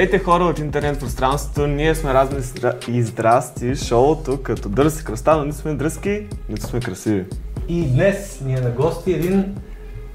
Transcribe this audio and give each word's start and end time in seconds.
Здравейте 0.00 0.24
хора 0.24 0.44
от 0.44 0.58
интернет 0.58 1.00
пространството, 1.00 1.66
ние 1.66 1.94
сме 1.94 2.14
разни 2.14 2.38
и 2.88 3.02
здрасти, 3.02 3.76
шоуто 3.76 4.42
като 4.42 4.68
Дърси 4.68 5.04
кръста, 5.04 5.36
но 5.36 5.44
нито 5.44 5.56
сме 5.56 5.74
дръзки, 5.74 6.26
нито 6.48 6.66
сме 6.66 6.80
красиви. 6.80 7.24
И 7.68 7.86
днес 7.86 8.40
ни 8.40 8.54
е 8.54 8.60
на 8.60 8.70
гости 8.70 9.12
един, 9.12 9.56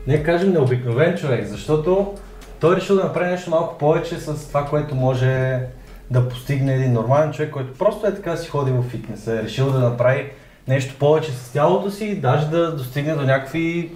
не 0.07 0.23
кажем 0.23 0.51
необикновен 0.53 1.17
човек, 1.17 1.47
защото 1.47 2.13
той 2.59 2.75
решил 2.75 2.95
да 2.95 3.03
направи 3.03 3.31
нещо 3.31 3.49
малко 3.49 3.77
повече 3.77 4.19
с 4.19 4.47
това, 4.47 4.65
което 4.65 4.95
може 4.95 5.59
да 6.11 6.29
постигне 6.29 6.73
един 6.73 6.93
нормален 6.93 7.31
човек, 7.31 7.51
който 7.51 7.77
просто 7.77 8.07
е 8.07 8.15
така 8.15 8.37
си 8.37 8.49
ходи 8.49 8.71
в 8.71 8.83
фитнеса. 8.83 9.39
Е 9.39 9.43
решил 9.43 9.71
да 9.71 9.79
направи 9.79 10.29
нещо 10.67 10.95
повече 10.99 11.31
с 11.31 11.51
тялото 11.51 11.91
си, 11.91 12.15
даже 12.15 12.49
да 12.49 12.75
достигне 12.75 13.15
до 13.15 13.23
някакви 13.23 13.91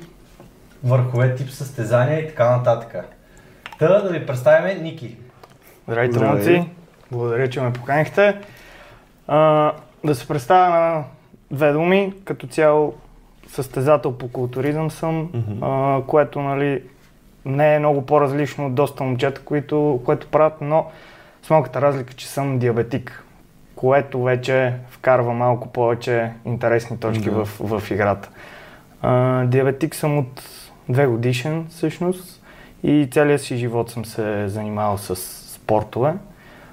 върхове 0.83 1.35
тип 1.35 1.49
състезания 1.49 2.19
и 2.19 2.27
така 2.27 2.57
нататък. 2.57 2.95
Та 3.79 4.01
да 4.01 4.09
ви 4.09 4.25
представим 4.25 4.83
Ники. 4.83 5.17
Здравейте, 5.89 6.13
Здравей. 6.17 6.57
момци! 6.57 6.69
Благодаря, 7.11 7.49
че 7.49 7.61
ме 7.61 7.73
поканихте. 7.73 8.37
А, 9.27 9.71
да 10.03 10.15
се 10.15 10.27
представя 10.27 10.69
на 10.69 11.03
две 11.51 11.71
думи. 11.71 12.13
Като 12.25 12.47
цяло 12.47 12.93
състезател 13.47 14.11
по 14.11 14.27
културизъм 14.31 14.91
съм, 14.91 15.29
а, 15.61 16.01
което 16.07 16.41
нали, 16.41 16.83
не 17.45 17.75
е 17.75 17.79
много 17.79 18.05
по-различно 18.05 18.65
от 18.65 18.75
доста 18.75 19.03
момчета, 19.03 19.41
които, 19.41 20.01
което 20.05 20.27
правят, 20.27 20.53
но 20.61 20.85
с 21.43 21.49
малката 21.49 21.81
разлика, 21.81 22.13
че 22.13 22.27
съм 22.27 22.59
диабетик, 22.59 23.23
което 23.75 24.23
вече 24.23 24.73
вкарва 24.89 25.33
малко 25.33 25.67
повече 25.67 26.31
интересни 26.45 26.97
точки 26.99 27.29
Да. 27.29 27.45
в, 27.45 27.79
в 27.79 27.91
играта. 27.91 28.29
А, 29.01 29.43
диабетик 29.45 29.95
съм 29.95 30.17
от 30.17 30.43
две 30.89 31.07
годишен 31.07 31.65
всъщност 31.69 32.43
и 32.83 33.07
целият 33.11 33.41
си 33.41 33.57
живот 33.57 33.89
съм 33.89 34.05
се 34.05 34.47
занимавал 34.47 34.97
с 34.97 35.38
спортове. 35.69 36.13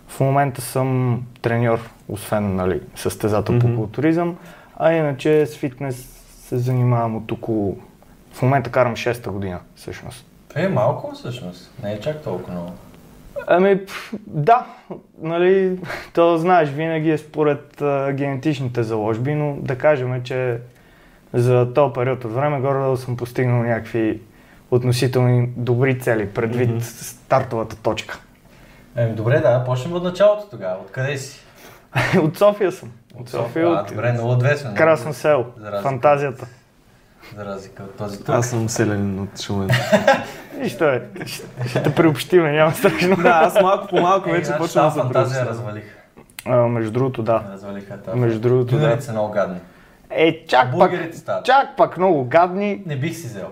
В 0.09 0.21
момента 0.21 0.61
съм 0.61 1.23
треньор, 1.43 1.79
освен 2.09 2.57
нали, 2.57 2.81
състезател 2.95 3.55
Мгм. 3.55 3.67
по 3.67 3.77
културизъм, 3.77 4.37
а 4.77 4.93
иначе 4.93 5.47
с 5.47 5.57
фитнес 5.57 5.97
се 6.49 6.59
занимавам 6.59 7.17
от 7.17 7.33
около... 7.33 7.77
В 8.33 8.43
момента 8.43 8.71
карам 8.71 8.97
6-та 8.97 9.31
година 9.31 9.59
всъщност. 9.77 10.27
Това 10.49 10.61
е 10.63 10.69
малко 10.69 11.15
всъщност, 11.15 11.73
не 11.83 11.93
е 11.93 12.01
чак 12.01 12.23
толкова 12.23 12.53
много. 12.53 12.73
Ами, 13.47 13.81
да, 14.27 14.67
нали, 15.23 15.79
то 16.15 16.39
знаеш, 16.39 16.69
винаги 16.69 17.11
е 17.11 17.19
според 17.19 17.83
а, 17.83 18.13
генетичните 18.13 18.83
заложби, 18.83 19.35
но 19.35 19.57
да 19.61 19.79
кажем, 19.79 20.23
че 20.23 20.59
за 21.33 21.75
този 21.75 21.93
период 21.93 22.25
от 22.25 22.33
време 22.33 22.61
горе 22.61 22.97
съм 22.97 23.17
постигнал 23.17 23.63
някакви 23.63 24.21
относително 24.71 25.49
добри 25.57 25.99
цели, 25.99 26.29
предвид 26.29 26.69
Мгм. 26.69 26.81
стартовата 26.81 27.77
точка. 27.77 28.21
Еми 28.97 29.15
добре, 29.15 29.41
да, 29.41 29.65
почнем 29.65 29.93
от 29.93 30.03
началото 30.03 30.47
тогава. 30.51 30.77
Откъде 30.81 31.19
си? 31.19 31.41
от 32.23 32.39
София 32.39 32.73
съм. 32.73 32.93
От 33.21 33.29
София, 33.29 33.67
А, 33.67 33.71
от 33.81 33.89
добре, 33.89 34.13
много 34.13 34.31
отвесно. 34.31 34.75
Красно 34.75 35.15
село, 35.15 35.47
фантазията. 35.83 36.47
За 37.37 37.45
разлика 37.45 37.83
от 37.83 37.97
този 37.97 38.19
тук. 38.19 38.29
Аз 38.29 38.51
съм 38.51 38.69
селянин 38.69 39.21
от 39.21 39.41
Шумен. 39.41 39.71
Нищо 40.61 40.85
е, 40.85 41.09
ще, 41.27 41.43
ще 41.69 41.83
те 41.83 41.95
приобщиме, 41.95 42.53
няма 42.53 42.73
страшно. 42.73 43.17
да, 43.23 43.29
аз 43.29 43.63
малко 43.63 43.87
по 43.89 44.01
малко 44.01 44.29
Е, 44.29 44.33
вече 44.33 44.45
значи 44.45 44.59
почвам 44.63 44.85
да 44.85 44.91
се 44.91 45.01
фантазия 45.01 45.47
развалиха. 45.47 45.95
А, 46.45 46.57
между 46.57 46.91
другото, 46.93 47.23
да. 47.23 47.45
Развалиха 47.53 47.97
тази. 48.03 48.19
Между 48.19 48.41
другото, 48.41 48.75
да. 48.75 48.81
Дюнерите 48.81 49.05
са 49.05 49.13
много 49.13 49.33
гадни. 49.33 49.59
Е, 50.11 50.47
чак 50.47 50.63
пак, 50.63 50.91
Бургерите 50.91 51.19
стават. 51.19 51.45
чак 51.45 51.77
пак 51.77 51.99
много 51.99 52.25
гадни. 52.25 52.83
Не 52.87 52.97
бих 52.97 53.17
си 53.17 53.27
взел. 53.27 53.49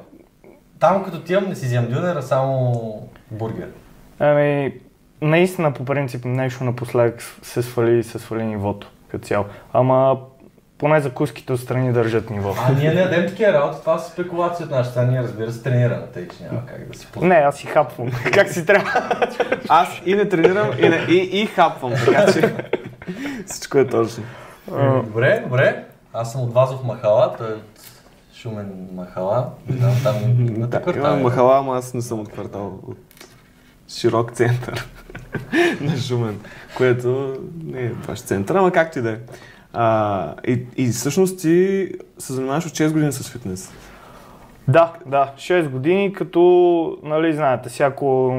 Там 0.81 1.05
като 1.05 1.20
тивам 1.20 1.45
не 1.48 1.55
си 1.55 1.67
вземам 1.67 1.91
дюнер, 1.91 2.17
а 2.17 2.22
само 2.22 3.09
бургер. 3.31 3.69
Ами, 4.19 4.75
наистина 5.23 5.72
по 5.72 5.84
принцип 5.84 6.25
нещо 6.25 6.65
напоследък 6.65 7.22
се 7.43 7.62
свали, 7.62 8.03
се 8.03 8.19
свали 8.19 8.44
нивото 8.44 8.91
като 9.09 9.27
цяло. 9.27 9.44
Ама 9.72 10.16
поне 10.78 11.00
закуските 11.00 11.53
отстрани 11.53 11.93
държат 11.93 12.31
ниво. 12.31 12.55
А 12.69 12.72
ние 12.72 12.94
не 12.94 13.00
ядем 13.00 13.27
такива 13.27 13.53
работи, 13.53 13.81
това 13.81 13.99
са 13.99 14.11
спекулации 14.11 14.65
от 14.65 14.71
нашата 14.71 14.91
страна, 14.91 15.11
ние 15.11 15.22
разбира 15.22 15.53
се 15.53 15.62
тренираме, 15.62 16.06
тъй 16.15 16.28
че 16.28 16.44
няма 16.44 16.66
как 16.66 16.88
да 16.93 16.99
си 16.99 17.06
позволим. 17.06 17.28
Не, 17.28 17.34
аз 17.34 17.56
си 17.56 17.66
хапвам. 17.66 18.11
как 18.33 18.49
си 18.49 18.66
трябва? 18.66 19.19
Аз 19.69 19.88
и 20.06 20.15
не 20.15 20.28
тренирам, 20.28 20.71
и, 20.78 20.88
не, 20.88 20.97
и, 21.09 21.41
и 21.43 21.47
хапвам, 21.47 21.93
така 22.06 22.33
че 22.33 22.55
всичко 23.47 23.78
е 23.78 23.87
точно. 23.87 24.25
Добре, 25.05 25.41
добре. 25.44 25.84
Аз 26.12 26.33
съм 26.33 26.41
от 26.41 26.53
Вазов 26.55 26.84
Махала, 26.84 27.34
той 27.38 27.50
е 27.50 27.55
от 27.55 27.81
Шумен 28.37 28.88
Махала. 28.94 29.47
Не 29.69 29.77
знам, 29.77 29.93
там 30.03 30.15
Да, 30.69 30.83
квартал. 30.83 31.03
имам 31.03 31.22
махала, 31.22 31.59
ама 31.59 31.77
аз 31.77 31.94
не 31.94 32.03
съм 32.03 32.21
от 32.21 32.28
квартал, 32.28 32.78
от 32.88 32.99
широк 33.89 34.33
център 34.33 34.89
на 35.81 35.97
Шумен, 35.97 36.41
което 36.77 37.37
не 37.65 37.83
е 37.83 37.89
баш 37.89 38.21
център, 38.21 38.55
ама 38.55 38.72
както 38.72 38.99
и 38.99 39.03
да 39.03 39.11
е. 39.11 39.17
А, 39.72 40.34
и, 40.47 40.62
и 40.77 40.87
всъщност 40.89 41.41
ти 41.41 41.89
се 42.19 42.33
занимаваш 42.33 42.67
от 42.67 42.73
6 42.73 42.93
години 42.93 43.12
с 43.12 43.31
фитнес. 43.31 43.73
Да, 44.69 44.93
да, 45.06 45.33
6 45.37 45.69
години, 45.69 46.12
като, 46.12 46.99
нали, 47.03 47.33
знаете, 47.33 47.69
всяко 47.69 48.37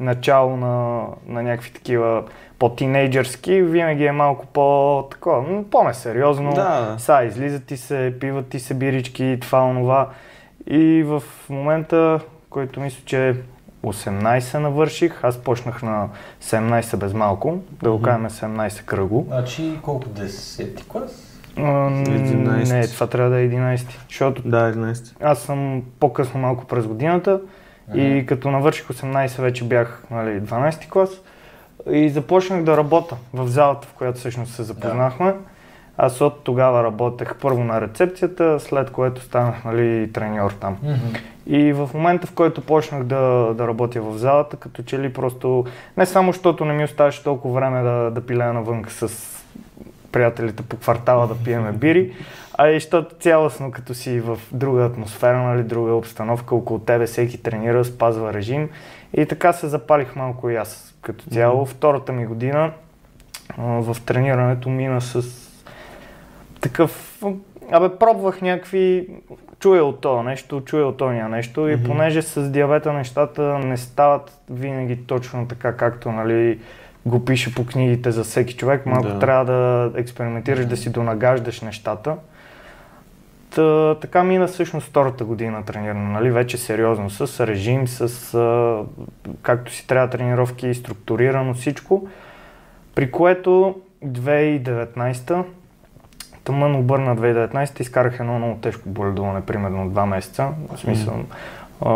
начало 0.00 0.56
на, 0.56 1.04
на 1.26 1.42
някакви 1.42 1.72
такива 1.72 2.24
по-тинейджърски, 2.58 3.62
винаги 3.62 4.04
е 4.04 4.12
малко 4.12 4.46
по-такова, 4.46 5.42
м, 5.42 5.64
по-несериозно. 5.70 6.54
Да. 6.54 6.94
Са, 6.98 7.24
излизат 7.24 7.64
ти 7.64 7.76
се, 7.76 8.14
пиват 8.20 8.48
ти 8.48 8.60
се 8.60 8.74
бирички, 8.74 9.38
това, 9.40 9.64
онова. 9.64 10.08
И 10.66 11.02
в 11.02 11.22
момента, 11.48 12.20
който 12.50 12.80
мисля, 12.80 13.02
че 13.04 13.36
18 13.84 14.58
навърших, 14.58 15.24
аз 15.24 15.38
почнах 15.38 15.82
на 15.82 16.08
17 16.42 16.96
без 16.96 17.12
малко, 17.12 17.58
да 17.82 17.90
го 17.90 18.02
кажем 18.02 18.28
17 18.28 18.84
кръгло. 18.84 19.24
Значи 19.28 19.78
колко 19.82 20.08
10 20.08 20.86
клас? 20.86 21.22
А, 21.56 21.62
м, 21.62 22.04
11. 22.04 22.72
Не, 22.72 22.88
това 22.88 23.06
трябва 23.06 23.30
да 23.30 23.40
е 23.40 23.48
11, 23.48 23.98
защото 24.08 24.42
Да, 24.44 24.72
11. 24.72 25.14
аз 25.20 25.38
съм 25.38 25.82
по-късно 26.00 26.40
малко 26.40 26.64
през 26.64 26.86
годината 26.86 27.40
и 27.94 28.24
като 28.26 28.50
навърших 28.50 28.86
18 28.86 29.42
вече 29.42 29.64
бях 29.64 30.02
нали, 30.10 30.40
12 30.40 30.88
клас 30.88 31.10
и 31.90 32.08
започнах 32.08 32.64
да 32.64 32.76
работя 32.76 33.16
в 33.34 33.48
залата, 33.48 33.88
в 33.88 33.92
която 33.92 34.18
всъщност 34.18 34.54
се 34.54 34.62
запознахме. 34.62 35.34
Аз 35.98 36.20
от 36.20 36.44
тогава 36.44 36.84
работех 36.84 37.34
първо 37.40 37.64
на 37.64 37.80
рецепцията, 37.80 38.60
след 38.60 38.90
което 38.90 39.22
станах 39.22 39.64
нали, 39.64 40.12
треньор 40.12 40.50
там. 40.50 40.76
Мгм. 40.82 41.18
И 41.46 41.72
в 41.72 41.90
момента, 41.94 42.26
в 42.26 42.32
който 42.32 42.60
почнах 42.60 43.04
да, 43.04 43.54
да 43.54 43.68
работя 43.68 44.02
в 44.02 44.18
залата, 44.18 44.56
като 44.56 44.82
че 44.82 44.98
ли 44.98 45.12
просто, 45.12 45.64
не 45.96 46.06
само 46.06 46.32
защото 46.32 46.64
не 46.64 46.72
ми 46.72 46.84
оставаше 46.84 47.24
толкова 47.24 47.54
време 47.54 47.82
да, 47.82 48.10
да 48.10 48.26
пилея 48.26 48.52
навън 48.52 48.84
с 48.88 49.08
приятелите 50.12 50.62
по 50.62 50.76
квартала 50.76 51.26
да 51.26 51.34
пиеме 51.34 51.72
бири, 51.72 52.12
а 52.58 52.68
и 52.68 52.74
защото 52.74 53.14
цялостно 53.20 53.70
като 53.70 53.94
си 53.94 54.20
в 54.20 54.38
друга 54.52 54.84
атмосфера, 54.84 55.42
нали, 55.42 55.62
друга 55.62 55.94
обстановка, 55.94 56.54
около 56.54 56.78
тебе 56.78 57.06
всеки 57.06 57.42
тренира, 57.42 57.84
спазва 57.84 58.34
режим 58.34 58.68
и 59.14 59.26
така 59.26 59.52
се 59.52 59.68
запалих 59.68 60.16
малко 60.16 60.50
и 60.50 60.56
аз 60.56 60.94
като 61.02 61.24
цяло. 61.30 61.66
Втората 61.66 62.12
ми 62.12 62.26
година 62.26 62.72
а, 63.58 63.62
в 63.62 63.96
тренирането 64.06 64.68
мина 64.68 65.00
с 65.00 65.22
такъв... 66.60 67.22
Абе, 67.72 67.98
пробвах 67.98 68.42
някакви... 68.42 69.08
Чуя 69.60 69.84
от 69.84 70.00
това 70.00 70.22
нещо, 70.22 70.60
чуя 70.60 70.86
от 70.86 70.96
това 70.96 71.12
нещо 71.12 71.68
и 71.68 71.76
Мгм. 71.76 71.84
понеже 71.84 72.22
с 72.22 72.50
диабета 72.50 72.92
нещата 72.92 73.42
не 73.58 73.76
стават 73.76 74.40
винаги 74.50 74.96
точно 74.96 75.48
така, 75.48 75.76
както 75.76 76.12
нали, 76.12 76.58
го 77.06 77.24
пише 77.24 77.54
по 77.54 77.66
книгите 77.66 78.10
за 78.10 78.24
всеки 78.24 78.56
човек, 78.56 78.86
малко 78.86 79.08
Да. 79.08 79.18
трябва 79.18 79.44
да 79.44 79.92
експериментираш, 80.00 80.66
да 80.66 80.76
си 80.76 80.90
донагаждаш 80.92 81.60
нещата. 81.60 82.16
Та, 83.54 83.94
така 83.94 84.24
мина 84.24 84.46
всъщност 84.46 84.86
втората 84.88 85.24
година 85.24 85.64
трениране, 85.64 86.08
нали, 86.12 86.30
вече 86.30 86.58
сериозно, 86.58 87.10
с 87.10 87.46
режим, 87.46 87.88
с 87.88 88.34
а, 88.34 88.80
както 89.42 89.72
си 89.72 89.86
трябва 89.86 90.10
тренировки, 90.10 90.74
структурирано 90.74 91.54
всичко. 91.54 92.08
При 92.94 93.10
което 93.10 93.76
2019 94.04 95.44
тъмън 96.46 96.76
обърна 96.76 97.16
2019 97.16 97.80
изкарах 97.80 98.20
едно 98.20 98.38
много 98.38 98.58
тежко 98.60 98.88
боледуване, 98.88 99.40
примерно 99.40 99.90
два 99.90 100.06
месеца. 100.06 100.48
В 100.72 100.78
смисъл, 100.78 101.14
а, 101.80 101.90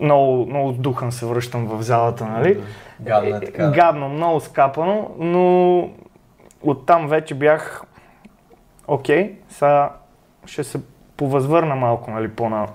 много, 0.00 0.46
много 0.46 0.72
духан 0.72 1.12
се 1.12 1.26
връщам 1.26 1.66
в 1.66 1.82
залата, 1.82 2.26
нали? 2.26 2.60
Гадно 3.00 3.36
е 3.36 3.40
така. 3.40 3.70
Гадно, 3.70 4.08
много 4.08 4.40
скапано, 4.40 5.10
но 5.18 5.90
оттам 6.62 7.08
вече 7.08 7.34
бях 7.34 7.82
окей, 8.86 9.34
сега 9.48 9.90
ще 10.46 10.64
се 10.64 10.80
повъзвърна 11.16 11.74
малко, 11.74 12.10
нали, 12.10 12.28
по-на... 12.28 12.66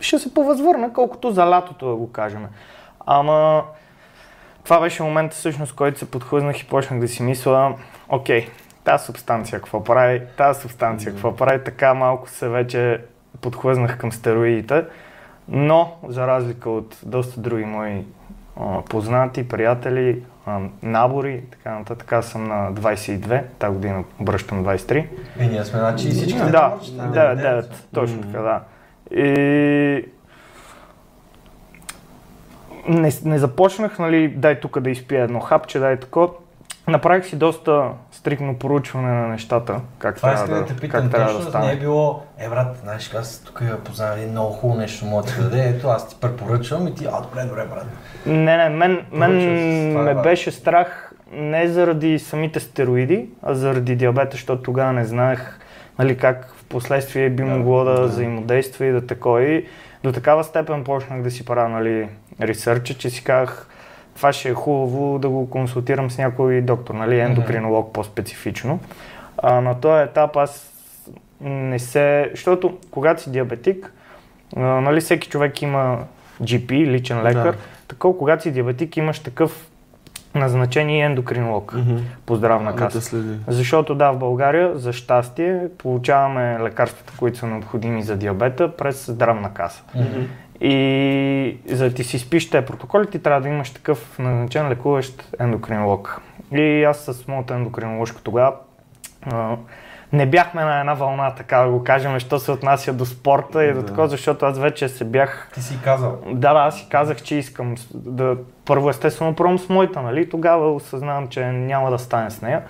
Ще 0.00 0.18
се 0.18 0.34
повъзвърна, 0.34 0.92
колкото 0.92 1.30
за 1.30 1.50
лятото, 1.50 1.88
да 1.88 1.94
го 1.94 2.12
кажем. 2.12 2.46
Ама 3.06 3.64
това 4.64 4.80
беше 4.80 5.02
момента 5.02 5.36
всъщност, 5.36 5.74
който 5.74 5.98
се 5.98 6.10
подхлъзнах 6.10 6.60
и 6.60 6.68
почнах 6.68 7.00
да 7.00 7.08
си 7.08 7.22
мисля, 7.22 7.74
окей, 8.08 8.48
тази 8.84 9.04
субстанция 9.04 9.58
какво 9.58 9.84
прави, 9.84 10.22
тази 10.36 10.60
субстанция 10.60 11.12
какво 11.12 11.36
прави, 11.36 11.64
така 11.64 11.94
малко 11.94 12.28
се 12.28 12.48
вече 12.48 13.00
подхлъзнах 13.40 13.98
към 13.98 14.12
стероидите, 14.12 14.84
но 15.48 15.96
за 16.08 16.26
разлика 16.26 16.70
от 16.70 16.98
доста 17.02 17.40
други 17.40 17.64
мои 17.64 18.04
а, 18.60 18.82
познати, 18.82 19.48
приятели, 19.48 20.22
а, 20.46 20.60
набори 20.82 21.34
и 21.34 21.50
така 21.50 21.78
нататък. 21.78 22.12
Аз 22.12 22.26
съм 22.26 22.44
на 22.44 22.72
22, 22.72 23.42
тази 23.58 23.74
година 23.74 24.04
обръщам 24.20 24.64
23. 24.64 25.06
И 25.40 25.46
ние 25.46 25.64
сме, 25.64 25.78
значи, 25.78 26.10
всички 26.10 26.38
Да, 26.38 26.78
да, 26.92 27.36
9, 27.36 27.66
точно 27.94 28.22
така, 28.22 28.38
да. 28.38 28.60
И 29.10 30.06
не, 32.88 33.12
не 33.24 33.38
започнах, 33.38 33.98
нали, 33.98 34.28
дай 34.28 34.60
тук 34.60 34.80
да 34.80 34.90
изпия 34.90 35.24
едно 35.24 35.40
хапче, 35.40 35.78
дай 35.78 36.00
тако. 36.00 36.34
Направих 36.88 37.26
си 37.26 37.36
доста 37.36 37.90
стрикно 38.22 38.58
поручване 38.58 39.12
на 39.12 39.28
нещата, 39.28 39.80
как 39.98 40.16
Това 40.16 40.28
трябва 40.28 40.44
искам 40.44 40.54
да 40.54 40.60
да, 40.60 40.66
те 40.66 40.80
питам, 40.80 41.02
как 41.02 41.10
трябва 41.10 41.32
да 41.32 41.38
точно 41.38 41.60
не 41.60 41.66
е 41.66 41.70
стане. 41.70 41.80
било, 41.80 42.22
е 42.38 42.48
брат, 42.48 42.76
знаеш, 42.82 43.14
аз 43.14 43.38
тук 43.38 43.60
я 43.60 43.78
познавам 43.78 44.18
един 44.18 44.30
много 44.30 44.52
хубаво 44.52 44.80
нещо, 44.80 45.04
мога 45.06 45.22
да 45.22 45.28
ти 45.28 45.40
даде, 45.40 45.68
ето 45.68 45.88
аз 45.88 46.08
ти 46.08 46.16
препоръчвам 46.20 46.88
и 46.88 46.94
ти, 46.94 47.06
а 47.12 47.20
добре, 47.20 47.44
добре, 47.44 47.64
брат. 47.64 47.86
Не, 48.26 48.56
не, 48.56 48.68
мен, 48.68 49.06
мен 49.12 49.30
това 49.92 50.00
е 50.00 50.04
ме 50.04 50.14
важно. 50.14 50.22
беше 50.22 50.50
страх 50.50 51.12
не 51.32 51.68
заради 51.68 52.18
самите 52.18 52.60
стероиди, 52.60 53.28
а 53.42 53.54
заради 53.54 53.96
диабета, 53.96 54.30
защото 54.32 54.62
тогава 54.62 54.92
не 54.92 55.04
знаех 55.04 55.58
нали, 55.98 56.16
как 56.16 56.54
в 56.56 56.64
последствие 56.64 57.30
би 57.30 57.42
Да, 57.42 57.48
могло 57.50 57.84
да, 57.84 57.94
да. 57.94 58.06
взаимодейства 58.06 58.86
и 58.86 58.92
да 58.92 59.06
такова. 59.06 59.42
И 59.44 59.66
до 60.04 60.12
такава 60.12 60.44
степен 60.44 60.84
почнах 60.84 61.22
да 61.22 61.30
си 61.30 61.44
правя 61.44 61.68
нали, 61.68 62.08
ресърча, 62.40 62.94
че 62.94 63.10
си 63.10 63.24
казах, 63.24 63.68
това 64.14 64.32
ще 64.32 64.48
е 64.48 64.54
хубаво 64.54 65.18
да 65.18 65.28
го 65.28 65.50
консултирам 65.50 66.10
с 66.10 66.18
някой 66.18 66.60
доктор, 66.60 66.94
нали, 66.94 67.20
ендокринолог 67.20 67.92
по-специфично. 67.92 68.80
А 69.38 69.60
на 69.60 69.74
този 69.74 70.02
етап 70.02 70.36
аз 70.36 70.68
не 71.40 71.78
се... 71.78 72.28
Защото 72.30 72.78
когато 72.90 73.22
си 73.22 73.32
диабетик, 73.32 73.92
а, 74.56 74.60
нали, 74.60 75.00
всеки 75.00 75.28
човек 75.28 75.62
има 75.62 75.98
GP, 76.42 76.86
личен 76.86 77.22
лекар, 77.22 77.52
Да. 77.52 77.58
такова, 77.88 78.18
когато 78.18 78.42
си 78.42 78.52
диабетик, 78.52 78.96
имаш 78.96 79.18
такъв 79.18 79.68
назначен 80.34 80.90
и 80.90 81.00
ендокринолог 81.00 81.74
Мгм. 81.74 81.96
по 82.26 82.36
здравна 82.36 82.70
Да 82.72 82.76
каса. 82.76 83.00
следи. 83.00 83.36
Защото 83.48 83.94
да, 83.94 84.10
в 84.10 84.18
България, 84.18 84.78
за 84.78 84.92
щастие, 84.92 85.68
получаваме 85.78 86.58
лекарствата, 86.60 87.12
които 87.18 87.38
са 87.38 87.46
необходими 87.46 88.02
за 88.02 88.16
диабета 88.16 88.76
през 88.76 89.06
здравна 89.06 89.54
каса. 89.54 89.82
И 90.64 91.58
за 91.66 91.88
да 91.88 91.94
ти 91.94 92.04
си 92.04 92.18
спиш 92.18 92.50
тези 92.50 92.66
протоколи, 92.66 93.06
ти 93.06 93.18
трябва 93.18 93.40
да 93.40 93.48
имаш 93.48 93.70
такъв 93.70 94.18
назначен 94.18 94.68
лекуващ 94.68 95.34
ендокринолог. 95.40 96.20
И 96.52 96.84
аз 96.84 96.98
с 96.98 97.28
моята 97.28 97.54
ендокриноложка 97.54 98.22
тогава 98.22 98.52
не 100.12 100.26
бяхме 100.26 100.64
на 100.64 100.80
една 100.80 100.94
вълна, 100.94 101.34
така 101.34 101.58
да 101.58 101.70
го 101.70 101.84
кажем, 101.84 102.18
що 102.18 102.38
се 102.38 102.52
отнася 102.52 102.92
до 102.92 103.04
спорта 103.06 103.64
и 103.64 103.72
до 103.72 103.80
Да. 103.80 103.86
такова, 103.86 104.08
защото 104.08 104.46
аз 104.46 104.58
вече 104.58 104.88
се 104.88 105.04
бях 105.04 105.50
Ти 105.54 105.62
си 105.62 105.78
казал. 105.84 106.18
да, 106.26 106.54
да, 106.54 106.60
аз 106.60 106.78
си 106.78 106.86
казах, 106.90 107.22
че 107.22 107.34
искам 107.34 107.74
да 107.94 108.36
първо 108.64 108.90
естествено 108.90 109.34
пробвам 109.34 109.58
с 109.58 109.68
моята, 109.68 110.02
нали? 110.02 110.28
Тогава 110.28 110.74
осъзнавам, 110.74 111.28
че 111.28 111.44
няма 111.44 111.90
да 111.90 111.98
стане 111.98 112.30
с 112.30 112.42
нея. 112.42 112.62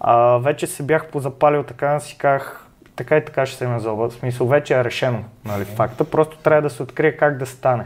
А, 0.00 0.38
вече 0.38 0.66
се 0.66 0.82
бях 0.82 1.06
позапалил 1.06 1.62
така, 1.62 2.00
си 2.00 2.18
казах, 2.18 2.65
така 2.96 3.16
и 3.16 3.24
така 3.24 3.46
ще 3.46 3.58
се 3.58 3.68
назова. 3.68 4.08
В 4.08 4.12
смисъл, 4.12 4.46
вече 4.46 4.74
е 4.74 4.84
решено, 4.84 5.24
нали, 5.44 5.64
факта. 5.64 6.04
Просто 6.04 6.36
трябва 6.36 6.62
да 6.62 6.70
се 6.70 6.82
открие 6.82 7.16
как 7.16 7.38
да 7.38 7.46
стане. 7.46 7.84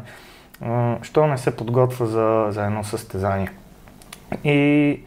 Що 1.03 1.27
не 1.27 1.39
се 1.39 1.57
подготвя 1.57 2.07
за, 2.07 2.47
за 2.51 2.65
едно 2.65 2.85
състезание. 2.85 3.51
И 4.45 5.01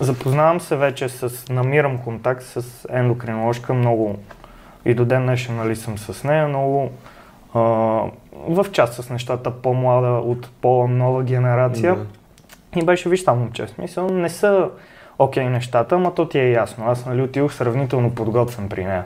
запознавам 0.00 0.60
се 0.60 0.76
вече 0.76 1.08
с, 1.08 1.48
намирам 1.48 1.98
контакт 1.98 2.42
с 2.42 2.86
ендокриноложка 2.90 3.74
много 3.74 4.18
и 4.84 4.94
до 4.94 5.04
ден 5.04 5.22
днешен 5.22 5.56
нали, 5.56 5.76
съм 5.76 5.98
с 5.98 6.24
нея, 6.24 6.48
много 6.48 6.90
а, 7.54 7.60
в 8.48 8.66
част 8.72 9.02
с 9.02 9.10
нещата 9.10 9.50
по-млада 9.50 10.08
от 10.08 10.50
по-нова 10.60 11.22
генерация. 11.22 11.96
Да. 11.96 12.06
И 12.80 12.84
беше, 12.84 13.08
виж 13.08 13.24
там 13.24 13.38
момче, 13.38 13.66
смисъл 13.66 14.08
не 14.08 14.28
са 14.28 14.68
окей 15.20 15.48
нещата, 15.48 15.94
ама 15.94 16.14
то 16.14 16.28
ти 16.28 16.38
е 16.38 16.50
ясно. 16.50 16.84
Аз 16.88 17.06
нали 17.06 17.22
отидох 17.22 17.54
сравнително 17.54 18.14
подготвен 18.14 18.68
при 18.68 18.84
нея. 18.84 19.04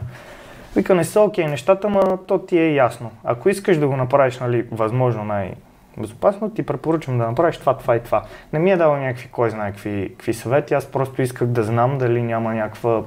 Вика, 0.77 0.95
не 0.95 1.05
са 1.05 1.21
окей 1.21 1.47
нещата, 1.47 1.87
ама 1.87 2.19
то 2.27 2.39
ти 2.39 2.59
е 2.59 2.75
ясно. 2.75 3.11
Ако 3.25 3.49
искаш 3.49 3.77
да 3.77 3.89
го 3.89 3.97
направиш, 3.97 4.39
нали, 4.39 4.67
възможно 4.73 5.25
най-безопасно, 5.25 6.51
ти 6.51 6.67
препоръчвам 6.67 7.19
да 7.19 7.27
направиш 7.27 7.57
това, 7.57 7.77
това 7.77 7.97
и 7.97 8.01
това. 8.01 8.23
Не 8.53 8.59
ми 8.59 8.71
е 8.71 8.77
дал 8.77 8.97
някакви, 8.97 9.29
кой 9.29 9.51
знае 9.51 9.71
какви, 9.71 10.09
какви 10.11 10.35
съвети, 10.35 10.75
аз 10.75 10.87
просто 10.87 11.23
исках 11.23 11.49
да 11.49 11.63
знам 11.63 11.99
дали 11.99 12.23
няма 12.23 12.55
някаква, 12.55 13.03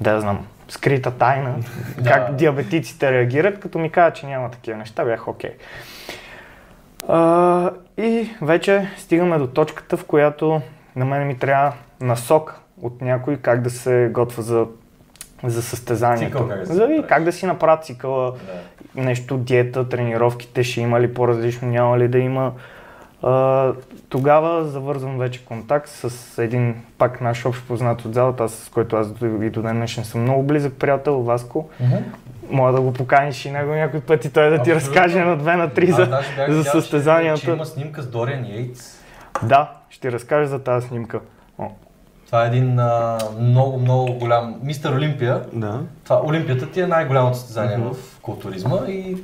да 0.00 0.20
знам, 0.20 0.46
скрита 0.68 1.10
тайна, 1.10 1.54
как 2.06 2.34
диабетиците 2.34 3.12
реагират, 3.12 3.60
като 3.60 3.78
ми 3.78 3.90
каза, 3.90 4.12
че 4.12 4.26
няма 4.26 4.50
такива 4.50 4.76
неща, 4.78 5.04
бях 5.04 5.28
окей. 5.28 5.52
А, 7.08 7.70
и 7.98 8.30
вече 8.42 8.88
стигаме 8.96 9.38
до 9.38 9.46
точката, 9.46 9.96
в 9.96 10.04
която 10.04 10.60
на 10.96 11.04
мен 11.04 11.26
ми 11.26 11.38
трябва 11.38 11.72
насок 12.00 12.60
от 12.82 13.00
някой 13.00 13.36
как 13.36 13.62
да 13.62 13.70
се 13.70 14.10
готва 14.12 14.42
за, 14.42 14.66
за 15.44 15.62
състезанието. 15.62 16.26
Цикъл 16.26 16.48
как 16.48 16.58
да 16.58 16.66
за, 16.66 17.04
как 17.08 17.24
да 17.24 17.32
си 17.32 17.46
направя 17.46 17.76
цикъла, 17.76 18.32
Да. 18.94 19.02
нещо, 19.02 19.36
диета, 19.36 19.88
тренировките, 19.88 20.62
ще 20.62 20.80
има 20.80 21.00
ли 21.00 21.14
по-различно, 21.14 21.68
няма 21.68 21.98
ли 21.98 22.08
да 22.08 22.18
има. 22.18 22.52
А, 23.22 23.72
тогава 24.08 24.64
завързвам 24.64 25.18
вече 25.18 25.44
контакт 25.44 25.88
с 25.88 26.10
един 26.38 26.74
пак 26.98 27.20
наш 27.20 27.46
общ 27.46 27.66
познат 27.68 28.04
от 28.04 28.14
залата, 28.14 28.44
аз, 28.44 28.52
с 28.52 28.68
който 28.68 28.96
аз 28.96 29.08
и 29.42 29.50
до 29.50 29.62
ден 29.62 29.76
днешен 29.76 30.04
съм 30.04 30.22
много 30.22 30.42
близък 30.42 30.72
приятел, 30.72 31.20
Васко. 31.20 31.68
Мгм. 31.80 31.94
Мога 32.50 32.72
да 32.72 32.80
го 32.80 32.92
поканиш 32.92 33.44
и 33.44 33.50
него 33.50 33.72
някой 33.72 34.00
път 34.00 34.24
и 34.24 34.32
той 34.32 34.50
да 34.50 34.54
ти 34.54 34.70
Абсолютно. 34.70 34.88
разкаже 34.96 35.20
на 35.20 35.36
две, 35.36 35.56
на 35.56 35.70
три 35.70 35.86
за, 35.86 36.06
бях 36.06 36.24
за 36.38 36.44
видял, 36.46 36.62
че- 36.64 36.70
състезанията. 36.70 37.40
Че 37.40 37.50
има 37.50 37.66
снимка 37.66 38.02
с 38.02 38.06
Дориан 38.06 38.44
Йейтс. 38.44 39.00
Да, 39.42 39.70
ще 39.96 40.12
разкажа 40.12 40.48
за 40.48 40.58
тази 40.58 40.88
снимка. 40.88 41.20
О, 41.58 41.68
Това 42.26 42.44
е 42.44 42.48
един 42.48 42.78
а, 42.78 43.18
много, 43.40 43.78
много 43.78 44.12
голям... 44.12 44.60
Мистер 44.62 44.92
Олимпия. 44.92 45.42
Да. 45.52 45.80
Това, 46.04 46.22
Олимпията 46.24 46.70
ти 46.70 46.80
е 46.80 46.86
най-голямото 46.86 47.36
състезание 47.36 47.76
в 47.76 47.96
културизма 48.22 48.78
и 48.88 49.16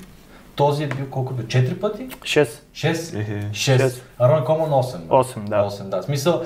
този 0.56 0.84
е 0.84 0.86
бил 0.86 1.06
колко 1.10 1.34
бил? 1.34 1.46
Четири 1.46 1.80
пъти? 1.80 2.08
6, 2.08 2.60
Шест? 2.74 3.14
Ехе. 3.14 3.48
Шест. 3.52 3.80
Шест. 3.80 4.04
Арон 4.18 4.44
Коман 4.44 4.70
8. 4.70 4.98
бе. 4.98 5.14
8, 5.14 5.38
да. 5.48 5.56
8, 5.56 5.82
да. 5.82 6.02
В 6.02 6.04
Смисъл, 6.04 6.42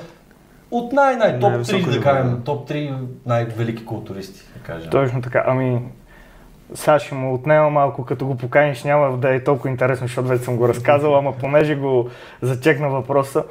от 0.71 0.93
най-най 0.93 1.39
топ 1.39 1.51
Най-високо 1.51 1.83
3, 1.83 1.93
да 1.93 2.01
кажем, 2.01 2.43
топ 2.45 2.71
3 2.71 3.07
най-велики 3.27 3.85
културисти, 3.85 4.41
да 4.57 4.63
кажем. 4.63 4.91
Точно 4.91 5.23
така. 5.23 5.45
Ами, 5.47 5.81
сега 6.75 6.99
ще 6.99 7.15
му 7.15 7.35
отнема 7.35 7.71
малко, 7.71 8.05
като 8.05 8.27
го 8.27 8.37
поканиш, 8.37 8.85
няма 8.85 9.17
да 9.17 9.35
е 9.35 9.45
толкова 9.45 9.71
интересно, 9.71 10.07
защото 10.07 10.29
вече 10.29 10.45
съм 10.45 10.57
го 10.57 10.69
разказал, 10.69 11.19
ама 11.19 11.33
понеже 11.33 11.75
го 11.75 12.09
зачекна 12.43 12.89
въпроса, 12.89 13.45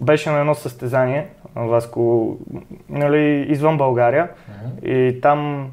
беше 0.00 0.30
на 0.30 0.40
едно 0.40 0.54
състезание, 0.54 1.26
Васко, 1.56 2.36
нали, 2.88 3.46
извън 3.48 3.78
България 3.78 4.28
Мгм. 4.48 4.92
и 4.92 5.20
там 5.20 5.70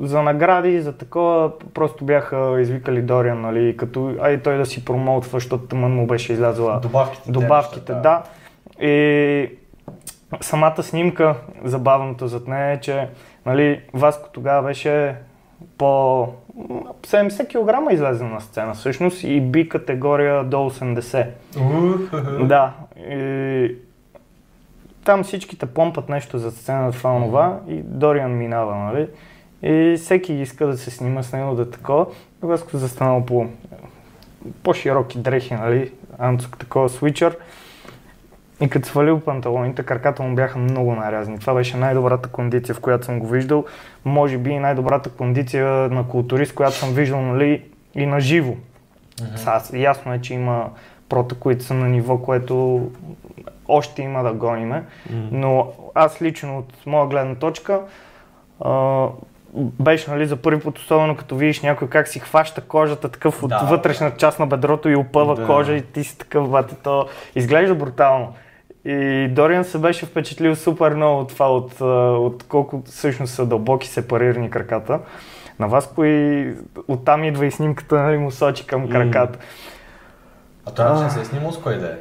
за 0.00 0.22
награди, 0.22 0.80
за 0.80 0.92
такова, 0.96 1.50
просто 1.74 2.04
бяха 2.04 2.56
извикали 2.60 3.02
Дориан, 3.02 3.40
нали, 3.40 3.76
като, 3.76 4.14
ай 4.20 4.42
той 4.42 4.56
да 4.56 4.66
си 4.66 4.84
промоутва, 4.84 5.30
защото 5.38 5.66
тъмън 5.66 5.92
му 5.94 6.06
беше 6.06 6.32
излязла 6.32 6.80
Добавките. 6.82 7.30
добавките, 7.30 7.84
те 7.84 7.92
да. 7.94 8.22
И 8.80 9.50
самата 10.40 10.82
снимка, 10.82 11.34
забавното 11.64 12.26
зад 12.26 12.48
нея 12.48 12.72
е, 12.72 12.80
че 12.80 13.08
нали, 13.46 13.80
Васко 13.94 14.28
тогава 14.32 14.62
беше 14.62 15.14
по 15.78 16.26
70 16.56 17.48
кг 17.48 17.92
излезе 17.92 18.24
на 18.24 18.40
сцена 18.40 18.74
всъщност 18.74 19.22
и 19.22 19.40
би 19.40 19.68
категория 19.68 20.44
до 20.44 20.56
80. 20.56 21.26
Ух, 21.56 22.46
Да. 22.46 22.72
И 23.10 23.74
там 25.04 25.24
всичките 25.24 25.66
помпат 25.66 26.08
нещо 26.08 26.38
за 26.38 26.50
сцена, 26.50 26.92
това, 26.92 27.12
онова 27.12 27.60
и 27.68 27.74
Дориан 27.74 28.36
минава, 28.36 28.76
нали? 28.76 29.08
И 29.62 29.96
всеки 29.96 30.32
иска 30.32 30.66
да 30.66 30.76
се 30.76 30.90
снима 30.90 31.22
с 31.22 31.32
него 31.32 31.54
да 31.54 31.70
такова. 31.70 32.06
Васко 32.42 32.76
застанал 32.76 33.26
по 33.26 33.46
по-широки 34.62 35.18
дрехи, 35.18 35.54
нали? 35.54 35.92
Анцук 36.18 36.58
такова 36.58 36.88
свичър. 36.88 37.36
И 38.60 38.68
като 38.68 38.88
свалил 38.88 39.20
панталоните, 39.20 39.82
краката 39.82 40.22
му 40.22 40.34
бяха 40.34 40.58
много 40.58 40.94
нарязани. 40.94 41.38
Това 41.38 41.54
беше 41.54 41.76
най-добрата 41.76 42.28
кондиция, 42.28 42.74
в 42.74 42.80
която 42.80 43.04
съм 43.04 43.18
го 43.18 43.26
виждал. 43.26 43.64
Може 44.04 44.38
би 44.38 44.50
и 44.50 44.58
най-добрата 44.58 45.10
кондиция 45.10 45.66
на 45.68 46.08
културист, 46.08 46.54
която 46.54 46.76
съм 46.76 46.94
виждал 46.94 47.20
нали, 47.20 47.62
и 47.94 48.06
на 48.06 48.20
живо. 48.20 48.54
Сега, 49.36 49.62
ясно 49.72 50.14
е, 50.14 50.20
че 50.20 50.34
има 50.34 50.70
прота, 51.08 51.34
които 51.34 51.64
са 51.64 51.74
на 51.74 51.88
ниво, 51.88 52.18
което 52.18 52.86
още 53.68 54.02
има 54.02 54.22
да 54.22 54.32
гониме. 54.32 54.84
Но 55.32 55.72
аз 55.94 56.22
лично 56.22 56.58
от 56.58 56.86
моя 56.86 57.06
гледна 57.06 57.34
точка 57.34 57.80
а, 58.60 59.06
беше 59.56 60.10
нали, 60.10 60.26
за 60.26 60.36
първи 60.36 60.60
път, 60.60 60.78
особено 60.78 61.16
като 61.16 61.36
видиш 61.36 61.60
някой 61.60 61.88
как 61.88 62.08
си 62.08 62.18
хваща 62.18 62.60
кожата 62.60 63.08
такъв 63.08 63.42
от 63.42 63.48
Да, 63.48 63.58
вътрешната 63.58 64.16
част 64.16 64.38
на 64.38 64.46
бедрото 64.46 64.88
и 64.88 64.96
опъва 64.96 65.34
Да. 65.34 65.46
кожа 65.46 65.74
и 65.74 65.82
ти 65.82 66.04
си 66.04 66.18
такъв 66.18 66.50
бате, 66.50 66.74
то 66.74 67.06
изглежда 67.34 67.74
брутално. 67.74 68.34
И 68.84 69.28
Дориан 69.30 69.64
се 69.64 69.78
беше 69.78 70.06
впечатлил 70.06 70.56
супер 70.56 70.94
много 70.94 71.20
от 71.20 71.28
това, 71.28 71.52
от, 71.52 71.80
от 71.80 72.42
колко 72.42 72.82
всъщност 72.86 73.34
са 73.34 73.46
дълбоки 73.46 73.88
сепарирани 73.88 74.50
краката. 74.50 75.00
На 75.58 75.68
вас 75.68 75.92
кои 75.94 76.54
оттам 76.88 77.24
идва 77.24 77.46
и 77.46 77.50
снимката, 77.50 78.02
нали, 78.02 78.18
му 78.18 78.30
сочи 78.30 78.66
към 78.66 78.88
краката. 78.88 79.38
А 80.66 80.70
това 80.70 81.04
не 81.04 81.10
се 81.10 81.20
е 81.20 81.24
снимал 81.24 81.52
с 81.52 81.58
кой 81.58 81.78
да 81.78 81.86
е? 81.86 81.96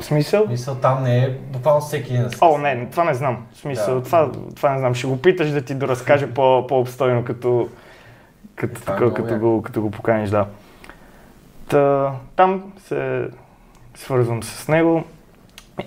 В 0.00 0.04
смисъл? 0.04 0.46
Мисъл, 0.48 0.74
там 0.74 1.02
не 1.02 1.24
е 1.24 1.30
буквално 1.30 1.80
всеки 1.80 2.16
се 2.16 2.38
О, 2.40 2.58
не, 2.58 2.88
това 2.90 3.04
не 3.04 3.14
знам. 3.14 3.46
В 3.52 3.56
смисъл, 3.56 3.94
Да. 3.94 4.02
това, 4.02 4.30
това 4.56 4.72
не 4.72 4.78
знам. 4.78 4.94
Ще 4.94 5.06
го 5.06 5.22
питаш 5.22 5.50
да 5.50 5.62
ти 5.62 5.74
доразкаже 5.74 6.30
по, 6.30 6.66
по-обстойно, 6.66 7.24
като, 7.24 7.68
като, 8.56 8.92
е 8.92 8.96
много 8.96 9.14
като, 9.14 9.38
го, 9.38 9.62
като 9.62 9.80
го 9.80 9.90
поканиш, 9.90 10.30
да. 10.30 10.46
Та, 11.68 12.12
там 12.36 12.72
се 12.78 13.28
свързвам 13.94 14.42
с 14.42 14.68
него 14.68 15.04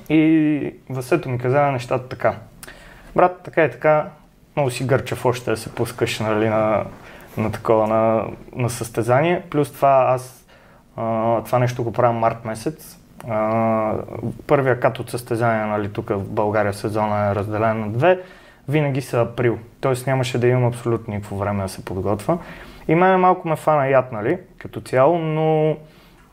и 0.10 0.74
Васето 0.90 1.30
ми 1.30 1.38
каза 1.38 1.62
нещата 1.62 2.08
така. 2.08 2.36
Брат, 3.16 3.42
така 3.44 3.66
и 3.66 3.72
така, 3.72 4.10
много 4.56 4.70
си 4.70 4.86
гърчев 4.86 5.26
още 5.26 5.50
да 5.50 5.58
се 5.58 5.76
пускаш 5.76 6.20
нали, 6.20 6.50
на, 6.50 6.84
на 7.38 7.52
такова, 7.52 7.88
на, 7.88 8.26
на 8.56 8.70
състезание. 8.70 9.44
Плюс 9.50 9.74
това 9.74 10.06
аз 10.10 10.46
а, 10.98 11.44
това 11.44 11.60
нещо 11.60 11.84
го 11.84 11.94
правя 11.94 12.14
март 12.14 12.46
месец. 12.46 13.00
А, 13.30 13.94
първия 14.48 14.80
кат 14.80 15.00
от 15.00 15.10
състезание, 15.10 15.66
нали, 15.66 15.94
тук 15.94 16.10
в 16.10 16.30
България 16.30 16.74
сезона 16.74 17.32
е 17.32 17.36
разделен 17.36 17.80
на 17.80 17.90
две. 17.90 18.20
Винаги 18.68 19.02
са 19.02 19.22
април, 19.22 19.58
т.е. 19.82 19.94
нямаше 20.08 20.38
да 20.38 20.48
имам 20.48 20.66
абсолютно 20.66 21.14
никакво 21.14 21.38
време 21.38 21.64
да 21.64 21.70
се 21.70 21.86
подготвя. 21.86 22.38
И 22.88 22.96
мен 22.96 23.20
малко 23.20 23.48
ме 23.48 23.56
фана 23.56 23.88
яд, 23.88 24.12
нали, 24.12 24.38
като 24.58 24.82
цяло, 24.82 25.18
но 25.18 25.78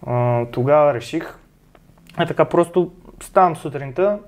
а, 0.07 0.45
тогава 0.45 0.95
реших, 0.95 1.39
е 2.21 2.27
така, 2.27 2.45
просто 2.45 2.93
ставам 3.25 3.57
сутринта, 3.57 4.19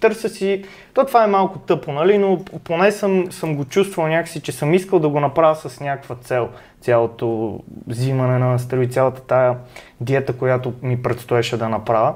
търся 0.00 0.28
си, 0.28 0.64
то 0.94 1.06
това 1.06 1.24
е 1.24 1.26
малко 1.26 1.58
тъпо, 1.58 1.92
нали, 1.92 2.18
но 2.18 2.44
поне 2.64 2.92
съм, 2.92 3.32
съм 3.32 3.56
го 3.56 3.64
чувствал 3.64 4.06
някакси, 4.06 4.40
че 4.40 4.52
съм 4.52 4.74
искал 4.74 4.98
да 4.98 5.08
го 5.08 5.20
направя 5.20 5.56
с 5.56 5.80
някаква 5.80 6.14
цел. 6.14 6.48
Цялото 6.80 7.58
взимане 7.86 8.38
на 8.38 8.58
строи, 8.58 8.90
цялата 8.90 9.20
тая 9.20 9.56
диета, 10.00 10.32
която 10.32 10.72
ми 10.82 11.02
предстоеше 11.02 11.56
да 11.56 11.68
направя. 11.68 12.14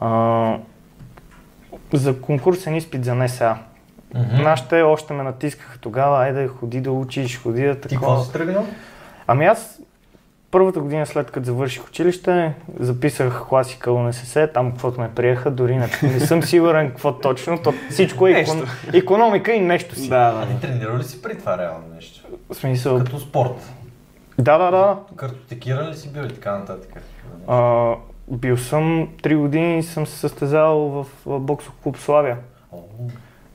А, 0.00 0.58
за 1.92 2.20
конкурсен 2.20 2.76
изпит 2.76 3.04
за 3.04 3.14
НСА. 3.14 3.56
Мгм. 4.14 4.42
Нашите 4.42 4.82
още 4.82 5.14
ме 5.14 5.22
натискаха 5.22 5.78
тогава, 5.78 6.18
айде 6.18 6.48
ходи 6.48 6.80
да 6.80 6.92
учиш, 6.92 7.42
ходи 7.42 7.62
да 7.62 7.80
Ти 7.80 7.88
такова. 7.88 8.12
какво 8.12 8.24
си 8.24 8.32
тръгнал? 8.32 8.66
Ами 9.26 9.46
аз 9.46 9.80
първата 10.56 10.80
година 10.80 11.06
след 11.06 11.30
като 11.30 11.46
завърших 11.46 11.86
училище, 11.88 12.54
записах 12.80 13.42
класика 13.48 13.92
УНСС, 13.92 14.50
там 14.54 14.70
каквото 14.70 15.00
ме 15.00 15.10
приеха, 15.14 15.50
дори 15.50 15.76
не, 15.76 15.88
не 16.02 16.20
съм 16.20 16.42
сигурен 16.42 16.88
какво 16.88 17.18
точно, 17.18 17.58
то 17.62 17.74
всичко 17.90 18.26
е 18.26 18.30
икон, 18.30 18.62
економика 18.94 19.52
и 19.52 19.60
нещо 19.60 19.94
си. 19.94 20.08
Да, 20.08 20.32
да. 20.32 20.46
ти 20.46 20.60
тренирал 20.60 20.98
ли 20.98 21.04
си 21.04 21.22
при 21.22 21.38
това 21.38 21.58
реално 21.58 21.84
нещо? 21.94 22.26
В 22.50 22.54
смисъл, 22.54 22.98
Като 22.98 23.18
спорт. 23.18 23.72
да, 24.38 24.58
да, 24.58 24.70
да. 24.70 24.98
Картотекиран 25.16 25.90
ли 25.90 25.96
си 25.96 26.12
бил 26.12 26.22
и 26.22 26.34
така 26.34 26.58
нататък? 26.58 27.02
А, 27.48 27.92
бил 28.28 28.56
съм 28.56 29.08
3 29.22 29.36
години 29.36 29.78
и 29.78 29.82
съм 29.82 30.06
се 30.06 30.18
състезавал 30.18 30.78
в, 30.78 31.06
в 31.26 31.40
боксов 31.40 31.72
клуб 31.82 31.98
Славия. 31.98 32.36
О, 32.72 32.78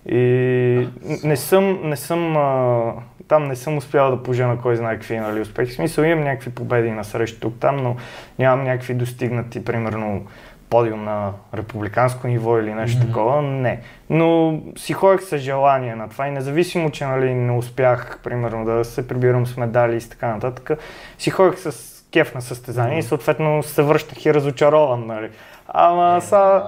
И 0.05 0.87
не 1.23 1.37
съм, 1.37 1.79
не 1.83 1.97
съм, 1.97 2.37
а, 2.37 2.93
там 3.31 3.47
не 3.47 3.55
съм 3.55 3.77
успял 3.77 4.11
да 4.11 4.23
пожена 4.23 4.57
кой 4.61 4.75
знае 4.75 4.95
какви 4.95 5.19
нали, 5.19 5.41
успехи. 5.41 5.71
В 5.71 5.75
смисъл 5.75 6.03
имам 6.03 6.23
някакви 6.23 6.51
победи 6.51 6.91
на 6.91 7.03
срещи 7.03 7.39
тук 7.39 7.59
там, 7.59 7.77
но 7.77 7.95
нямам 8.39 8.65
някакви 8.65 8.93
достигнати, 8.93 9.65
примерно 9.65 10.25
подиум 10.69 11.03
на 11.03 11.31
републиканско 11.53 12.27
ниво 12.27 12.59
или 12.59 12.73
нещо 12.73 12.97
Мгм. 12.97 13.07
такова. 13.07 13.41
Не. 13.41 13.81
Но 14.09 14.59
си 14.77 14.93
ходех 14.93 15.21
с 15.21 15.37
желание 15.37 15.95
на 15.95 16.09
това 16.09 16.27
и 16.27 16.31
независимо, 16.31 16.91
че 16.91 17.05
нали, 17.05 17.33
не 17.33 17.51
успях, 17.51 18.19
примерно, 18.23 18.65
да 18.65 18.85
се 18.85 19.07
прибирам 19.07 19.47
с 19.47 19.57
медали 19.57 19.97
и 19.97 20.09
така 20.09 20.27
нататък, 20.27 20.79
си 21.17 21.29
ходех 21.29 21.59
с 21.59 22.03
кеф 22.13 22.35
на 22.35 22.41
състезание 22.41 22.99
и 22.99 23.03
съответно 23.03 23.63
се 23.63 23.83
връщах 23.83 24.25
и 24.25 24.33
разочарован. 24.33 25.07
Нали. 25.07 25.29
Ама 25.67 26.17
е, 26.17 26.21
са, 26.21 26.63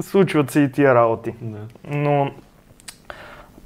случват 0.00 0.50
се 0.50 0.60
и 0.60 0.72
тия 0.72 0.94
работи. 0.94 1.34
да. 1.40 1.58
Но 1.84 2.30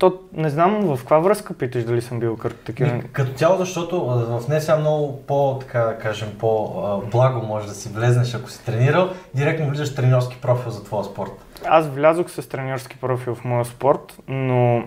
то 0.02 0.18
не 0.32 0.50
знам 0.50 0.96
в 0.96 0.98
каква 0.98 1.18
връзка 1.18 1.54
питаш 1.54 1.84
дали 1.84 2.02
съм 2.02 2.20
бил. 2.20 2.38
Ми, 2.80 3.02
Като 3.12 3.32
цяло, 3.32 3.56
защото 3.58 4.04
в 4.04 4.48
нея 4.48 4.60
сега 4.60 4.76
много 4.76 5.22
по, 5.26 5.58
така 5.60 5.80
да 5.80 5.98
кажем, 5.98 6.28
по-благо 6.38 7.46
може 7.46 7.68
да 7.68 7.74
си 7.74 7.88
влезнеш, 7.88 8.34
ако 8.34 8.50
си 8.50 8.64
тренирал, 8.64 9.08
директно 9.34 9.68
влизаш 9.68 9.92
в 9.92 9.94
треньорски 9.94 10.40
профил 10.40 10.70
за 10.70 10.84
твоя 10.84 11.04
спорт. 11.04 11.30
Аз 11.66 11.86
влязох 11.86 12.30
с 12.30 12.48
треньорски 12.48 12.96
профил 12.96 13.34
в 13.34 13.44
моя 13.44 13.64
спорт, 13.64 14.18
но 14.28 14.84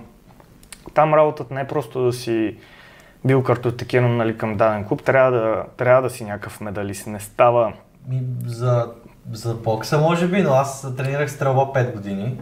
там 0.94 1.14
работата 1.14 1.54
не 1.54 1.62
е 1.62 1.68
просто 1.68 2.04
да 2.04 2.14
си 2.14 2.58
бил 3.26 3.44
картотекиран 3.44 4.18
нали, 4.18 4.38
към 4.38 4.58
даден 4.58 4.86
клуб, 4.86 5.04
трябва 5.04 5.32
да, 5.32 5.64
трябва 5.78 6.02
да 6.02 6.10
си 6.10 6.26
някакъв 6.26 6.62
медалист. 6.62 7.08
Не 7.08 7.20
става. 7.20 7.74
Ми, 8.08 8.22
за, 8.46 8.92
за 9.32 9.54
бокса 9.54 9.98
може 9.98 10.28
би, 10.28 10.42
но 10.42 10.54
аз 10.54 10.96
тренирах 10.98 11.32
стрелба 11.32 11.62
5 11.62 11.94
години, 11.94 12.38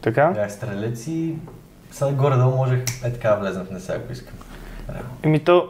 Така? 0.00 0.30
бях 0.34 0.52
стрелец 0.52 1.06
и 1.06 1.34
сега 1.94 2.12
горе-долу 2.12 2.56
можех 2.56 2.80
е 3.04 3.12
така 3.12 3.28
да 3.28 3.36
влезна 3.36 3.64
в 3.64 3.70
неса, 3.70 3.94
ако 3.94 4.12
искам. 4.12 4.34
Еми 5.22 5.38
то 5.44 5.68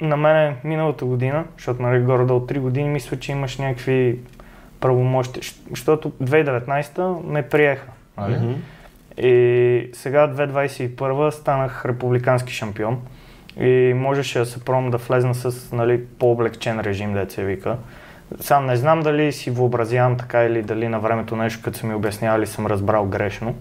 на 0.00 0.16
мене 0.16 0.56
миналата 0.64 1.04
година, 1.04 1.44
защото 1.56 1.82
нали, 1.82 2.02
горе-долу 2.02 2.40
3 2.40 2.58
години, 2.58 2.88
мисля, 2.88 3.18
че 3.18 3.32
имаш 3.32 3.58
някакви 3.58 4.18
правомощи, 4.80 5.40
защото 5.70 6.10
2019 6.10 7.22
ме 7.24 7.42
приеха. 7.42 7.86
Нали? 8.18 8.56
И 9.18 9.90
сега 9.92 10.28
2021 10.28 11.30
станах 11.30 11.84
републикански 11.86 12.52
шампион 12.52 13.00
и 13.60 13.92
можеше 13.96 14.38
да 14.38 14.46
се 14.46 14.64
пробвам 14.64 14.90
да 14.90 14.96
влезна 14.96 15.34
с 15.34 15.72
нали, 15.72 16.04
по-облегчен 16.06 16.80
режим, 16.80 17.14
да 17.14 17.30
се 17.30 17.44
вика. 17.44 17.76
Сам 18.40 18.66
не 18.66 18.76
знам 18.76 19.02
дали 19.02 19.32
си 19.32 19.50
въобразявам 19.50 20.16
така 20.16 20.44
или 20.44 20.62
дали 20.62 20.88
на 20.88 21.00
времето 21.00 21.36
нещо, 21.36 21.62
като 21.64 21.78
са 21.78 21.86
ми 21.86 21.94
обяснявали, 21.94 22.46
съм 22.46 22.66
разбрал 22.66 23.04
грешно. 23.04 23.54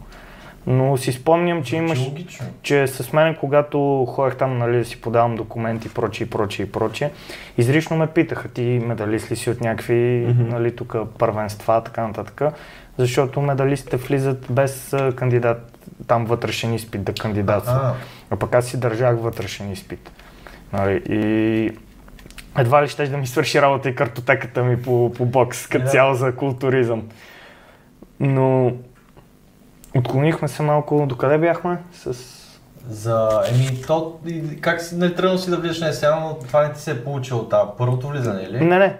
Но 0.68 0.98
си 0.98 1.12
спомням, 1.12 1.64
че 1.64 1.76
имаш, 1.76 2.00
логично. 2.00 2.46
че 2.62 2.88
с 2.88 3.14
мен, 3.14 3.36
когато 3.36 4.06
ходех 4.10 4.38
там 4.38 4.58
нали, 4.58 4.78
да 4.78 4.86
си 4.86 5.02
подавам 5.02 5.36
документи, 5.36 5.94
прочие, 5.94 6.30
прочие, 6.30 6.72
прочие, 6.72 7.12
изрично 7.58 7.98
ме 7.98 8.08
питаха, 8.08 8.48
ти 8.48 8.62
медалист 8.62 9.32
ли 9.32 9.36
си 9.36 9.50
от 9.50 9.62
някакви 9.62 10.26
Мгм. 10.30 10.44
нали, 10.50 10.76
тук 10.76 10.96
първенства, 11.20 11.82
така 11.84 12.08
нататък, 12.08 12.42
защото 12.98 13.42
медалистите 13.42 13.98
влизат 13.98 14.46
без 14.50 14.96
кандидат, 15.16 15.78
там 16.08 16.26
вътрешен 16.26 16.74
изпит 16.74 17.04
да 17.04 17.14
кандидатстват. 17.14 17.84
А, 17.84 17.96
А 18.30 18.36
пък 18.36 18.56
аз 18.56 18.66
си 18.66 18.80
държах 18.80 19.16
вътрешен 19.20 19.72
изпит. 19.72 20.12
Нали, 20.74 21.02
и 21.10 21.72
едва 22.58 22.84
ли 22.84 22.88
ще 22.88 23.08
да 23.08 23.18
ми 23.18 23.28
свърши 23.28 23.62
работа 23.62 23.90
и 23.90 23.96
картотеката 23.96 24.64
ми 24.64 24.82
по, 24.82 25.12
по 25.14 25.26
бокс, 25.26 25.68
като 25.68 25.86
Да. 25.86 25.92
цяло 25.92 26.14
за 26.14 26.36
културизъм. 26.36 27.04
Но 28.20 28.72
отклонихме 29.98 30.48
се 30.48 30.64
малко. 30.64 31.06
До 31.08 31.18
къде 31.18 31.38
бяхме? 31.38 31.78
С... 31.92 32.14
за, 32.90 33.30
еми, 33.52 33.82
то, 33.88 34.20
как 34.62 34.82
си, 34.82 34.96
нали, 34.96 35.16
тръгнал 35.16 35.38
си 35.38 35.50
да 35.50 35.58
влизаш 35.58 35.82
на 35.82 35.94
сега, 35.94 36.20
но 36.20 36.38
това 36.48 36.64
не 36.68 36.74
ти 36.74 36.82
се 36.82 36.92
е 36.92 37.04
получило 37.04 37.40
от 37.40 37.78
първото 37.78 38.08
влизане, 38.08 38.42
или? 38.42 38.66
Не, 38.66 38.80
не. 38.80 38.98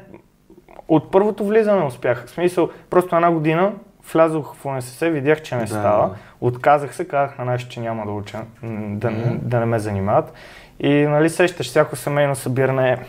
От 0.88 1.12
първото 1.12 1.46
влизане 1.46 1.86
успях. 1.86 2.26
В 2.26 2.30
смисъл, 2.30 2.70
просто 2.90 3.16
една 3.16 3.32
година 3.32 3.72
влязох 4.14 4.56
в 4.56 4.66
УНСС, 4.66 5.10
видях, 5.10 5.42
че 5.42 5.56
не 5.56 5.62
Да. 5.62 5.68
става. 5.68 6.16
Отказах 6.42 6.96
се, 6.96 7.08
казах 7.08 7.38
на 7.38 7.46
нашите, 7.46 7.72
че 7.72 7.80
няма 7.80 8.06
да 8.06 8.12
уча, 8.12 8.40
да, 8.64 9.12
Мгм. 9.12 9.36
да 9.42 9.60
не 9.60 9.66
ме 9.66 9.80
занимават. 9.80 10.34
И 10.80 10.94
нали 10.94 11.30
сещаш, 11.30 11.68
всяко 11.68 11.96
семейно 11.96 12.36
събиране 12.36 13.00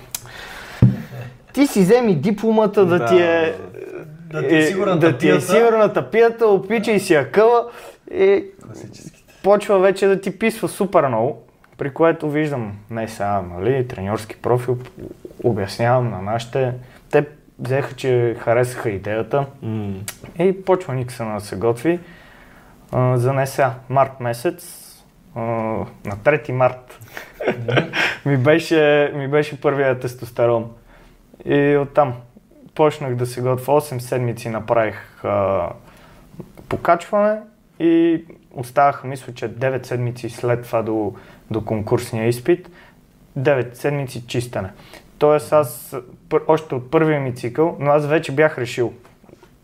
ти 1.53 1.67
си 1.67 1.81
вземи 1.81 2.17
дипломата 2.17 2.87
да, 2.87 2.99
Да. 2.99 3.07
ти 3.07 3.19
е... 3.23 3.55
Да 4.35 4.49
ти 4.49 4.57
е 4.57 4.63
сигурна 4.63 4.99
да 4.99 5.19
ти 5.19 5.29
е 5.29 5.31
тапията. 5.31 5.47
сигурна 5.47 5.93
тапията, 5.93 6.47
опичай 6.47 7.01
си 7.01 7.15
акъла 7.15 7.71
и 8.15 8.45
почва 9.43 9.79
вече 9.79 10.07
да 10.07 10.21
ти 10.21 10.39
писва 10.39 10.69
супер 10.69 11.09
много, 11.09 11.43
при 11.79 11.91
което 11.91 12.31
виждам 12.31 12.73
не 12.91 13.09
сега, 13.09 13.43
нали, 13.43 13.89
треньорски 13.89 14.37
профил, 14.37 14.79
обяснявам 15.45 16.11
на 16.11 16.23
нашите. 16.23 16.73
Те 17.11 17.27
взеха, 17.59 17.95
че 17.95 18.37
харесаха 18.39 18.91
идеята 18.91 19.47
М. 19.63 19.93
и 20.39 20.65
почва 20.65 20.95
Никсън 20.95 21.35
да 21.35 21.41
се 21.41 21.57
готви. 21.57 22.01
А, 22.93 23.17
за 23.17 23.33
не 23.33 23.47
сега, 23.47 23.75
март 23.89 24.21
месец, 24.21 24.91
а, 25.35 25.41
на 25.41 26.17
3 26.25 26.53
март 26.53 26.99
ми 28.27 28.37
беше, 28.37 29.13
ми 29.15 29.29
беше 29.29 29.61
първия 29.61 30.01
тестостерон. 30.01 30.71
И 31.45 31.77
оттам 31.77 32.15
почнах 32.75 33.15
да 33.15 33.27
се 33.27 33.41
готвя. 33.41 33.81
8 33.81 33.99
седмици 33.99 34.49
направих 34.49 35.25
а, 35.25 35.69
покачване 36.69 37.41
и 37.79 38.25
оставаха, 38.55 39.07
мисля, 39.07 39.35
че 39.35 39.49
9 39.49 39.87
седмици 39.87 40.31
след 40.31 40.63
това 40.63 40.83
до, 40.83 41.15
до 41.51 41.65
конкурсния 41.65 42.29
изпит. 42.29 42.71
9 43.39 43.75
седмици 43.75 44.27
чистене. 44.27 44.71
Тоест 45.19 45.53
аз 45.53 45.97
пър, 46.29 46.43
още 46.47 46.75
от 46.75 46.91
първия 46.91 47.21
ми 47.21 47.35
цикъл, 47.35 47.77
но 47.81 47.91
аз 47.91 48.07
вече 48.07 48.33
бях 48.33 48.59
решил. 48.59 48.93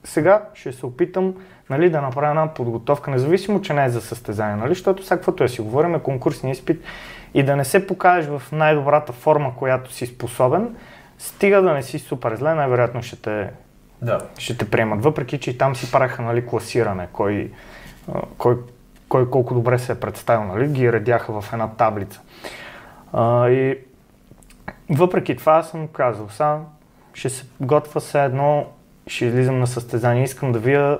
Сега 0.05 0.43
ще 0.55 0.73
се 0.73 0.87
опитам 0.87 1.35
нали, 1.71 1.90
да 1.90 2.00
направя 2.00 2.29
една 2.29 2.55
подготовка, 2.55 3.11
независимо, 3.11 3.62
че 3.62 3.73
не 3.73 3.85
е 3.85 3.88
за 3.88 4.00
състезание, 4.00 4.57
нали, 4.57 4.69
защото 4.69 5.05
сега 5.05 5.17
каквото 5.17 5.45
е 5.45 5.49
си 5.49 5.61
говорим 5.61 5.95
е 5.95 5.99
конкурсния 6.00 6.52
изпит 6.52 6.85
и 7.35 7.43
да 7.43 7.57
не 7.57 7.64
се 7.64 7.87
покажеш 7.87 8.31
в 8.31 8.43
най-добрата 8.52 9.12
форма, 9.12 9.52
която 9.57 9.93
си 9.93 10.07
способен, 10.07 10.76
стига 11.21 11.62
да 11.62 11.75
не 11.75 11.83
си 11.83 11.99
супер 11.99 12.37
зле, 12.37 12.55
най-вероятно 12.55 13.03
ще 13.03 13.17
те 13.17 13.50
Да. 14.03 14.21
ще 14.39 14.57
те 14.57 14.71
приемат. 14.71 15.03
Въпреки, 15.03 15.39
че 15.39 15.50
и 15.50 15.59
там 15.59 15.77
си 15.77 15.93
правеха 15.93 16.23
нали, 16.23 16.47
класиране, 16.47 17.09
кой, 17.12 17.50
кой, 18.39 18.59
кой 19.09 19.31
колко 19.31 19.55
добре 19.55 19.79
се 19.79 19.93
е 19.93 19.95
представил, 19.95 20.45
нали, 20.45 20.69
ги 20.69 20.93
редяха 20.93 21.41
в 21.41 21.53
една 21.53 21.69
таблица. 21.69 22.21
А, 23.12 23.49
и 23.49 23.79
въпреки 24.91 25.37
това 25.37 25.62
съм 25.62 25.89
казал, 25.89 26.29
сега 26.31 26.59
ще 27.15 27.31
се 27.31 27.45
готва 27.61 28.00
се 28.00 28.25
едно, 28.25 28.67
ще 29.07 29.25
излизам 29.25 29.61
на 29.61 29.67
състезание, 29.67 30.25
искам 30.25 30.53
да 30.53 30.59
видя 30.59 30.99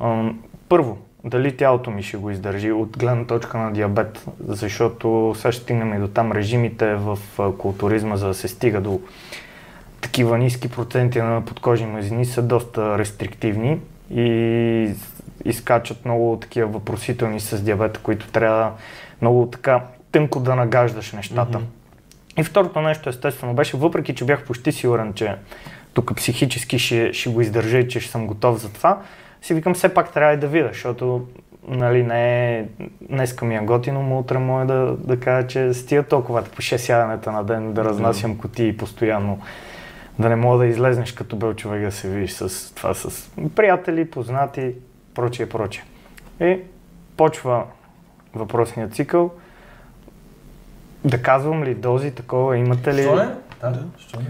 а, 0.00 0.30
първо, 0.68 0.98
дали 1.24 1.56
тялото 1.56 1.90
ми 1.90 2.02
ще 2.02 2.16
го 2.16 2.30
издържи 2.30 2.72
от 2.72 2.98
гледна 2.98 3.24
точка 3.24 3.58
на 3.58 3.72
диабет, 3.72 4.24
защото 4.48 5.34
сега 5.36 5.52
ще 5.52 5.62
стигнем 5.62 5.94
и 5.94 5.98
до 5.98 6.08
там 6.08 6.32
режимите 6.32 6.94
в 6.94 7.18
културизма, 7.58 8.16
за 8.16 8.26
да 8.26 8.34
се 8.34 8.48
стига 8.48 8.80
до 8.80 9.00
такива 10.00 10.38
ниски 10.38 10.68
проценти 10.68 11.20
на 11.20 11.44
подкожни 11.44 11.86
мазнини 11.86 12.24
са 12.24 12.42
доста 12.42 12.98
рестриктивни 12.98 13.80
и 14.10 14.90
изкачат 15.44 16.04
много 16.04 16.38
такива 16.40 16.68
въпросителни 16.68 17.40
с 17.40 17.62
диабета, 17.62 18.00
които 18.02 18.26
трябва 18.28 18.72
много 19.22 19.46
така 19.46 19.82
тънко 20.12 20.40
да 20.40 20.54
нагаждаш 20.54 21.12
нещата. 21.12 21.60
И 22.38 22.44
второто 22.44 22.80
нещо 22.80 23.08
естествено 23.08 23.54
беше, 23.54 23.76
въпреки 23.76 24.14
че 24.14 24.24
бях 24.24 24.44
почти 24.44 24.72
сигурен, 24.72 25.12
че 25.14 25.34
тук 25.94 26.16
психически 26.16 26.78
ще, 26.78 27.12
ще 27.12 27.30
го 27.30 27.40
издържа 27.40 27.78
и 27.78 27.88
че 27.88 28.00
ще 28.00 28.10
съм 28.10 28.26
готов 28.26 28.60
за 28.60 28.72
това, 28.72 28.98
си 29.42 29.54
викам 29.54 29.74
все 29.74 29.94
пак 29.94 30.12
трябва 30.12 30.34
и 30.34 30.36
да 30.36 30.48
видя, 30.48 30.68
защото 30.68 31.26
нали, 31.68 32.02
не 32.02 32.58
е, 32.58 32.64
днеска 33.00 33.44
ми 33.44 33.56
е 33.56 33.60
готино, 33.60 34.02
но 34.02 34.18
утре 34.18 34.38
може 34.38 34.66
да, 34.66 34.96
да 34.98 35.20
кажа, 35.20 35.46
че 35.46 35.74
стига 35.74 36.02
толкова 36.02 36.42
по 36.44 36.62
6 36.62 36.88
яденета 36.88 37.32
на 37.32 37.44
ден 37.44 37.72
да 37.72 37.84
разнасям 37.84 38.38
кутии 38.38 38.76
постоянно 38.76 39.38
да 40.18 40.28
не 40.28 40.36
мога 40.36 40.58
да 40.58 40.66
излезнеш 40.66 41.12
като 41.12 41.36
бел 41.36 41.54
човек 41.54 41.82
да 41.82 41.92
се 41.92 42.08
видиш 42.08 42.32
с 42.32 42.74
това, 42.74 42.94
с 42.94 43.30
приятели, 43.56 44.10
познати, 44.10 44.74
прочие, 45.14 45.48
прочие. 45.48 45.84
И 46.40 46.60
почва 47.16 47.64
въпросният 48.34 48.94
цикъл. 48.94 49.30
Да 51.04 51.22
казвам 51.22 51.64
ли 51.64 51.74
дози 51.74 52.10
такова, 52.10 52.56
имате 52.56 52.94
ли? 52.94 53.02
Що 53.02 53.16
не? 53.16 53.28
Да, 53.60 53.70
да. 53.70 53.84
Що 53.98 54.20
не? 54.20 54.26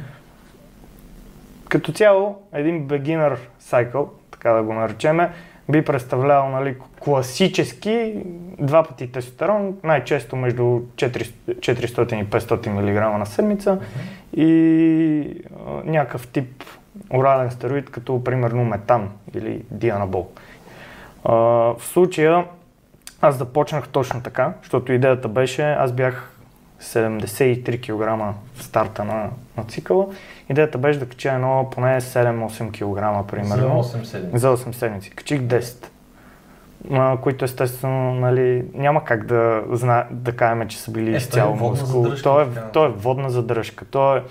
Като 1.68 1.92
цяло, 1.92 2.42
един 2.52 2.88
beginner 2.88 3.38
cycle, 3.62 4.08
така 4.30 4.52
да 4.52 4.62
го 4.62 4.72
наречеме, 4.72 5.32
би 5.68 5.84
представлявал 5.84 6.50
нали, 6.50 6.76
класически 7.00 8.14
два 8.58 8.82
пъти 8.82 9.12
тестостерон, 9.12 9.76
най-често 9.84 10.36
между 10.36 10.62
400 10.62 11.32
400 11.46 12.14
и 12.14 12.26
500 12.26 12.68
мг 12.68 13.18
на 13.18 13.26
седмица 13.26 13.78
и 14.36 15.42
а, 15.66 15.70
някакъв 15.84 16.28
тип 16.28 16.64
орален 17.14 17.50
стероид, 17.50 17.90
като 17.90 18.24
примерно 18.24 18.64
метан 18.64 19.10
или 19.34 19.62
дианабол. 19.70 20.28
А, 21.24 21.34
в 21.34 21.76
случая 21.80 22.44
аз 23.20 23.38
започнах 23.38 23.88
точно 23.88 24.22
така, 24.22 24.52
защото 24.62 24.92
идеята 24.92 25.28
беше, 25.28 25.62
аз 25.62 25.92
бях 25.92 26.32
73 26.80 27.80
кг 27.80 28.36
в 28.54 28.62
старта 28.62 29.04
на, 29.04 29.30
на 29.56 29.64
цикъла. 29.64 30.06
Идеята 30.50 30.78
беше 30.78 30.98
да 30.98 31.06
кача 31.08 31.32
едно 31.32 31.68
поне 31.70 32.00
7-8 32.00 32.70
кг 32.70 33.28
примерно. 33.30 33.82
За 33.82 33.98
8 33.98 34.02
седмици. 34.02 34.38
За 34.38 34.56
8 34.56 34.72
седмици. 34.72 35.10
Качих 35.10 35.40
10. 35.40 35.86
А, 36.92 37.16
които 37.16 37.44
естествено 37.44 38.14
нали, 38.14 38.64
няма 38.74 39.04
как 39.04 39.26
да, 39.26 39.62
зна, 39.70 40.06
да 40.10 40.32
кажем, 40.32 40.68
че 40.68 40.78
са 40.78 40.90
били 40.90 41.14
Е, 41.14 41.16
изцяло 41.16 41.48
той 41.48 41.56
е 41.56 41.60
водна 41.60 41.80
мускул. 41.80 42.02
задръжка, 42.02 42.22
То 42.22 42.40
е, 42.40 42.46
то 42.72 42.84
е 42.84 42.88
водна 42.88 43.30
задръжка. 43.30 43.84
То 43.84 44.16
е 44.16 44.22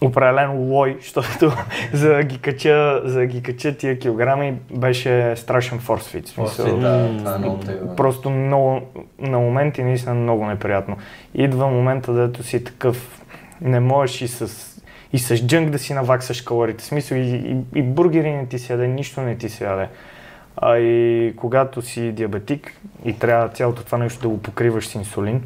определен 0.00 0.50
лой, 0.50 0.96
защото 1.02 1.52
за 1.92 2.08
да 2.08 2.22
ги 2.22 2.38
кача, 2.38 3.02
за 3.04 3.18
да 3.18 3.26
ги 3.26 3.42
кача 3.42 3.76
тия 3.76 3.98
килограми 3.98 4.54
беше 4.70 5.36
страшен 5.36 5.78
форсфит. 5.78 6.28
Смисъл, 6.28 6.78
да, 6.78 7.08
е 7.34 7.38
много 7.38 7.58
тегло. 7.58 7.96
Просто 7.96 8.30
много, 8.30 8.80
на 9.18 9.38
моменти 9.38 9.82
наистина 9.82 10.14
много 10.14 10.46
неприятно. 10.46 10.96
Идва 11.34 11.66
момента, 11.66 12.12
дето 12.12 12.42
си 12.42 12.64
такъв, 12.64 13.17
не 13.60 13.80
можеш 13.80 14.20
и 14.22 14.28
с, 14.28 14.48
и 15.12 15.18
с 15.18 15.46
джънк 15.46 15.70
да 15.70 15.78
си 15.78 15.94
наваксаш 15.94 16.42
калорите. 16.42 16.84
В 16.84 16.86
смисъл 16.86 17.16
и, 17.16 17.20
и, 17.20 17.56
и 17.74 17.82
бургери 17.82 18.32
не 18.32 18.46
ти 18.46 18.58
се 18.58 18.72
яде, 18.72 18.88
нищо 18.88 19.20
не 19.20 19.36
ти 19.38 19.48
се 19.48 19.64
яде. 19.64 19.88
А 20.56 20.78
и 20.78 21.32
когато 21.36 21.82
си 21.82 22.12
диабетик 22.12 22.72
и 23.04 23.18
трябва 23.18 23.48
цялото 23.48 23.84
това 23.84 23.98
нещо 23.98 24.22
да 24.22 24.28
го 24.28 24.42
покриваш 24.42 24.88
с 24.88 24.94
инсулин, 24.94 25.42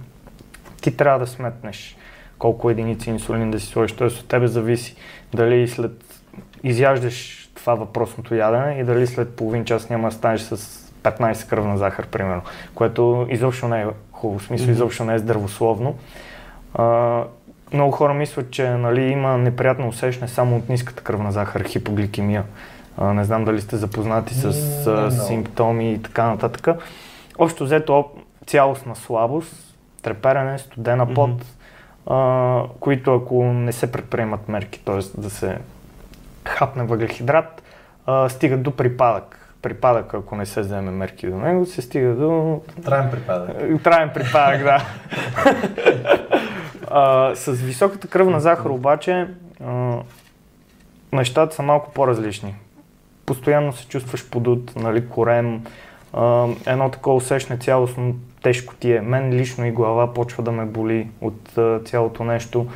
ти 0.82 0.96
трябва 0.96 1.18
да 1.18 1.26
сметнеш 1.26 1.96
колко 2.38 2.70
единици 2.70 3.10
инсулин 3.10 3.50
да 3.50 3.60
си 3.60 3.66
сложиш. 3.66 3.96
Тоест 3.96 4.20
от 4.20 4.28
тебе 4.28 4.46
зависи 4.46 4.96
дали 5.34 5.68
след 5.68 6.22
изяждаш 6.64 7.48
това 7.54 7.74
въпросното 7.74 8.34
ядене 8.34 8.80
и 8.80 8.84
дали 8.84 9.06
след 9.06 9.36
половин 9.36 9.64
час 9.64 9.90
няма 9.90 10.08
да 10.08 10.14
станеш 10.14 10.40
с 10.40 10.56
15 11.02 11.48
кръвна 11.48 11.78
захар, 11.78 12.06
примерно, 12.06 12.42
което 12.74 13.26
изобщо 13.30 13.68
не 13.68 13.82
е 13.82 13.86
хубаво, 14.12 14.38
в 14.38 14.42
смисъл 14.42 14.70
изобщо 14.70 15.04
не 15.04 15.14
е 15.14 15.18
здравословно. 15.18 15.98
А, 16.74 17.24
много 17.72 17.92
хора 17.92 18.14
мислят, 18.14 18.50
че 18.50 18.70
нали, 18.70 19.02
има 19.02 19.38
неприятно 19.38 19.88
усещане 19.88 20.28
само 20.28 20.56
от 20.56 20.68
ниската 20.68 21.02
кръвна 21.02 21.32
захар, 21.32 21.64
хипогликемия. 21.64 22.44
А, 22.98 23.12
не 23.12 23.24
знам 23.24 23.44
дали 23.44 23.60
сте 23.60 23.76
запознати 23.76 24.34
с 24.34 24.44
много. 24.86 25.10
симптоми 25.10 25.92
и 25.92 26.02
така 26.02 26.24
нататък. 26.26 26.68
Общо 27.38 27.64
взето 27.64 28.10
цялостна 28.46 28.96
слабост, 28.96 29.76
треперене, 30.02 30.58
студена 30.58 31.14
пот, 31.14 31.44
а, 32.06 32.62
които 32.80 33.14
ако 33.14 33.44
не 33.44 33.72
се 33.72 33.92
предприемат 33.92 34.48
мерки, 34.48 34.80
т.е. 34.84 35.20
да 35.20 35.30
се 35.30 35.58
хапне 36.44 36.84
въглехидрат, 36.84 37.62
а, 38.06 38.28
стигат 38.28 38.62
до 38.62 38.70
припадък. 38.70 39.41
Припадък, 39.62 40.14
ако 40.14 40.36
не 40.36 40.46
се 40.46 40.60
вземе 40.60 40.90
мерки 40.90 41.26
до 41.26 41.36
него, 41.36 41.66
се 41.66 41.82
стига 41.82 42.14
до 42.14 42.60
Траен 42.84 43.10
припадък. 43.10 43.82
Траен 43.82 44.10
припадък, 44.14 44.62
да. 44.62 44.86
а, 46.90 47.34
с 47.34 47.52
високата 47.52 48.08
кръвна 48.08 48.40
захар 48.40 48.70
обаче 48.70 49.28
а, 49.66 49.96
нещата 51.12 51.54
са 51.54 51.62
малко 51.62 51.92
по-различни. 51.92 52.54
Постоянно 53.26 53.72
се 53.72 53.88
чувстваш 53.88 54.30
подут, 54.30 54.76
нали, 54.76 55.08
корем, 55.08 55.64
а, 56.12 56.46
едно 56.66 56.90
такова 56.90 57.16
усещане 57.16 57.58
цялостно 57.58 58.14
тежко 58.42 58.74
ти 58.74 58.92
е. 58.92 59.00
Мен 59.00 59.32
лично 59.32 59.66
и 59.66 59.72
глава 59.72 60.14
почва 60.14 60.42
да 60.42 60.52
ме 60.52 60.64
боли 60.64 61.08
от 61.20 61.58
а, 61.58 61.80
цялото 61.84 62.24
нещо. 62.24 62.66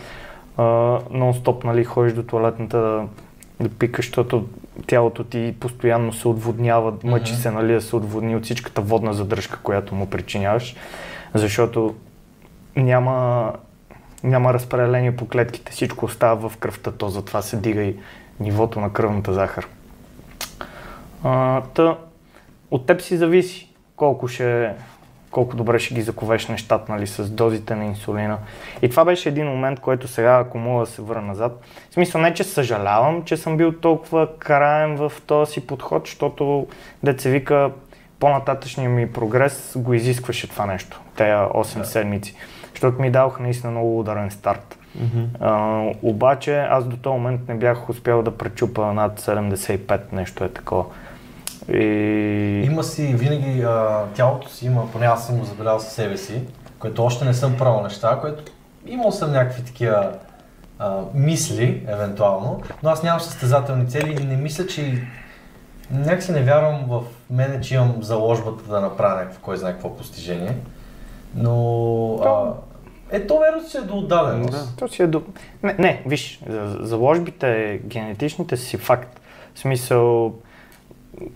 А, 0.56 0.62
нон-стоп 1.10 1.64
нали, 1.64 1.84
ходиш 1.84 2.12
до 2.12 2.22
туалетната 2.22 2.78
да, 2.78 3.06
да 3.60 3.68
пикаш, 3.68 4.06
защото 4.06 4.46
тялото 4.86 5.24
ти 5.24 5.54
постоянно 5.60 6.12
се 6.12 6.28
отводнява, 6.28 6.94
мъчи 7.04 7.32
Мгм. 7.32 7.40
се 7.42 7.50
нали, 7.50 7.72
да 7.72 7.80
се 7.80 7.96
отводни 7.96 8.36
от 8.36 8.44
всичката 8.44 8.80
водна 8.80 9.14
задръжка, 9.14 9.58
която 9.62 9.94
му 9.94 10.10
причиняваш, 10.10 10.76
защото 11.34 11.94
няма, 12.76 13.52
няма 14.24 14.54
разпределение 14.54 15.16
по 15.16 15.28
клетките, 15.28 15.72
всичко 15.72 16.04
остава 16.04 16.48
в 16.48 16.56
кръвта, 16.56 16.92
то 16.92 17.08
затова 17.08 17.42
се 17.42 17.56
дига 17.56 17.82
и 17.82 17.96
нивото 18.40 18.80
на 18.80 18.92
кръвната 18.92 19.32
захар. 19.32 19.66
А, 21.24 21.60
та, 21.60 21.96
от 22.70 22.86
теб 22.86 23.02
си 23.02 23.16
зависи 23.16 23.72
колко, 23.96 24.28
ще, 24.28 24.72
колко 25.30 25.56
добре 25.56 25.78
ще 25.78 25.94
ги 25.94 26.02
заковеш 26.02 26.48
нещата 26.48 26.92
нали, 26.92 27.06
с 27.06 27.30
дозите 27.30 27.74
на 27.74 27.84
инсулина. 27.84 28.38
И 28.82 28.88
това 28.90 29.04
беше 29.04 29.28
един 29.28 29.46
момент, 29.46 29.80
който 29.80 30.08
сега, 30.08 30.38
ако 30.38 30.58
мога 30.58 30.84
да 30.84 30.90
се 30.90 31.02
върна 31.02 31.26
назад, 31.26 31.60
в 31.90 31.94
смисъл 31.94 32.20
не, 32.20 32.34
че 32.34 32.44
съжалявам, 32.44 33.22
че 33.24 33.36
съм 33.36 33.56
бил 33.56 33.72
толкова 33.72 34.28
караем 34.38 34.96
в 34.96 35.12
този 35.26 35.52
си 35.52 35.66
подход, 35.66 36.06
защото 36.06 36.66
деца 37.02 37.28
вика, 37.28 37.70
по-нататъчният 38.20 38.92
ми 38.92 39.12
прогрес 39.12 39.72
го 39.76 39.94
изискваше 39.94 40.48
това 40.48 40.66
нещо, 40.66 41.00
тези 41.16 41.30
8 41.32 41.78
Да. 41.78 41.84
седмици, 41.84 42.34
защото 42.70 43.02
ми 43.02 43.10
даваха 43.10 43.42
наистина 43.42 43.70
много 43.70 44.00
ударен 44.00 44.30
старт. 44.30 44.78
Мгм. 45.00 45.24
А, 45.40 45.82
обаче 46.02 46.56
аз 46.70 46.84
до 46.84 46.96
този 46.96 47.12
момент 47.12 47.40
не 47.48 47.54
бях 47.54 47.90
успял 47.90 48.22
да 48.22 48.38
пречупа 48.38 48.92
над 48.92 49.20
75, 49.20 50.00
нещо 50.12 50.44
е 50.44 50.48
такова. 50.48 50.84
И... 51.68 52.62
Има 52.66 52.84
си 52.84 53.06
винаги, 53.06 53.62
а, 53.62 54.04
тялото 54.14 54.48
си 54.48 54.66
има, 54.66 54.92
поне 54.92 55.06
аз 55.06 55.26
съм 55.26 55.38
го 55.38 55.44
забелязал 55.44 55.80
със 55.80 55.92
себе 55.92 56.16
си, 56.16 56.40
което 56.78 57.04
още 57.04 57.24
не 57.24 57.34
съм 57.34 57.56
правил 57.56 57.82
неща, 57.82 58.18
което 58.20 58.52
имал 58.86 59.12
съм 59.12 59.32
някакви 59.32 59.62
такива 59.62 60.12
а, 60.78 61.00
мисли, 61.14 61.86
евентуално, 61.88 62.62
но 62.82 62.90
аз 62.90 63.02
нямам 63.02 63.20
състезателни 63.20 63.88
цели 63.88 64.22
и 64.22 64.24
не 64.24 64.36
мисля, 64.36 64.66
че 64.66 65.02
някакси 65.90 66.32
не 66.32 66.42
вярвам 66.42 66.84
в 66.88 67.02
мене, 67.30 67.60
че 67.60 67.74
имам 67.74 68.02
заложбата 68.02 68.70
да 68.70 68.80
направя 68.80 69.14
някакво, 69.14 69.40
кой 69.42 69.56
знае 69.56 69.72
какво 69.72 69.96
постижение. 69.96 70.56
Но 71.34 72.14
а, 72.24 72.52
е, 73.16 73.26
то 73.26 73.38
верно, 73.38 73.62
че 73.70 73.78
е 73.78 73.80
до 73.80 73.98
отдаденост. 73.98 74.50
Да. 74.50 74.66
То 74.78 74.88
си 74.88 75.02
е 75.02 75.06
до... 75.06 75.22
Не, 75.62 75.76
не 75.78 76.02
виж, 76.06 76.40
за- 76.48 76.76
заложбите, 76.80 77.80
генетичните 77.84 78.56
си 78.56 78.76
факт. 78.76 79.20
В 79.54 79.58
смисъл, 79.58 80.34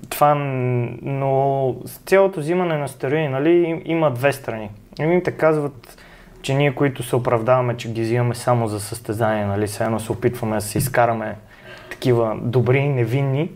това, 0.08 0.34
но 1.02 1.74
с 1.84 1.98
цялото 1.98 2.40
взимане 2.40 2.78
на 2.78 2.88
стероиди, 2.88 3.28
нали, 3.28 3.50
им- 3.50 3.82
има 3.84 4.10
две 4.10 4.32
страни. 4.32 4.70
Едните 5.00 5.30
казват, 5.30 5.98
че 6.42 6.54
ние, 6.54 6.74
които 6.74 7.02
се 7.02 7.16
оправдаваме, 7.16 7.76
че 7.76 7.92
ги 7.92 8.02
взимаме 8.02 8.34
само 8.34 8.68
за 8.68 8.80
състезание, 8.80 9.44
нали, 9.46 9.66
все 9.66 9.84
едно 9.84 10.00
се 10.00 10.12
опитваме 10.12 10.54
да 10.54 10.60
се 10.60 10.78
изкараме 10.78 11.36
такива 11.90 12.36
добри, 12.42 12.88
невинни, 12.88 13.50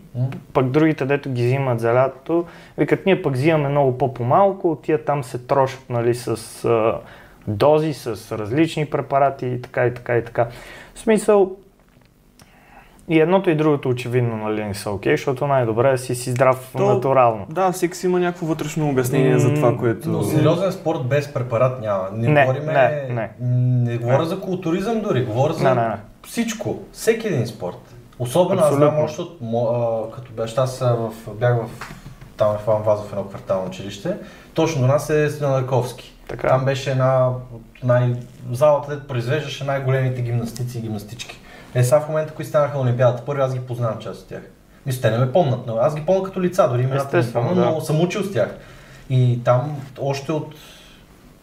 пък 0.52 0.66
другите, 0.70 1.06
дето 1.06 1.30
ги 1.30 1.46
взимат 1.46 1.80
за 1.80 1.94
лятото, 1.94 2.44
викат, 2.78 3.06
ние 3.06 3.22
пък 3.22 3.32
взимаме 3.34 3.68
много 3.68 3.98
по-помалко, 3.98 4.78
тия 4.82 5.04
там 5.04 5.24
се 5.24 5.38
трошат 5.38 5.90
нали, 5.90 6.14
с 6.14 6.64
а, 6.64 6.98
дози, 7.46 7.94
с 7.94 8.38
различни 8.38 8.86
препарати 8.86 9.46
и 9.46 9.62
така 9.62 9.86
и 9.86 9.94
така 9.94 10.16
и 10.16 10.24
така. 10.24 10.48
В 10.94 10.98
смисъл, 10.98 11.56
и 13.08 13.20
едното 13.20 13.50
и 13.50 13.54
другото 13.54 13.88
очевидно 13.88 14.36
нали, 14.36 14.64
не 14.64 14.74
са 14.74 14.90
окей, 14.90 15.16
защото 15.16 15.46
най-добре 15.46 15.92
е 15.92 15.98
си 15.98 16.14
си 16.14 16.30
здрав 16.30 16.70
То- 16.72 16.94
натурално. 16.94 17.46
Да, 17.50 17.72
всеки 17.72 17.96
си 17.96 18.06
има 18.06 18.20
някакво 18.20 18.46
вътрешно 18.46 18.88
обяснение 18.90 19.38
за 19.38 19.54
това, 19.54 19.76
което... 19.76 20.08
Но 20.08 20.22
сериозен 20.22 20.72
спорт 20.72 21.04
без 21.04 21.34
препарат 21.34 21.80
няма. 21.80 22.08
Не, 22.12 22.28
Не, 22.28 22.46
говориме, 22.46 22.72
не, 22.72 23.14
не. 23.14 23.30
не 23.92 23.98
говоря 23.98 24.18
Не. 24.18 24.24
за 24.24 24.40
културизъм 24.40 25.00
дори, 25.00 25.24
говоря 25.24 25.52
за 25.52 25.64
Не, 25.64 25.74
не, 25.74 25.88
не. 25.88 25.96
всичко. 26.26 26.78
Всеки 26.92 27.26
един 27.26 27.46
спорт. 27.46 27.94
Особено 28.18 28.60
Абсолютно. 28.60 28.86
аз 28.86 28.92
знам 28.92 29.04
още 29.04 29.22
от, 29.22 30.14
като 30.14 30.32
беше, 30.32 30.54
аз 30.58 30.78
в, 30.80 31.10
бях 31.34 31.56
в 31.56 31.68
там 32.36 32.48
в 32.66 32.82
Вазов 32.86 33.12
едно 33.12 33.24
квартално 33.24 33.66
училище. 33.66 34.16
Точно 34.54 34.80
до 34.80 34.86
нас 34.86 35.10
е 35.10 35.30
Среднодарковски. 35.30 36.14
Така. 36.28 36.48
Там 36.48 36.64
беше 36.64 36.90
една 36.90 37.28
от 37.28 37.62
най... 37.84 38.14
залата, 38.52 38.88
където 38.88 39.06
произвеждаше 39.06 39.64
най-големите 39.64 40.22
гимнастици 40.22 40.78
и 40.78 40.80
гимнастички. 40.80 41.40
Е, 41.74 41.84
сега 41.84 42.00
в 42.00 42.08
момента, 42.08 42.34
кои 42.34 42.44
станаха 42.44 42.76
на 42.76 42.82
Олимпиадата, 42.82 43.24
първи 43.24 43.42
аз 43.42 43.54
ги 43.54 43.60
познавам 43.60 43.98
част 43.98 44.22
от 44.22 44.28
тях. 44.28 44.42
Мисля, 44.86 45.00
те 45.00 45.10
не 45.10 45.18
ме 45.18 45.32
помнят, 45.32 45.66
но 45.66 45.76
аз 45.76 45.94
ги 45.94 46.06
помня 46.06 46.22
като 46.22 46.42
лица, 46.42 46.68
дори 46.68 46.82
имената 46.82 47.16
не 47.16 47.32
помня, 47.32 47.54
да. 47.54 47.70
но 47.70 47.80
съм 47.80 48.00
учил 48.00 48.22
с 48.22 48.32
тях. 48.32 48.56
И 49.10 49.40
там 49.44 49.82
още 50.00 50.32
от 50.32 50.54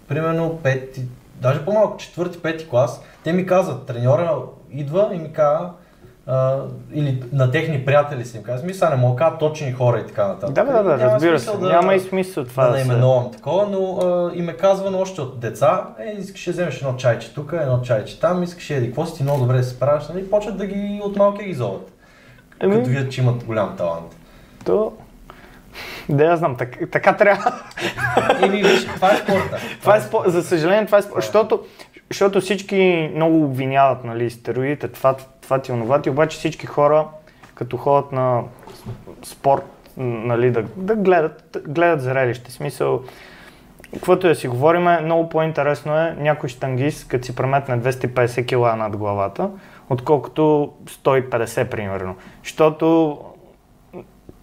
примерно 0.07 0.59
пети, 0.63 1.05
даже 1.35 1.65
по-малко, 1.65 1.97
четвърти, 1.97 2.41
пети 2.41 2.69
клас, 2.69 3.01
те 3.23 3.33
ми 3.33 3.45
казват, 3.45 3.85
треньора 3.85 4.37
идва 4.71 5.09
и 5.13 5.17
ми 5.17 5.33
казва, 5.33 5.71
а, 6.27 6.57
или 6.93 7.23
на 7.33 7.51
техни 7.51 7.85
приятели 7.85 8.25
си 8.25 8.37
им 8.37 8.43
казва, 8.43 8.67
мисля, 8.67 8.89
не 8.89 8.95
мога 8.95 9.13
да 9.13 9.17
кажа 9.17 9.37
точни 9.37 9.71
хора 9.71 9.99
и 9.99 10.07
така 10.07 10.27
нататък. 10.27 10.55
Да, 10.55 10.63
да, 10.63 10.83
да, 10.83 10.97
Няма 10.97 11.13
разбира 11.13 11.39
се. 11.39 11.45
смисъл 11.45 11.69
Няма 11.69 11.95
и 11.95 11.99
смисъл 11.99 12.45
това 12.45 12.63
да 12.63 12.71
да 12.71 12.77
наименувам 12.77 13.31
такова, 13.31 13.67
но 13.71 13.97
а, 13.97 14.31
и 14.35 14.41
ме 14.41 14.53
казвано 14.53 14.99
още 14.99 15.21
от 15.21 15.39
деца, 15.39 15.87
е, 15.99 16.15
искаш 16.19 16.45
да 16.45 16.51
вземеш 16.51 16.77
едно 16.77 16.95
чайче 16.95 17.33
тук, 17.33 17.53
едно 17.61 17.81
чайче 17.81 18.19
там, 18.19 18.43
искаш 18.43 18.69
еди, 18.69 18.85
какво 18.85 19.05
си 19.05 19.17
ти 19.17 19.23
много 19.23 19.39
добре 19.39 19.57
да 19.57 19.63
се 19.63 19.69
справяш, 19.69 20.09
нали? 20.09 20.19
И 20.19 20.29
почват 20.29 20.57
да 20.57 20.65
ги 20.65 21.01
от 21.03 21.15
малки 21.15 21.45
ги 21.45 21.53
зоват. 21.53 21.91
Еми. 22.59 22.75
Като 22.75 22.89
видят, 22.89 23.11
че 23.11 23.21
имат 23.21 23.43
голям 23.43 23.75
талант. 23.77 24.15
То... 24.65 24.93
Да, 26.09 26.23
я 26.23 26.37
знам, 26.37 26.57
така, 26.57 26.85
така 26.91 27.17
трябва. 27.17 27.53
Еми, 28.41 28.63
виж, 28.63 28.85
това 28.85 29.11
е 29.11 29.17
спорта. 29.17 29.57
Това 29.81 29.95
е 29.95 30.01
спор... 30.01 30.23
За 30.25 30.43
съжаление, 30.43 30.85
това 30.85 30.97
е 30.97 31.01
спор... 31.01 31.15
защото, 31.15 31.63
защото 32.11 32.41
всички 32.41 33.11
много 33.15 33.43
обвиняват 33.43 34.03
нали, 34.03 34.29
стероидите, 34.29 34.87
това, 34.87 35.15
това 35.41 35.59
ти, 35.59 35.71
онова 35.71 36.01
ти, 36.01 36.09
обаче 36.09 36.37
всички 36.37 36.65
хора, 36.65 37.07
като 37.55 37.77
ходят 37.77 38.11
на 38.11 38.43
спорт, 39.23 39.63
нали, 39.97 40.51
да, 40.51 40.63
да 40.75 40.95
гледат, 40.95 41.57
гледат 41.67 42.01
зрелище. 42.01 42.51
Смисъл, 42.51 43.01
каквото 43.93 44.27
да 44.27 44.35
си 44.35 44.47
говорим, 44.47 44.83
много 45.03 45.29
по-интересно 45.29 45.97
е 45.97 46.15
някой 46.19 46.49
штангист, 46.49 47.07
като 47.07 47.25
си 47.25 47.35
преметне 47.35 47.81
250 47.81 48.45
кг 48.45 48.77
над 48.77 48.97
главата, 48.97 49.49
отколкото 49.89 50.73
150 50.85 51.69
примерно. 51.69 52.15
Защото 52.43 53.17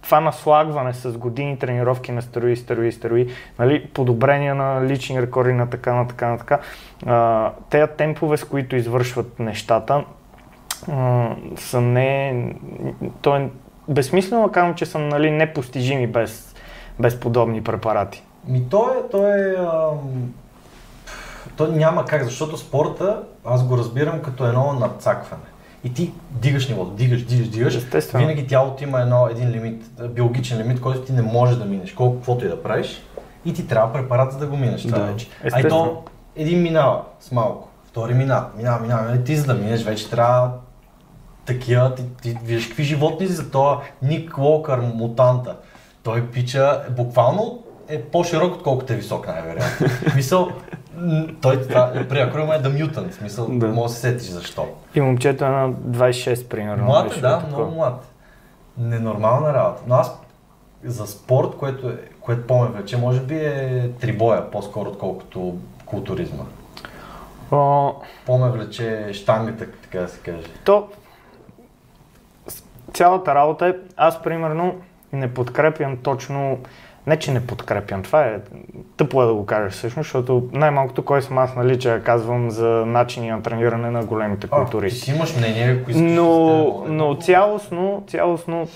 това 0.01 0.19
наслагване 0.19 0.93
с 0.93 1.17
години 1.17 1.59
тренировки 1.59 2.11
на 2.11 2.21
стерои, 2.21 2.55
стерои, 2.55 2.91
стерои, 2.91 3.33
нали, 3.59 3.87
подобрение 3.87 4.53
на 4.53 4.85
лични 4.85 5.21
рекорди 5.21 5.53
на 5.53 5.69
така, 5.69 5.93
на 5.93 6.07
така, 6.07 6.27
на 6.27 6.37
така. 6.37 6.59
А, 7.05 7.51
тези 7.69 7.91
темпове, 7.97 8.37
с 8.37 8.43
които 8.43 8.75
извършват 8.75 9.39
нещата, 9.39 10.03
а, 10.91 11.29
са 11.57 11.81
не... 11.81 12.55
То 13.21 13.35
е 13.35 13.49
безсмислено 13.89 14.51
казвам, 14.51 14.75
че 14.75 14.85
са 14.85 14.99
нали, 14.99 15.31
непостижими 15.31 16.07
без, 16.07 16.55
без 16.99 17.19
подобни 17.19 17.63
препарати. 17.63 18.23
Ми 18.47 18.69
то 18.69 18.89
е, 18.89 19.09
то 19.11 19.27
е, 19.27 19.55
ам, 19.59 20.33
то 21.57 21.67
няма 21.67 22.05
как, 22.05 22.23
защото 22.23 22.57
спорта, 22.57 23.23
аз 23.45 23.67
го 23.67 23.77
разбирам 23.77 24.21
като 24.21 24.45
едно 24.45 24.73
надцакване. 24.73 25.43
И 25.83 25.93
ти 25.93 26.11
дигаш 26.31 26.67
нивото, 26.67 26.91
дигаш, 26.91 27.23
дигаш, 27.23 27.47
дигаш. 27.47 27.75
Естествено. 27.75 28.27
Винаги 28.27 28.47
тялото 28.47 28.83
има 28.83 29.01
едно, 29.01 29.27
един 29.31 29.51
лимит, 29.51 29.83
биологичен 30.09 30.59
лимит, 30.61 30.81
който 30.81 31.01
ти 31.01 31.13
не 31.13 31.21
можеш 31.21 31.57
да 31.57 31.65
минеш, 31.65 31.93
колко 31.93 32.15
каквото 32.15 32.45
и 32.45 32.47
да 32.47 32.63
правиш. 32.63 33.01
И 33.45 33.53
ти 33.53 33.67
трябва 33.67 33.93
препарат, 33.93 34.31
за 34.31 34.39
да 34.39 34.47
го 34.47 34.57
минеш 34.57 34.83
това 34.83 34.97
Да, 34.97 35.05
вече. 35.05 35.27
А 35.53 35.59
и 35.59 35.69
то 35.69 36.03
един 36.35 36.61
минава 36.61 37.01
с 37.19 37.31
малко, 37.31 37.69
втори 37.85 38.13
минава, 38.13 38.47
минава, 38.57 38.79
минава, 38.79 39.03
нали? 39.03 39.23
ти 39.23 39.35
за 39.35 39.45
да 39.45 39.53
минеш 39.53 39.83
вече 39.83 40.09
трябва 40.09 40.51
такива, 41.45 41.95
ти, 41.95 42.03
ти 42.21 42.37
виждаш 42.43 42.67
какви 42.67 42.83
животни 42.83 43.27
за 43.27 43.51
това 43.51 43.81
Ник 44.01 44.37
Уолкър, 44.37 44.79
мутанта. 44.79 45.55
Той 46.03 46.27
пича 46.27 46.81
буквално 46.97 47.63
е 47.89 48.01
по-широк, 48.01 48.55
отколкото 48.55 48.93
е 48.93 48.95
висок, 48.95 49.27
най-вероятно. 49.27 49.87
Мисъл, 50.15 50.49
той 51.41 51.61
това, 51.61 51.93
при 52.09 52.19
акрома 52.19 52.55
е 52.55 52.59
The 52.59 52.85
Mutant, 52.85 53.11
смисъл, 53.11 53.47
Да. 53.47 53.67
да. 53.67 53.73
може 53.73 53.93
да 53.93 53.99
се 53.99 54.01
сетиш 54.01 54.27
защо. 54.29 54.67
И 54.95 55.01
момчето 55.01 55.45
е 55.45 55.49
на 55.49 55.71
26 55.73 56.47
примерно. 56.47 56.85
Млад 56.85 57.17
е, 57.17 57.19
да, 57.19 57.39
такова. 57.39 57.57
много 57.57 57.75
млад. 57.75 58.05
Ненормална 58.77 59.53
работа. 59.53 59.81
Но 59.87 59.95
аз 59.95 60.19
за 60.83 61.07
спорт, 61.07 61.57
което, 61.57 61.89
е, 61.89 61.93
което 62.21 62.47
по-ме 62.47 62.67
влече, 62.67 62.97
може 62.97 63.19
би 63.19 63.35
е 63.35 63.89
трибоя, 64.01 64.51
по-скоро 64.51 64.89
отколкото 64.89 65.57
културизма. 65.85 66.43
О, 67.51 67.93
По-ме 68.25 68.49
влече 68.49 69.09
штангата, 69.13 69.65
така 69.83 69.99
да 69.99 70.07
се 70.07 70.19
каже. 70.19 70.47
То, 70.65 70.87
цялата 72.93 73.35
работа 73.35 73.67
е, 73.67 73.73
аз 73.97 74.21
примерно 74.23 74.75
не 75.13 75.33
подкрепям 75.33 75.97
точно, 75.97 76.57
не 77.09 77.17
че 77.17 77.31
не 77.31 77.47
подкрепям, 77.47 78.03
това 78.03 78.23
е 78.23 78.39
тъпо 78.97 79.23
е 79.23 79.25
да 79.25 79.33
го 79.33 79.45
кажа 79.45 79.69
всъщност, 79.69 80.07
защото 80.07 80.49
най-малкото 80.51 81.05
кой 81.05 81.21
съм 81.21 81.37
аз, 81.37 81.55
нали, 81.55 81.79
че 81.79 82.01
казвам 82.03 82.49
за 82.51 82.67
начини 82.85 83.29
на 83.29 83.41
трениране 83.41 83.91
на 83.91 84.05
големите 84.05 84.47
А, 84.51 84.55
ти 84.55 84.55
културисти. 84.55 84.99
си 84.99 85.11
имаш 85.11 85.37
мнение, 85.37 85.71
ако 85.71 85.91
искаш 85.91 86.05
Но, 86.05 86.33
да 86.85 86.93
но 86.93 87.15
цялостно, 87.15 88.03
цялостно 88.07 88.67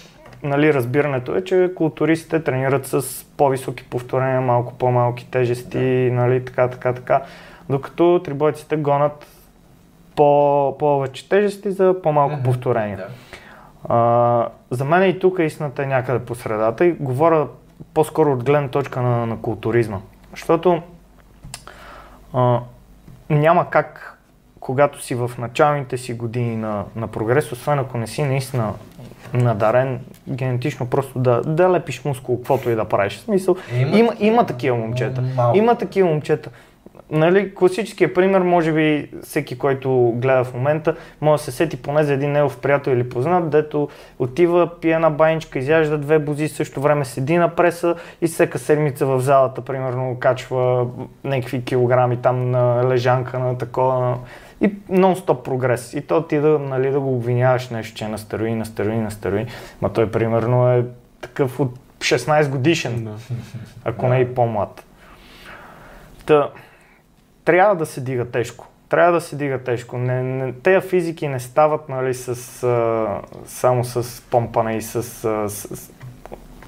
нали, 0.43 0.73
разбирането 0.73 1.35
е, 1.35 1.43
че 1.43 1.71
културистите 1.75 2.43
тренират 2.43 2.85
с 2.85 3.25
по-високи 3.37 3.83
повторения, 3.83 4.41
малко 4.41 4.73
по-малки 4.73 5.31
тежести, 5.31 5.77
нали, 6.11 6.45
така, 6.45 6.67
така, 6.67 6.93
така. 6.93 7.21
Докато 7.69 8.21
трибойците 8.25 8.75
гонят 8.75 9.27
по- 10.15 10.77
повече 10.77 11.29
тежести 11.29 11.71
за 11.71 11.95
по-малко 12.03 12.35
Мгм. 12.35 12.43
повторения. 12.43 12.97
Да. 12.97 13.07
А, 13.85 14.47
за 14.69 14.85
мен 14.85 15.09
и 15.09 15.19
тук 15.19 15.39
истината 15.39 15.83
е 15.83 15.87
някъде 15.87 16.19
по 16.19 16.35
средата 16.35 16.85
и 16.85 16.91
говоря 16.91 17.47
по-скоро 17.93 18.33
от 18.33 18.43
гледна 18.43 18.67
точка 18.67 19.01
на, 19.01 19.25
на 19.25 19.37
културизма. 19.37 19.99
Защото 20.31 20.81
а, 22.33 22.59
няма 23.29 23.69
как, 23.69 24.17
когато 24.59 25.03
си 25.03 25.15
в 25.15 25.31
началните 25.37 25.97
си 25.97 26.13
години 26.13 26.55
на, 26.55 26.83
на 26.95 27.07
прогрес, 27.07 27.51
освен 27.51 27.79
ако 27.79 27.97
не 27.97 28.07
си 28.07 28.23
наистина 28.23 28.73
надарен 29.33 29.99
генетично, 30.29 30.89
просто 30.89 31.19
да, 31.19 31.41
да 31.41 31.73
лепиш 31.73 32.05
мускул, 32.05 32.37
каквото 32.37 32.69
и 32.69 32.75
да 32.75 32.85
правиш. 32.85 33.17
В 33.17 33.21
смисъл, 33.21 33.55
има 33.75 33.97
има, 33.97 34.13
има 34.19 34.45
такива 34.45 34.77
момчета. 34.77 35.21
малко. 35.21 35.57
Има 35.57 35.75
такива 35.75 36.09
момчета. 36.09 36.49
Нали, 37.11 37.55
класическия 37.55 38.13
пример, 38.13 38.41
може 38.41 38.73
би 38.73 39.09
всеки, 39.23 39.57
който 39.57 40.13
гледа 40.15 40.43
в 40.43 40.53
момента, 40.53 40.95
може 41.21 41.39
да 41.39 41.43
се 41.43 41.51
сети 41.51 41.77
поне 41.77 42.03
за 42.03 42.13
един 42.13 42.31
негов 42.31 42.57
приятел 42.57 42.91
или 42.91 43.09
познат, 43.09 43.49
дето 43.49 43.89
отива, 44.19 44.69
пие 44.81 44.93
една 44.93 45.09
баничка, 45.09 45.59
изяжда 45.59 45.97
две 45.97 46.19
бузи, 46.19 46.47
в 46.47 46.51
същото 46.51 46.81
време 46.81 47.05
седи 47.05 47.37
на 47.37 47.49
преса 47.49 47.95
и 48.21 48.27
всека 48.27 48.59
седмица 48.59 49.05
в 49.05 49.19
залата, 49.19 49.61
примерно, 49.61 50.17
качва 50.19 50.87
някакви 51.23 51.63
килограми 51.63 52.17
там 52.17 52.51
на 52.51 52.89
лежанка, 52.89 53.39
на 53.39 53.57
такова. 53.57 54.17
И 54.61 54.71
нон-стоп 54.91 55.43
прогрес. 55.43 55.93
И 55.93 56.01
то 56.01 56.23
ти 56.23 56.39
да, 56.39 56.59
нали, 56.59 56.91
да 56.91 56.99
го 56.99 57.15
обвиняваш 57.15 57.69
нещо, 57.69 57.97
че 57.97 58.05
е 58.05 58.07
на 58.07 58.17
стерои, 58.17 58.55
на 58.55 58.65
стерои, 58.65 58.97
на 58.97 59.11
стерои. 59.11 59.45
Ма 59.81 59.93
той 59.93 60.11
примерно 60.11 60.73
е 60.73 60.85
такъв 61.21 61.59
от 61.59 61.79
16 61.99 62.49
годишен 62.49 63.03
Да. 63.03 63.11
ако 63.85 64.07
не 64.07 64.19
и 64.19 64.35
по-млад. 64.35 64.85
Та, 66.25 66.49
трябва 67.45 67.75
да 67.75 67.85
се 67.85 68.01
дига 68.01 68.25
тежко. 68.25 68.67
Трябва 68.89 69.11
да 69.11 69.21
се 69.21 69.35
дига 69.35 69.59
тежко. 69.59 69.97
Не, 69.97 70.23
не, 70.23 70.53
тея 70.53 70.81
физики 70.81 71.27
не 71.27 71.39
стават 71.39 71.89
нали, 71.89 72.13
с, 72.13 72.63
а, 72.63 73.07
само 73.45 73.83
с 73.83 74.21
помпане 74.21 74.77
и 74.77 74.81
с, 74.81 74.95
а, 74.95 75.49
с, 75.49 75.75
с 75.75 75.91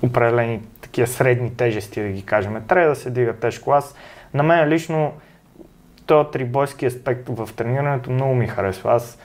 определени 0.04 0.62
такива 0.82 1.08
средни 1.08 1.56
тежести, 1.56 2.02
да 2.02 2.10
ги 2.10 2.26
кажем. 2.26 2.64
Трябва 2.68 2.90
да 2.90 2.96
се 2.96 3.10
дига 3.10 3.34
тежко. 3.34 3.72
Аз, 3.72 3.96
на 4.34 4.44
мен 4.44 4.70
лично, 4.70 5.14
този 6.06 6.30
трибойски 6.32 6.86
аспект 6.86 7.30
в 7.30 7.50
тренирането 7.56 8.12
много 8.12 8.36
ми 8.36 8.48
харесва. 8.48 8.94
Аз 8.94 9.20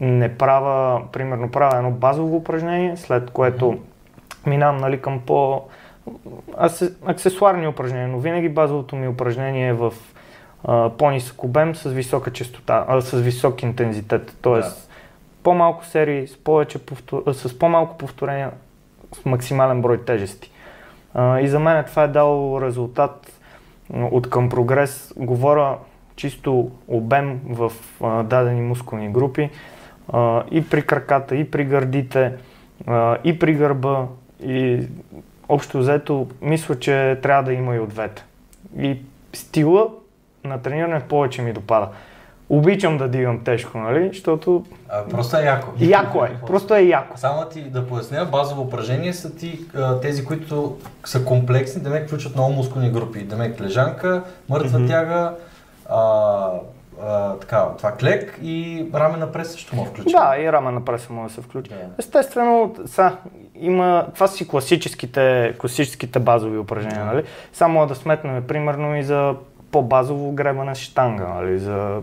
не 0.00 0.36
правя, 0.36 1.02
примерно 1.12 1.50
правя 1.50 1.76
едно 1.76 1.90
базово 1.90 2.36
упражнение, 2.36 2.96
след 2.96 3.30
което 3.30 3.78
минавам 4.46 4.76
нали, 4.76 5.02
към 5.02 5.20
по 5.26 5.62
аксесуарни 7.06 7.68
упражнения, 7.68 8.08
но 8.08 8.18
винаги 8.18 8.48
базовото 8.48 8.96
ми 8.96 9.08
упражнение 9.08 9.68
е 9.68 9.72
в 9.72 9.92
по-нисък 10.98 11.44
обем 11.44 11.74
с 11.74 11.90
висока 11.90 12.32
частота, 12.32 12.84
а, 12.88 13.00
с 13.00 13.20
висок 13.20 13.62
интензитет. 13.62 14.36
Тоест, 14.42 14.90
по-малко 15.42 15.84
серии, 15.84 16.26
с, 16.26 16.36
повече 16.36 16.78
повтор... 16.78 17.32
с 17.32 17.58
по-малко 17.58 17.98
повторения, 17.98 18.50
с 19.14 19.24
максимален 19.24 19.82
брой 19.82 20.04
тежести. 20.04 20.50
А, 21.14 21.40
и 21.40 21.48
за 21.48 21.60
мен 21.60 21.84
това 21.84 22.02
е 22.02 22.08
дало 22.08 22.60
резултат 22.60 23.40
от 23.94 24.30
към 24.30 24.48
прогрес. 24.48 25.12
Говоря 25.16 25.76
чисто 26.16 26.70
обем 26.88 27.40
в 27.48 27.72
а, 28.02 28.22
дадени 28.22 28.60
мускулни 28.60 29.08
групи 29.08 29.50
а, 30.12 30.44
и 30.50 30.68
при 30.68 30.82
краката, 30.82 31.36
и 31.36 31.50
при 31.50 31.64
гърдите, 31.64 32.32
а, 32.86 33.16
и 33.24 33.38
при 33.38 33.54
гърба. 33.54 34.06
И 34.44 34.88
общо 35.48 35.78
взето, 35.78 36.28
мисля, 36.42 36.78
че 36.78 37.18
трябва 37.22 37.42
да 37.42 37.52
има 37.52 37.74
и 37.74 37.78
от 37.78 37.88
двете. 37.88 38.24
И 38.78 38.98
стила 39.32 39.90
на 40.44 40.58
трениране 40.58 41.00
повече 41.00 41.42
ми 41.42 41.52
допада. 41.52 41.88
Обичам 42.48 42.98
да 42.98 43.08
дигам 43.08 43.44
тежко, 43.44 43.78
нали? 43.78 44.08
Защото 44.08 44.64
А, 44.88 45.04
просто 45.04 45.36
е 45.36 45.42
яко. 45.42 45.70
яко 45.78 46.24
е. 46.24 46.30
Просто 46.46 46.74
е 46.74 46.82
яко. 46.82 47.16
Само 47.18 47.44
ти 47.44 47.62
да 47.62 47.86
поясня, 47.86 48.24
базово 48.24 48.62
упражнение 48.62 49.12
са 49.12 49.36
ти 49.36 49.60
тези, 50.02 50.24
които 50.24 50.76
са 51.04 51.24
комплексни, 51.24 51.82
да 51.82 51.90
ме 51.90 52.06
включват 52.06 52.34
много 52.34 52.52
мускулни 52.52 52.90
групи. 52.90 53.24
Да 53.24 53.36
ме 53.36 53.54
лежанка, 53.60 54.22
мъртва 54.48 54.78
Мгм. 54.78 54.88
тяга, 54.88 55.34
а, 55.90 56.48
а, 57.06 57.34
така, 57.34 57.68
това 57.78 57.92
клек 57.92 58.38
и 58.42 58.86
раменна 58.94 59.32
прес 59.32 59.52
също 59.52 59.76
му 59.76 59.84
включва. 59.84 60.20
Да, 60.20 60.42
и 60.42 60.52
рамена 60.52 60.84
преса 60.84 61.12
може 61.12 61.28
да 61.28 61.34
се 61.34 61.40
включи. 61.40 61.70
Да. 61.70 61.76
Естествено, 61.98 62.74
са, 62.86 63.16
има, 63.54 64.06
това 64.14 64.26
си 64.26 64.48
класическите, 64.48 65.54
класическите 65.58 66.18
базови 66.18 66.58
упражнения, 66.58 67.04
нали? 67.04 67.24
Само 67.52 67.86
да 67.86 67.94
сметнем, 67.94 68.44
примерно, 68.46 68.96
и 68.96 69.02
за 69.02 69.34
по-базово 69.72 70.32
гребане 70.32 70.74
с 70.74 70.78
штанга, 70.78 71.28
нали? 71.28 71.58
За 71.58 72.00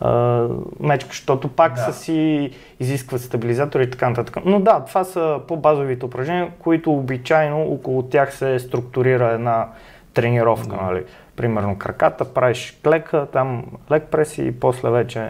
а, 0.00 0.46
мечка, 0.80 1.08
защото 1.10 1.48
пак 1.48 1.74
Да. 1.74 1.80
са 1.80 1.92
си 1.92 2.50
изискват 2.80 3.20
стабилизатори 3.20 3.82
и 3.82 3.90
така 3.90 4.08
нататък. 4.08 4.36
Но 4.44 4.60
да, 4.60 4.80
това 4.84 5.04
са 5.04 5.40
по-базовите 5.48 6.04
упражнения, 6.04 6.50
които 6.58 6.92
обичайно 6.92 7.62
около 7.62 8.02
тях 8.02 8.34
се 8.34 8.58
структурира 8.58 9.26
една 9.32 9.68
тренировка, 10.14 10.76
Да. 10.76 10.82
нали? 10.82 11.04
Примерно 11.36 11.78
краката, 11.78 12.34
правиш 12.34 12.78
клека, 12.84 13.26
там 13.32 13.64
лек 13.92 14.04
прес 14.10 14.38
и 14.38 14.60
после 14.60 14.90
вече 14.90 15.28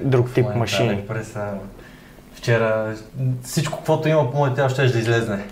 друг 0.00 0.26
тип 0.34 0.42
момента, 0.42 0.58
машини. 0.58 0.90
лек 0.90 1.08
прес, 1.08 1.36
а, 1.36 1.54
Вчера 2.34 2.94
всичко, 3.42 3.78
каквото 3.78 4.08
има 4.08 4.30
по 4.30 4.36
моето 4.36 4.56
тяло, 4.56 4.68
ще 4.68 4.82
да 4.86 4.98
излезне 4.98 5.44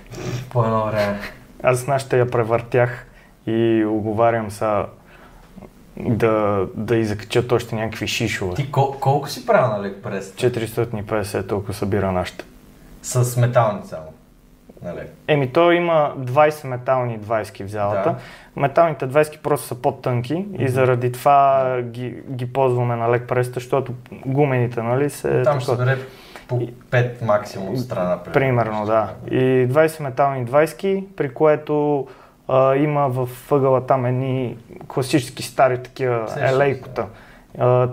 по 0.51 0.65
едно 0.65 0.85
време. 0.87 1.19
Аз 1.63 1.87
ще 1.99 2.19
я 2.19 2.31
превъртях 2.31 3.07
и 3.47 3.85
оговарям 3.89 4.51
са 4.51 4.85
да, 5.97 6.67
да 6.75 6.97
изкачат 6.97 7.53
още 7.53 7.75
някакви 7.75 8.07
шишове. 8.07 8.55
Ти 8.55 8.73
кол- 8.73 8.99
колко 9.01 9.29
си 9.29 9.47
правил 9.47 9.77
на 9.77 9.83
лек 9.83 10.03
прес? 10.03 10.33
450 10.33 11.49
толкова 11.49 11.75
събира 11.75 12.13
нашата. 12.13 12.45
С 13.03 13.37
метални 13.37 13.81
само. 13.85 14.07
Нали? 14.83 15.01
Еми, 15.29 15.53
то 15.53 15.73
има 15.73 16.15
20 16.19 16.67
метални 16.67 17.21
20 17.21 17.67
в 17.67 17.71
залата. 17.71 18.11
Да. 18.11 18.17
Металните 18.61 19.09
20 19.09 19.39
просто 19.39 19.67
са 19.67 19.75
по-тънки 19.75 20.45
и 20.59 20.69
заради 20.69 21.13
това 21.13 21.77
ги, 21.83 22.15
ги 22.31 22.53
ползваме 22.53 22.97
на 22.97 23.11
лек 23.11 23.29
преста, 23.29 23.55
защото 23.55 23.93
гумените, 24.27 24.83
нали, 24.83 25.11
се... 25.11 25.43
Там 25.43 25.61
ще 25.61 25.71
такова. 25.71 25.77
се 25.77 25.97
бере 25.97 26.07
по 26.49 26.61
5 26.91 27.23
максимум 27.23 27.77
страна. 27.77 28.19
Примерно, 28.33 28.87
да. 28.87 29.09
И 29.31 29.69
20 29.69 30.03
метални 30.03 30.47
20, 30.47 31.05
при 31.17 31.35
което 31.35 32.07
а, 32.49 32.77
има 32.77 33.09
в 33.09 33.29
въгъла 33.51 33.87
там 33.87 34.07
едни 34.07 34.57
класически 34.89 35.43
стари 35.43 35.83
такива 35.83 36.27
елейкота. 36.39 37.07
А, 37.59 37.89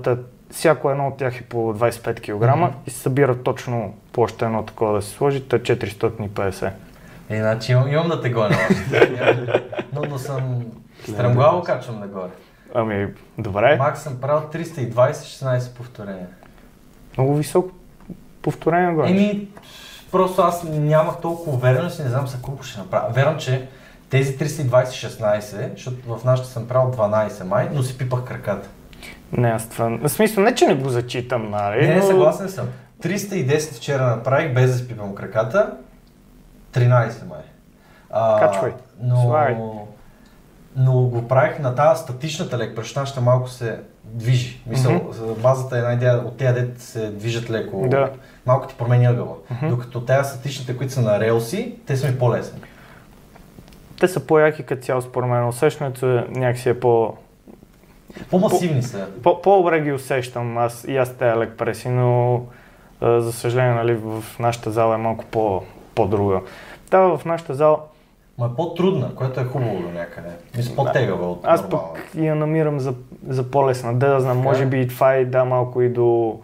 всяко 0.52 0.92
едно 0.92 1.08
от 1.08 1.18
тях 1.18 1.42
е 1.42 1.44
по 1.44 1.58
25 1.58 2.20
кг 2.20 2.58
Мгм. 2.58 2.66
и 2.88 2.90
се 2.90 3.00
събира 3.00 3.44
точно 3.44 3.94
по 4.14 4.22
още 4.22 4.46
едно 4.46 4.64
такова 4.66 4.94
да 4.94 5.02
се 5.02 5.10
сложи, 5.10 5.44
та 5.44 5.60
450. 5.60 6.72
Е, 7.30 7.40
значи 7.40 7.72
имам, 7.72 7.88
имам 7.88 8.08
да 8.08 8.22
те 8.22 8.30
гоня 8.30 8.56
но, 9.94 10.02
но 10.10 10.18
съм 10.18 10.64
стремглаво 11.04 11.64
качвам 11.64 12.00
нагоре. 12.00 12.30
Ами, 12.74 13.08
добре, 13.38 13.76
Макс 13.78 14.02
съм 14.02 14.22
правил 14.22 14.50
320, 14.54 15.12
16 15.12 15.78
повторения. 15.78 16.28
много 17.18 17.36
високо 17.36 17.70
повторение 18.42 18.94
го. 18.94 19.04
Еми, 19.04 19.48
просто 20.12 20.42
аз 20.42 20.64
нямах 20.64 21.22
толкова 21.22 21.52
увереност 21.54 22.00
и 22.00 22.04
не 22.04 22.10
знам 22.10 22.28
за 22.28 22.42
колко 22.42 22.64
ще 22.64 22.80
направя. 22.80 23.10
Верам, 23.14 23.38
че 23.38 23.68
тези 24.12 24.38
320-16, 24.38 25.72
защото 25.76 26.16
в 26.16 26.24
нашата 26.24 26.50
съм 26.50 26.68
правил 26.68 26.92
12 26.92 27.44
май, 27.44 27.70
но 27.74 27.84
си 27.84 27.98
пипах 27.98 28.24
краката. 28.24 28.70
Не, 29.32 29.50
аз 29.50 29.70
това... 29.70 29.98
В 30.02 30.10
смисъл, 30.10 30.44
не 30.44 30.56
че 30.56 30.66
не 30.66 30.76
го 30.76 30.90
зачитам, 30.90 31.50
нали? 31.50 31.88
Не, 31.88 31.96
но- 31.96 32.02
съгласен 32.04 32.50
съм. 32.50 32.68
310 33.04 33.74
вчера 33.74 34.04
направих 34.06 34.54
без 34.54 34.72
да 34.72 34.78
си 34.78 34.88
пипам 34.88 35.16
краката. 35.16 35.72
13 36.74 37.28
май. 37.30 37.40
А, 38.10 38.40
Качвай. 38.40 38.74
Но, 39.02 39.88
но 40.76 40.94
го 40.94 41.28
правих 41.28 41.60
на 41.60 41.76
тази 41.76 42.02
статичната 42.02 42.58
лек, 42.58 42.78
нашата 42.96 43.22
малко 43.22 43.50
се 43.50 43.80
движи. 44.04 44.62
Мисъл, 44.68 44.92
Мгм. 44.94 45.42
базата 45.42 45.76
е 45.76 45.80
една 45.80 45.94
идея 45.94 46.18
от 46.18 46.38
тези 46.38 46.54
дет 46.54 46.82
се 46.82 47.10
движат 47.10 47.50
леко. 47.50 47.88
Да. 47.88 48.10
Малко 48.46 48.68
ти 48.68 48.76
променя 48.76 49.10
ъгъла. 49.10 49.36
Мгм. 49.52 49.70
Докато 49.70 50.02
тези 50.02 50.30
статичните, 50.30 50.78
които 50.78 50.94
са 50.94 51.02
на 51.02 51.20
релси, 51.20 51.76
те 51.88 51.98
са 51.98 52.08
ми 52.08 52.20
по-лесни. 52.20 52.60
Те 54.02 54.08
са 54.08 54.20
по-яки 54.20 54.64
като 54.64 54.82
цяло 54.82 55.02
според 55.02 55.30
мен. 55.30 55.48
Усещането 55.48 56.08
е 56.08 56.26
някакси 56.30 56.70
е 56.70 56.80
по... 56.80 57.14
По-масивни 58.30 58.84
са. 58.84 59.08
по- 59.24 59.42
По-добре 59.42 59.82
ги 59.82 59.92
усещам 59.92 60.58
аз 60.58 60.86
и 60.88 60.98
аз 60.98 61.14
тези 61.14 61.38
лек 61.38 61.54
преси, 61.58 61.90
но 61.90 62.42
а, 63.02 63.20
за 63.22 63.34
съжаление 63.34 63.74
нали, 63.74 63.96
в 63.96 64.24
нашата 64.40 64.72
зала 64.72 64.96
е 64.96 64.98
малко 64.98 65.26
по, 65.26 65.62
по-друга. 65.96 66.42
Да, 66.92 67.18
в 67.18 67.26
нашата 67.26 67.54
зала 67.54 67.78
Ма 68.38 68.46
е 68.46 68.56
по-трудна, 68.56 69.16
което 69.16 69.40
е 69.40 69.44
хубаво 69.44 69.80
до 69.82 69.90
някъде. 69.90 70.30
Мисля, 70.58 70.76
по-тегава 70.76 71.32
от 71.32 71.40
аз 71.44 71.70
пък 71.70 71.82
я 72.16 72.36
намирам 72.36 72.80
за, 72.80 72.94
за 73.28 73.52
по-лесна. 73.52 73.94
Да, 73.94 74.10
да 74.10 74.20
знам, 74.20 74.38
Така 74.38 74.44
може 74.44 74.64
е. 74.64 74.66
би 74.66 74.82
и 74.82 74.88
това 74.88 75.16
и 75.16 75.26
да 75.26 75.46
малко 75.46 75.82
и 75.82 75.90
до, 75.90 76.40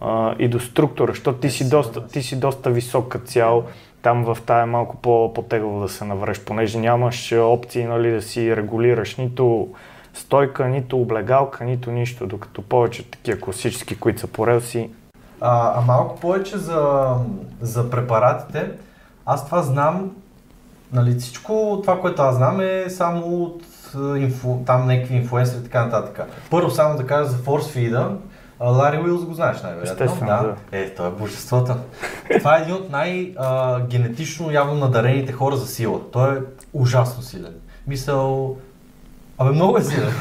а, 0.00 0.34
и 0.38 0.48
до 0.48 0.60
структура, 0.60 1.12
защото 1.12 1.38
ти 1.38 1.46
Е, 1.46 1.50
си, 1.50 1.68
доста, 1.70 2.06
ти 2.06 2.22
си 2.22 2.40
доста 2.40 2.70
висок 2.70 3.08
като 3.08 3.26
цяло. 3.26 3.62
Там 4.02 4.24
в 4.24 4.38
тая 4.46 4.62
е 4.62 4.66
малко 4.66 4.96
по, 4.96 5.34
по-тегаво 5.34 5.80
да 5.80 5.88
се 5.88 6.04
навреш, 6.04 6.40
понеже 6.40 6.78
нямаш 6.78 7.32
а, 7.32 7.40
опции 7.40 7.84
нали, 7.84 8.10
да 8.10 8.22
си 8.22 8.56
регулираш 8.56 9.16
нито 9.16 9.68
стойка, 10.14 10.68
нито 10.68 11.00
облегалка, 11.00 11.64
нито 11.64 11.90
нищо, 11.90 12.26
докато 12.26 12.62
повече 12.62 13.10
такива 13.10 13.40
класически, 13.40 13.98
които 13.98 14.20
са 14.20 14.26
по 14.26 14.46
релси. 14.46 14.90
А, 15.40 15.78
а 15.78 15.80
малко 15.80 16.20
повече 16.20 16.58
за, 16.58 17.14
за 17.60 17.90
препаратите. 17.90 18.70
Аз 19.26 19.46
това 19.46 19.62
знам, 19.62 20.10
нали, 20.92 21.14
всичко 21.14 21.78
това, 21.82 22.00
което 22.00 22.22
аз 22.22 22.36
знам 22.36 22.60
е 22.60 22.84
само 22.88 23.42
от 23.42 23.62
а, 23.94 24.18
инфо, 24.18 24.62
там 24.66 24.86
някакви 24.86 25.16
инфуенсери 25.16 25.60
и 25.60 25.64
така 25.64 25.84
нататък. 25.84 26.20
Първо 26.50 26.70
само 26.70 26.96
да 26.96 27.06
кажа 27.06 27.30
за 27.30 27.36
Feed, 27.38 28.16
Лари 28.60 28.98
Уилс 28.98 29.24
го 29.24 29.34
знаеш 29.34 29.62
най-вероятно. 29.62 30.04
Естествено, 30.04 30.56
Е, 30.72 30.94
той 30.94 31.08
е 31.08 31.10
божеството. 31.10 31.74
това 32.38 32.58
е 32.58 32.62
един 32.62 32.74
от 32.74 32.90
най-генетично 32.90 34.50
явно 34.50 34.74
надарените 34.74 35.32
хора 35.32 35.56
за 35.56 35.66
сила. 35.66 36.00
Той 36.12 36.36
е 36.36 36.40
ужасно 36.72 37.22
силен. 37.22 37.54
Мисъл, 37.86 38.56
Абе, 39.38 39.50
много 39.50 39.78
е 39.78 39.82
силен. 39.82 40.12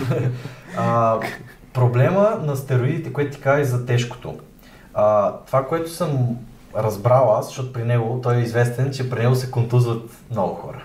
а, 0.77 1.17
проблема 1.73 2.39
на 2.43 2.55
стероидите, 2.55 3.13
което 3.13 3.35
ти 3.37 3.43
каза 3.43 3.61
и 3.61 3.65
за 3.65 3.85
тежкото. 3.85 4.35
А, 4.93 5.33
това, 5.37 5.65
което 5.65 5.89
съм 5.91 6.37
разбрал 6.77 7.35
аз, 7.35 7.47
защото 7.47 7.73
при 7.73 7.83
него 7.83 8.19
той 8.23 8.35
е 8.35 8.41
известен, 8.41 8.91
че 8.91 9.09
при 9.09 9.19
него 9.19 9.35
се 9.35 9.51
контузват 9.51 10.01
много 10.31 10.53
хора. 10.55 10.83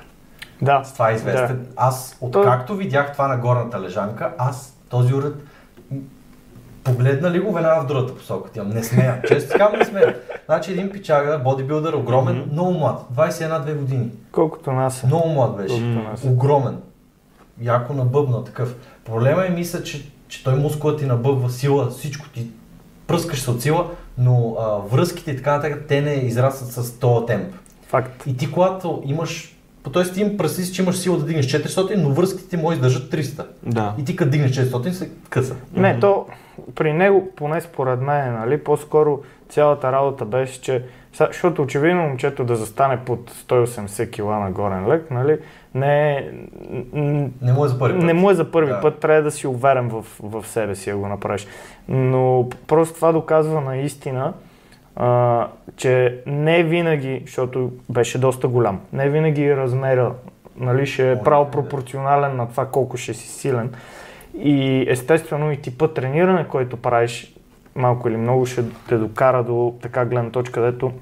Да, 0.62 0.84
С 0.84 0.92
това 0.92 1.10
е 1.10 1.14
известен. 1.14 1.56
Да. 1.62 1.68
Аз, 1.76 2.16
откакто 2.20 2.76
видях 2.76 3.12
това 3.12 3.28
на 3.28 3.36
горната 3.36 3.80
лежанка, 3.80 4.32
аз 4.38 4.76
този 4.88 5.14
уред 5.14 5.34
погледна 6.84 7.30
ли 7.30 7.40
го 7.40 7.52
веднага 7.52 7.82
в 7.82 7.86
другата 7.86 8.14
посока. 8.14 8.50
Тя 8.50 8.64
не 8.64 8.82
смея. 8.84 9.22
Често 9.28 9.50
така 9.50 9.68
не 9.68 9.84
смея. 9.84 10.16
Значи 10.46 10.72
един 10.72 10.90
пичага, 10.90 11.40
бодибилдър, 11.44 11.92
огромен, 11.92 12.38
Мгм. 12.38 12.52
много 12.52 12.72
млад. 12.72 13.06
21-2 13.14 13.74
години. 13.74 14.10
колкото 14.32 14.72
нас 14.72 15.02
е. 15.04 15.06
Много 15.06 15.28
млад 15.28 15.56
беше. 15.56 15.76
Е. 16.24 16.28
Огромен. 16.28 16.76
Яко 17.62 17.92
набъбна 17.92 18.44
такъв. 18.44 18.74
Проблема 19.04 19.46
е, 19.46 19.50
мисля, 19.50 19.82
че, 19.82 20.10
че 20.28 20.44
той 20.44 20.54
мускулът 20.54 20.98
ти 20.98 21.06
набъбва 21.06 21.50
сила, 21.50 21.90
всичко 21.90 22.28
ти 22.28 22.46
пръскаш 23.06 23.40
се 23.40 23.50
от 23.50 23.62
сила, 23.62 23.86
но 24.18 24.56
а, 24.60 24.66
връзките 24.96 25.30
и 25.30 25.36
така 25.36 25.56
нататък, 25.56 25.84
те 25.88 26.00
не 26.00 26.12
израстват 26.12 26.72
с 26.84 26.98
този 26.98 27.26
темп. 27.26 27.54
Факт. 27.86 28.22
И 28.26 28.36
ти 28.36 28.50
когато 28.52 29.02
имаш, 29.06 29.56
т.е. 29.92 30.02
ти 30.02 30.20
им 30.20 30.36
представи 30.36 30.66
си, 30.66 30.72
че 30.74 30.82
имаш 30.82 30.96
сила 30.98 31.18
да 31.18 31.24
дигнеш 31.24 31.46
400, 31.46 31.96
но 31.96 32.10
връзките 32.10 32.48
ти 32.48 32.56
може 32.56 32.76
да 32.76 32.82
държат 32.82 33.12
300. 33.12 33.44
Да. 33.62 33.94
И 33.98 34.04
ти 34.04 34.16
като 34.16 34.30
дигнеш 34.30 34.50
400 34.50 34.90
се 34.90 35.10
къса. 35.28 35.54
Не, 35.72 36.00
то 36.00 36.26
при 36.74 36.92
него, 36.92 37.28
поне 37.36 37.60
според 37.60 38.00
мен, 38.00 38.32
нали, 38.32 38.58
по-скоро 38.58 39.18
цялата 39.48 39.92
работа 39.92 40.24
беше, 40.24 40.60
че 40.62 40.84
защото 41.12 41.62
очевидно 41.62 42.02
момчето 42.02 42.44
да 42.44 42.56
застане 42.56 42.96
под 42.96 43.30
180 43.30 44.10
кг 44.10 44.18
на 44.18 44.50
горен 44.50 44.88
лек, 44.88 45.10
нали, 45.10 45.38
не, 45.74 46.12
е- 46.12 46.30
Не 47.42 47.52
може 47.52 47.72
за 47.72 47.78
първи 47.78 47.98
път. 47.98 48.06
не 48.06 48.12
му 48.12 48.30
е 48.30 48.34
за 48.34 48.50
първи 48.50 48.70
Да. 48.70 48.80
път, 48.80 48.98
трябва 48.98 49.22
да 49.22 49.30
си 49.30 49.46
уверен 49.46 49.88
в, 49.88 50.04
в 50.20 50.46
себе 50.46 50.74
си 50.74 50.90
да 50.90 50.96
го 50.96 51.08
направиш. 51.08 51.46
Но 51.88 52.48
просто 52.66 52.94
това 52.94 53.12
доказва 53.12 53.60
наистина 53.60 54.32
а, 54.96 55.46
че 55.76 56.20
не 56.26 56.62
винаги, 56.62 57.22
защото 57.26 57.70
беше 57.90 58.18
доста 58.18 58.48
голям, 58.48 58.80
не 58.92 59.08
винаги 59.08 59.56
размера 59.56 60.12
нали, 60.56 60.86
ще 60.86 61.12
е 61.12 61.18
право 61.18 61.50
пропорционален 61.50 62.36
на 62.36 62.48
това 62.48 62.66
колко 62.66 62.96
ще 62.96 63.14
си 63.14 63.28
силен. 63.28 63.72
И 64.38 64.84
естествено 64.88 65.52
и 65.52 65.60
типа 65.60 65.88
трениране, 65.88 66.48
който 66.48 66.76
правиш, 66.76 67.34
малко 67.74 68.08
или 68.08 68.16
много 68.16 68.46
ще 68.46 68.64
те 68.88 68.96
докара 68.96 69.44
до 69.44 69.74
така 69.82 70.04
гледна 70.04 70.30
точка, 70.30 70.52
където 70.52 70.92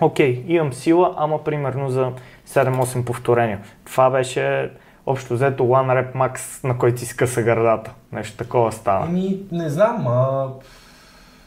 окей, 0.00 0.44
имам 0.48 0.72
сила, 0.72 1.14
ама 1.16 1.44
примерно 1.44 1.90
за 1.90 2.12
7-8 2.48 3.04
повторения. 3.04 3.60
Това 3.84 4.10
беше 4.10 4.70
общо 5.06 5.34
взето 5.34 5.62
one 5.62 6.12
rep 6.12 6.14
max, 6.14 6.64
на 6.64 6.78
който 6.78 7.00
си 7.00 7.06
скъса 7.06 7.42
гърдата. 7.42 7.92
Нещо 8.12 8.36
такова 8.36 8.72
става. 8.72 9.06
Еми, 9.06 9.38
не 9.52 9.68
знам, 9.68 10.06
а... 10.08 10.48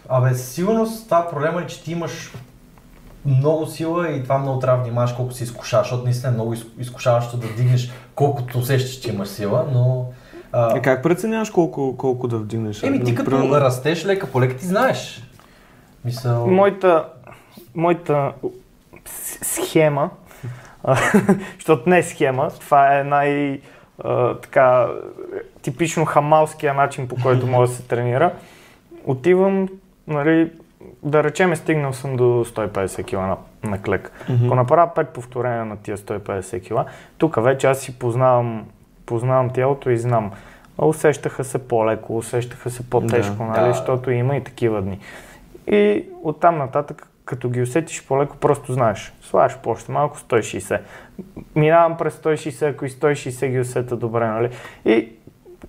Абе, 0.10 0.34
със 0.34 0.50
сигурност 0.50 1.06
това 1.06 1.30
проблема 1.30 1.62
е, 1.62 1.68
че 1.68 1.84
ти 1.84 1.92
имаш 1.92 2.34
много 3.26 3.66
сила 3.66 4.10
и 4.12 4.24
това 4.24 4.38
много 4.38 4.60
трябва 4.60 4.78
да 4.78 4.84
внимаваш 4.84 5.14
колко 5.14 5.32
се 5.32 5.44
изкушаваш, 5.44 5.88
защото 5.88 6.04
наистина 6.04 6.32
е 6.32 6.34
много 6.34 6.56
изкушаващо 6.80 7.38
да 7.38 7.48
вдигнеш 7.48 7.92
колкото 8.16 8.58
усещаш, 8.58 8.96
че 8.96 9.10
имаш 9.10 9.28
сила, 9.28 9.66
но... 9.74 10.06
А... 10.56 10.78
Е, 10.78 10.82
как 10.82 11.04
преценяваш 11.04 11.50
колко, 11.50 11.98
колко 11.98 12.28
да 12.28 12.38
вдигнеш? 12.38 12.84
Еми 12.84 13.04
ти 13.04 13.16
като 13.16 13.30
Примерно... 13.30 13.62
растеш 13.62 14.06
лека 14.06 14.28
по 14.28 14.42
лека 14.42 14.58
ти 14.58 14.66
знаеш. 14.66 15.24
Мисъл... 16.06 16.48
Моята, 16.48 17.06
моята 17.76 18.32
схема, 19.42 20.10
защото 21.56 21.90
не 21.90 21.98
е 21.98 22.04
схема, 22.04 22.50
това 22.60 23.00
е 23.00 23.04
най- 23.04 23.60
така, 24.42 24.88
типично 25.62 26.06
хамалския 26.06 26.74
начин, 26.74 27.08
по 27.08 27.16
който 27.24 27.48
може 27.48 27.72
да 27.72 27.78
се 27.78 27.84
тренира. 27.84 28.34
Отивам, 29.06 29.70
нали, 30.08 30.52
да 31.04 31.24
речем, 31.24 31.56
стигнал 31.56 31.94
съм 31.94 32.16
до 32.16 32.24
150 32.24 33.04
кг 33.04 33.14
на, 33.14 33.38
на 33.70 33.82
клек. 33.82 34.12
Mm-hmm. 34.12 34.46
Ако 34.46 34.56
направя 34.56 34.92
5 34.96 35.06
повторения 35.06 35.66
на 35.66 35.78
тия 35.78 35.98
150 35.98 36.86
кг, 36.86 36.92
тук 37.18 37.44
вече 37.44 37.68
аз 37.68 37.80
си 37.80 38.00
познавам, 38.00 38.66
познавам 39.06 39.50
тялото 39.50 39.90
и 39.90 39.98
знам. 39.98 40.32
Усещаха 40.78 41.44
се 41.44 41.68
по-леко, 41.68 42.18
усещаха 42.18 42.70
се 42.70 42.90
по-тежко, 42.90 43.36
да, 43.38 43.44
нали, 43.44 43.68
да. 43.68 43.74
защото 43.74 44.12
има 44.12 44.36
и 44.36 44.44
такива 44.44 44.82
дни. 44.82 45.00
И 45.68 46.06
оттам 46.24 46.58
нататък, 46.58 47.08
като 47.26 47.50
ги 47.50 47.62
усетиш 47.62 48.06
по-леко, 48.08 48.38
просто 48.38 48.74
знаеш. 48.74 49.14
Слагаш 49.22 49.58
по 49.58 49.70
още 49.70 49.92
малко 49.92 50.18
160. 50.18 50.80
Минавам 51.56 51.98
през 51.98 52.16
160, 52.16 52.70
ако 52.70 52.86
и 52.86 52.90
160 52.90 53.48
ги 53.48 53.60
усета 53.60 53.96
добре, 53.96 54.28
нали? 54.28 54.50
И 54.86 55.10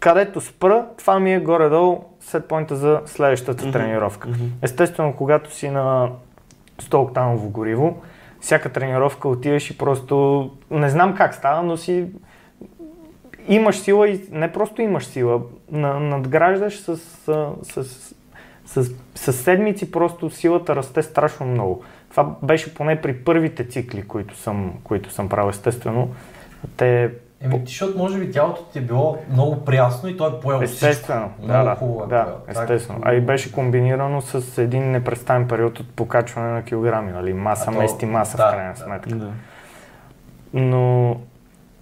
където 0.01 0.40
спра, 0.40 0.87
това 0.99 1.20
ми 1.20 1.35
е 1.35 1.40
горе-долу 1.40 2.05
сетпоинта 2.20 2.77
за 2.77 3.01
следващата 3.07 3.64
mm-hmm. 3.64 3.72
тренировка. 3.72 4.29
Mm-hmm. 4.29 4.49
Естествено, 4.62 5.12
когато 5.12 5.55
си 5.55 5.70
на 5.70 6.11
100 6.83 6.94
октаново 6.94 7.51
гориво, 7.51 8.03
всяка 8.40 8.72
тренировка 8.72 9.29
отиваш 9.29 9.70
и 9.70 9.79
просто 9.79 10.51
не 10.70 10.88
знам 10.88 11.14
как 11.14 11.35
става, 11.35 11.62
но 11.62 11.77
си 11.77 12.07
имаш 13.48 13.78
сила 13.78 14.09
и 14.09 14.20
не 14.30 14.52
просто 14.52 14.82
имаш 14.82 15.06
сила, 15.06 15.40
надграждаш 15.70 16.80
с, 16.80 16.96
с, 16.96 17.50
с, 17.62 17.85
с, 18.66 18.90
с 19.14 19.32
седмици 19.32 19.90
просто 19.90 20.30
силата 20.30 20.76
расте 20.76 21.02
страшно 21.02 21.46
много. 21.46 21.85
Това 22.11 22.35
беше 22.42 22.74
поне 22.74 23.00
при 23.00 23.14
първите 23.14 23.68
цикли, 23.68 24.02
които 24.02 24.37
съм, 24.37 24.74
които 24.85 25.12
съм 25.12 25.28
правил. 25.28 25.50
Естествено, 25.50 26.11
те 26.76 27.11
Еми, 27.40 27.64
ти, 27.64 27.70
защото 27.70 27.98
може 27.98 28.18
би 28.18 28.30
тялото 28.30 28.62
ти 28.62 28.78
е 28.78 28.82
било 28.82 29.18
много 29.30 29.64
прясно 29.64 30.09
и 30.09 30.16
той 30.16 30.30
е 30.30 30.40
поел 30.40 30.61
Естествено, 30.62 31.28
всичко. 31.28 31.52
да, 31.52 31.64
да, 31.64 31.74
хубаво, 31.74 32.06
да, 32.06 32.37
е 32.48 32.50
естествено. 32.50 33.00
А 33.02 33.14
и 33.14 33.20
беше 33.20 33.52
комбинирано 33.52 34.20
с 34.20 34.59
един 34.59 34.90
непрестанен 34.90 35.48
период 35.48 35.80
от 35.80 35.94
покачване 35.94 36.52
на 36.52 36.62
килограми, 36.62 37.12
нали? 37.12 37.32
Маса, 37.32 37.64
то, 37.64 37.78
мести 37.78 38.06
маса 38.06 38.37
да, 38.37 38.48
в 38.48 38.52
крайна 38.52 38.76
сметка. 38.76 39.14
Да. 39.14 39.30
Но 40.54 41.16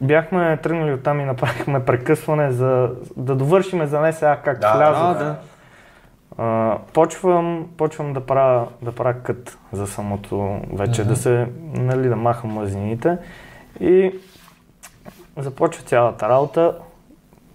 бяхме 0.01 0.57
тръгнали 0.57 0.93
оттам 0.93 1.21
и 1.21 1.25
направихме 1.25 1.85
прекъсване 1.85 2.51
за 2.51 2.91
да 3.17 3.35
довършиме 3.35 3.87
за 3.87 4.01
не 4.01 4.13
сега 4.13 4.37
как 4.37 4.59
да, 4.59 4.77
влязох. 4.77 5.19
Да, 5.19 5.25
да. 5.25 6.79
Почвам, 6.93 7.69
почвам 7.77 8.13
да 8.13 8.21
правя, 8.21 8.67
да 8.83 8.93
правя 8.93 9.15
кът 9.23 9.59
за 9.73 9.87
самото 9.87 10.61
вече, 10.73 11.03
uh-huh. 11.03 11.09
да 11.09 11.17
се, 11.17 11.49
нали, 11.63 12.09
да 12.09 12.17
махам 12.17 12.51
мазнините 12.51 13.19
и 13.81 14.15
започва 15.37 15.85
цялата 15.85 16.29
работа. 16.29 16.79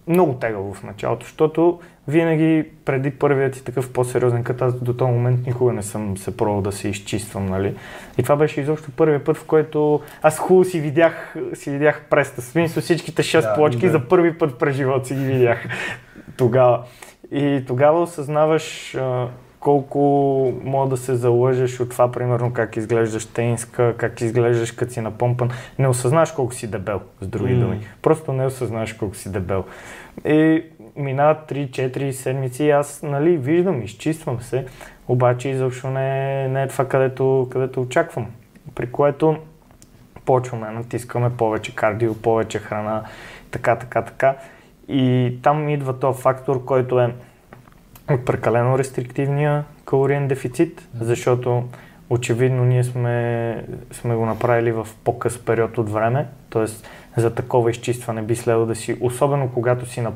Много 0.08 0.34
тегаво 0.34 0.74
в 0.74 0.84
началото, 0.84 1.26
защото 1.26 1.80
винаги 2.10 2.66
преди 2.86 3.12
първият 3.12 3.54
ти 3.54 3.64
такъв 3.64 3.94
по-сериозен 3.94 4.44
кът, 4.44 4.62
аз 4.62 4.74
до 4.74 4.94
този 4.94 5.12
момент 5.12 5.48
никога 5.48 5.74
не 5.74 5.84
съм 5.84 6.18
се 6.18 6.38
пробвал 6.38 6.62
да 6.62 6.72
се 6.72 6.88
изчиствам, 6.88 7.46
нали? 7.46 7.76
И 8.18 8.24
това 8.24 8.36
беше 8.36 8.62
изобщо 8.62 8.92
първият 8.92 9.24
път, 9.26 9.38
в 9.38 9.46
който 9.46 10.02
аз 10.22 10.40
хубаво 10.40 10.64
си 10.64 10.80
видях, 10.80 11.36
си 11.54 11.72
видях 11.72 12.06
преста. 12.10 12.42
Смисъл 12.42 12.84
всичките 12.84 13.24
6 13.24 13.42
да, 13.42 13.54
плочки 13.56 13.86
да. 13.86 13.92
за 13.92 14.00
първи 14.00 14.38
път 14.38 14.60
през 14.60 14.76
живота 14.76 15.06
си 15.06 15.16
ги 15.16 15.26
видях 15.26 15.66
тогава. 16.38 16.84
И 17.32 17.64
тогава 17.68 18.02
осъзнаваш 18.02 18.98
колко 19.60 20.00
мога 20.64 20.90
да 20.90 20.98
се 20.98 21.16
залъжеш 21.16 21.80
от 21.80 21.90
това, 21.90 22.12
примерно 22.12 22.54
как 22.54 22.78
изглеждаш 22.78 23.26
тенска, 23.26 23.94
как 23.98 24.22
изглеждаш 24.22 24.72
като 24.72 24.94
си 24.94 25.02
напомпан. 25.02 25.50
Не 25.80 25.88
осъзнаваш 25.88 26.32
колко 26.32 26.54
си 26.54 26.68
дебел, 26.68 27.02
с 27.22 27.28
други 27.28 27.54
mm. 27.54 27.60
думи. 27.60 27.88
Просто 28.02 28.34
не 28.34 28.46
осъзнаваш 28.46 28.94
колко 28.94 29.16
си 29.16 29.32
дебел. 29.32 29.64
И 30.26 30.64
минават 31.00 31.52
3-4 31.52 32.12
седмици 32.12 32.70
аз 32.70 33.04
нали, 33.04 33.38
виждам, 33.38 33.82
изчиствам 33.82 34.42
се, 34.42 34.66
обаче 35.08 35.50
изобщо 35.50 35.88
не, 35.88 36.48
не 36.48 36.64
е 36.64 36.68
това, 36.68 36.88
където, 36.88 37.48
където 37.52 37.82
очаквам. 37.82 38.28
При 38.76 38.92
което 38.92 39.38
почваме, 40.26 40.72
натискаме 40.72 41.38
повече 41.38 41.76
кардио, 41.76 42.16
повече 42.16 42.60
храна, 42.60 43.04
така, 43.52 43.76
така, 43.76 44.02
така. 44.02 44.36
И 44.88 45.34
там 45.44 45.70
идва 45.70 46.00
този 46.00 46.22
фактор, 46.22 46.66
който 46.66 47.00
е 47.00 47.14
от 48.10 48.26
прекалено 48.26 48.78
рестриктивния 48.78 49.64
калориен 49.86 50.28
дефицит, 50.28 50.88
защото 51.02 51.64
очевидно 52.10 52.66
ние 52.66 52.84
сме, 52.84 53.66
сме 53.92 54.16
го 54.16 54.26
направили 54.26 54.72
в 54.72 54.88
по-къс 55.04 55.46
период 55.46 55.78
от 55.78 55.90
време, 55.90 56.28
т.е. 56.50 56.66
за 57.22 57.36
такова 57.36 57.72
изчистване 57.72 58.22
би 58.22 58.36
следвало 58.36 58.66
да 58.66 58.76
си, 58.76 58.98
особено 59.02 59.52
когато 59.54 59.86
си 59.86 60.02
на 60.02 60.12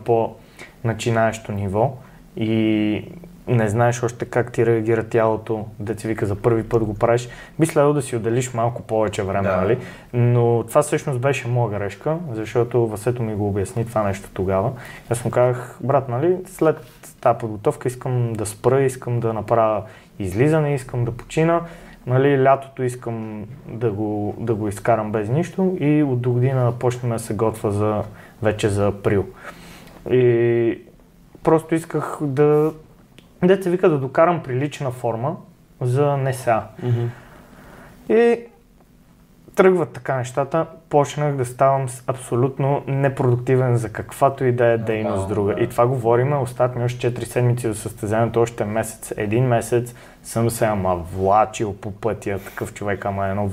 по-начинаещо 0.84 1.52
ниво 1.52 1.94
и 2.38 3.12
не 3.48 3.68
знаеш 3.68 4.04
още 4.04 4.26
как 4.26 4.52
ти 4.52 4.66
реагира 4.66 5.04
тялото, 5.04 5.66
да 5.80 5.96
ти 5.96 6.08
вика 6.08 6.26
за 6.26 6.36
първи 6.36 6.64
път 6.64 6.84
го 6.84 6.94
правиш, 6.94 7.30
би 7.60 7.66
следвало 7.66 7.94
да 7.94 8.02
си 8.02 8.16
отделиш 8.16 8.54
малко 8.54 8.82
повече 8.82 9.24
време, 9.24 9.50
да. 9.50 9.58
нали? 9.58 9.78
Но 10.14 10.64
това 10.68 10.82
всъщност 10.82 11.20
беше 11.20 11.48
моя 11.48 11.80
грешка, 11.80 12.18
защото 12.32 12.88
Васето 12.88 13.24
ми 13.24 13.36
го 13.36 13.48
обясни 13.48 13.86
това 13.86 14.04
нещо 14.04 14.30
тогава. 14.34 14.72
Аз 15.10 15.26
му 15.26 15.32
казах, 15.32 15.78
брат, 15.84 16.10
нали, 16.10 16.38
след 16.46 16.78
тази 17.22 17.38
подготовка 17.38 17.88
искам 17.88 18.34
да 18.34 18.46
спра, 18.46 18.82
искам 18.82 19.20
да 19.20 19.34
направя 19.34 19.84
излизане, 20.20 20.74
искам 20.74 21.06
да 21.06 21.12
почина. 21.12 21.62
Нали, 22.08 22.44
лятото 22.44 22.84
искам 22.84 23.46
да 23.68 23.92
го, 23.92 24.36
да 24.40 24.56
го 24.56 24.68
изкарам 24.68 25.12
без 25.12 25.30
нищо 25.30 25.78
и 25.80 26.04
от 26.04 26.22
до 26.22 26.32
година 26.32 26.66
да 26.66 26.72
почнем 26.72 27.12
да 27.12 27.20
се 27.20 27.34
готва 27.34 27.72
за, 27.72 28.04
вече 28.42 28.70
за 28.70 28.88
април. 28.88 29.26
И 30.12 30.82
просто 31.44 31.76
исках 31.76 32.18
да, 32.22 32.72
деца 33.44 33.70
вика 33.70 33.90
да 33.90 33.98
докарам 33.98 34.44
прилична 34.44 34.92
форма 34.92 35.36
за 35.82 36.18
не 36.18 36.34
сега. 36.34 36.68
Mm-hmm. 36.84 37.08
И 38.10 38.40
тръгват 39.56 39.90
така 39.90 40.18
нещата, 40.18 40.66
почнах 40.90 41.36
да 41.36 41.46
ставам 41.46 41.88
абсолютно 42.08 42.84
непродуктивен 42.88 43.78
за 43.78 43.90
каквато 43.90 44.46
и 44.46 44.52
да 44.52 44.66
е 44.66 44.78
дейност 44.78 45.30
друга. 45.30 45.56
И 45.60 45.70
това 45.70 45.88
говорим, 45.88 46.42
остат 46.42 46.76
ми 46.76 46.84
още 46.84 47.14
4 47.14 47.24
седмици 47.24 47.68
до 47.68 47.74
състезанието, 47.74 48.42
още 48.42 48.66
месец, 48.66 49.14
един 49.18 49.48
месец 49.48 49.96
съм 50.24 50.50
се 50.50 50.66
ама 50.66 50.96
влачил 50.96 51.74
по 51.74 51.92
пътя, 51.92 52.40
такъв 52.40 52.74
човек, 52.74 53.06
ама 53.06 53.28
едно. 53.28 53.50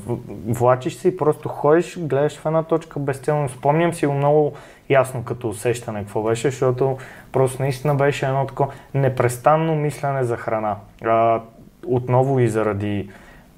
Влачиш 0.48 0.94
се 0.94 1.08
и 1.08 1.16
просто 1.16 1.48
ходиш, 1.48 1.98
гледаш 1.98 2.38
в 2.38 2.46
една 2.46 2.62
точка 2.62 2.98
безцелно. 2.98 3.48
Спомням 3.48 3.94
си 3.94 4.06
го 4.06 4.12
много 4.12 4.52
ясно 4.90 5.24
като 5.24 5.48
усещане 5.48 6.00
какво 6.00 6.22
беше, 6.22 6.50
защото 6.50 6.98
просто 7.32 7.62
наистина 7.62 7.94
беше 7.94 8.26
едно 8.26 8.46
такова 8.46 8.72
непрестанно 8.94 9.74
мислене 9.74 10.24
за 10.24 10.36
храна. 10.36 10.76
А, 11.04 11.40
отново 11.86 12.40
и 12.40 12.48
заради 12.48 13.10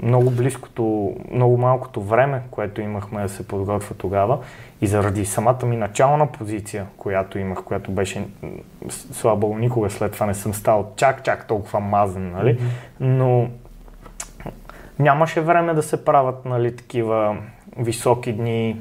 много 0.03 0.31
близкото, 0.31 1.15
много 1.33 1.57
малкото 1.57 2.01
време, 2.01 2.43
което 2.51 2.81
имахме 2.81 3.23
да 3.23 3.29
се 3.29 3.49
подготвя 3.49 3.95
тогава 3.95 4.39
и 4.81 4.87
заради 4.87 5.25
самата 5.25 5.67
ми 5.67 5.77
начална 5.77 6.27
позиция, 6.27 6.87
която 6.97 7.39
имах, 7.39 7.63
която 7.65 7.91
беше 7.91 8.27
слабо, 8.91 9.59
никога 9.59 9.91
след 9.91 10.13
това 10.13 10.27
не 10.27 10.35
съм 10.35 10.55
стал 10.55 10.93
чак, 10.97 11.25
чак 11.25 11.47
толкова 11.47 11.81
мазен, 11.81 12.31
нали? 12.31 12.61
Но 13.01 13.49
нямаше 14.99 15.41
време 15.41 15.75
да 15.75 15.83
се 15.83 16.05
правят, 16.05 16.45
нали, 16.45 16.77
такива 16.77 17.37
високи 17.79 18.33
дни, 18.33 18.77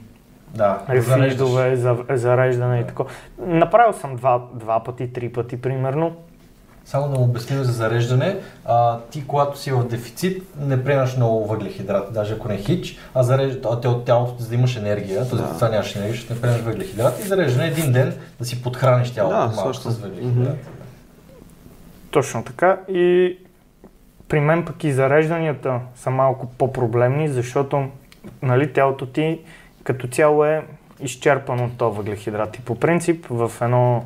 да, 0.56 0.82
рефидове, 0.90 1.76
за, 1.76 1.98
зареждане 2.10 2.76
да. 2.76 2.82
и 2.82 2.88
така. 2.88 3.04
Направил 3.40 3.94
съм 3.94 4.16
два, 4.16 4.42
два 4.54 4.84
пъти, 4.84 5.14
три 5.14 5.30
пъти 5.32 5.62
примерно 5.62 6.16
само 6.86 7.10
да 7.10 7.20
му 7.20 7.24
обясним 7.24 7.64
за 7.64 7.72
зареждане. 7.72 8.38
А, 8.66 9.00
ти, 9.00 9.28
когато 9.28 9.60
си 9.60 9.72
в 9.72 9.88
дефицит, 9.88 10.44
не 10.60 10.84
приемаш 10.84 11.16
много 11.16 11.48
въглехидрати, 11.48 12.14
даже 12.14 12.34
ако 12.34 12.48
не 12.48 12.56
е 12.56 12.58
хич, 12.58 12.98
а 13.14 13.24
зарежда, 13.24 13.70
а 13.72 13.82
те 13.82 13.88
от 13.88 14.06
тялото, 14.06 14.36
за 14.40 14.50
да 14.50 14.56
имаш 14.56 14.76
енергия, 14.76 15.30
т.е. 15.30 15.40
Да. 15.40 15.54
това 15.54 15.70
нямаш 15.70 15.96
енергия, 15.96 16.16
ще 16.16 16.34
не 16.34 16.42
приемаш 16.42 16.62
въглехидрати 16.62 17.22
и 17.22 17.26
зареждане 17.26 17.68
един 17.68 17.92
ден 17.92 18.18
да 18.40 18.46
си 18.46 18.64
подхраниш 18.64 19.12
тялото 19.12 19.36
Да, 19.36 19.48
малко 19.48 19.74
също. 19.74 19.92
с 19.92 20.00
въглехидрати. 20.00 20.68
Точно 22.12 22.44
така. 22.44 22.78
И 22.90 23.38
при 24.28 24.40
мен 24.40 24.66
пък 24.66 24.84
и 24.84 24.94
зарежданията 24.94 25.80
са 25.96 26.10
малко 26.10 26.48
по-проблемни, 26.58 27.30
защото 27.30 27.90
нали, 28.42 28.74
тялото 28.74 29.06
ти 29.06 29.40
като 29.84 30.08
цяло 30.08 30.46
е 30.46 30.66
изчерпано 31.00 31.66
от 31.66 31.78
този 31.78 31.98
въглехидрат. 31.98 32.58
И 32.58 32.62
по 32.62 32.76
принцип 32.76 33.26
в 33.30 33.52
едно, 33.62 34.06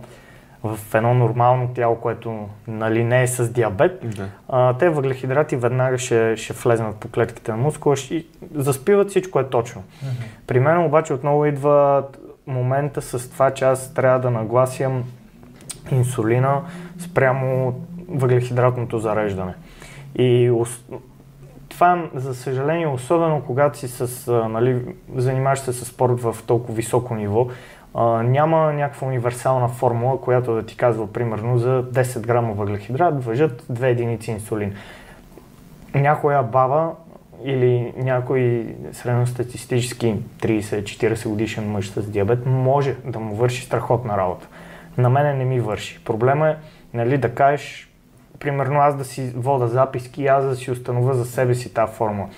в 0.65 0.95
едно 0.95 1.13
нормално 1.13 1.67
тяло, 1.67 1.95
което 1.95 2.49
нали, 2.67 3.03
не 3.03 3.23
е 3.23 3.27
с 3.27 3.49
диабет, 3.49 3.99
Да. 4.15 4.29
а, 4.49 4.73
те 4.73 4.89
въглехидрати 4.89 5.55
веднага 5.55 5.97
ще, 5.97 6.37
ще 6.37 6.53
влезнат 6.53 6.95
по 6.95 7.07
клетките 7.07 7.51
на 7.51 7.57
мускула 7.57 7.95
и 8.11 8.27
заспиват 8.55 9.09
всичко 9.09 9.39
е 9.39 9.49
точно. 9.49 9.83
При 10.47 10.59
мен 10.59 10.85
обаче 10.85 11.13
отново 11.13 11.45
идва 11.45 12.03
момента 12.47 13.01
с 13.01 13.29
това, 13.31 13.51
че 13.51 13.65
аз 13.65 13.93
трябва 13.93 14.19
да 14.19 14.31
нагласям 14.31 15.03
инсулина 15.91 16.61
спрямо 16.99 17.73
въглехидратното 18.09 18.99
зареждане. 18.99 19.53
И 20.15 20.51
това, 21.69 22.09
за 22.15 22.35
съжаление, 22.35 22.87
особено 22.87 23.41
когато 23.45 23.77
си 23.77 23.87
с, 23.87 24.31
нали, 24.49 24.81
занимаваш 25.15 25.59
се 25.59 25.73
с 25.73 25.85
спорт 25.85 26.21
в 26.21 26.35
толкова 26.47 26.73
високо 26.73 27.15
ниво, 27.15 27.47
няма 28.23 28.73
някаква 28.73 29.07
универсална 29.07 29.67
формула, 29.67 30.21
която 30.21 30.53
да 30.53 30.65
ти 30.65 30.77
казва, 30.77 31.13
примерно, 31.13 31.57
за 31.57 31.83
10 31.83 32.21
грама 32.27 32.53
въглехидрат 32.53 33.23
въжат 33.23 33.61
2 33.61 33.83
единици 33.83 34.31
инсулин. 34.31 34.73
Някоя 35.95 36.43
баба 36.43 36.91
или 37.43 37.93
някой 37.97 38.67
средностатистически 38.91 40.15
30-40 40.39 41.29
годишен 41.29 41.71
мъж 41.71 41.89
с 41.89 42.11
диабет 42.11 42.45
може 42.45 42.95
да 43.05 43.19
му 43.19 43.35
върши 43.35 43.65
страхотна 43.65 44.17
работа. 44.17 44.47
На 44.97 45.09
мене 45.09 45.33
не 45.33 45.45
ми 45.45 45.59
върши. 45.59 46.03
Проблема 46.05 46.49
е, 46.49 46.55
нали, 46.93 47.17
да 47.17 47.35
кажеш, 47.35 47.91
примерно 48.39 48.79
аз 48.79 48.95
да 48.95 49.05
си 49.05 49.33
вода 49.35 49.67
записки 49.67 50.23
и 50.23 50.27
аз 50.27 50.45
да 50.45 50.55
си 50.55 50.71
установя 50.71 51.13
за 51.13 51.25
себе 51.25 51.55
си 51.55 51.73
тази 51.73 51.93
формула. 51.93 52.29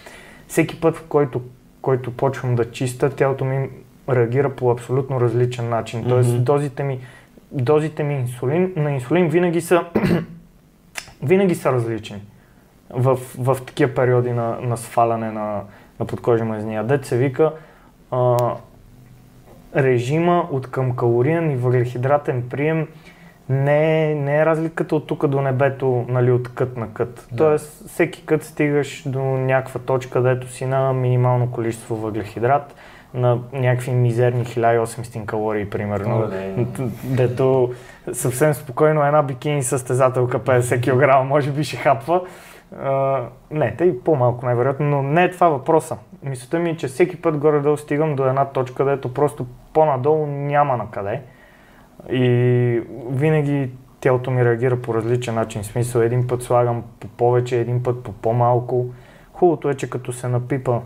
Всеки 0.47 0.82
път, 0.82 0.95
в 0.95 1.03
който, 1.08 1.41
който 1.82 2.18
почвам 2.18 2.55
да 2.55 2.72
чиста, 2.72 3.10
тялото 3.10 3.45
ми 3.45 3.70
реагира 4.10 4.55
по 4.55 4.72
абсолютно 4.72 5.22
различен 5.22 5.70
начин. 5.70 6.05
Тоест, 6.10 6.34
Мгм. 6.34 6.43
дозите 6.43 6.84
ми, 6.84 6.99
дозите 7.51 8.03
ми 8.03 8.14
инсулин, 8.14 8.74
на 8.76 8.91
инсулин 8.91 9.30
винаги 9.30 9.62
са, 9.62 9.86
винаги 11.24 11.55
са 11.55 11.72
различни 11.72 12.22
в, 12.89 13.20
в 13.38 13.58
такива 13.66 13.93
периоди 13.93 14.32
на, 14.32 14.58
на 14.62 14.78
сваляне 14.78 15.32
на, 15.32 15.62
на 15.99 16.05
подкожни 16.05 16.47
мазнини. 16.47 16.78
А 16.78 16.84
Дет 16.84 17.05
се 17.05 17.18
вика 17.18 17.51
а, 18.12 18.38
режима 19.76 20.47
от 20.51 20.72
към 20.72 20.95
калориен 20.95 21.51
и 21.51 21.55
въглехидратен 21.55 22.49
прием 22.49 22.88
не 23.49 24.12
е, 24.12 24.16
не 24.16 24.38
е 24.38 24.45
разликата 24.45 24.95
от 24.95 25.08
тук 25.08 25.28
до 25.28 25.41
небето, 25.41 26.05
нали, 26.10 26.32
от 26.32 26.53
кът 26.53 26.78
на 26.78 26.93
кът. 26.93 27.28
Да. 27.32 27.38
Тоест, 27.38 27.88
всеки 27.88 28.26
кът 28.26 28.43
стигаш 28.43 29.03
до 29.05 29.20
някаква 29.22 29.80
точка, 29.80 30.22
дето 30.22 30.51
си 30.51 30.66
на 30.66 30.93
минимално 30.93 31.51
количество 31.51 31.95
въглехидрат, 31.95 32.76
на 33.14 33.39
някакви 33.53 33.91
мизерни 33.91 34.45
1800 34.45 35.26
калории, 35.26 35.70
примерно. 35.70 36.18
Оле. 36.18 36.66
Дето 37.03 37.74
съвсем 38.14 38.53
спокойно 38.53 39.05
една 39.05 39.24
бикини 39.24 39.64
състезателка 39.64 40.39
50 40.39 40.82
кг 40.82 41.28
може 41.30 41.51
би 41.51 41.64
ще 41.64 41.78
хапва. 41.78 42.22
А, 42.82 43.22
не, 43.51 43.76
и 43.82 43.99
по-малко 43.99 44.45
най-вероятно, 44.45 44.86
но 44.86 45.03
не 45.03 45.24
е 45.24 45.32
това 45.32 45.49
въпроса. 45.49 45.97
Мисълта 46.24 46.60
ми 46.60 46.70
е, 46.70 46.78
че 46.78 46.88
всеки 46.88 47.22
път 47.22 47.38
горе-долу 47.38 47.78
стигам 47.78 48.16
до 48.16 48.28
една 48.28 48.45
точка, 48.45 48.76
където 48.76 49.14
просто 49.14 49.45
по-надолу 49.74 50.26
няма 50.28 50.78
на 50.78 50.91
къде. 50.91 51.22
И 52.10 52.82
винаги 53.10 53.70
тялото 53.99 54.32
ми 54.32 54.45
реагира 54.45 54.82
по 54.82 54.93
различен 54.93 55.36
начин. 55.36 55.64
В 55.64 55.66
смисъл, 55.66 56.01
един 56.01 56.28
път 56.28 56.43
слагам 56.43 56.84
по 56.99 57.08
повече, 57.08 57.60
един 57.60 57.84
път 57.84 58.03
по 58.03 58.12
по-малко. 58.12 58.86
Хубавото 59.34 59.70
е, 59.70 59.74
че 59.74 59.89
като 59.89 60.14
се 60.14 60.28
напипа, 60.28 60.80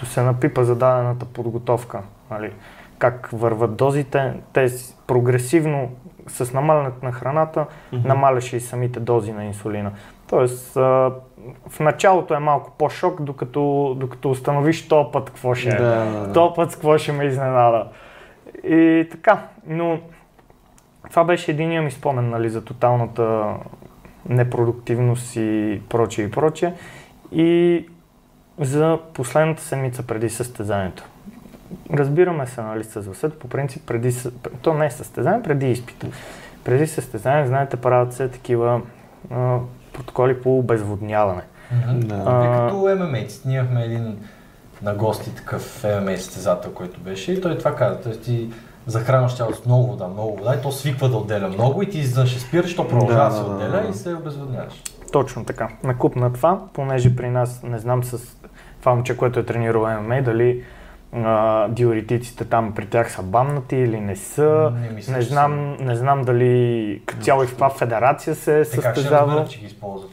като 0.00 0.12
се 0.12 0.22
напипа 0.22 0.64
за 0.64 0.76
дадената 0.76 1.24
подготовка, 1.24 2.02
нали, 2.30 2.52
как 2.98 3.28
върват 3.32 3.76
дозите, 3.76 4.32
те 4.52 4.68
прогресивно 5.06 5.90
с 6.26 6.52
намалянето 6.52 7.04
на 7.04 7.12
храната 7.12 7.66
Мгм. 7.92 8.08
намаляше 8.08 8.56
и 8.56 8.60
самите 8.60 9.00
дози 9.00 9.32
на 9.32 9.44
инсулина. 9.44 9.92
Тоест, 10.28 10.76
а, 10.76 11.12
в 11.68 11.80
началото 11.80 12.34
е 12.34 12.38
малко 12.38 12.72
по-шок, 12.78 13.22
докато, 13.22 13.96
докато 14.00 14.30
установиш 14.30 14.88
този 14.88 15.08
път 15.12 15.30
какво 15.30 15.54
ще 15.54 15.68
е. 15.68 15.76
Да. 15.76 16.30
Този 16.34 16.54
път 16.56 16.72
какво 16.72 16.98
ще 16.98 17.12
ме 17.12 17.24
изненада. 17.24 17.86
И 18.64 19.08
така, 19.10 19.42
но 19.66 19.98
това 21.10 21.24
беше 21.24 21.50
единия 21.50 21.82
ми 21.82 21.90
спомен 21.90 22.30
нали, 22.30 22.50
за 22.50 22.64
тоталната 22.64 23.54
непродуктивност 24.28 25.36
и 25.36 25.80
прочее 25.88 26.24
и 26.24 26.30
прочее. 26.30 26.74
И 27.32 27.86
за 28.60 28.98
последната 29.14 29.62
седмица 29.62 30.02
преди 30.02 30.30
състезанието. 30.30 31.04
Разбираме 31.92 32.46
се 32.46 32.62
нали, 32.62 32.84
с 32.84 33.00
Васет, 33.00 33.38
по 33.38 33.48
принцип 33.48 33.82
преди, 33.86 34.16
то 34.62 34.74
не 34.74 34.86
е 34.86 34.90
състезание, 34.90 35.42
преди 35.42 35.70
изпита. 35.70 36.06
Преди 36.64 36.86
състезание, 36.86 37.46
знаете, 37.46 37.76
правят 37.76 38.12
се 38.12 38.28
такива 38.28 38.80
а, 39.30 39.58
протоколи 39.92 40.42
по 40.42 40.58
обезводняване. 40.58 41.42
Да. 41.92 42.22
А, 42.26 42.66
като 42.68 42.76
ММА. 42.76 43.18
Ние 43.44 43.58
имахме 43.58 43.84
един 43.84 44.18
на 44.82 44.94
гости 44.94 45.34
такъв 45.34 45.84
ММА 45.84 46.16
състезател, 46.16 46.72
който 46.72 47.00
беше 47.00 47.32
и 47.32 47.40
той 47.40 47.58
това 47.58 47.74
каза. 47.74 48.00
Тоест 48.00 48.22
ти 48.22 48.50
захранваш 48.86 49.34
тялото 49.34 49.62
с 49.62 49.66
много 49.66 49.86
вода, 49.86 50.08
много 50.08 50.36
вода 50.36 50.54
и 50.54 50.62
то 50.62 50.72
свиква 50.72 51.08
да 51.08 51.16
отделя 51.16 51.48
много 51.48 51.82
и 51.82 51.90
ти 51.90 52.02
ще 52.02 52.40
спираш, 52.40 52.76
то 52.76 52.88
продължава 52.88 53.24
да, 53.24 53.30
Да, 53.30 53.36
се 53.36 53.42
да, 53.42 53.50
отделя 53.50 53.82
да. 53.82 53.88
и 53.88 53.94
се 53.94 54.14
обезводняваш. 54.14 54.82
Точно 55.12 55.44
така. 55.44 55.68
Накуп 55.84 56.16
на 56.16 56.32
това, 56.32 56.60
понеже 56.72 57.16
при 57.16 57.30
нас, 57.30 57.62
не 57.62 57.78
знам 57.78 58.04
с 58.04 58.39
това 58.80 58.94
момче, 58.94 59.16
което 59.16 59.40
е 59.40 59.44
тренирал 59.44 60.02
ММА, 60.02 60.22
дали 60.22 60.62
а, 61.12 61.68
диуретиците 61.68 62.44
там 62.44 62.72
при 62.72 62.86
тях 62.86 63.12
са 63.12 63.22
бамнати 63.22 63.76
или 63.76 64.00
не 64.00 64.16
са. 64.16 64.72
Не 64.82 64.90
мисля, 64.90 65.12
Не 65.12 65.22
знам, 65.22 65.76
не 65.80 65.96
знам 65.96 66.22
дали 66.22 67.02
като 67.06 67.22
цяло 67.22 67.42
и 67.42 67.46
в 67.46 67.50
каква 67.50 67.70
федерация 67.70 68.34
се 68.34 68.60
е 68.60 68.64
Те 68.64 68.80
как 68.80 68.96
ще 68.96 69.08
че 69.48 69.58
ги 69.58 69.66
използват? 69.66 70.10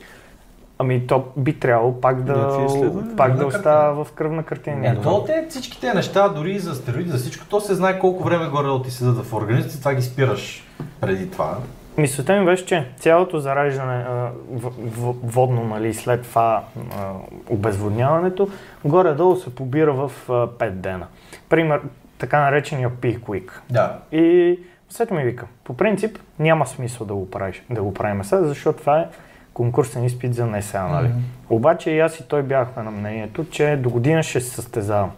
Ами 0.80 1.08
то 1.08 1.26
би 1.38 1.60
трябвало 1.60 2.02
пак 2.02 2.24
да, 2.24 2.66
изследвания? 2.66 3.16
пак 3.16 3.32
да 3.32 3.38
Кръвна 3.38 3.58
остава 3.58 4.04
в 4.04 4.12
кръвна 4.12 4.44
картина. 4.44 4.78
Не, 4.78 5.02
то 5.02 5.24
те, 5.24 5.46
всички 5.50 5.82
тези 5.82 5.96
неща, 5.96 6.30
дори 6.30 6.52
и 6.52 6.60
за 6.60 6.76
стероиди, 6.76 7.10
за 7.10 7.18
всичко, 7.18 7.46
то 7.50 7.62
се 7.62 7.76
знае 7.76 8.00
колко 8.00 8.24
време 8.24 8.48
горе 8.48 8.84
ти 8.84 8.92
седат 8.92 9.26
в 9.26 9.34
организма, 9.34 9.72
това 9.80 9.94
ги 9.94 10.02
спираш 10.02 10.64
преди 11.02 11.32
това. 11.32 11.58
Мисълта 11.98 12.40
ми 12.40 12.46
беше, 12.46 12.66
че 12.66 12.88
цялото 12.98 13.40
зараждане 13.40 13.94
а, 13.94 14.30
в, 14.52 14.72
в, 14.80 15.16
водно, 15.24 15.64
нали, 15.64 15.94
след 15.94 16.22
това 16.22 16.64
а, 16.76 17.12
обезводняването, 17.50 18.50
горе-долу 18.86 19.36
се 19.36 19.56
побира 19.56 19.94
в 19.94 20.12
а, 20.30 20.32
5 20.32 20.70
дена. 20.70 21.08
Пример, 21.50 21.82
така 22.18 22.42
наречения 22.42 22.90
peak 22.90 23.20
week. 23.20 23.52
Да. 23.70 23.98
И 24.12 24.60
след 24.90 25.12
ми 25.12 25.24
вика, 25.24 25.46
по 25.64 25.78
принцип 25.78 26.20
няма 26.40 26.68
смисъл 26.68 27.08
да 27.08 27.14
го, 27.14 27.30
правиш, 27.30 27.64
да 27.70 27.84
го 27.84 27.94
правим 27.94 28.24
сега, 28.24 28.44
защото 28.44 28.80
това 28.80 29.00
е 29.00 29.08
конкурсен 29.54 30.04
изпит 30.04 30.34
за 30.34 30.46
НСА, 30.46 30.84
нали? 30.84 31.08
Мгм. 31.08 31.18
Обаче 31.50 31.92
и 31.92 32.00
аз 32.00 32.20
и 32.20 32.28
той 32.28 32.44
бяхме 32.44 32.84
на 32.84 32.92
мнението, 32.92 33.46
че 33.50 33.76
до 33.76 33.90
година 33.90 34.24
ще 34.24 34.42
се 34.42 34.50
състезавам. 34.50 35.12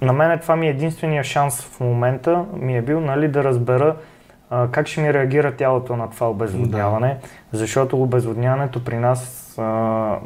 На 0.00 0.12
мен 0.12 0.38
това 0.38 0.56
ми 0.56 0.66
е 0.66 0.70
единствения 0.70 1.24
шанс 1.24 1.62
в 1.62 1.80
момента 1.80 2.44
ми 2.52 2.76
е 2.76 2.82
бил 2.82 3.00
нали, 3.00 3.28
да 3.28 3.44
разбера 3.44 3.96
а, 4.54 4.68
как 4.70 4.86
ще 4.86 5.00
ми 5.00 5.14
реагира 5.14 5.52
тялото 5.52 5.96
на 5.96 6.10
това 6.10 6.30
обезводняване, 6.30 7.16
защото 7.52 8.02
обезводняването 8.02 8.84
при 8.84 8.98
нас, 8.98 9.54
а, 9.58 10.16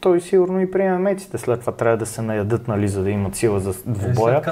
той 0.00 0.20
сигурно 0.20 0.60
и 0.60 0.70
при 0.70 0.88
меците 0.88 1.38
след 1.38 1.60
това 1.60 1.72
трябва 1.72 1.96
да 1.96 2.06
се 2.06 2.22
наядат, 2.22 2.68
нали, 2.68 2.88
за 2.88 3.02
да 3.02 3.10
имат 3.10 3.34
сила 3.34 3.60
за 3.60 3.70
Е, 3.70 3.74
двубоя. 3.86 4.42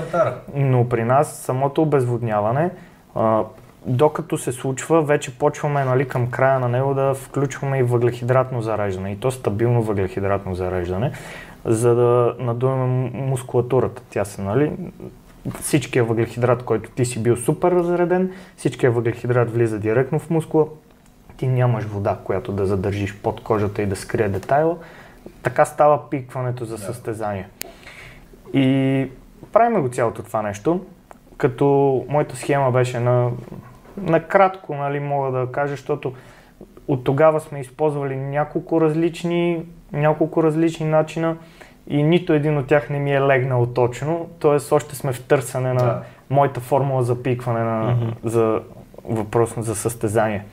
Но 0.55 0.89
при 0.89 1.05
нас 1.05 1.37
самото 1.37 1.83
обезводняване, 1.83 2.70
а, 3.14 3.43
докато 3.87 4.39
се 4.39 4.53
случва, 4.53 5.03
вече 5.03 5.39
почваме 5.39 5.85
нали, 5.85 6.09
към 6.09 6.31
края 6.31 6.61
на 6.61 6.68
него 6.68 6.95
да 6.95 7.14
включваме 7.14 7.79
и 7.79 7.83
въглехидратно 7.83 8.62
зареждане. 8.62 9.12
И 9.12 9.20
то 9.20 9.31
стабилно 9.31 9.83
въглехидратно 9.83 10.55
зареждане, 10.55 11.12
за 11.64 11.95
да 11.95 12.35
надуем 12.39 13.11
мускулатурата. 13.14 14.03
Тя 14.11 14.24
се, 14.24 14.43
нали, 14.43 14.72
всичкия 15.61 16.05
въглехидрат, 16.05 16.62
който 16.62 16.90
ти 16.90 17.05
си 17.05 17.22
бил 17.22 17.36
супер 17.36 17.70
разреден, 17.70 18.32
всичкия 18.57 18.90
въглехидрат 18.90 19.53
влиза 19.53 19.78
директно 19.78 20.18
в 20.18 20.30
мускула, 20.30 20.66
ти 21.36 21.49
нямаш 21.49 21.84
вода, 21.84 22.18
която 22.24 22.53
да 22.53 22.66
задържиш 22.66 23.16
под 23.22 23.40
кожата 23.40 23.82
и 23.82 23.86
да 23.86 23.96
скрие 23.96 24.28
детайла. 24.28 24.76
Така 25.42 25.64
става 25.64 26.11
пикването 26.11 26.64
за 26.64 26.78
състезание. 26.78 27.49
И 28.53 29.07
правим 29.53 29.82
го 29.82 29.88
цялото 29.88 30.22
това 30.22 30.42
нещо, 30.42 30.80
като 31.36 31.66
моята 32.09 32.36
схема 32.36 32.70
беше 32.70 33.01
на, 33.01 33.30
на 33.96 34.24
кратко, 34.24 34.74
нали, 34.74 35.01
мога 35.01 35.38
да 35.38 35.53
кажа, 35.53 35.70
защото 35.70 36.12
от 36.88 37.05
тогава 37.05 37.40
сме 37.40 37.61
използвали 37.61 38.16
няколко 38.16 38.80
различни, 38.80 39.66
няколко 39.92 40.42
различни 40.42 40.86
начина 40.86 41.36
и 41.89 42.03
нито 42.03 42.32
един 42.32 42.59
от 42.59 42.66
тях 42.66 42.91
не 42.91 42.99
ми 42.99 43.14
е 43.14 43.20
легнал 43.20 43.66
точно, 43.66 44.28
т.е. 44.41 44.74
още 44.74 44.97
сме 44.97 45.12
в 45.12 45.22
търсене 45.22 45.72
на 45.72 45.84
Да. 45.84 46.03
моята 46.30 46.61
формула 46.61 47.03
за 47.03 47.22
пикване 47.22 47.61
на, 47.61 47.91
Мгм. 47.91 48.11
за 48.24 48.61
въпрос 49.05 49.55
за 49.57 49.74
състезание. 49.74 50.45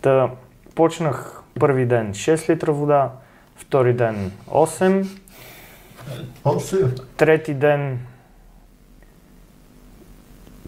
Та, 0.00 0.30
почнах 0.74 1.42
първи 1.60 1.86
ден 1.86 2.10
6 2.10 2.48
литра 2.48 2.72
вода, 2.72 3.10
втори 3.56 3.92
ден 3.94 4.32
8, 4.48 5.06
Осем. 6.44 6.92
трети 7.16 7.54
ден 7.54 7.98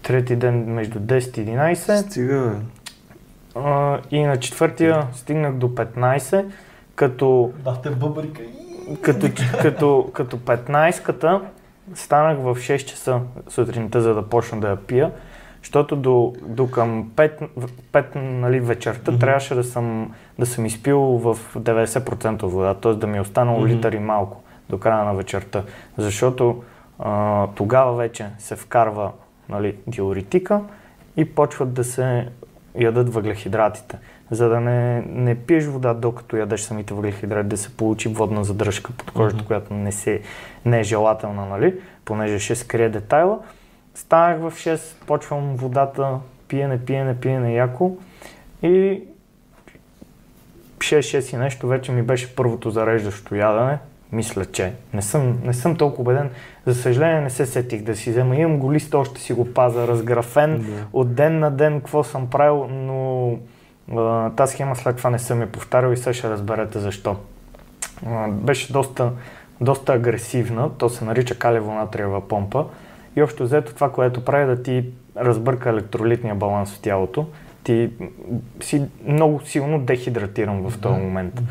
трети 0.03 0.35
ден 0.35 0.65
между 0.65 0.99
10 0.99 1.37
и 1.37 1.41
11 1.41 1.97
Стига, 2.01 2.55
а, 3.55 3.99
и 4.11 4.23
на 4.23 4.37
четвъртия 4.37 5.07
стигнах 5.13 5.53
до 5.53 5.67
15, 5.67 6.45
като, 6.95 7.53
Дахте 7.57 7.89
бъбрика. 7.89 8.41
Като, 9.01 9.27
като, 9.61 10.09
като 10.13 10.37
15-ката 10.37 11.41
станах 11.95 12.37
в 12.37 12.55
6 12.55 12.85
часа 12.85 13.21
сутринта, 13.47 14.01
за 14.01 14.13
да 14.13 14.21
почна 14.21 14.59
да 14.59 14.69
я 14.69 14.75
пия, 14.75 15.11
защото 15.61 15.95
до, 15.95 16.33
до 16.41 16.71
към 16.71 17.09
5, 17.15 17.47
5 17.93 18.15
нали, 18.15 18.59
вечерта 18.59 19.11
Мгм. 19.11 19.19
трябваше 19.19 19.55
да 19.55 19.63
съм, 19.63 20.13
да 20.39 20.45
съм 20.45 20.65
изпил 20.65 20.99
в 20.99 21.37
90% 21.57 22.41
вода, 22.41 22.73
т.е. 22.73 22.93
да 22.93 23.07
ми 23.07 23.17
е 23.17 23.21
останало 23.21 23.59
Мгм. 23.59 23.67
литър 23.67 23.93
и 23.93 23.99
малко 23.99 24.41
до 24.69 24.77
края 24.79 25.05
на 25.05 25.13
вечерта, 25.13 25.63
защото 25.97 26.63
а, 26.99 27.47
тогава 27.55 27.95
вече 27.95 28.25
се 28.37 28.55
вкарва 28.55 29.11
нали, 29.49 29.75
диуретика 29.87 30.61
и 31.17 31.25
почват 31.25 31.73
да 31.73 31.83
се 31.83 32.27
ядат 32.79 33.13
въглехидратите. 33.13 33.97
За 34.31 34.49
да 34.49 34.59
не, 34.59 35.01
не 35.01 35.35
пиеш 35.35 35.65
вода, 35.65 35.93
докато 35.93 36.37
ядеш 36.37 36.61
самите 36.61 36.93
въглехидрати, 36.93 37.49
да 37.49 37.57
се 37.57 37.77
получи 37.77 38.09
водна 38.09 38.43
задръжка 38.43 38.91
под 38.97 39.11
кожата, 39.11 39.35
Мгм. 39.35 39.45
която 39.47 39.73
не, 39.73 39.91
се, 39.91 40.21
не 40.65 40.79
е 40.79 40.83
желателна, 40.83 41.45
нали? 41.45 41.75
понеже 42.05 42.39
ще 42.39 42.55
скрие 42.55 42.89
детайла. 42.89 43.39
Станах 43.95 44.39
в 44.39 44.51
6, 44.51 45.05
почвам 45.05 45.55
водата, 45.55 46.17
пиене, 46.47 46.79
пиене, 46.79 47.15
пиене 47.15 47.53
яко 47.53 47.97
и 48.63 49.01
6-6 50.77 51.33
и 51.33 51.37
нещо 51.37 51.67
вече 51.67 51.91
ми 51.91 52.01
беше 52.01 52.35
първото 52.35 52.69
зареждащо 52.69 53.35
ядене. 53.35 53.77
Мисля, 54.11 54.45
че 54.45 54.73
не 54.93 55.01
съм, 55.01 55.39
не 55.43 55.53
съм 55.53 55.75
толкова 55.75 56.01
убеден. 56.01 56.29
За 56.65 56.75
съжаление 56.75 57.21
не 57.21 57.29
се 57.29 57.45
сетих 57.45 57.81
да 57.83 57.95
си 57.95 58.09
взема. 58.11 58.35
Имам 58.35 58.59
го 58.59 58.73
лист, 58.73 58.93
още 58.93 59.21
си 59.21 59.33
го 59.33 59.53
паза, 59.53 59.87
разграфен 59.87 60.57
Да. 60.61 60.85
от 60.93 61.15
ден 61.15 61.39
на 61.39 61.51
ден 61.51 61.79
какво 61.79 62.03
съм 62.03 62.29
правил, 62.29 62.67
но 62.67 63.31
тази 64.35 64.53
схема 64.53 64.75
след 64.75 64.97
това 64.97 65.09
не 65.09 65.19
съм 65.19 65.41
я 65.41 65.51
повтарял 65.51 65.91
и 65.91 65.97
сега 65.97 66.13
ще 66.13 66.29
разберете 66.29 66.79
защо. 66.79 67.15
Беше 68.29 68.73
доста, 68.73 69.11
доста 69.61 69.93
агресивна, 69.93 70.69
то 70.77 70.89
се 70.89 71.05
нарича 71.05 71.35
калево-натриева 71.35 72.21
помпа 72.21 72.65
и 73.15 73.23
общо 73.23 73.43
взето 73.43 73.73
това, 73.73 73.91
което 73.91 74.25
прави 74.25 74.43
е 74.43 74.55
да 74.55 74.63
ти 74.63 74.85
разбърка 75.17 75.69
електролитния 75.69 76.35
баланс 76.35 76.75
в 76.75 76.79
тялото. 76.79 77.27
Ти 77.63 77.89
си 78.61 78.85
много 79.05 79.41
силно 79.41 79.79
дехидратиран 79.79 80.69
в 80.69 80.81
този 80.81 80.99
момент. 80.99 81.41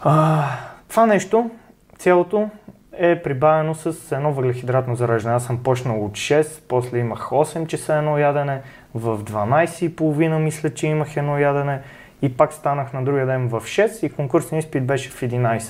А, 0.00 0.44
това 0.88 1.06
нещо, 1.06 1.50
цялото 1.98 2.48
е 2.92 3.22
прибавено 3.22 3.74
с 3.74 4.16
едно 4.16 4.32
въглехидратно 4.32 4.96
зареждане. 4.96 5.34
Аз 5.34 5.44
съм 5.44 5.62
почнал 5.62 6.04
от 6.04 6.12
6, 6.12 6.62
после 6.68 6.98
имах 6.98 7.30
8 7.30 7.66
часа 7.66 7.94
едно 7.94 8.18
ядене, 8.18 8.62
в 8.94 9.18
12.30 9.24 10.38
мисля, 10.38 10.74
че 10.74 10.86
имах 10.86 11.16
едно 11.16 11.38
ядене 11.38 11.80
и 12.22 12.36
пак 12.36 12.52
станах 12.52 12.92
на 12.92 13.04
другия 13.04 13.26
ден 13.26 13.48
в 13.48 13.60
6 13.60 14.06
и 14.06 14.10
конкурсният 14.10 14.64
изпит 14.64 14.86
беше 14.86 15.10
в 15.10 15.20
11. 15.20 15.62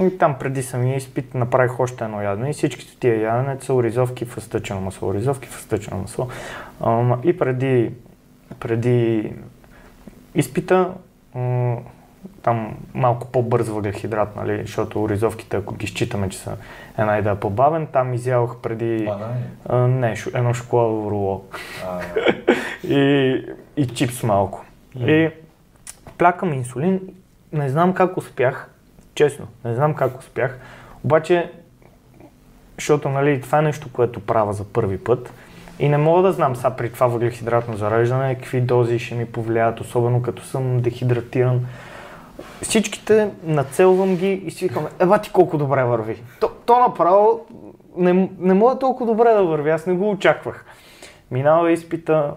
И 0.00 0.18
там 0.18 0.36
преди 0.38 0.62
самия 0.62 0.96
изпит 0.96 1.34
направих 1.34 1.80
още 1.80 2.04
едно 2.04 2.22
ядене 2.22 2.50
и 2.50 2.52
всичките 2.52 2.96
тия 3.00 3.22
ядене 3.22 3.56
са 3.60 3.74
оризовки 3.74 4.24
в 4.24 4.40
стъчено 4.40 4.80
масло, 4.80 5.08
оризовки 5.08 5.48
в 5.48 5.60
стъчено 5.60 6.00
масло. 6.00 6.28
И 7.24 7.38
преди, 7.38 7.90
преди 8.60 9.32
изпита, 10.34 10.90
там 12.44 12.76
малко 12.94 13.26
по-бърз 13.26 13.68
въглехидрат, 13.68 14.36
нали, 14.36 14.62
защото 14.62 15.02
оризовките, 15.02 15.56
ако 15.56 15.74
ги 15.74 15.86
считаме, 15.86 16.28
че 16.28 16.38
са 16.38 16.56
една 16.98 17.18
идея 17.18 17.40
по-бавен, 17.40 17.86
там 17.86 18.14
изявах 18.14 18.56
преди 18.62 19.04
Банани. 19.04 19.42
а, 19.68 19.76
не, 19.76 20.16
едно 20.34 20.54
шоколадово 20.54 21.10
руло. 21.10 21.44
А, 21.86 22.00
и, 22.94 23.44
и 23.76 23.86
чипс 23.86 24.22
малко. 24.22 24.64
И 24.96 25.30
плякам 26.18 26.52
инсулин, 26.52 27.00
не 27.52 27.68
знам 27.68 27.94
как 27.94 28.16
успях, 28.16 28.70
честно, 29.14 29.46
не 29.64 29.74
знам 29.74 29.94
как 29.94 30.18
успях, 30.18 30.58
обаче, 31.04 31.52
защото 32.78 33.08
нали, 33.08 33.40
това 33.40 33.58
е 33.58 33.62
нещо, 33.62 33.88
което 33.92 34.20
правя 34.20 34.52
за 34.52 34.64
първи 34.64 34.98
път. 34.98 35.32
И 35.78 35.88
не 35.88 35.98
мога 35.98 36.22
да 36.22 36.32
знам 36.32 36.56
сега 36.56 36.70
при 36.70 36.92
това 36.92 37.06
въглехидратно 37.06 37.76
зареждане 37.76 38.34
какви 38.34 38.60
дози 38.60 38.98
ще 38.98 39.14
ми 39.14 39.26
повлияят, 39.26 39.80
особено 39.80 40.22
като 40.22 40.44
съм 40.44 40.80
дехидратиран. 40.80 41.66
Всичките 42.62 43.30
нацелвам 43.44 44.16
ги 44.16 44.32
и 44.32 44.50
си 44.50 44.68
викам, 44.68 44.86
еба 44.98 45.18
ти 45.18 45.30
колко 45.32 45.58
добре 45.58 45.84
върви. 45.84 46.22
То, 46.40 46.50
то 46.66 46.80
направо 46.80 47.40
не, 47.96 48.28
не 48.38 48.54
мога 48.54 48.78
толкова 48.78 49.06
добре 49.06 49.30
да 49.30 49.42
върви, 49.44 49.70
аз 49.70 49.86
не 49.86 49.94
го 49.94 50.10
очаквах. 50.10 50.64
Минава 51.30 51.72
изпита, 51.72 52.32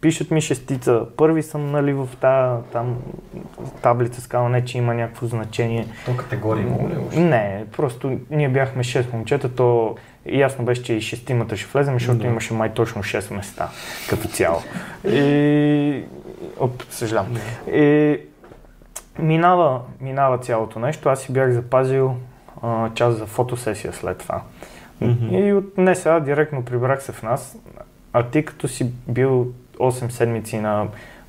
пишат 0.00 0.30
ми 0.30 0.40
шестица, 0.40 1.06
първи 1.16 1.42
съм 1.42 1.66
нали, 1.66 1.92
в 1.92 2.08
тази 2.20 2.62
там, 2.72 2.96
таблица 3.82 4.20
скала, 4.20 4.48
не 4.48 4.64
че 4.64 4.78
има 4.78 4.94
някакво 4.94 5.26
значение. 5.26 5.86
то 6.06 6.16
категории 6.16 6.62
има 6.62 6.88
ли 6.88 6.96
още? 7.08 7.20
Не, 7.20 7.64
просто 7.76 8.18
ние 8.30 8.48
бяхме 8.48 8.84
6 8.84 9.12
момчета, 9.12 9.54
то 9.54 9.94
ясно 10.26 10.64
беше, 10.64 10.82
че 10.82 10.94
и 10.94 11.00
шестимата 11.00 11.56
ще 11.56 11.70
влезем, 11.72 11.94
защото 11.94 12.18
Да. 12.18 12.26
имаше 12.26 12.54
май 12.54 12.74
точно 12.74 13.02
6 13.02 13.34
места 13.34 13.68
като 14.08 14.28
цяло. 14.28 14.58
И... 15.08 16.02
Оп, 16.60 16.82
съжалявам. 16.90 17.36
И 17.72 18.18
минава, 19.20 19.80
минава 20.00 20.38
цялото 20.38 20.78
нещо. 20.78 21.08
Аз 21.08 21.20
си 21.20 21.32
бях 21.32 21.50
запазил 21.50 22.14
а, 22.62 22.90
час 22.94 23.14
за 23.14 23.26
фотосесия 23.26 23.92
след 23.92 24.18
това. 24.18 24.42
Мгм. 25.00 25.34
И 25.34 25.52
от 25.52 25.78
не 25.78 25.94
сега 25.94 26.20
директно 26.20 26.64
прибрах 26.64 27.02
се 27.02 27.12
в 27.12 27.22
нас. 27.22 27.58
А 28.12 28.22
ти 28.22 28.44
като 28.44 28.68
си 28.68 28.92
бил 29.08 29.52
8 29.78 30.08
седмици 30.08 30.58
на 30.60 30.86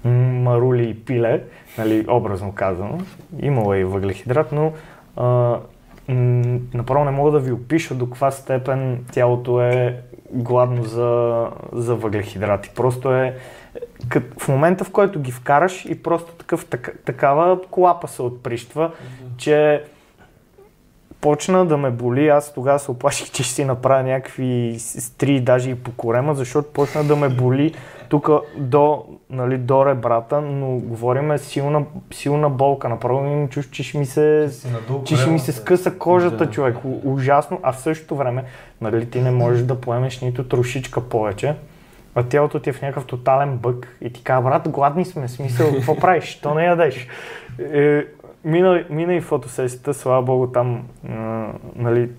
марули 0.10 0.90
и 0.90 1.06
пиле, 1.06 1.44
нали, 1.78 2.06
образно 2.10 2.52
казано, 2.52 3.00
имало 3.40 3.74
е 3.74 3.80
и 3.80 3.84
въглехидрат, 3.84 4.52
но 4.52 4.74
а, 5.16 5.58
м, 6.08 6.60
направо 6.74 7.06
не 7.06 7.12
мога 7.12 7.32
да 7.32 7.40
ви 7.40 7.52
опиша 7.52 7.96
до 7.96 8.06
каква 8.06 8.32
степен 8.32 9.06
тялото 9.12 9.62
е 9.62 10.00
гладно 10.32 10.84
за, 10.84 11.48
за 11.74 11.96
въглехидрати. 11.96 12.72
Просто 12.76 13.14
е 13.14 13.36
в 14.40 14.48
момента, 14.48 14.84
в 14.84 14.92
който 14.92 15.20
ги 15.20 15.32
вкараш 15.32 15.86
и 15.86 16.04
просто 16.04 16.32
такъв, 16.32 16.66
така, 16.66 16.92
такава 17.06 17.60
клапа 17.72 18.08
се 18.08 18.22
отприщва, 18.22 18.92
че 19.38 19.84
почна 21.22 21.66
да 21.66 21.78
ме 21.78 21.92
боли. 21.92 22.28
Аз 22.28 22.54
тогава 22.54 22.80
се 22.80 22.92
оплаших, 22.92 23.32
че 23.32 23.44
ще 23.44 23.54
си 23.54 23.66
направя 23.66 24.04
някакви 24.04 24.76
стри, 24.80 25.40
даже 25.40 25.70
и 25.70 25.76
по 25.76 25.92
корема, 25.92 26.36
защото 26.36 26.74
почна 26.74 27.04
да 27.04 27.16
ме 27.16 27.30
боли 27.30 27.74
тук 28.10 28.30
до, 28.58 29.06
нали, 29.30 29.58
до 29.58 29.86
ребрата, 29.86 30.42
но 30.42 30.68
говориме 30.68 31.38
силна, 31.38 31.86
силна 32.14 32.50
болка. 32.50 32.90
Направо 32.90 33.26
имам 33.26 33.48
чувство, 33.48 33.74
че 33.74 33.84
ще 33.84 33.98
ми 33.98 34.06
се, 34.06 34.50
че 35.06 35.16
ще 35.16 35.30
ми 35.30 35.40
се 35.40 35.52
скъса 35.52 35.98
кожата, 35.98 36.46
Да. 36.46 36.52
човек. 36.52 36.78
Ужасно. 37.04 37.60
А 37.64 37.72
в 37.72 37.80
същото 37.80 38.16
време, 38.16 38.44
нали, 38.82 39.10
ти 39.10 39.22
не 39.22 39.32
можеш 39.32 39.62
да 39.62 39.82
поемеш 39.82 40.22
нито 40.22 40.48
трошичка 40.48 41.02
повече. 41.02 41.56
А 42.16 42.24
тялото 42.24 42.60
ти 42.60 42.70
е 42.70 42.74
в 42.74 42.82
някакъв 42.82 43.06
тотален 43.06 43.58
бък 43.58 43.98
и 44.02 44.14
ти 44.14 44.24
казва, 44.24 44.50
брат, 44.50 44.70
гладни 44.70 45.06
сме, 45.06 45.28
смисъл, 45.28 45.72
какво 45.72 45.96
правиш, 45.96 46.40
то 46.42 46.54
не 46.54 46.66
ядеш. 46.66 47.08
Е, 47.60 48.06
мина, 48.46 48.86
мина 48.90 49.14
и 49.14 49.22
фотосесията, 49.22 49.94
слава 49.94 50.22
богу, 50.22 50.48
там, 50.48 50.88
а, 51.10 51.48
нали, 51.76 52.10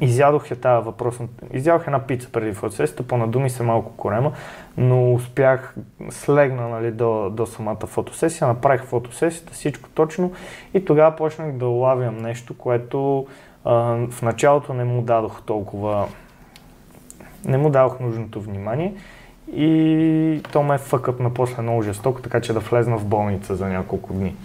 изядох 0.00 0.50
я 0.50 0.56
тази 0.56 0.84
въпросна, 0.84 1.26
изядох 1.52 1.86
една 1.86 2.06
пица 2.06 2.28
преди 2.32 2.52
фотосесията, 2.52 3.02
понадуми 3.02 3.50
се 3.50 3.62
малко 3.62 3.92
корема, 3.96 4.32
но 4.76 5.14
успях, 5.14 5.74
слегна 6.10 6.68
нали, 6.68 6.90
до, 6.90 7.30
до 7.30 7.46
самата 7.46 7.86
фотосесия, 7.86 8.48
направих 8.48 8.84
фотосесията, 8.84 9.52
всичко 9.52 9.88
точно 9.94 10.32
и 10.74 10.84
тогава 10.84 11.16
почнах 11.16 11.52
да 11.52 11.66
улавям 11.66 12.16
нещо, 12.16 12.54
което 12.58 13.26
а, 13.64 13.74
в 14.10 14.22
началото 14.22 14.74
не 14.74 14.84
му 14.84 15.02
дадох 15.02 15.42
толкова, 15.42 16.08
не 17.46 17.58
му 17.58 17.70
дадох 17.70 18.00
нужното 18.00 18.40
внимание 18.40 18.94
и 19.52 20.40
то 20.52 20.62
ме 20.62 20.78
фъкът 20.78 21.20
на 21.20 21.34
после 21.34 21.62
много 21.62 21.82
жестоко, 21.82 22.22
така 22.22 22.40
че 22.40 22.52
да 22.52 22.60
влезна 22.60 22.98
в 22.98 23.04
болница 23.04 23.56
за 23.56 23.66
няколко 23.66 24.12
дни. 24.12 24.36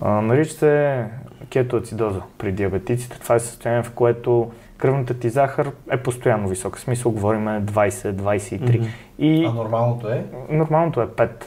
А, 0.00 0.10
нарича 0.10 0.52
се 0.52 1.04
кетоацидоза 1.50 2.20
при 2.38 2.52
диабетиците. 2.52 3.20
Това 3.20 3.34
е 3.34 3.40
състояние, 3.40 3.82
в 3.82 3.90
което 3.90 4.50
кръвната 4.78 5.18
ти 5.18 5.30
захар 5.30 5.70
е 5.90 5.96
постоянно 5.96 6.48
висока. 6.48 6.78
В 6.78 6.82
смисъл, 6.82 7.12
говорим 7.12 7.44
20-23. 7.44 8.78
Мгм. 8.78 8.86
И 9.18 9.44
А 9.44 9.52
нормалното 9.52 10.08
е? 10.08 10.24
нормалното 10.50 11.00
е 11.02 11.06
5. 11.06 11.44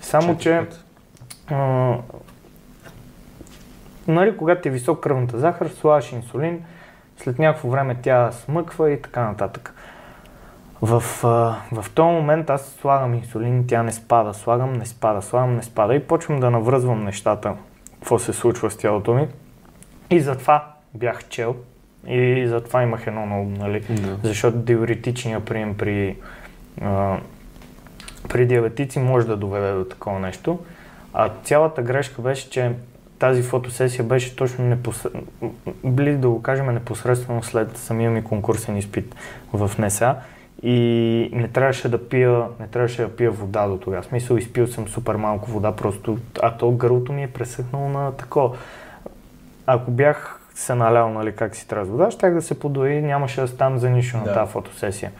Само, 0.00 0.38
че 0.38 0.48
4-5. 0.48 0.74
а, 1.50 1.96
нали, 4.08 4.36
когато 4.36 4.68
е 4.68 4.72
висок 4.72 5.00
кръвната 5.00 5.38
захар, 5.38 5.68
слагаш 5.68 6.12
инсулин, 6.12 6.64
след 7.16 7.38
някакво 7.38 7.68
време 7.68 7.96
тя 8.02 8.32
смъква 8.32 8.90
и 8.90 9.02
така 9.02 9.24
нататък. 9.24 9.74
В, 10.82 11.00
в 11.72 11.84
този 11.94 12.12
момент 12.12 12.50
аз 12.50 12.76
слагам 12.80 13.14
инсулин, 13.14 13.66
тя 13.66 13.82
не 13.82 13.92
спада, 13.92 14.34
слагам, 14.34 14.72
не 14.72 14.86
спада, 14.86 15.22
слагам, 15.22 15.56
не 15.56 15.62
спада 15.62 15.94
и 15.94 16.06
почвам 16.06 16.40
да 16.40 16.50
навръзвам 16.50 17.04
нещата, 17.04 17.54
какво 17.94 18.18
се 18.18 18.32
случва 18.32 18.70
с 18.70 18.76
тялото 18.76 19.14
ми. 19.14 19.28
И 20.10 20.20
затова 20.20 20.74
бях 20.94 21.28
чел 21.28 21.56
и 22.06 22.46
затова 22.46 22.82
имах 22.82 23.06
едно 23.06 23.22
ум, 23.22 23.54
нали? 23.54 23.80
Да. 23.80 24.18
Защото 24.22 24.58
диуретичният 24.58 25.44
прием 25.44 25.76
при, 25.76 26.16
а, 26.80 27.18
при 28.28 28.46
диабетици 28.46 28.98
може 28.98 29.26
да 29.26 29.36
доведе 29.36 29.72
до 29.72 29.84
такова 29.84 30.20
нещо. 30.20 30.58
А 31.14 31.30
цялата 31.44 31.82
грешка 31.82 32.22
беше, 32.22 32.50
че 32.50 32.72
тази 33.22 33.42
фотосесия 33.42 34.04
беше 34.04 34.36
точно 34.36 34.64
непосред... 34.64 35.12
близо 35.84 36.18
да 36.20 36.28
го 36.28 36.42
кажем 36.42 36.66
непосредствено 36.66 37.42
след 37.42 37.76
самия 37.76 38.10
ми 38.10 38.24
конкурсен 38.24 38.76
изпит 38.76 39.14
в 39.52 39.70
НСА 39.78 40.16
и 40.62 41.30
не 41.32 41.48
трябваше 41.48 41.88
да 41.88 42.08
пия, 42.08 42.42
не 42.60 42.66
трябваше 42.66 43.02
да 43.02 43.16
пия 43.16 43.30
вода 43.30 43.66
до 43.66 43.76
тогава. 43.76 44.02
В 44.02 44.06
смисъл 44.06 44.36
изпил 44.36 44.66
съм 44.66 44.88
супер 44.88 45.14
малко 45.14 45.50
вода, 45.50 45.72
просто, 45.72 46.18
а 46.42 46.56
то 46.56 46.70
гърлото 46.70 47.12
ми 47.12 47.22
е 47.22 47.28
пресъхнало 47.28 47.88
на 47.88 48.12
такова. 48.12 48.56
Ако 49.66 49.90
бях 49.90 50.40
се 50.54 50.74
налял, 50.74 51.10
нали, 51.10 51.32
как 51.32 51.56
си 51.56 51.68
трябва 51.68 51.86
вода, 51.86 52.10
щях 52.10 52.34
да 52.34 52.42
се 52.42 52.60
подои, 52.60 53.02
нямаше 53.02 53.40
да 53.40 53.48
ставам 53.48 53.78
за 53.78 53.90
нищо 53.90 54.16
на 54.16 54.24
Да. 54.24 54.34
тази 54.34 54.52
фотосесия. 54.52 55.10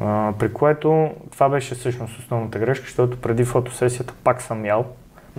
А, 0.00 0.32
при 0.38 0.52
което 0.52 1.10
това 1.30 1.48
беше 1.48 1.74
всъщност 1.74 2.18
основната 2.18 2.58
грешка, 2.58 2.84
защото 2.84 3.20
преди 3.20 3.44
фотосесията 3.44 4.14
пак 4.24 4.42
съм 4.42 4.64
ял, 4.64 4.86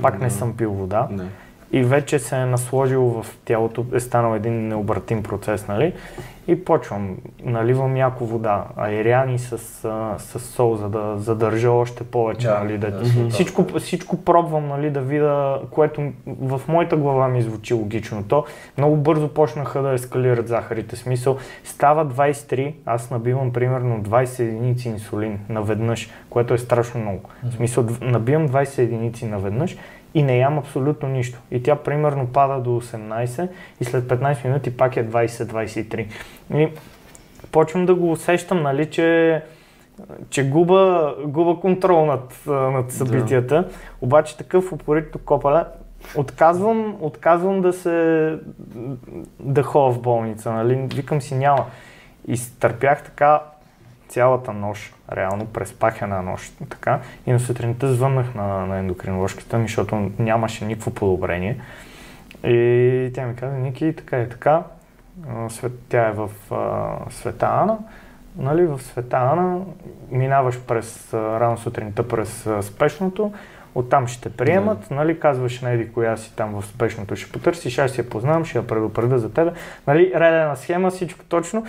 пак 0.02 0.20
не 0.20 0.28
Да. 0.28 0.34
съм 0.34 0.58
пил 0.58 0.72
вода 0.72 1.08
Да. 1.12 1.26
И 1.74 1.84
вече 1.84 2.19
се 2.19 2.36
е 2.36 2.45
насложил 2.45 3.01
в 3.03 3.26
тялото, 3.45 3.86
е 3.93 3.99
станал 3.99 4.36
един 4.36 4.67
необратим 4.67 5.24
процес, 5.24 5.67
нали? 5.67 5.93
И 6.47 6.65
почвам, 6.65 7.17
наливам 7.43 7.97
яко 7.97 8.26
вода, 8.26 8.63
аериани 8.78 9.39
с, 9.39 9.57
с 10.17 10.39
сол, 10.39 10.76
за 10.76 10.89
да 10.89 11.13
задържа 11.17 11.72
още 11.72 12.03
повече, 12.03 12.47
Да, 12.47 12.59
нали? 12.59 12.78
Да, 12.78 12.91
да, 12.91 13.30
всичко, 13.30 13.65
всичко 13.80 14.24
пробвам, 14.24 14.67
нали, 14.67 14.89
да 14.89 15.01
видя, 15.01 15.59
което 15.72 16.11
в 16.28 16.61
моята 16.67 16.97
глава 16.97 17.28
ми 17.28 17.41
звучи 17.41 17.74
логично. 17.74 18.24
То 18.24 18.45
много 18.78 18.97
бързо 18.97 19.28
почнаха 19.28 19.82
да 19.82 19.93
ескалират 19.93 20.47
захарите. 20.47 20.95
Смисъл, 20.95 21.38
става 21.63 22.05
23, 22.05 22.74
аз 22.86 23.11
набивам 23.11 23.53
примерно 23.53 24.03
20 24.03 24.39
единици 24.39 24.89
инсулин 24.89 25.39
наведнъж, 25.49 26.09
което 26.30 26.53
е 26.53 26.57
страшно 26.57 27.01
много. 27.01 27.30
В 27.43 27.53
смисъл, 27.53 27.86
набивам 28.01 28.49
20 28.49 28.80
единици 28.80 29.26
наведнъж 29.26 29.78
и 30.14 30.24
не 30.24 30.38
ям 30.38 30.59
абсолютно 30.59 31.09
нищо. 31.09 31.39
И 31.51 31.64
тя 31.64 31.76
примерно 31.76 32.28
пада 32.28 32.62
до 32.62 32.70
18 32.70 33.49
и 33.82 33.86
след 33.86 34.03
15 34.03 34.45
минути 34.45 34.78
пак 34.78 34.97
е 34.97 35.07
20-23. 35.07 36.07
И 36.53 36.70
почвам 37.51 37.86
да 37.86 37.95
го 37.95 38.12
усещам, 38.12 38.62
нали, 38.62 38.89
че, 38.89 39.41
че 40.30 40.49
губа, 40.49 41.16
губа 41.26 41.62
контрол 41.62 42.05
над, 42.05 42.43
над 42.47 42.91
събитията. 42.91 43.68
Обаче 44.01 44.38
такъв 44.38 44.72
упорито 44.72 45.20
копале, 45.20 45.64
отказвам, 46.16 46.97
отказвам 47.01 47.62
да 47.62 47.74
се 47.74 48.38
да 49.39 49.64
ходя 49.64 49.93
в 49.93 50.01
болница, 50.01 50.51
нали? 50.51 50.88
Викам 50.95 51.22
си 51.22 51.36
няма. 51.36 51.66
И 52.28 52.38
стърпях 52.38 53.03
така 53.03 53.41
цялата 54.12 54.53
нощ, 54.53 54.95
реално 55.12 55.45
преспах 55.45 56.01
една 56.01 56.22
нощ, 56.22 56.53
така. 56.70 56.99
И 57.26 57.32
на 57.32 57.39
сутринта 57.39 57.93
звъннах 57.93 58.36
на, 58.36 58.66
на 58.66 58.78
ендокринологката 58.78 59.57
ми, 59.57 59.68
защото 59.68 60.12
нямаше 60.20 60.66
никакво 60.66 60.91
подобрение. 60.91 61.62
И 62.43 63.12
тя 63.14 63.26
ми 63.26 63.36
каза, 63.36 63.55
Ники, 63.55 63.93
така 63.97 64.22
и 64.22 64.30
така, 64.30 64.64
свет, 65.49 65.72
тя 65.89 66.07
е 66.07 66.12
в 66.12 66.30
а, 66.51 66.95
Света 67.09 67.45
Ана, 67.45 67.78
нали, 68.38 68.66
в 68.66 68.82
Света 68.82 69.18
Ана 69.18 69.59
минаваш 70.12 70.59
през, 70.59 71.14
а, 71.14 71.39
рано 71.39 71.57
сутринта 71.57 72.07
през 72.07 72.47
а, 72.47 72.64
спешното, 72.64 73.34
оттам 73.76 74.07
ще 74.07 74.30
те 74.30 74.38
приемат, 74.38 74.91
нали, 74.91 75.20
казваш 75.20 75.62
на 75.62 75.72
еди 75.72 75.91
коя 75.91 76.18
си 76.18 76.36
там 76.36 76.62
в 76.62 76.66
спешното, 76.66 77.16
ще 77.16 77.32
потърсиш, 77.32 77.78
аз 77.78 77.97
я 77.97 78.09
познавам, 78.09 78.45
ще 78.45 78.57
я 78.57 78.68
предупредя 78.68 79.20
за 79.20 79.34
тебе, 79.34 79.51
нали, 79.88 80.12
редена 80.16 80.55
схема, 80.55 80.91
всичко 80.91 81.26
точно. 81.26 81.66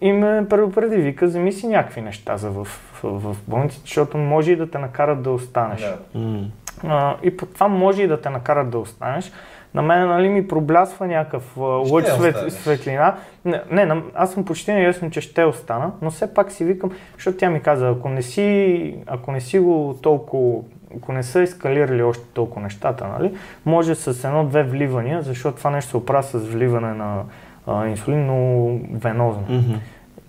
И 0.00 0.12
ме 0.12 0.46
предупреди, 0.50 0.96
вика, 0.96 1.26
вземи 1.26 1.52
си 1.52 1.66
някакви 1.66 2.00
неща 2.00 2.36
за 2.36 2.50
в, 2.50 2.64
в, 2.64 3.02
в 3.02 3.36
болницата, 3.48 3.82
защото 3.86 4.18
може 4.18 4.52
и 4.52 4.56
да 4.56 4.70
те 4.70 4.78
накарат 4.78 5.22
да 5.22 5.30
останеш. 5.30 5.80
Да. 6.14 6.44
А, 6.84 7.16
и 7.22 7.36
по 7.36 7.46
това 7.46 7.68
може 7.68 8.02
и 8.02 8.08
да 8.08 8.20
те 8.20 8.30
накарат 8.30 8.70
да 8.70 8.78
останеш. 8.78 9.32
На 9.74 9.82
мен 9.82 10.08
нали, 10.08 10.28
ми 10.28 10.48
проблясва 10.48 11.06
някакъв 11.06 11.56
лъч 11.90 12.06
свет, 12.06 12.36
светлина. 12.52 13.14
Не, 13.44 13.62
не, 13.70 13.86
на- 13.86 14.02
аз 14.14 14.32
съм 14.32 14.44
почти 14.44 14.72
наясно, 14.72 15.10
че 15.10 15.20
ще 15.20 15.44
остана, 15.44 15.92
но 16.02 16.10
все 16.10 16.34
пак 16.34 16.52
си 16.52 16.64
викам, 16.64 16.90
защото 17.14 17.38
тя 17.38 17.50
ми 17.50 17.60
каза, 17.60 17.88
ако 17.88 18.08
не 18.08 18.22
си, 18.22 18.94
ако 19.06 19.32
не 19.32 19.40
си 19.40 19.58
го 19.58 19.98
толкова, 20.02 20.62
ако 20.96 21.12
не 21.12 21.22
са 21.22 21.40
ескалирали 21.40 22.02
още 22.02 22.24
толкова 22.34 22.62
нещата, 22.62 23.06
нали, 23.18 23.34
може 23.64 23.94
с 23.94 24.24
едно-две 24.24 24.62
вливания, 24.62 25.22
защото 25.22 25.58
това 25.58 25.70
нещо 25.70 25.90
се 25.90 25.96
оправя 25.96 26.22
с 26.22 26.38
вливане 26.38 26.94
на 26.94 27.22
а, 27.66 27.86
инсулин, 27.86 28.26
но 28.26 28.68
венозно 28.98 29.46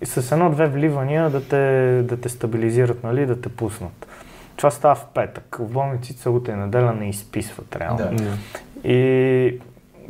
и 0.02 0.06
с 0.06 0.32
едно-две 0.32 0.68
вливания 0.68 1.30
да 1.30 1.44
те, 1.44 2.02
да 2.04 2.22
те 2.22 2.30
стабилизират, 2.30 3.04
нали, 3.04 3.26
да 3.26 3.42
те 3.42 3.50
пуснат. 3.50 4.08
Това 4.56 4.72
става 4.72 4.96
в 4.96 5.06
петък. 5.14 5.58
В 5.60 5.72
болниците 5.72 6.22
събота 6.22 6.52
и 6.52 6.56
неделя 6.56 6.94
не 6.94 7.10
изписват 7.10 7.76
реално. 7.76 7.98
Да. 7.98 8.12
Да. 8.12 8.38
И 8.90 9.60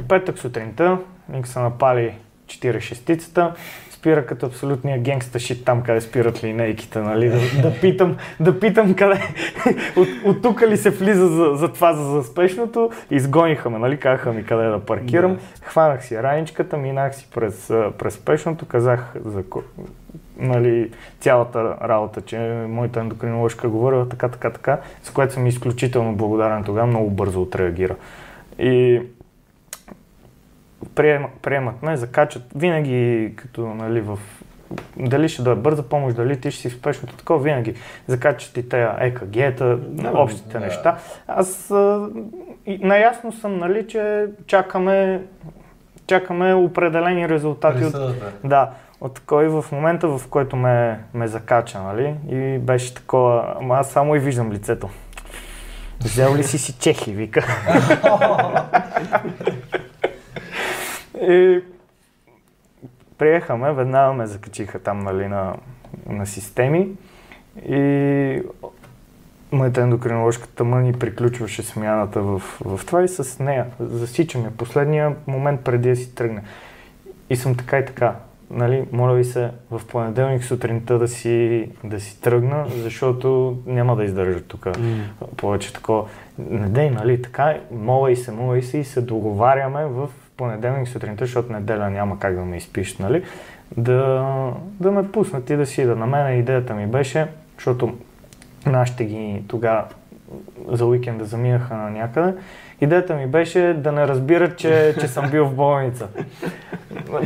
петък 0.08 0.40
сутринта, 0.40 0.98
Ник 1.30 1.48
са 1.48 1.60
напали 1.60 2.14
46-цата, 2.46 3.54
спира 3.98 4.26
като 4.26 4.46
абсолютния 4.46 5.00
генгста 5.00 5.40
шит 5.40 5.66
там, 5.66 5.82
къде 5.82 6.02
спират 6.02 6.44
линейките, 6.44 7.00
нали, 7.00 7.30
да, 7.30 7.62
да, 7.62 7.80
питам, 7.82 8.18
да 8.40 8.60
питам 8.60 8.94
къде, 8.94 9.22
от, 9.96 10.08
от 10.26 10.42
тук 10.42 10.62
ли 10.62 10.78
се 10.78 10.90
влиза 10.90 11.28
за, 11.28 11.52
за 11.54 11.74
това, 11.74 11.94
за, 11.94 12.04
за 12.04 12.24
спешното, 12.24 12.92
изгониха 13.12 13.70
ме, 13.70 13.80
нали, 13.80 13.98
казаха 13.98 14.34
ми 14.34 14.46
къде 14.46 14.68
да 14.68 14.80
паркирам, 14.80 15.34
Да. 15.34 15.42
хванах 15.62 16.06
си 16.06 16.24
раничката, 16.24 16.78
минах 16.78 17.16
си 17.16 17.28
през, 17.36 17.68
през 17.98 18.14
спешното, 18.14 18.66
казах 18.66 19.14
за 19.26 19.44
нали, 20.40 20.92
цялата 21.20 21.78
работа, 21.84 22.22
че 22.22 22.38
моята 22.70 23.00
ендокринологка 23.00 23.70
говорила 23.70 24.10
така, 24.10 24.30
така, 24.30 24.50
така, 24.50 24.80
с 25.04 25.10
което 25.10 25.34
съм 25.34 25.48
изключително 25.48 26.16
благодарен 26.16 26.64
тогава, 26.64 26.88
много 26.88 27.10
бързо 27.10 27.42
отреагира. 27.42 27.96
И 28.60 29.02
прием, 30.96 31.26
приемат 31.42 31.84
ме, 31.84 31.98
закачат 31.98 32.44
винаги 32.56 33.34
като 33.36 33.62
нали, 33.68 34.02
в 34.02 34.20
дали 34.98 35.30
ще 35.30 35.42
дойде 35.42 35.62
бърза 35.62 35.84
помощ, 35.84 36.16
дали 36.16 36.40
ти 36.42 36.52
ще 36.52 36.62
си 36.62 36.70
в 36.70 36.74
спешното 36.74 37.16
такова, 37.16 37.40
винаги 37.40 37.74
закачат 38.08 38.58
и 38.58 38.70
тези 38.70 38.88
ЕКГ-та, 39.00 39.66
Да, 39.76 40.12
общите 40.14 40.54
да. 40.54 40.60
неща. 40.60 40.98
Аз 41.28 41.72
а, 41.72 42.10
и, 42.66 42.78
наясно 42.84 43.32
съм, 43.32 43.58
нали, 43.58 43.88
че 43.88 44.26
чакаме, 44.48 45.22
чакаме 46.08 46.54
определени 46.54 47.30
резултати 47.30 47.78
от, 47.86 47.92
Присъдата. 47.94 48.32
да, 48.44 48.70
от 49.02 49.22
кой 49.26 49.48
в 49.48 49.66
момента, 49.72 50.08
в 50.08 50.22
който 50.30 50.56
ме, 50.56 51.00
ме 51.14 51.28
закача, 51.28 51.80
нали? 51.82 52.16
И 52.30 52.58
беше 52.58 52.94
такова, 52.94 53.56
ама 53.62 53.76
аз 53.76 53.92
само 53.92 54.16
и 54.16 54.20
виждам 54.20 54.52
лицето. 54.52 54.90
Взел 56.04 56.36
ли 56.36 56.44
си 56.44 56.58
си 56.58 56.74
чехи, 56.80 57.12
вика. 57.12 57.46
и 61.22 61.64
приехаме, 63.18 63.74
веднага 63.74 64.14
ме 64.14 64.28
закачиха 64.28 64.80
там, 64.80 65.00
нали, 65.00 65.28
на, 65.28 65.56
на 66.10 66.26
системи. 66.26 66.88
И 67.70 68.42
моята 69.52 69.82
ендокринологка 69.82 70.48
тъмън 70.48 70.86
и 70.86 70.94
приключваше 70.94 71.64
смяната 71.64 72.22
в, 72.22 72.40
в 72.66 72.86
това 72.86 73.04
и 73.04 73.08
с 73.08 73.40
нея. 73.40 73.66
Засичаме 73.80 74.52
последния 74.58 75.16
момент 75.28 75.62
преди 75.62 75.90
да 75.90 75.96
си 75.96 76.16
тръгне. 76.16 76.42
И 77.30 77.36
съм 77.36 77.56
така 77.56 77.80
и 77.80 77.86
така. 77.86 78.16
Нали, 78.52 78.86
моля 78.92 79.14
ви 79.14 79.24
се, 79.24 79.52
в 79.72 79.82
понеделник 79.88 80.44
сутринта 80.44 81.00
да 81.00 81.08
си, 81.08 81.70
да 81.84 82.00
си 82.00 82.22
тръгна, 82.22 82.66
защото 82.70 83.58
няма 83.66 83.96
да 83.96 84.04
издържа 84.04 84.42
тук 84.42 84.66
М. 84.66 84.74
повече 85.38 85.74
такова. 85.74 86.08
Не 86.40 86.70
дей, 86.70 86.90
нали, 86.90 87.22
така, 87.22 87.58
моля 87.72 88.12
и 88.12 88.16
се, 88.16 88.32
моля 88.32 88.58
и 88.58 88.64
се 88.64 88.78
и 88.78 88.84
се 88.84 89.02
договаряме 89.02 89.86
в 89.86 90.10
понеделник 90.38 90.88
сутринта, 90.88 91.26
защото 91.26 91.54
неделя 91.54 91.90
няма 91.90 92.20
как 92.20 92.36
да 92.36 92.46
ме 92.46 92.58
изпишат, 92.58 93.00
нали, 93.00 93.24
да, 93.78 94.54
да 94.80 94.92
ме 94.92 95.12
пуснат 95.12 95.50
и 95.50 95.56
да 95.56 95.66
си 95.66 95.84
да. 95.84 95.96
На 95.96 96.06
мен 96.06 96.40
идеята 96.40 96.74
ми 96.74 96.88
беше, 96.88 97.28
защото 97.56 97.98
нашите 98.66 99.06
ги 99.06 99.44
тогава 99.48 99.86
за 100.68 100.86
уикенда 100.86 101.26
заминаха 101.26 101.76
на 101.76 101.90
някъде. 101.90 102.34
Идеята 102.82 103.16
ми 103.16 103.28
беше 103.28 103.74
да 103.78 103.92
не 103.92 104.08
разбират, 104.08 104.58
че, 104.58 104.96
че 105.00 105.08
съм 105.08 105.30
бил 105.32 105.46
в 105.46 105.54
болница. 105.54 106.08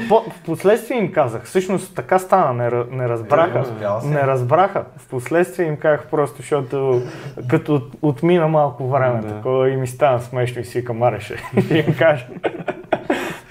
По, 0.10 0.20
в 0.20 0.44
последствие 0.46 0.98
им 0.98 1.12
казах, 1.12 1.44
всъщност 1.44 1.96
така 1.96 2.20
стана, 2.20 2.54
не, 2.54 2.70
не 2.92 3.10
разбраха. 3.10 3.64
Не 4.06 4.22
разбраха. 4.22 4.84
В 4.98 5.10
последствие 5.10 5.68
им 5.68 5.78
казах 5.78 6.06
просто, 6.06 6.38
защото 6.38 7.02
като 7.48 7.76
от- 7.76 7.92
отмина 8.02 8.48
малко 8.48 8.88
време, 8.88 9.22
Да. 9.22 9.28
такова 9.28 9.70
и 9.70 9.76
ми 9.76 9.88
стана 9.88 10.20
смешно 10.20 10.62
и 10.62 10.66
си 10.66 10.80
викам, 10.80 11.04
ареше. 11.04 11.36
И 11.72 11.78
им 11.78 11.96
кажа. 11.98 12.26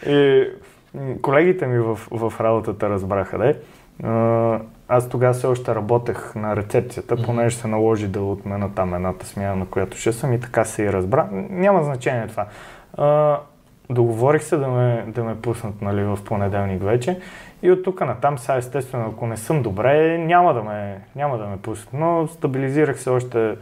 И 0.07 0.45
колегите 1.23 1.67
ми 1.67 1.79
в, 1.79 1.95
в 2.11 2.33
работата 2.41 2.91
разбраха, 2.91 3.39
да. 3.39 3.55
Аз 4.93 5.09
тогава 5.09 5.33
все 5.33 5.47
още 5.47 5.75
работех 5.75 6.35
на 6.35 6.57
рецепцията, 6.57 7.17
понеже 7.17 7.57
се 7.57 7.69
наложи 7.69 8.09
да 8.09 8.23
отмена 8.23 8.75
там 8.75 8.95
едната 8.95 9.27
смяна, 9.27 9.57
на 9.57 9.67
която 9.67 9.97
ще 9.97 10.13
съм 10.13 10.33
и 10.33 10.41
така 10.41 10.65
се 10.65 10.83
и 10.83 10.93
разбра. 10.93 11.29
Няма 11.51 11.85
значение 11.85 12.27
това. 12.27 12.47
А, 12.99 13.39
договорих 13.91 14.43
се 14.43 14.57
да 14.57 14.69
ме, 14.69 15.05
да 15.09 15.25
ме 15.25 15.41
пуснат 15.41 15.83
нали, 15.83 16.03
в 16.05 16.19
понеделник 16.25 16.83
вече 16.83 17.21
и 17.63 17.71
от 17.71 17.83
тук 17.83 18.01
натам 18.01 18.39
сега 18.39 18.57
естествено, 18.59 19.09
ако 19.09 19.27
не 19.27 19.37
съм 19.37 19.63
добре, 19.63 20.19
няма 20.19 20.55
да 20.55 20.63
ме, 20.63 21.01
няма 21.17 21.39
да 21.39 21.47
ме 21.47 21.57
пуснат. 21.57 21.95
Но 21.95 22.29
стабилизирах 22.29 23.01
се 23.01 23.11
още 23.11 23.57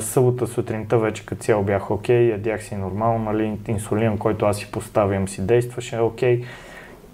събота 0.00 0.46
сутринта 0.46 0.98
вече 0.98 1.26
като 1.26 1.42
цяло 1.42 1.62
бях 1.62 1.90
окей, 1.90 2.30
ядях 2.30 2.62
си 2.62 2.76
нормално, 2.76 3.24
нали, 3.24 3.58
инсулин, 3.68 4.18
който 4.18 4.46
аз 4.46 4.56
си 4.56 4.70
поставям 4.72 5.28
си 5.28 5.46
действаше 5.46 5.98
окей. 5.98 6.44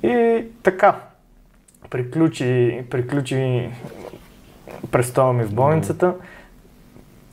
И 0.02 0.44
така, 0.62 0.94
приключи, 1.90 2.84
приключи 2.90 3.70
престоя 4.90 5.32
ми 5.32 5.44
в 5.44 5.54
болницата. 5.54 6.14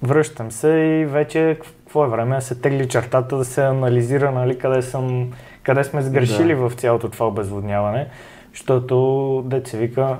Връщам 0.03 0.51
се 0.51 0.69
и 0.69 1.05
вече 1.05 1.57
какво 1.59 2.05
е 2.05 2.09
време 2.09 2.35
да 2.35 2.41
се 2.41 2.55
тегли 2.55 2.89
чертата, 2.89 3.37
да 3.37 3.45
се 3.45 3.63
анализира 3.63 4.31
нали, 4.31 4.57
къде, 4.57 4.81
съм, 4.81 5.31
къде 5.63 5.83
сме 5.83 6.01
сгрешили 6.01 6.53
в 6.53 6.71
цялото 6.75 7.09
това 7.09 7.27
обезводняване, 7.27 8.07
защото 8.51 9.43
деца 9.45 9.77
вика 9.77 10.17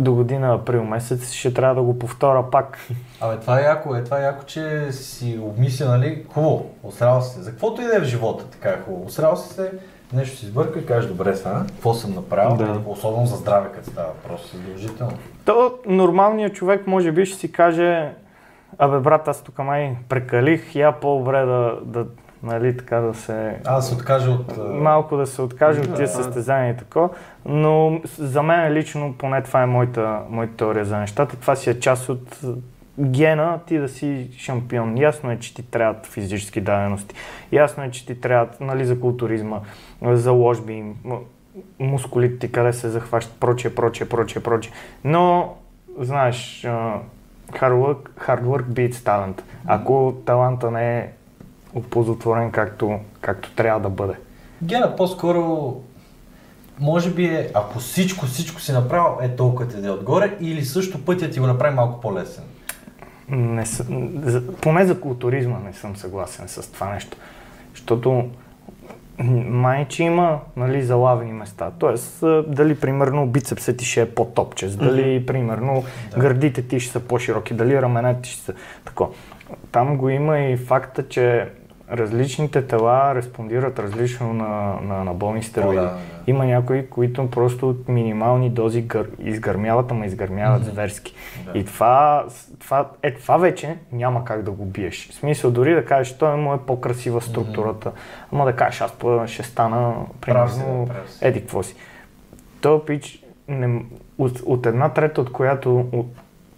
до 0.00 0.14
година 0.14 0.54
април 0.54 0.84
месец 0.84 1.32
ще 1.32 1.54
трябва 1.54 1.74
да 1.74 1.82
го 1.82 1.98
повторя 1.98 2.50
пак. 2.50 2.78
Абе, 3.20 3.36
това 3.40 3.60
е 3.60 3.62
яко, 3.62 3.94
е, 3.94 4.04
това 4.04 4.20
е 4.20 4.22
яко, 4.22 4.44
че 4.46 4.92
си 4.92 5.38
обмисля, 5.42 5.88
нали, 5.88 6.24
хубаво, 6.28 6.70
осрал 6.82 7.20
си 7.20 7.34
се. 7.34 7.42
За 7.42 7.50
каквото 7.50 7.82
и 7.82 7.84
да 7.84 7.96
е 7.96 8.00
в 8.00 8.04
живота, 8.04 8.44
така 8.44 8.68
е 8.68 8.80
хубаво. 8.84 9.06
Осрал 9.06 9.36
си 9.36 9.54
се, 9.54 9.72
нещо 10.12 10.36
си 10.36 10.46
сбърка 10.46 10.78
и 10.78 10.86
кажеш, 10.86 11.10
добре 11.10 11.36
сега, 11.36 11.62
какво 11.66 11.94
съм 11.94 12.14
направил, 12.14 12.56
Да. 12.56 12.80
особено 12.86 13.26
за 13.26 13.36
здраве, 13.36 13.68
като 13.74 13.90
става 13.90 14.08
въпрос, 14.08 14.52
задължително. 14.54 15.12
То 15.44 15.74
нормалният 15.86 16.54
човек 16.54 16.86
може 16.86 17.12
би 17.12 17.26
ще 17.26 17.38
си 17.38 17.52
каже, 17.52 18.12
абе 18.78 18.98
брат, 18.98 19.28
аз 19.28 19.42
тук 19.42 19.58
май 19.58 19.96
прекалих, 20.08 20.74
я 20.74 20.92
по-добре 20.92 21.38
да, 21.38 21.78
да 21.84 22.06
нали, 22.42 22.76
така 22.76 22.96
да 22.96 23.14
се... 23.14 23.56
Аз 23.64 23.88
се 23.88 23.94
откажа 23.94 24.30
от... 24.30 24.58
а, 24.58 24.62
Малко 24.62 25.16
да 25.16 25.26
се 25.26 25.42
откаже 25.42 25.80
от 25.80 25.88
Да. 25.88 25.94
тия 25.94 26.08
състезания 26.08 26.74
и 26.74 26.76
тако, 26.76 27.10
но 27.44 28.00
за 28.18 28.42
мен 28.42 28.72
лично, 28.72 29.14
поне 29.18 29.42
това 29.42 29.62
е 29.62 29.66
моята, 29.66 30.18
моята 30.28 30.56
теория 30.56 30.84
за 30.84 30.98
нещата, 30.98 31.36
това 31.36 31.56
си 31.56 31.70
е 31.70 31.80
част 31.80 32.08
от 32.08 32.38
гена 33.00 33.58
ти 33.66 33.78
да 33.78 33.88
си 33.88 34.30
шампион. 34.38 34.98
Ясно 34.98 35.30
е, 35.30 35.38
че 35.38 35.54
ти 35.54 35.62
трябват 35.62 36.06
физически 36.06 36.60
дадености. 36.60 37.14
Ясно 37.52 37.84
е, 37.84 37.90
че 37.90 38.06
ти 38.06 38.20
трябват 38.20 38.60
нали, 38.60 38.84
за 38.84 39.00
културизма, 39.00 39.60
за 40.02 40.32
ложби, 40.32 40.84
мускулите 41.78 42.52
къде 42.52 42.72
се 42.72 42.88
захващат, 42.88 43.40
прочее, 43.40 43.74
прочее, 43.74 44.08
прочее, 44.08 44.42
прочее. 44.42 44.72
Но, 45.04 45.54
знаеш, 45.98 46.66
hard 47.52 47.72
work, 47.72 48.08
hard 48.26 48.42
work 48.42 48.64
beats 48.64 48.94
talent. 48.94 49.42
Ако 49.66 50.14
таланта 50.26 50.70
не 50.70 50.98
е 50.98 51.08
оползотворен 51.74 52.50
както, 52.50 52.98
както 53.20 53.50
трябва 53.50 53.80
да 53.80 53.88
бъде. 53.88 54.14
Гена 54.62 54.96
по-скоро, 54.96 55.74
може 56.80 57.10
би 57.10 57.24
е, 57.24 57.50
ако 57.54 57.78
всичко, 57.78 58.26
всичко 58.26 58.60
си 58.60 58.72
направил, 58.72 59.18
е 59.22 59.36
толкова 59.36 59.68
ти 59.68 59.86
е 59.86 59.90
отгоре, 59.90 60.36
или 60.40 60.64
също 60.64 61.04
пътят 61.04 61.32
ти 61.32 61.40
го 61.40 61.46
направи 61.46 61.74
малко 61.74 62.00
по-лесен. 62.00 62.44
Не, 63.28 63.66
съ- 63.66 64.20
за, 64.22 64.52
поне 64.52 64.86
за 64.86 65.00
културизма 65.00 65.58
не 65.66 65.72
съм 65.72 65.96
съгласен 65.96 66.48
с 66.48 66.72
това 66.72 66.92
нещо. 66.92 67.16
Защото 67.74 68.28
май, 69.48 69.86
че 69.88 70.02
има 70.02 70.40
нали, 70.56 70.82
залавени 70.82 71.32
места. 71.32 71.70
Тоест, 71.78 72.18
дали 72.46 72.80
примерно 72.80 73.26
бицепсът 73.26 73.76
ти 73.76 73.84
ще 73.84 74.00
е 74.02 74.10
по-топчест, 74.10 74.78
дали 74.78 75.26
примерно 75.26 75.84
Да. 76.10 76.20
гърдите 76.20 76.62
ти 76.62 76.80
ще 76.80 76.92
са 76.92 77.00
по-широки, 77.00 77.54
дали 77.54 77.82
раменете 77.82 78.20
ти 78.22 78.30
ще 78.30 78.42
са 78.42 78.54
тако. 78.84 79.10
Там 79.72 79.96
го 79.96 80.08
има 80.08 80.38
и 80.38 80.56
факта, 80.56 81.08
че 81.08 81.48
различните 81.92 82.66
тела 82.66 83.14
респондират 83.14 83.78
различно 83.78 84.32
на, 84.32 84.78
на, 84.82 85.04
на 85.04 85.14
болни 85.14 85.42
стероиди. 85.42 85.78
О, 85.78 85.82
да, 85.82 85.88
да. 85.90 85.98
Има 86.26 86.46
някои, 86.46 86.90
които 86.90 87.30
просто 87.30 87.68
от 87.70 87.88
минимални 87.88 88.50
дози 88.50 88.82
гър... 88.82 89.08
изгърмяват, 89.18 89.90
ама 89.90 90.06
изгърмяват 90.06 90.62
Мгм. 90.62 90.70
зверски. 90.70 91.14
Да. 91.44 91.58
И 91.58 91.64
това, 91.64 92.26
това, 92.58 92.88
е, 93.02 93.14
това 93.14 93.36
вече 93.36 93.76
няма 93.92 94.24
как 94.24 94.42
да 94.42 94.50
го 94.50 94.64
биеш. 94.64 95.08
В 95.10 95.14
смисъл, 95.14 95.50
дори 95.50 95.74
да 95.74 95.84
кажеш, 95.84 96.18
той 96.18 96.36
му 96.36 96.54
е 96.54 96.58
по-красива 96.66 97.20
структурата, 97.20 97.92
ама 98.32 98.44
да 98.44 98.52
кажеш, 98.52 98.80
аз 98.80 98.92
ще 99.30 99.42
стана, 99.42 99.94
примерно, 100.20 100.86
да, 100.86 101.28
еди 101.28 101.40
какво 101.40 101.62
си. 101.62 101.74
Той 102.60 102.84
пич, 102.84 103.22
не, 103.48 103.82
от, 104.18 104.40
от 104.46 104.66
една 104.66 104.88
трета, 104.88 105.20
от 105.20 105.32
която, 105.32 105.88
от, 105.92 106.06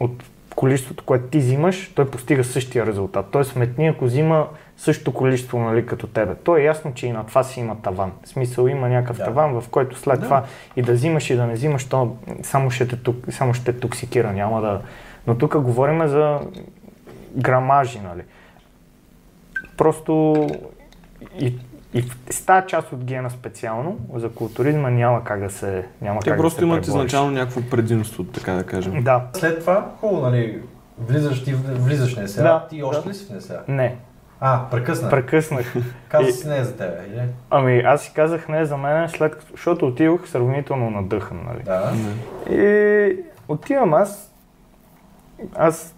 от 0.01 0.24
количеството, 0.57 1.05
което 1.05 1.26
ти 1.26 1.39
взимаш, 1.39 1.93
той 1.95 2.11
постига 2.11 2.45
същия 2.45 2.87
резултат. 2.87 3.26
Тоест, 3.31 3.53
сметни, 3.53 3.87
ако 3.87 4.05
взима 4.05 4.49
същото 4.79 5.14
количество, 5.14 5.59
нали, 5.59 5.87
като 5.87 6.07
тебе. 6.07 6.35
То 6.35 6.57
е 6.57 6.62
ясно, 6.62 6.95
че 6.95 7.07
и 7.07 7.12
на 7.12 7.26
това 7.26 7.43
си 7.43 7.61
има 7.61 7.76
таван. 7.76 8.12
В 8.24 8.29
смисъл, 8.29 8.66
има 8.66 8.89
някакъв 8.89 9.16
Да. 9.16 9.24
таван, 9.24 9.61
в 9.61 9.68
който 9.68 9.99
след 9.99 10.18
Да. 10.18 10.24
това 10.24 10.45
и 10.76 10.83
да 10.83 10.93
взимаш 10.93 11.31
и 11.31 11.37
да 11.37 11.47
не 11.47 11.55
взимаш, 11.55 11.85
то 11.85 12.16
само 12.43 12.70
ще 12.70 12.89
те, 12.89 12.97
само 13.31 13.55
ще 13.55 13.64
те 13.64 13.81
токсикира, 13.81 14.33
няма 14.33 14.61
да... 14.61 14.81
Но 15.26 15.39
тук 15.39 15.59
говорим 15.59 16.09
за 16.09 16.41
грамажи, 17.37 18.01
нали. 18.01 18.22
Просто 19.76 20.35
и, 21.39 21.55
и 21.95 22.03
в- 22.03 22.16
с 22.31 22.43
тази 22.43 22.66
част 22.66 22.93
от 22.93 23.05
гена 23.05 23.31
специално, 23.31 23.99
за 24.14 24.29
културизма 24.29 24.91
няма 24.91 25.24
как 25.24 25.41
да 25.41 25.51
се 25.51 25.87
няма 26.01 26.20
Те 26.20 26.31
как 26.31 26.39
просто 26.39 26.57
да 26.57 26.61
се 26.61 26.64
имат 26.64 26.76
пребориш. 26.76 26.89
изначално 26.89 27.31
някакво 27.31 27.61
предимство, 27.62 28.24
така 28.24 28.53
да 28.53 28.64
кажем. 28.64 29.03
Да. 29.03 29.24
След 29.33 29.61
това, 29.61 29.91
хубаво, 30.01 30.22
нали, 30.22 30.61
влизаш, 30.99 31.45
ти 31.45 31.55
влизаш 31.55 32.16
в 32.16 32.22
НСА, 32.22 32.43
Да, 32.43 32.66
ти 32.70 32.83
още 32.83 33.03
да. 33.03 33.11
ли 33.11 33.14
си 33.14 33.26
в 33.26 33.31
НСА? 33.31 33.61
Не, 33.68 33.97
А, 34.41 34.61
прекъсна. 34.70 35.11
прекъснах. 35.11 35.74
Каза 36.09 36.28
И- 36.28 36.32
си 36.32 36.49
не 36.49 36.59
е 36.59 36.64
за 36.64 36.76
тебе, 36.76 36.97
или? 37.09 37.22
Ами 37.51 37.78
аз 37.80 38.03
си 38.03 38.12
казах 38.14 38.49
не 38.49 38.64
за 38.64 38.76
мен, 38.76 39.09
след 39.09 39.32
като, 39.32 39.47
защото 39.51 39.86
отидох 39.86 40.28
сравнително 40.28 40.91
надъхан, 40.91 41.41
нали. 41.47 41.62
Да. 41.62 41.93
И 42.55 43.16
отивам 43.49 43.95
аз, 43.95 44.32
аз 45.55 45.95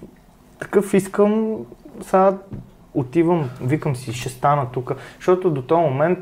такъв 0.61 0.95
искам, 0.95 1.57
сега 2.03 2.33
отивам, 2.95 3.51
викам 3.61 3.97
си, 3.97 4.13
ще 4.13 4.29
стана 4.29 4.67
тук, 4.73 4.93
защото 5.17 5.51
до 5.51 5.63
този 5.63 5.81
момент 5.83 6.19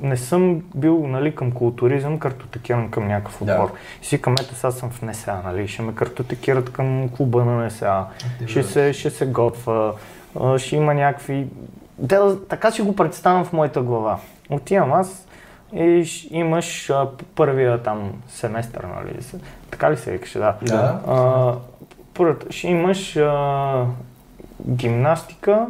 не 0.00 0.16
съм 0.16 0.62
бил 0.74 1.06
нали, 1.06 1.34
към 1.34 1.52
културизъм, 1.52 2.18
картотекиран 2.18 2.90
към 2.90 3.08
някакъв 3.08 3.44
Да. 3.44 3.52
отбор. 3.54 3.72
И 4.02 4.06
си 4.06 4.16
викам, 4.16 4.34
ето 4.34 4.54
сега 4.54 4.70
съм 4.70 4.90
в 4.90 5.02
НСА, 5.02 5.40
нали, 5.44 5.68
ще 5.68 5.82
ме 5.82 5.94
картотекират 5.94 6.72
към 6.72 7.08
клуба 7.08 7.44
на 7.44 7.64
НСА, 7.64 8.04
ще 8.46 8.62
се, 8.62 8.92
ще 8.92 9.10
се 9.10 9.26
готва, 9.26 9.92
ще 10.58 10.76
има 10.76 10.94
някакви... 10.94 11.46
Да, 11.98 12.38
така 12.48 12.70
си 12.70 12.82
го 12.82 12.96
представям 12.96 13.44
в 13.44 13.52
моята 13.52 13.82
глава. 13.82 14.18
Отивам 14.50 14.92
аз 14.92 15.26
и 15.74 16.28
имаш 16.30 16.90
а, 16.90 17.08
първия 17.34 17.82
там 17.82 18.12
семестър, 18.28 18.84
нали? 18.96 19.18
Така 19.70 19.90
ли 19.90 19.96
се 19.96 20.10
викаше, 20.10 20.38
да. 20.38 20.56
Да. 20.62 21.00
А, 21.08 21.54
първата, 22.14 22.52
ще 22.52 22.68
имаш 22.68 23.16
а, 23.16 23.84
гимнастика 24.70 25.66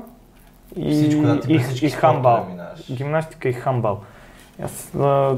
и, 0.77 0.95
Всичко, 0.95 1.23
да, 1.23 1.41
и, 1.49 1.63
и 1.83 1.91
хамбал. 1.91 2.47
минаваш. 2.51 2.93
Гимнастика 2.93 3.49
и 3.49 3.53
хамбал. 3.53 4.01
Аз, 4.63 4.95
а, 4.95 5.37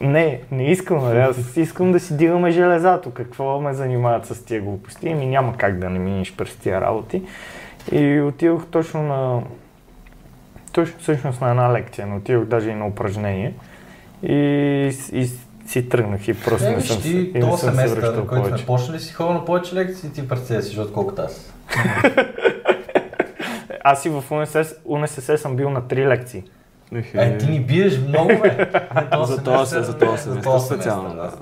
не, 0.00 0.40
не 0.50 0.70
искам, 0.70 0.98
нали? 0.98 1.18
аз 1.18 1.56
искам 1.56 1.92
да 1.92 2.00
си 2.00 2.16
дигаме 2.16 2.50
железато. 2.50 3.10
Какво 3.10 3.60
ме 3.60 3.74
занимават 3.74 4.26
с 4.26 4.44
тия 4.44 4.62
глупости? 4.62 5.08
Еми 5.08 5.26
няма 5.26 5.56
как 5.56 5.78
да 5.78 5.90
не 5.90 5.98
минеш 5.98 6.36
през 6.36 6.56
тия 6.56 6.80
работи. 6.80 7.22
И 7.92 8.20
отидох 8.20 8.66
точно 8.66 9.02
на... 9.02 9.42
Точно 10.72 10.98
всъщност 11.00 11.40
на 11.40 11.50
една 11.50 11.72
лекция, 11.72 12.06
но 12.06 12.16
отидох 12.16 12.44
даже 12.44 12.70
и 12.70 12.74
на 12.74 12.86
упражнение. 12.86 13.54
И, 14.22 14.36
и 15.12 15.30
си 15.66 15.88
тръгнах 15.88 16.28
и 16.28 16.34
просто 16.34 16.68
не 16.68 16.76
виж, 16.76 16.88
съм, 16.88 17.02
ти 17.02 17.32
и 17.34 17.38
не 17.38 17.56
съм 17.56 17.74
се 17.74 17.86
връщал 17.86 18.14
на 18.14 18.26
който 18.26 18.44
повече. 18.44 18.66
почнали, 18.66 19.00
си 19.00 19.12
ходил 19.12 19.32
на 19.32 19.44
повече 19.44 19.74
лекции, 19.74 20.10
ти 20.12 20.28
представя 20.28 20.62
си, 20.62 20.80
отколкото 20.80 21.22
аз. 21.22 21.52
Аз 23.84 24.04
и 24.04 24.08
в 24.08 24.24
УНСС, 24.30 24.74
УНСС 24.84 25.38
съм 25.38 25.56
бил 25.56 25.70
на 25.70 25.88
три 25.88 26.06
лекции. 26.06 26.44
Е, 27.14 27.38
ти 27.38 27.46
ни 27.46 27.60
биеш 27.60 27.98
много, 27.98 28.28
бе. 28.28 28.68
Не, 28.94 29.24
За 29.26 29.42
това 29.42 29.66
се, 29.66 29.82
за 29.82 29.98
това 29.98 30.12
не, 30.12 30.18
се, 30.18 30.28
за 30.28 30.34
не 30.34 30.42
този 30.42 30.66
специално. 30.66 31.14
Да. 31.14 31.32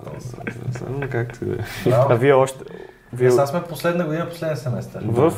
Само 0.79 1.01
как 1.11 1.39
ти 1.39 1.45
да 1.45 1.55
е. 1.55 1.59
А 1.91 2.15
вие 2.15 2.33
още... 2.33 2.65
Вие 3.13 3.29
Е, 3.29 3.31
Сега 3.31 3.47
сме 3.47 3.63
последна 3.63 4.05
година, 4.05 4.29
последен 4.29 4.57
семестър. 4.57 5.03
в... 5.05 5.33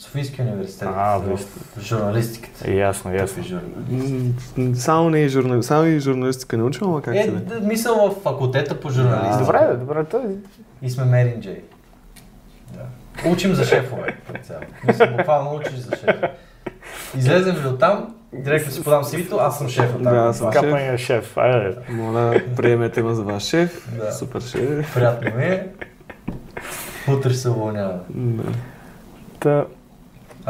Софийския 0.00 0.44
университет. 0.44 0.88
А, 0.96 1.18
в 1.18 1.38
журналистиката. 1.80 2.70
Ясно, 2.70 3.14
ясно. 3.14 3.36
Какви 3.36 3.48
журналисти? 3.48 4.34
М, 4.58 4.74
Само 4.74 5.10
не 5.10 5.22
е 5.22 5.28
журнал... 5.28 5.62
само 5.62 5.84
и 5.84 6.00
журналистика 6.00 6.56
не 6.56 6.62
учил, 6.62 6.86
ама 6.86 7.02
как 7.02 7.14
Е, 7.16 7.30
да, 7.30 7.60
мисъл 7.60 8.10
в 8.10 8.22
факултета 8.22 8.80
по 8.80 8.90
журналистика. 8.90 9.44
Добре, 9.44 9.66
бе, 9.68 9.76
добре, 9.76 10.04
той 10.04 10.22
И 10.82 10.90
сме 10.90 11.04
Мерин 11.04 11.40
Джей. 11.40 11.60
Да. 12.72 13.28
Учим 13.30 13.54
за 13.54 13.64
шефове. 13.64 14.16
Мисля, 14.86 15.14
буквално 15.18 15.54
учиш 15.56 15.74
за 15.74 15.96
шефове. 15.96 16.32
Излезем 17.16 17.56
ли 17.64 17.68
оттам, 17.68 18.14
директно 18.32 18.72
си 18.72 18.84
подам 18.84 19.04
CV-то, 19.04 19.36
аз 19.36 19.58
съм 19.58 19.68
шеф 19.68 19.90
оттам. 19.90 20.12
Да, 20.14 20.18
аз 20.18 20.38
съм 20.38 20.50
капания 20.50 20.98
шеф. 20.98 21.36
Айде. 21.36 21.76
Моля, 21.88 22.42
приемете 22.56 23.02
ме 23.02 23.14
за 23.14 23.22
ваш 23.22 23.42
шеф. 23.42 23.88
Да. 23.98 24.12
Супер 24.12 24.40
шеф. 24.40 24.94
Приятно 24.94 25.36
ми 25.36 25.44
е. 25.44 25.66
Утре 27.08 27.34
се 27.34 27.48
уволняваме. 27.50 28.00
Да. 28.10 28.42
Та, 29.40 29.64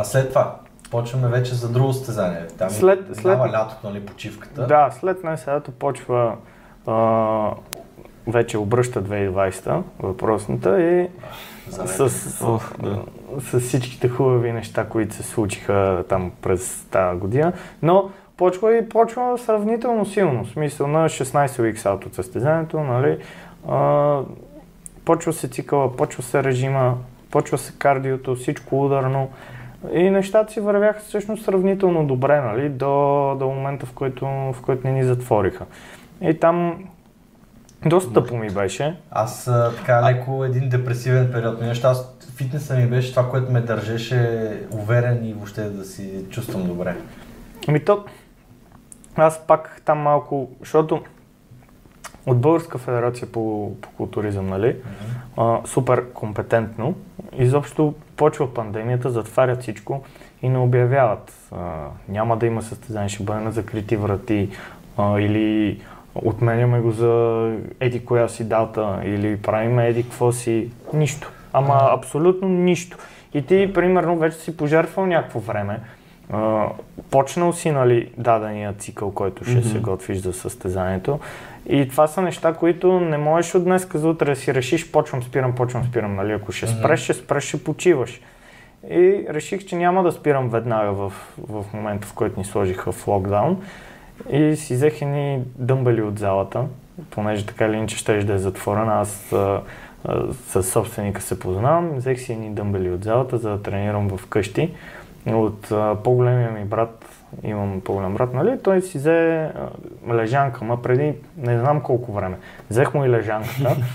А 0.01 0.05
след 0.05 0.29
това, 0.29 0.55
почваме 0.91 1.29
вече 1.29 1.55
за 1.55 1.69
друго 1.69 1.93
състезание. 1.93 2.47
Там 2.59 2.71
След- 2.71 3.07
след, 3.07 3.17
след- 3.17 3.39
лятото, 3.39 3.89
нали, 3.89 4.07
почивката. 4.07 4.67
Да, 4.67 4.91
след 4.91 5.25
най-седато 5.25 5.71
почва 5.71 6.35
а, 6.87 7.51
вече 8.27 8.59
обръща 8.59 9.03
2020 9.03 9.83
въпросната 9.99 10.83
и 10.83 11.09
с, 11.71 12.11
с, 12.11 12.45
Ох, 12.45 12.73
да. 12.79 12.99
с 13.41 13.61
всичките 13.61 14.09
хубави 14.09 14.53
неща, 14.53 14.85
които 14.85 15.15
се 15.15 15.23
случиха 15.23 16.05
там 16.09 16.33
през 16.43 16.85
тази 16.91 17.19
година, 17.19 17.53
но 17.83 18.11
почва 18.37 18.77
и 18.77 18.89
почва 18.89 19.39
сравнително 19.39 20.07
силно, 20.07 20.45
в 20.45 20.51
смисъл 20.51 20.87
на 20.87 21.09
16 21.09 21.59
уикс 21.59 21.87
аут 21.87 22.07
от 22.07 22.15
състезанието, 22.15 22.81
нали, 22.81 23.19
а, 23.69 24.19
почва 25.05 25.33
се 25.33 25.49
цикъла, 25.49 25.97
почва 25.97 26.23
се 26.23 26.45
режима, 26.45 26.95
почва 27.31 27.59
се 27.59 27.73
кардиото, 27.79 28.35
всичко 28.35 28.85
ударно 28.87 29.29
и 29.93 30.11
нещата 30.11 30.53
си 30.53 30.61
вървяха 30.61 31.01
всъщност 31.01 31.45
сравнително 31.45 32.07
добре, 32.07 32.41
нали, 32.41 32.69
до, 32.69 33.37
до 33.39 33.47
момента, 33.47 33.87
в 33.87 33.93
който, 33.93 34.27
в 34.27 34.57
който 34.63 34.87
не 34.87 34.93
ни 34.93 35.05
затвориха. 35.05 35.67
И 36.23 36.39
там 36.39 36.85
доста 37.87 38.13
тъпо 38.13 38.37
ми 38.37 38.51
беше, 38.51 38.97
Аз 39.11 39.49
а, 39.49 39.73
така 39.77 40.03
леко 40.03 40.45
един 40.45 40.69
депресивен 40.69 41.33
период. 41.33 41.61
Нещо, 41.61 41.87
аз 41.87 42.19
фитнеса 42.37 42.77
ми 42.77 42.87
беше 42.87 43.11
това, 43.11 43.31
което 43.31 43.53
ме 43.53 43.61
държеше 43.61 44.53
уверен 44.71 45.25
и 45.25 45.33
въобще 45.33 45.63
да 45.63 45.85
си 45.85 46.25
чувствам 46.31 46.67
добре. 46.67 46.97
Ами 47.69 47.85
то, 47.85 48.05
аз 49.17 49.47
пак 49.47 49.83
там 49.85 49.99
малко, 49.99 50.51
защото 50.61 51.03
от 52.27 52.41
Българска 52.41 52.79
федерация 52.79 53.33
по, 53.33 53.73
по 53.81 53.91
културизъм, 53.91 54.47
нали, 54.47 54.77
а, 55.37 55.61
супер 55.65 56.13
компетентно, 56.13 56.95
изобщо 57.39 57.95
почва 58.17 58.55
пандемията, 58.55 59.11
затварят 59.11 59.63
всичко 59.63 60.03
и 60.43 60.49
не 60.49 60.59
обявяват. 60.59 61.49
А, 61.53 61.87
няма 62.09 62.37
да 62.37 62.47
има 62.47 62.63
състезание, 62.63 63.09
ще 63.09 63.23
бъде 63.23 63.41
на 63.41 63.53
закрити 63.53 63.97
врати 63.97 64.51
а, 64.97 65.21
или 65.21 65.81
отменяме 66.15 66.81
го 66.81 66.91
за 66.91 67.57
еди 67.81 68.05
коя 68.05 68.29
си 68.29 68.49
дата 68.49 69.01
или 69.05 69.37
правиме 69.37 69.89
еди 69.89 70.03
какво 70.03 70.33
си. 70.33 70.71
Нищо. 70.93 71.33
Ама 71.53 71.79
абсолютно 71.83 72.49
нищо. 72.49 72.99
И 73.35 73.47
ти, 73.47 73.73
примерно, 73.75 74.19
вече 74.19 74.37
си 74.37 74.57
пожертвал 74.57 75.07
някакво 75.07 75.41
време. 75.41 75.81
А, 76.33 76.67
почнал 77.11 77.53
си, 77.53 77.71
нали, 77.71 78.11
дадения 78.17 78.73
цикъл, 78.73 79.11
който 79.11 79.45
ще 79.45 79.63
се 79.63 79.79
готвиш 79.79 80.19
за 80.19 80.33
състезанието. 80.33 81.21
И 81.69 81.89
това 81.89 82.07
са 82.07 82.23
неща, 82.23 82.55
които 82.55 83.01
не 83.01 83.19
можеш 83.19 83.55
от 83.55 83.65
днес 83.65 83.89
за 83.95 84.09
утре 84.09 84.31
да 84.31 84.37
си 84.37 84.55
решиш, 84.55 84.93
почвам, 84.93 85.23
спирам, 85.23 85.55
почвам, 85.55 85.85
спирам, 85.85 86.15
нали, 86.15 86.33
ако 86.33 86.53
ще 86.53 86.67
спреш, 86.67 87.01
ще 87.01 87.15
спреш, 87.15 87.45
ще 87.45 87.65
почиваш. 87.65 88.21
И 88.91 89.27
реших, 89.31 89.67
че 89.67 89.77
няма 89.77 90.03
да 90.03 90.13
спирам 90.13 90.49
веднага 90.49 90.93
в, 90.93 91.13
в 91.39 91.65
момента, 91.75 92.07
в 92.09 92.15
който 92.15 92.41
ни 92.41 92.45
сложиха 92.45 92.93
в 92.93 93.09
локдаун. 93.09 93.63
И 94.31 94.57
си 94.57 94.75
взех 94.75 95.03
едни 95.03 95.43
дъмбели 95.57 96.03
от 96.03 96.19
залата, 96.19 96.65
понеже 97.11 97.47
така 97.47 97.67
или 97.67 97.77
иначе 97.77 97.97
ще 97.97 98.25
да 98.25 98.33
е 98.33 98.39
затворен, 98.39 98.89
аз 98.89 99.33
а, 99.33 99.61
а, 100.05 100.33
с 100.33 100.63
собственика 100.63 101.21
се 101.21 101.41
познавам, 101.41 101.91
взех 101.97 102.21
си 102.21 102.33
едни 102.33 102.51
дъмбели 102.51 102.91
от 102.91 103.05
залата, 103.05 103.39
за 103.39 103.51
да 103.51 103.63
тренирам 103.63 104.19
вкъщи. 104.19 104.75
От 105.27 105.73
по-големия 106.05 106.51
ми 106.51 106.65
брат, 106.65 107.05
имам 107.43 107.81
по-голям 107.81 108.15
брат, 108.15 108.35
нали, 108.35 108.59
той 108.63 108.83
си 108.83 108.99
взе 108.99 109.51
лежанка, 110.11 110.65
ма 110.65 110.83
преди 110.83 111.15
не 111.37 111.59
знам 111.59 111.81
колко 111.81 112.13
време. 112.13 112.37
Взех 112.71 112.95
му 112.95 113.05
и 113.05 113.09
лежанката. 113.09 113.77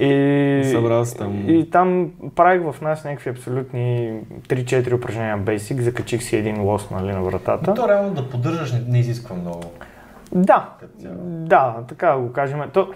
И, 0.00 0.62
Събрал 0.72 1.04
се 1.04 1.16
там. 1.16 1.48
и 1.48 1.70
там 1.70 2.10
правих 2.34 2.72
в 2.72 2.80
нас 2.80 3.04
някакви 3.04 3.30
абсолютни 3.30 4.12
3-4 4.48 4.94
упражнения 4.94 5.38
basic, 5.38 5.80
закачих 5.80 6.22
си 6.22 6.36
един 6.36 6.62
лос 6.62 6.90
нали, 6.90 7.12
на 7.12 7.22
вратата. 7.22 7.74
То 7.74 7.88
реално 7.88 8.14
да 8.14 8.30
поддържаш 8.30 8.72
не, 8.72 8.80
не 8.88 8.98
изисква 8.98 9.36
много. 9.36 9.62
Да, 10.32 10.68
да, 11.22 11.76
така 11.88 12.10
да 12.10 12.18
го 12.18 12.32
кажем. 12.32 12.60
То, 12.72 12.88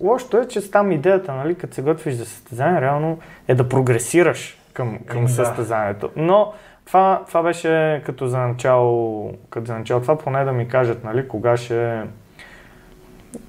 лошото 0.00 0.38
е, 0.38 0.48
че 0.48 0.70
там 0.70 0.92
идеята, 0.92 1.32
нали, 1.34 1.54
като 1.54 1.74
се 1.74 1.82
готвиш 1.82 2.14
за 2.14 2.26
състезание, 2.26 2.80
реално 2.80 3.18
е 3.48 3.54
да 3.54 3.68
прогресираш 3.68 4.58
към, 4.72 4.98
към 5.06 5.18
Еми, 5.18 5.26
да. 5.26 5.32
състезанието. 5.32 6.10
Но 6.16 6.52
това, 6.86 7.22
това 7.28 7.42
беше 7.42 8.02
като 8.06 8.26
за 8.26 8.38
начало, 8.38 9.30
като 9.50 9.66
за 9.66 9.78
начало, 9.78 10.00
това 10.00 10.18
поне 10.18 10.44
да 10.44 10.52
ми 10.52 10.68
кажат, 10.68 11.04
нали, 11.04 11.28
кога 11.28 11.56
ще, 11.56 12.02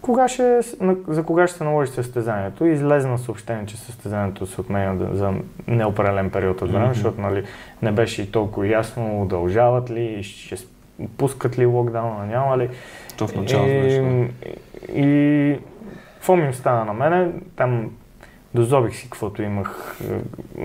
кога 0.02 0.28
ще, 0.28 0.60
за 1.08 1.24
кога 1.24 1.48
ще 1.48 1.58
се 1.58 1.64
наложи 1.64 1.92
състезанието. 1.92 2.66
Излезна 2.66 3.18
съобщение, 3.18 3.66
че 3.66 3.78
състезанието 3.78 4.46
се 4.46 4.62
отменя 4.62 5.16
за 5.16 5.34
неопределен 5.68 6.30
период 6.30 6.62
от 6.62 6.72
време, 6.72 6.86
Мгм. 6.86 6.94
защото 6.94 7.22
нали, 7.22 7.44
не 7.82 7.92
беше 7.92 8.22
и 8.22 8.32
толкова 8.32 8.68
ясно 8.68 9.22
удължават 9.22 9.90
ли, 9.90 10.24
ще 10.24 10.56
пускат 11.18 11.60
ли 11.60 11.66
локдауна, 11.66 12.26
няма 12.26 12.58
ли. 12.58 12.70
То 13.18 13.28
в 13.28 13.36
началото 13.36 13.68
беше. 13.82 14.30
И, 14.94 15.02
и 15.02 15.60
какво 16.16 16.36
ми 16.36 16.50
остана 16.50 16.86
на 16.86 16.94
мене? 16.94 17.32
Там 17.56 17.92
дозобих 18.54 18.96
си 18.96 19.04
каквото 19.04 19.42
имах 19.42 19.96
е, 20.12 20.20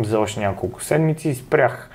за 0.05 0.21
още 0.21 0.41
няколко 0.41 0.83
седмици 0.83 1.29
и 1.29 1.35
спрях. 1.35 1.90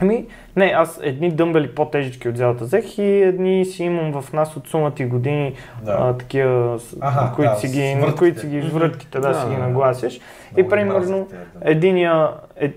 Ами, 0.00 0.26
не, 0.56 0.64
аз 0.66 1.00
едни 1.02 1.30
дъмбели 1.30 1.74
по-тежички 1.74 2.28
от 2.28 2.36
залата 2.36 2.64
взех 2.64 2.98
и 2.98 3.22
едни 3.22 3.64
си 3.64 3.84
имам 3.84 4.22
в 4.22 4.32
нас 4.32 4.56
от 4.56 4.68
сумати 4.68 5.04
години, 5.04 5.54
Да. 5.82 5.96
а, 6.00 6.12
такива, 6.12 6.78
Аха, 7.00 7.24
на 7.24 7.32
които 7.32 7.50
да, 7.50 7.56
си 7.56 7.68
ги, 7.68 7.94
на 7.94 8.00
врътките. 8.00 8.18
които 8.18 8.40
си 8.40 8.46
ги 8.46 8.60
врътките, 8.60 9.20
да, 9.20 9.28
Да, 9.28 9.34
си 9.34 9.46
ги 9.46 9.54
да, 9.54 9.60
да. 9.60 9.66
нагласиш. 9.66 10.20
И 10.56 10.68
примерно, 10.68 11.00
дъмбели. 11.00 11.38
единия, 11.62 12.28
е, 12.56 12.72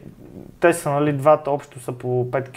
те 0.60 0.74
са, 0.74 0.90
нали, 0.92 1.14
двата 1.14 1.52
общо 1.52 1.80
са 1.80 1.92
по 1.92 2.08
5 2.26 2.50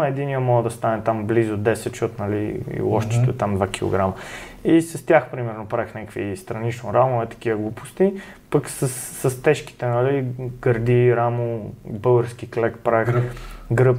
кг, 0.00 0.08
единия 0.08 0.40
може 0.40 0.64
да 0.64 0.70
стане 0.70 1.02
там 1.02 1.24
близо 1.24 1.56
10, 1.56 1.74
защото, 1.74 2.22
нали, 2.22 2.60
и 2.76 2.82
лошчето 2.82 3.30
е 3.30 3.34
там 3.34 3.58
2 3.58 3.68
кг. 4.12 4.18
И 4.64 4.82
с 4.82 5.06
тях, 5.06 5.30
примерно, 5.30 5.66
правих 5.66 5.94
някакви 5.94 6.36
странично 6.36 6.94
рамо, 6.94 7.22
е 7.22 7.26
такива 7.26 7.58
глупости. 7.58 8.12
Пък 8.50 8.70
с, 8.70 8.88
с 9.30 9.42
тежките, 9.42 9.86
нали, 9.86 10.24
гърди, 10.60 11.16
рамо, 11.16 11.60
български 11.84 12.50
клек 12.50 12.78
правих, 12.84 13.10
Гръб. 13.12 13.24
Гръб. 13.72 13.98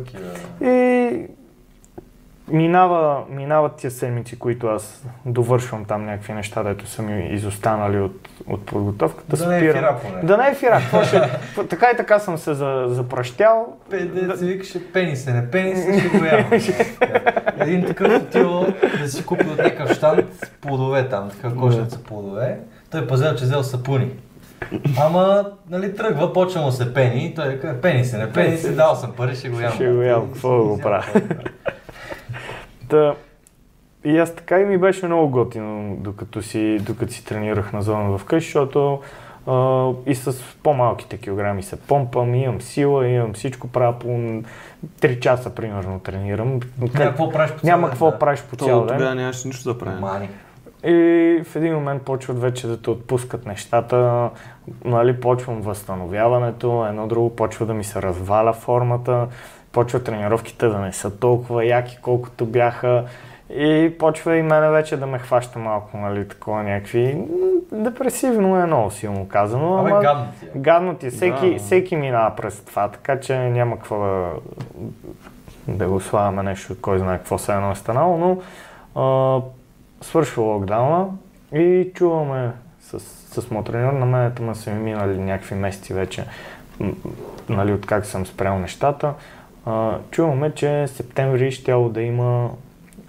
И 0.62 1.28
минава, 2.52 3.24
минават 3.30 3.76
тия 3.76 3.92
седмици, 3.92 4.40
които 4.40 4.68
аз 4.68 5.04
довършвам 5.26 5.86
там 5.86 6.06
някакви 6.06 6.34
неща, 6.34 6.64
дето 6.64 6.88
са 6.88 7.02
ми 7.02 7.28
изостанали 7.34 8.00
от, 8.00 8.30
от 8.48 8.66
подготовката. 8.66 9.38
Да 9.38 9.48
не 9.48 9.58
е 9.58 9.60
спирам. 9.60 9.76
фира 9.76 10.00
поне. 10.02 10.22
Да 10.24 10.38
не 10.38 10.50
е 10.50 10.54
фира. 10.54 10.80
Какво 10.80 11.04
ще... 11.04 11.40
така 11.70 11.90
и 11.94 11.98
така 11.98 12.20
съм 12.20 12.38
се 12.38 12.54
за, 12.54 12.86
запращял. 12.88 13.74
Пе- 13.92 14.36
се 14.36 14.46
викаше 14.46 14.92
пенисе, 14.94 15.34
не 15.34 15.52
пенисе, 15.52 16.00
ще 16.00 16.10
го. 16.10 16.26
Един 17.60 17.86
такъв 17.86 18.24
отива 18.24 18.74
да 19.02 19.10
си 19.10 19.26
купи 19.26 19.46
от 19.48 19.58
някакъв 19.58 19.92
штант 19.92 20.52
плодове 20.62 21.10
там, 21.10 21.30
така 21.30 21.56
кошница 21.56 22.04
плодове. 22.04 22.60
Той 22.92 23.08
пазел, 23.08 23.36
че 23.36 23.44
взел 23.44 23.64
сапуни. 23.64 24.12
Ама, 25.00 25.46
нали, 25.70 25.96
тръгва, 25.96 26.34
почва 26.34 26.62
му 26.62 26.72
се 26.72 26.94
пени, 26.94 27.26
и 27.26 27.36
той 27.36 27.60
казва, 27.60 27.82
пени 27.82 28.06
се, 28.06 28.18
не 28.18 28.32
пени 28.32 28.58
се, 28.58 28.72
дал 28.72 28.96
съм 28.96 29.12
пари, 29.12 29.36
ще 29.36 29.50
го 29.50 29.60
ям. 29.60 29.74
Ще 29.74 29.92
го 29.92 30.02
ям, 30.02 30.32
какво 30.32 30.58
да 30.58 30.64
го 30.64 30.80
правя? 30.80 31.06
Та, 32.90 33.16
и 34.06 34.18
аз 34.18 34.36
така 34.36 34.60
и 34.60 34.66
ми 34.66 34.78
беше 34.78 35.06
много 35.06 35.30
готино, 35.30 35.96
докато 36.00 36.42
си, 36.42 36.80
докато 36.82 37.14
си 37.14 37.26
тренирах 37.26 37.74
на 37.74 37.82
зона 37.82 38.18
вкъщи, 38.18 38.48
защото 38.48 39.00
а, 39.48 39.90
и 40.06 40.16
с 40.16 40.36
по-малките 40.64 41.18
килограми 41.18 41.64
се 41.64 41.76
помпам, 41.76 42.36
имам 42.36 42.62
сила, 42.62 43.08
имам 43.08 43.34
всичко, 43.34 43.68
правя 43.68 44.00
по 44.00 44.08
3 44.08 45.20
часа 45.20 45.56
примерно 45.56 46.00
тренирам. 46.00 46.60
Няма 46.80 46.94
какво 46.94 47.32
правиш 47.32 47.52
по 47.52 47.60
цял 47.60 47.70
Няма 47.70 47.90
какво 47.90 48.12
да. 48.12 48.20
правиш 48.20 48.42
по 48.50 48.56
цял 48.56 48.86
ден. 48.86 48.98
тогава 48.98 49.16
нямаше 49.16 49.48
нищо 49.48 49.74
да. 49.74 49.92
Мани. 49.92 50.30
И 50.84 51.42
в 51.46 51.56
един 51.56 51.74
момент 51.74 52.02
почват 52.02 52.42
вече 52.42 52.68
да 52.68 52.82
те 52.82 52.90
отпускат 52.90 53.46
нещата, 53.46 54.30
нали, 54.86 55.20
почвам 55.20 55.62
възстановяването, 55.62 56.86
едно 56.90 57.08
друго 57.08 57.36
почва 57.36 57.66
да 57.66 57.74
ми 57.74 57.84
се 57.84 58.02
разваля 58.02 58.54
формата, 58.54 59.28
почва 59.72 60.04
тренировките 60.04 60.68
да 60.68 60.78
не 60.80 60.94
са 60.94 61.20
толкова 61.20 61.66
яки, 61.66 61.98
колкото 62.02 62.46
бяха 62.46 63.04
и 63.50 63.96
почва 64.00 64.36
и 64.38 64.42
мене 64.42 64.70
вече 64.70 64.98
да 64.98 65.08
ме 65.08 65.20
хваща 65.20 65.60
малко, 65.60 65.98
нали, 65.98 66.28
такова 66.28 66.64
някакви, 66.64 67.22
депресивно 67.72 68.58
е 68.58 68.66
много 68.66 68.92
силно 68.92 69.28
казано, 69.28 69.78
Абе, 69.78 69.90
ама 69.90 70.02
гадно 70.02 70.26
ти 70.40 70.46
е. 70.46 70.50
гадно 70.56 70.96
ти, 70.96 71.08
е. 71.08 71.10
всеки, 71.10 71.54
Да. 71.54 71.60
всеки 71.60 71.96
минава 71.96 72.36
през 72.36 72.62
това, 72.62 72.88
така 72.88 73.20
че 73.20 73.38
няма 73.38 73.76
какво 73.76 74.00
да, 74.00 74.30
да 75.68 75.88
го 75.88 76.00
слагаме 76.00 76.44
нещо, 76.44 76.76
кой 76.82 77.00
знае 77.00 77.18
какво 77.18 77.38
се 77.38 77.54
едно 77.54 77.72
е 77.72 77.76
станало, 77.76 78.18
но 78.18 78.38
а, 79.02 79.42
свършва 80.02 80.44
локдауна 80.44 81.08
и 81.54 81.92
чуваме 81.94 82.52
с, 82.82 83.00
с 83.42 83.52
моят 83.52 83.66
треньор, 83.66 83.94
на 83.94 84.06
мен 84.06 84.32
тъма 84.36 84.56
са 84.56 84.72
ми 84.72 84.80
минали 84.80 85.18
някакви 85.18 85.56
месеци 85.56 85.94
вече, 85.94 86.26
нали, 87.50 87.74
от 87.74 87.86
как 87.86 88.06
съм 88.06 88.26
спрял 88.26 88.60
нещата. 88.60 89.14
А, 89.66 89.98
чуваме, 90.12 90.52
че 90.52 90.88
септември 90.88 91.52
щяло 91.52 91.90
да 91.90 92.02
има 92.02 92.50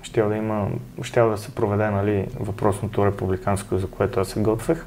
щял 0.03 0.28
да 0.28 0.36
има, 0.36 0.68
щял 1.03 1.30
да 1.30 1.38
се 1.38 1.55
проведе 1.55 1.91
нали, 1.91 2.26
въпросното 2.41 3.07
републиканско, 3.07 3.78
за 3.78 3.86
което 3.86 4.20
аз 4.20 4.28
се 4.28 4.41
готвех. 4.41 4.86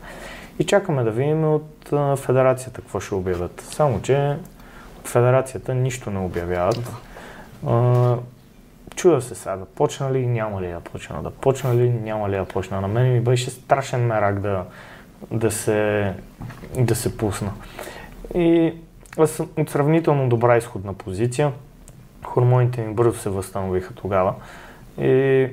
И 0.59 0.65
чакаме 0.65 1.03
да 1.03 1.11
видим 1.11 1.53
от 1.53 1.93
а, 1.93 2.15
федерацията 2.15 2.81
какво 2.81 2.99
ще 2.99 3.15
обявят. 3.15 3.61
Само, 3.61 4.01
че 4.01 4.35
от 4.99 5.07
федерацията 5.07 5.73
нищо 5.73 6.11
не 6.11 6.19
обявяват. 6.19 6.91
А, 7.67 8.15
чуда 8.95 9.21
се 9.21 9.35
сега 9.35 9.55
да 9.55 9.65
почна 9.65 10.11
ли, 10.11 10.27
няма 10.27 10.61
ли 10.61 10.67
да 10.67 10.79
почна, 10.79 11.23
да 11.23 11.29
почна 11.31 11.75
ли, 11.75 11.89
няма 11.89 12.29
ли 12.29 12.35
да 12.35 12.45
почна. 12.45 12.81
На 12.81 12.87
мен 12.87 13.13
ми 13.13 13.19
беше 13.19 13.49
страшен 13.49 14.05
мерак 14.05 14.39
да, 14.39 14.65
да, 15.31 15.51
се, 15.51 16.13
да 16.77 16.95
се 16.95 17.17
пусна. 17.17 17.51
И 18.35 18.73
аз 19.17 19.31
съм 19.31 19.49
от 19.57 19.69
сравнително 19.69 20.29
добра 20.29 20.57
изходна 20.57 20.93
позиция. 20.93 21.51
Хормоните 22.23 22.81
ми 22.81 22.93
бързо 22.93 23.19
се 23.19 23.29
възстановиха 23.29 23.93
тогава. 23.93 24.33
И 24.97 25.47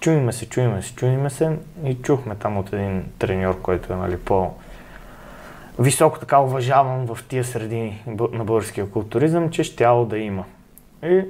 чуиме 0.00 0.32
се, 0.32 0.48
чуиме 0.48 0.82
се, 0.82 0.94
чуиме 0.94 1.30
се 1.30 1.56
и 1.84 1.94
чухме 1.94 2.34
там 2.34 2.58
от 2.58 2.72
един 2.72 3.04
треньор, 3.18 3.60
който 3.62 3.92
е 3.92 3.96
нали, 3.96 4.16
по 4.16 4.50
високо 5.78 6.18
така 6.18 6.38
уважаван 6.38 7.06
в 7.06 7.18
тия 7.28 7.44
среди 7.44 8.02
на 8.32 8.44
българския 8.44 8.90
културизъм, 8.90 9.50
че 9.50 9.64
щяло 9.64 10.06
да 10.06 10.18
има. 10.18 10.44
И 11.02 11.24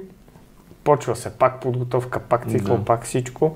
почва 0.85 1.15
се 1.15 1.37
пак 1.37 1.61
подготовка, 1.61 2.19
пак 2.19 2.49
цикъл, 2.49 2.77
Да. 2.77 2.85
пак 2.85 3.03
всичко. 3.03 3.55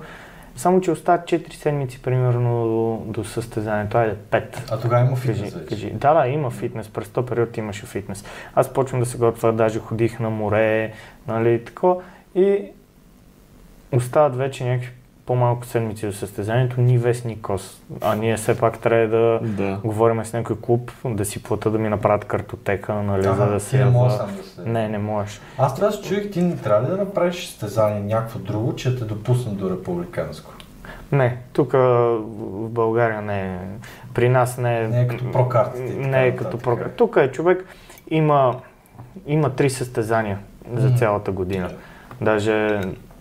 Само, 0.56 0.80
че 0.80 0.90
остават 0.90 1.20
4 1.20 1.52
седмици 1.54 2.02
примерно 2.02 2.64
до, 2.64 3.12
до 3.12 3.24
състезанието. 3.24 3.98
Айде, 3.98 4.16
5. 4.30 4.58
А 4.70 4.80
тогава 4.80 5.06
има 5.06 5.14
Кажи, 5.16 5.32
фитнес 5.32 5.54
вече. 5.54 5.66
кажи. 5.66 5.90
Да, 5.90 6.14
да, 6.14 6.28
има 6.28 6.50
фитнес. 6.50 6.88
През 6.88 7.08
този 7.08 7.26
период 7.26 7.56
имаше 7.56 7.86
фитнес. 7.86 8.24
Аз 8.54 8.72
почвам 8.72 9.00
да 9.00 9.06
се 9.06 9.18
готвя, 9.18 9.52
даже 9.52 9.78
ходих 9.78 10.20
на 10.20 10.30
море, 10.30 10.92
нали, 11.28 11.64
тако. 11.64 12.02
И 12.34 12.64
остават 13.92 14.36
вече 14.36 14.64
някакви 14.64 14.90
по-малко 15.30 15.66
седмици 15.66 16.06
до 16.06 16.12
състезанието, 16.12 16.80
ни 16.80 16.98
вест, 16.98 17.24
ни 17.24 17.42
кос. 17.42 17.82
А 18.00 18.14
ние 18.14 18.36
все 18.36 18.58
пак 18.58 18.78
трябва 18.78 19.08
да 19.08 19.40
Да. 19.42 19.78
говорим 19.84 20.24
с 20.24 20.32
някой 20.32 20.56
клуб, 20.60 20.92
да 21.04 21.24
си 21.24 21.42
плата 21.42 21.70
да 21.70 21.78
ми 21.78 21.88
направят 21.88 22.24
картотека, 22.24 22.94
нали, 22.94 23.26
Ага, 23.26 23.34
за 23.34 23.46
да 23.46 23.58
ти 23.58 23.64
се... 23.64 23.78
не 23.78 23.90
можеш 23.90 24.18
сам 24.18 24.36
да 24.36 24.42
се... 24.42 24.68
Не, 24.70 24.88
не 24.88 24.98
можеш. 24.98 25.40
Аз 25.58 25.74
трябва 25.74 25.96
да 25.96 26.02
чуих, 26.02 26.30
ти 26.30 26.42
не 26.42 26.56
трябва 26.56 26.86
ли 26.86 26.90
да 26.90 26.96
направиш 26.96 27.46
състезание 27.46 28.00
някакво 28.00 28.38
друго, 28.38 28.76
че 28.76 28.98
те 28.98 29.04
допуснат 29.04 29.56
до 29.56 29.70
републиканско? 29.70 30.52
Не, 31.12 31.36
тук 31.52 31.72
в 31.72 32.20
България 32.68 33.22
не 33.22 33.40
е. 33.40 33.58
При 34.14 34.28
нас 34.28 34.58
не 34.58 34.80
е. 34.80 34.88
Не 34.88 35.00
е 35.00 35.08
като 35.08 35.32
прокартите 35.32 35.94
Не 35.94 36.26
е 36.26 36.36
като 36.36 36.58
прокарт. 36.58 36.94
Тук 36.96 37.16
е 37.16 37.30
човек, 37.30 37.64
има, 38.10 38.56
има 39.26 39.50
три 39.50 39.70
състезания 39.70 40.38
за 40.74 40.90
цялата 40.90 41.32
година. 41.32 41.70
Даже 42.20 42.80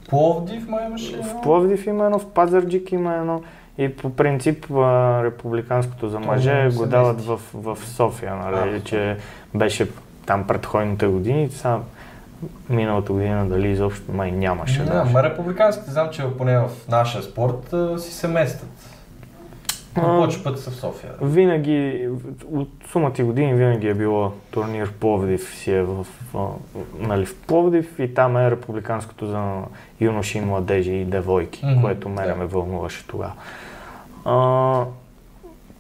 Пловдив 0.10 0.68
май 0.68 0.86
имаше 0.86 1.14
едно? 1.14 1.24
в 1.24 1.41
Пловдив 1.41 1.88
има 1.88 2.05
едно, 2.05 2.20
в 2.20 2.26
Пазарджик 2.26 2.91
има 2.91 3.16
едно. 3.16 3.41
И 3.78 3.95
по 3.95 4.10
принцип 4.10 4.72
а, 4.72 5.24
републиканското 5.24 6.10
за 6.10 6.20
мъже 6.20 6.53
не 6.53 6.70
го 6.70 6.86
дават 6.86 7.22
в, 7.22 7.39
в 7.53 7.78
София, 7.86 8.36
нали, 8.36 8.76
А, 8.76 8.84
че 8.84 9.18
беше 9.55 9.88
там 10.26 10.47
предходните 10.47 11.07
години. 11.07 11.49
Сега 11.49 11.80
миналата 12.70 13.14
година 13.14 13.45
дали 13.49 13.70
изобщо 13.70 14.12
май 14.12 14.32
нямаше. 14.32 14.84
Даже. 14.84 15.14
ма 15.14 15.24
републиканските 15.24 15.91
знам, 15.91 16.10
че 16.12 16.24
поне 16.38 16.57
в 16.57 16.70
нашия 16.89 17.24
спорт 17.24 17.74
а, 17.74 17.99
си 17.99 18.14
се 18.14 18.28
местят. 18.28 18.89
Повече 20.02 20.43
пъти 20.43 20.62
са 20.62 20.72
в 20.72 20.76
София. 20.76 21.12
Винаги, 21.22 22.08
от 22.52 22.70
сумата 22.91 23.14
и 23.20 23.24
години 23.24 23.54
винаги 23.54 23.88
е 23.88 23.93
било 23.93 24.32
турнир 24.52 24.88
в 24.88 24.93
Пловдив, 24.93 25.54
си 25.56 25.72
е 25.72 25.84
в, 25.84 26.06
в, 26.34 26.50
нали, 27.00 27.26
в 27.26 27.36
Пловдив 27.36 28.00
и 28.00 28.14
там 28.14 28.38
е 28.38 28.52
републиканското 28.52 29.26
за 29.26 29.62
юноши 30.02 30.38
и 30.38 30.41
младежи 30.41 30.93
и 30.93 31.06
девойки, 31.06 31.66
Мгм, 31.66 31.82
което 31.82 32.10
мене 32.10 32.34
ме 32.34 32.45
вълнуваше 32.45 33.08
тогава. 33.08 33.34
А, 34.26 34.86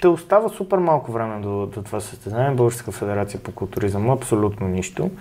те 0.01 0.07
остава 0.07 0.49
супер 0.49 0.77
малко 0.77 1.11
време 1.11 1.39
до, 1.39 1.65
до 1.65 1.81
това 1.83 1.99
състезание. 1.99 2.51
Българска 2.51 2.91
федерация 2.91 3.39
по 3.39 3.51
културизъм 3.51 4.09
абсолютно 4.09 4.67
нищо. 4.67 5.11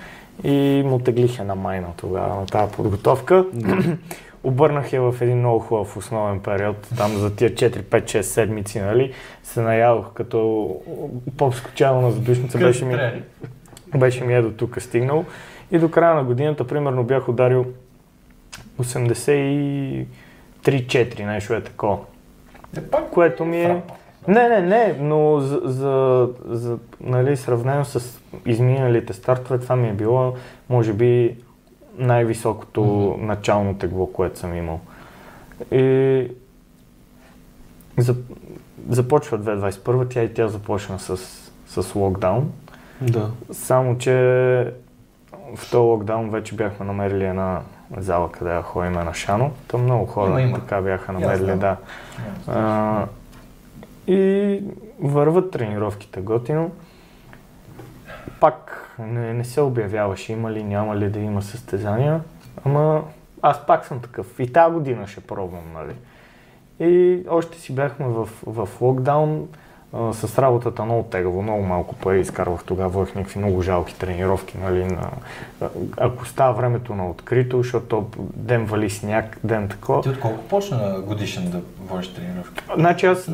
И 0.44 0.82
му 0.86 0.98
теглих 0.98 1.38
една 1.38 1.54
майна 1.54 1.88
тогава 1.96 2.34
на 2.34 2.46
тази 2.46 2.72
подготовка. 2.72 3.44
Обърнах 4.44 4.92
я 4.92 5.02
в 5.02 5.14
един 5.20 5.38
много 5.38 5.58
хубав 5.58 5.96
основен 5.96 6.40
период, 6.40 6.88
там 6.96 7.16
за 7.16 7.36
тия 7.36 7.50
4, 7.50 7.82
5, 7.82 8.04
6 8.04 8.20
седмици, 8.20 8.80
нали, 8.80 9.12
се 9.42 9.60
наядох 9.60 10.12
като 10.12 10.70
попско 11.36 11.70
чало 11.74 12.00
на 12.00 12.10
задушница, 12.10 12.58
беше 12.58 12.84
ми, 12.84 13.22
беше 13.96 14.24
ми 14.24 14.34
е 14.34 14.42
до 14.42 14.50
тук 14.50 14.82
стигнал. 14.82 15.24
И 15.70 15.78
до 15.78 15.90
края 15.90 16.14
на 16.14 16.24
годината, 16.24 16.66
примерно, 16.66 17.04
бях 17.04 17.28
ударил 17.28 17.66
83-4, 18.80 20.06
нещо 21.24 21.54
е 21.54 21.60
такова. 21.60 21.98
Е, 22.76 22.80
Което 23.10 23.44
ми 23.44 23.60
е... 23.60 23.82
Не, 24.28 24.48
не, 24.48 24.60
не, 24.60 24.96
но 25.00 25.40
за, 25.40 25.60
за, 25.64 26.28
за 26.48 26.78
нали, 27.00 27.36
сравнено 27.36 27.84
с 27.84 28.20
изминалите 28.46 29.12
стартове, 29.12 29.58
това 29.58 29.76
ми 29.76 29.88
е 29.88 29.92
било, 29.92 30.34
може 30.68 30.92
би, 30.92 31.36
най-високото 31.98 32.82
Мгм. 32.82 33.26
начално 33.26 33.74
тегло, 33.74 34.06
което 34.06 34.38
съм 34.38 34.54
имал. 34.54 34.80
И 35.72 36.30
за, 37.98 38.16
започва 38.88 39.38
2021, 39.38 40.10
тя 40.10 40.22
и 40.22 40.34
тя 40.34 40.48
започна 40.48 40.98
с, 40.98 41.16
с 41.66 41.94
локдаун. 41.94 42.52
Да. 43.00 43.30
Само, 43.52 43.98
че 43.98 44.12
в 45.56 45.70
този 45.70 45.76
локдаун 45.76 46.30
вече 46.30 46.54
бяхме 46.54 46.86
намерили 46.86 47.24
една 47.24 47.60
зала, 47.96 48.32
къде 48.32 48.50
да 48.50 48.62
ходим 48.62 48.92
на 48.92 49.14
Шано. 49.14 49.50
Там 49.68 49.82
много 49.82 50.06
хора 50.06 50.30
Има, 50.30 50.40
има. 50.42 50.58
така 50.58 50.80
бяха 50.80 51.12
намерили, 51.12 51.56
да. 51.56 51.76
А, 52.46 53.06
и 54.06 54.62
върват 55.00 55.50
тренировките 55.50 56.20
готино. 56.20 56.70
Пак 58.40 58.87
не, 58.98 59.34
не 59.34 59.44
се 59.44 59.60
обявяваше 59.60 60.32
има 60.32 60.52
ли, 60.52 60.64
няма 60.64 60.96
ли 60.96 61.10
да 61.10 61.18
има 61.18 61.42
състезания, 61.42 62.20
ама 62.64 63.04
аз 63.42 63.66
пак 63.66 63.86
съм 63.86 64.00
такъв. 64.00 64.40
И 64.40 64.52
тази 64.52 64.74
година 64.74 65.06
ще 65.06 65.20
пробвам, 65.20 65.72
нали. 65.74 65.94
И 66.80 67.22
още 67.28 67.58
си 67.58 67.74
бяхме 67.74 68.06
в, 68.06 68.28
в 68.46 68.68
локдаун, 68.80 69.48
а, 69.92 70.12
с 70.12 70.38
работата 70.38 70.84
много 70.84 71.02
тегаво, 71.02 71.42
много 71.42 71.62
малко 71.62 71.94
пари 71.94 72.20
изкарвах 72.20 72.64
тогава, 72.64 72.88
водих 72.88 73.14
някакви 73.14 73.38
много 73.38 73.62
жалки 73.62 73.98
тренировки, 73.98 74.58
нали, 74.58 74.84
на, 74.84 75.10
ако 75.96 76.26
става 76.26 76.52
времето 76.52 76.94
на 76.94 77.10
открито, 77.10 77.56
защото 77.56 78.10
ден 78.36 78.64
вали 78.64 78.90
сняг, 78.90 79.38
ден 79.44 79.68
такова. 79.68 80.02
Ти 80.02 80.08
от 80.08 80.20
колко 80.20 80.42
почна 80.42 81.00
годишен 81.06 81.50
да 81.50 81.60
водиш 81.86 82.14
тренировки? 82.14 82.62
Значи 82.76 83.06
аз, 83.06 83.30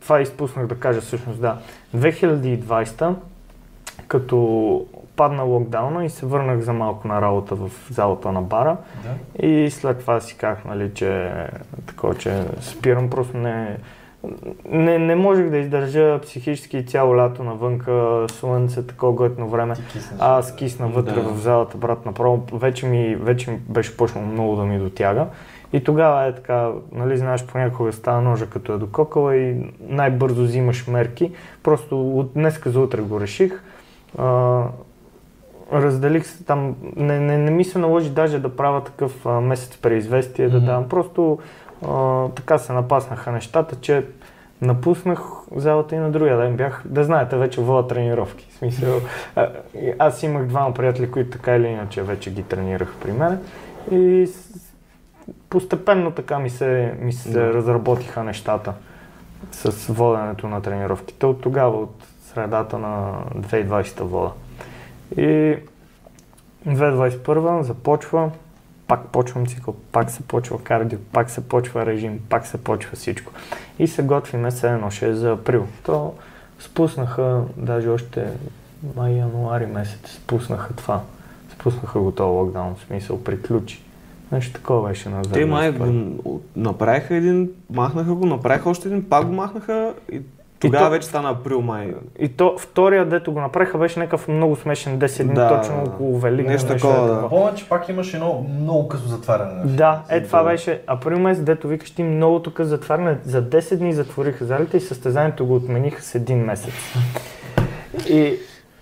това 0.00 0.20
изпуснах 0.20 0.66
да 0.66 0.78
кажа 0.78 1.00
всъщност, 1.00 1.40
да. 1.40 1.58
2020, 1.96 3.14
като 4.08 4.86
падна 5.16 5.42
локдауна 5.42 6.04
и 6.04 6.10
се 6.10 6.26
върнах 6.26 6.60
за 6.60 6.72
малко 6.72 7.08
на 7.08 7.20
работа 7.22 7.54
в 7.54 7.70
залата 7.90 8.32
на 8.32 8.42
бара 8.42 8.76
Да. 9.02 9.46
и 9.46 9.70
след 9.70 9.98
това 9.98 10.20
си 10.20 10.36
казах, 10.36 10.64
нали, 10.64 10.90
че 10.94 11.32
такова, 11.86 12.14
че 12.14 12.44
спирам, 12.60 13.10
просто 13.10 13.36
не, 13.36 13.76
не, 14.70 14.98
не 14.98 15.14
можех 15.14 15.50
да 15.50 15.56
издържа 15.56 16.20
психически 16.22 16.86
цяло 16.86 17.16
лято 17.16 17.44
навънка, 17.44 18.26
слънце, 18.30 18.86
такова 18.86 19.12
готино 19.12 19.48
време. 19.48 19.74
Киснеш. 19.92 20.20
А, 20.20 20.38
аз 20.38 20.56
кисна 20.56 20.88
вътре 20.88 21.14
Да. 21.14 21.20
в 21.22 21.36
залата, 21.38 21.76
брат, 21.78 22.06
направо 22.06 22.42
вече 22.52 22.86
ми, 22.86 23.16
вече 23.20 23.50
ми 23.50 23.56
беше 23.68 23.96
почнало 23.96 24.26
много 24.26 24.56
да 24.56 24.64
ми 24.64 24.78
дотяга. 24.78 25.26
И 25.72 25.84
тогава 25.84 26.24
е 26.26 26.34
така, 26.34 26.70
нали, 26.92 27.16
знаеш, 27.18 27.46
понякога 27.46 27.92
става 27.92 28.20
ножа 28.22 28.46
като 28.46 28.72
е 28.72 28.78
дококала 28.78 29.36
и 29.36 29.72
най-бързо 29.80 30.42
взимаш 30.42 30.86
мерки. 30.86 31.32
Просто 31.62 32.18
от 32.18 32.32
днеска 32.34 32.70
за 32.70 32.80
утре 32.80 33.00
го 33.02 33.20
реших. 33.20 33.62
А, 34.18 34.62
разделих 35.72 36.26
се 36.26 36.44
там, 36.44 36.74
не, 36.96 37.20
не, 37.20 37.38
не 37.38 37.50
ми 37.50 37.64
се 37.64 37.78
наложи 37.78 38.10
даже 38.10 38.38
да 38.38 38.56
правя 38.56 38.84
такъв 38.84 39.26
а, 39.26 39.40
месец 39.40 39.76
преизвестие, 39.76 40.48
да 40.48 40.56
Мгм. 40.56 40.66
давам. 40.66 40.88
Просто 40.88 41.38
а, 41.88 42.28
така 42.28 42.58
се 42.58 42.72
напаснаха 42.72 43.32
нещата, 43.32 43.76
че 43.76 44.04
напуснах 44.60 45.20
залата 45.56 45.94
и 45.94 45.98
на 45.98 46.10
другия 46.10 46.36
ден 46.38 46.56
бях, 46.56 46.82
да 46.84 47.04
знаете, 47.04 47.36
вече 47.36 47.60
вода 47.60 47.88
тренировки. 47.88 48.46
В 48.50 48.54
смисъл, 48.54 49.00
а, 49.36 49.48
аз 49.98 50.22
имах 50.22 50.46
двама 50.46 50.74
приятели, 50.74 51.10
които 51.10 51.30
така 51.30 51.56
или 51.56 51.66
иначе 51.66 52.02
вече 52.02 52.30
ги 52.30 52.42
тренираха 52.42 52.92
при 53.02 53.12
мен. 53.12 53.38
И 53.90 54.28
постепенно 55.50 56.10
така 56.10 56.38
ми 56.38 56.50
се, 56.50 56.94
ми 57.00 57.12
се 57.12 57.30
Да. 57.30 57.52
разработиха 57.54 58.24
нещата 58.24 58.72
с 59.52 59.86
воденето 59.92 60.48
на 60.48 60.62
тренировките. 60.62 61.26
От 61.26 61.40
тогава, 61.40 61.76
от 61.76 61.94
средата 62.24 62.78
на 62.78 63.12
2020 63.36 64.00
вода. 64.00 64.30
И 65.16 65.56
2021 66.66 67.60
започва, 67.60 68.30
пак 68.86 69.08
почвам 69.08 69.46
цикъл, 69.46 69.74
пак 69.92 70.10
се 70.10 70.22
почва 70.22 70.62
кардио, 70.62 70.98
пак 71.12 71.30
се 71.30 71.48
почва 71.48 71.86
режим, 71.86 72.20
пак 72.28 72.46
се 72.46 72.58
почва 72.58 72.96
всичко. 72.96 73.32
И 73.78 73.86
се 73.86 74.02
готвиме 74.02 74.50
се 74.50 74.68
едно 74.68 74.86
6 74.86 75.12
за 75.12 75.32
април. 75.32 75.66
То 75.82 76.14
спуснаха, 76.58 77.42
даже 77.56 77.88
още 77.88 78.26
май, 78.96 79.12
януари 79.12 79.66
месец, 79.66 80.10
спуснаха 80.16 80.74
това. 80.74 81.00
Спуснаха 81.52 82.00
го 82.00 82.12
този 82.12 82.30
локдаун, 82.30 82.74
в 82.74 82.84
смисъл 82.86 83.24
приключи. 83.24 83.82
Нещо 84.32 84.52
такова 84.52 84.88
беше 84.88 85.08
на 85.08 85.22
Те 85.22 85.44
май 85.44 85.72
2021. 85.72 86.22
го 86.22 86.40
направиха 86.56 87.14
един, 87.14 87.50
махнаха 87.70 88.14
го, 88.14 88.26
направиха 88.26 88.70
още 88.70 88.88
един, 88.88 89.08
пак 89.08 89.26
го 89.26 89.32
махнаха 89.32 89.94
и 90.12 90.20
тогава 90.66 90.84
то- 90.84 90.90
вече 90.90 91.06
стана 91.06 91.30
април 91.30 91.60
май. 91.60 91.94
И 92.18 92.28
то 92.28 92.54
втория, 92.58 93.04
дето 93.04 93.32
го 93.32 93.40
направиха, 93.40 93.78
беше 93.78 93.98
някакъв 93.98 94.28
много 94.28 94.56
смешен 94.56 94.98
10 94.98 95.24
дни, 95.24 95.34
Да, 95.34 95.48
точно 95.50 95.82
около 95.84 96.18
Великден. 96.18 96.52
нещо 96.52 96.68
такова, 96.68 97.06
да. 97.14 97.28
Помня, 97.28 97.52
че 97.54 97.68
пак 97.68 97.88
имаше 97.88 98.16
едно 98.16 98.46
много 98.60 98.88
късо 98.88 99.08
затваряне. 99.08 99.62
Да, 99.64 100.02
е 100.08 100.22
това 100.22 100.44
беше 100.44 100.82
април 100.86 101.18
месец, 101.18 101.44
дето 101.44 101.68
викаш 101.68 101.90
ти 101.90 102.02
много 102.02 102.40
тук 102.40 102.60
затваряне. 102.60 103.18
За 103.24 103.42
10 103.42 103.76
дни 103.76 103.92
затвориха 103.92 104.44
залите 104.44 104.76
и 104.76 104.80
състезанието 104.80 105.46
го 105.46 105.54
отмениха 105.54 106.02
с 106.02 106.14
един 106.14 106.38
месец. 106.38 106.74
И, 108.08 108.34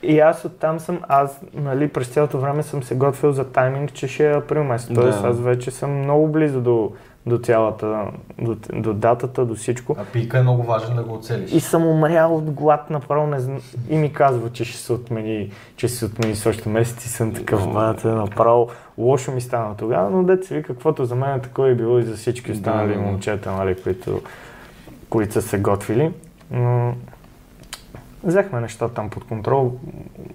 и 0.02 0.20
аз 0.20 0.44
оттам 0.44 0.80
съм, 0.80 1.00
аз 1.02 1.40
нали, 1.54 1.88
през 1.88 2.08
цялото 2.08 2.38
време 2.38 2.62
съм 2.62 2.82
се 2.82 2.94
готвил 2.94 3.32
за 3.32 3.44
тайминг, 3.44 3.92
че 3.92 4.08
ще 4.08 4.26
е 4.26 4.32
април 4.32 4.64
месец. 4.64 4.90
Тоест 4.94 5.22
Да. 5.22 5.28
аз 5.28 5.40
вече 5.40 5.70
съм 5.70 5.90
много 5.92 6.28
близо 6.28 6.60
до, 6.60 6.92
до 7.26 7.38
цялата, 7.38 8.06
до, 8.38 8.56
до 8.72 8.94
датата, 8.94 9.44
до 9.44 9.54
всичко. 9.54 9.96
А 9.98 10.04
пика 10.04 10.38
е 10.38 10.42
много 10.42 10.62
важен 10.62 10.96
да 10.96 11.02
го 11.02 11.14
оцелиш. 11.14 11.52
И 11.52 11.60
съм 11.60 11.86
умрял 11.86 12.36
от 12.36 12.50
глад 12.50 12.90
направо 12.90 13.26
не 13.26 13.40
зна... 13.40 13.60
И 13.88 13.96
ми 13.96 14.12
казва, 14.12 14.50
че 14.52 14.64
ще 14.64 14.78
се 14.78 14.92
отмени, 14.92 15.50
че 15.76 15.88
ще 15.88 15.96
се 15.96 16.04
отмени 16.04 16.36
с 16.36 16.46
още 16.46 16.68
месец 16.68 17.04
и 17.04 17.08
съм 17.08 17.34
такъв, 17.34 17.66
мате, 17.66 18.08
направо 18.08 18.68
лошо 18.98 19.32
ми 19.32 19.40
стана 19.40 19.76
тогава, 19.76 20.10
но 20.10 20.22
деца 20.22 20.54
ви, 20.54 20.62
каквото 20.62 21.04
за 21.04 21.14
мен 21.14 21.34
е 21.34 21.40
такова 21.40 21.68
е 21.68 21.74
било 21.74 21.98
и 21.98 22.02
за 22.02 22.16
всички 22.16 22.52
останали 22.52 22.94
Да, 22.94 23.00
момчета, 23.00 23.52
нали, 23.52 23.82
които, 23.82 24.20
които 25.10 25.32
са 25.32 25.42
се 25.42 25.58
готвили. 25.58 26.12
Но 26.50 26.94
взехме 28.24 28.60
нещата 28.60 28.94
там 28.94 29.10
под 29.10 29.24
контрол, 29.24 29.72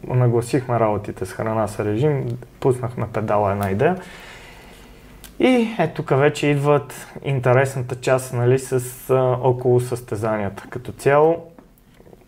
нагласихме 0.08 0.80
работите 0.80 1.26
с 1.26 1.34
храна 1.34 1.68
с 1.68 1.80
режим, 1.80 2.38
пуснахме 2.60 3.08
педала 3.14 3.52
една 3.52 3.72
идея. 3.72 3.98
И 5.40 5.76
е 5.80 5.94
тук 5.96 6.10
вече 6.10 6.48
идват 6.48 7.08
интересната 7.24 7.96
част 7.96 8.34
нали, 8.34 8.60
с 8.60 8.82
а, 9.10 9.38
около 9.42 9.80
състезанията. 9.80 10.64
Като 10.70 10.92
цяло 10.92 11.46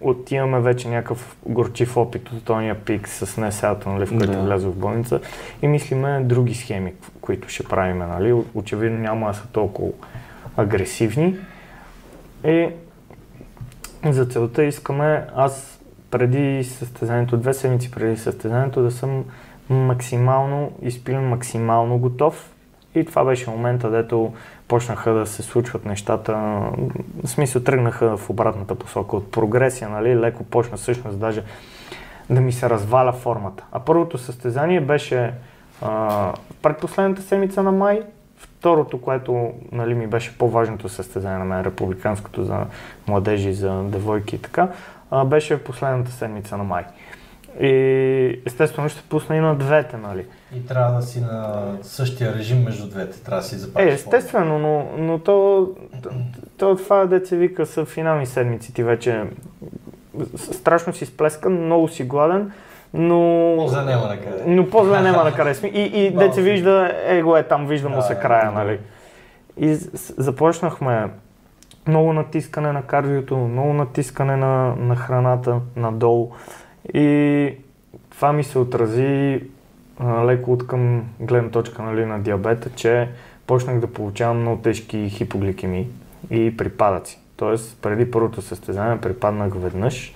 отиваме 0.02 0.60
вече 0.60 0.90
някакъв 0.90 1.38
горчив 1.46 1.98
опит 1.98 2.32
от 2.32 2.44
тония 2.46 2.76
пик 2.76 3.08
с 3.08 3.42
НСА-то, 3.42 3.90
нали, 3.90 4.06
в 4.06 4.10
който 4.10 4.32
Да. 4.32 4.42
влязох 4.42 4.74
в 4.74 4.78
болница 4.78 5.20
и 5.62 5.68
мислиме 5.68 6.20
други 6.24 6.54
схеми, 6.54 6.94
които 7.22 7.50
ще 7.50 7.64
правим. 7.64 7.98
Нали. 7.98 8.34
Очевидно 8.54 8.98
няма 8.98 9.28
да 9.28 9.34
са 9.34 9.48
толкова 9.48 9.92
агресивни. 10.58 11.36
И 12.46 12.70
за 14.06 14.26
целта 14.26 14.64
искаме 14.64 15.28
аз 15.36 15.80
преди 16.12 16.64
състезанието, 16.64 17.38
две 17.38 17.54
седмици 17.54 17.92
преди 17.92 18.18
състезанието, 18.18 18.82
да 18.82 18.92
съм 18.92 19.26
максимално 19.70 20.72
изпилен, 20.82 21.30
максимално 21.30 21.98
готов. 21.98 22.51
И 22.96 23.06
това 23.06 23.24
беше 23.24 23.50
момента, 23.50 23.90
дето 23.90 24.34
почнаха 24.68 25.14
да 25.14 25.26
се 25.26 25.44
случват 25.44 25.86
нещата, 25.86 26.34
в 26.34 27.28
смисъл 27.28 27.64
тръгнаха 27.64 28.18
в 28.18 28.30
обратната 28.30 28.76
посока 28.76 29.16
от 29.16 29.32
прогресия, 29.32 29.90
нали, 29.90 30.20
леко 30.20 30.44
почна 30.44 30.78
всъщност 30.78 31.20
даже 31.20 31.44
да 32.30 32.42
ми 32.42 32.52
се 32.52 32.70
разваля 32.70 33.12
формата. 33.12 33.64
А 33.72 33.80
първото 33.80 34.18
състезание 34.18 34.82
беше 34.82 35.34
а, 35.82 36.34
предпоследната 36.62 37.22
седмица 37.22 37.64
на 37.64 37.72
май, 37.72 38.02
второто, 38.38 39.02
което 39.02 39.52
нали, 39.72 39.94
ми 39.94 40.08
беше 40.08 40.38
по-важното 40.38 40.90
състезание 40.90 41.38
на 41.38 41.46
мен, 41.46 41.62
републиканското 41.62 42.44
за 42.44 42.66
младежи, 43.08 43.54
за 43.54 43.84
девойки 43.84 44.36
и 44.36 44.40
така, 44.40 44.68
а, 45.12 45.26
беше 45.26 45.64
последната 45.64 46.12
седмица 46.12 46.58
на 46.58 46.64
май. 46.64 46.84
И 47.60 48.42
естествено 48.46 48.90
ще 48.90 49.02
пусна 49.02 49.36
и 49.36 49.40
на 49.40 49.56
двете, 49.56 49.98
нали. 49.98 50.26
И 50.56 50.66
трябва 50.66 50.96
да 50.96 51.02
си 51.02 51.22
на 51.22 51.64
същия 51.82 52.36
режим 52.36 52.64
между 52.64 52.90
двете. 52.90 53.24
Трябва 53.24 53.42
да 53.42 53.48
си 53.48 53.56
Е, 53.56 53.58
запазиш. 53.58 53.94
естествено, 53.94 54.60
но, 54.60 54.86
но 54.98 55.20
то, 55.20 55.70
то, 56.04 56.10
то 56.58 56.76
това 56.76 57.06
деца 57.06 57.36
вика 57.36 57.66
са 57.66 57.86
финални 57.86 58.26
седмици, 58.26 58.74
ти 58.74 58.84
вече 58.84 59.24
страшно 60.36 60.94
си 60.94 61.06
сплескан, 61.06 61.66
много 61.66 61.88
си 61.88 62.04
гладен, 62.04 62.52
но... 62.94 63.54
Полза 63.58 63.82
няма 63.84 64.08
на 64.08 64.18
къде. 64.20 64.44
Но 64.48 64.70
по-зле 64.70 65.02
няма 65.02 65.24
на 65.24 65.34
къде. 65.34 65.68
И, 65.68 65.82
и 65.82 66.12
деца 66.12 66.42
вижда, 66.42 66.94
его 67.06 67.38
е 67.38 67.44
там, 67.44 67.68
вижда 67.68 67.90
му 67.90 67.96
Да, 67.96 68.02
се 68.02 68.14
да, 68.14 68.20
края, 68.20 68.46
да. 68.46 68.52
нали. 68.52 68.80
И 69.58 69.74
започнахме 70.18 71.10
много 71.88 72.14
натискане 72.14 72.72
на 72.72 72.82
кардиото, 72.84 73.38
много 73.38 73.74
натискане 73.74 74.36
на, 74.36 74.76
на 74.78 74.96
храната 74.96 75.60
надолу. 75.76 76.32
И 76.94 77.56
това 78.10 78.34
ми 78.34 78.44
се 78.44 78.60
отрази 78.60 79.42
леко 80.26 80.54
от 80.54 80.68
към 80.68 81.04
гледна 81.20 81.50
точка 81.50 81.82
нали, 81.82 82.06
на 82.06 82.20
диабета, 82.20 82.70
че 82.76 83.10
почнах 83.48 83.80
да 83.80 83.88
получавам 83.88 84.42
много 84.42 84.62
тежки 84.62 85.10
хипогликемии 85.10 85.88
и 86.30 86.58
припадъци. 86.58 87.20
Тоест, 87.36 87.78
преди 87.82 88.12
първото 88.12 88.42
състезание 88.42 89.02
припаднах 89.02 89.54
веднъж, 89.56 90.14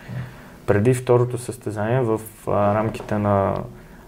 преди 0.65 0.93
второто 0.93 1.37
състезание 1.37 2.01
в 2.01 2.21
а, 2.47 2.75
рамките 2.75 3.17
на 3.17 3.53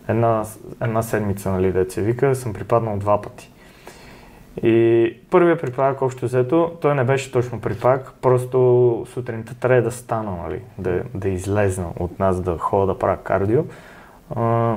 една, 0.07 0.43
една 0.81 1.01
седмица, 1.01 1.51
нали, 1.51 1.71
деца 1.71 2.01
вика, 2.01 2.35
съм 2.35 2.53
припаднал 2.53 2.97
два 2.97 3.21
пъти. 3.21 3.51
И 4.63 5.13
първия 5.29 5.57
припадък, 5.57 6.01
общо 6.01 6.25
взето, 6.25 6.71
той 6.81 6.95
не 6.95 7.03
беше 7.03 7.31
точно 7.31 7.61
припадък, 7.61 8.13
просто 8.21 9.05
сутринта 9.13 9.55
трябва 9.55 9.81
да 9.81 9.91
стана, 9.91 10.31
нали, 10.43 10.61
да, 10.77 11.01
да 11.13 11.29
излезна 11.29 11.88
от 11.99 12.19
нас, 12.19 12.41
да 12.41 12.57
ходя 12.57 12.85
да 12.85 12.99
правя 12.99 13.17
кардио. 13.23 13.63
А, 14.35 14.75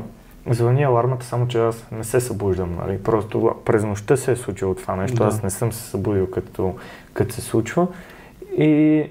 звъни 0.50 0.82
алармата, 0.82 1.26
само 1.26 1.48
че 1.48 1.58
аз 1.58 1.86
не 1.92 2.04
се 2.04 2.20
събуждам, 2.20 2.78
нали, 2.86 3.02
просто 3.02 3.54
през 3.64 3.84
нощта 3.84 4.16
се 4.16 4.32
е 4.32 4.36
случило 4.36 4.74
това 4.74 4.96
нещо, 4.96 5.16
Да. 5.16 5.24
аз 5.24 5.42
не 5.42 5.50
съм 5.50 5.72
се 5.72 5.82
събудил 5.82 6.30
като, 6.30 6.74
като 7.12 7.34
се 7.34 7.40
случва. 7.40 7.86
И 8.56 9.04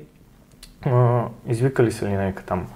а, 0.86 1.24
извикали 1.48 1.92
се 1.92 2.06
линейка 2.06 2.44
там 2.44 2.68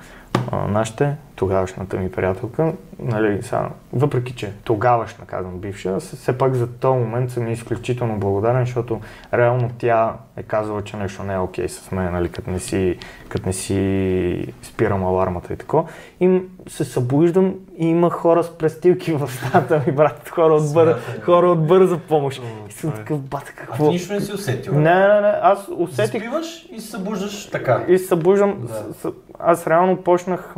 а, 0.52 0.68
нашите, 0.68 1.16
тогавашната 1.44 1.98
ми 1.98 2.12
приятелка, 2.12 2.74
нали, 3.00 3.44
сега, 3.44 3.70
въпреки 3.94 4.34
че 4.34 4.52
тогавашна, 4.64 5.26
казвам 5.26 5.60
бивша, 5.60 6.00
все 6.00 6.38
пак 6.38 6.54
за 6.54 6.68
този 6.68 7.00
момент 7.00 7.32
съм 7.32 7.52
изключително 7.52 8.20
благодарен, 8.20 8.66
защото 8.66 9.02
реално 9.34 9.70
тя 9.78 10.14
е 10.38 10.44
казала, 10.44 10.84
че 10.84 10.98
нещо 10.98 11.24
не 11.24 11.34
е 11.34 11.38
окей 11.38 11.70
с 11.70 11.92
мен, 11.92 12.14
нали, 12.14 12.30
като 12.30 12.52
не 12.52 12.60
си, 12.60 12.98
като 13.30 13.46
не 13.46 13.54
си 13.54 14.54
спирам 14.62 15.04
алармата 15.04 15.54
и 15.54 15.58
така. 15.58 15.78
И 16.20 16.42
се 16.68 16.86
събуждам 16.86 17.56
и 17.78 17.88
има 17.88 18.10
хора 18.10 18.44
с 18.44 18.58
престилки 18.58 19.12
в 19.12 19.32
стаята 19.32 19.84
ми, 19.88 19.92
брат, 19.94 20.30
хора 20.30 20.54
от, 20.54 20.74
бър, 20.74 20.98
хора 21.22 21.50
от 21.50 21.68
бърза 21.68 21.98
помощ. 21.98 22.42
И 22.70 22.74
съм 22.74 22.90
е. 22.90 22.94
такъв, 22.94 23.20
бата, 23.20 23.44
А 23.46 23.50
ти 23.50 23.56
какво? 23.56 23.88
нищо 23.88 24.14
не 24.14 24.22
си 24.22 24.34
усетил. 24.34 24.74
Не, 24.74 25.08
не, 25.08 25.22
не, 25.22 25.34
аз 25.42 25.68
усетих 25.78 26.24
Заспиваш 26.24 26.68
и 26.72 26.80
се 26.80 26.92
събуждаш 26.92 27.50
така. 27.50 27.84
и 27.88 27.98
събуждам. 27.98 28.68
Да. 29.04 29.12
Аз 29.40 29.68
реално 29.68 29.98
почнах 29.98 30.56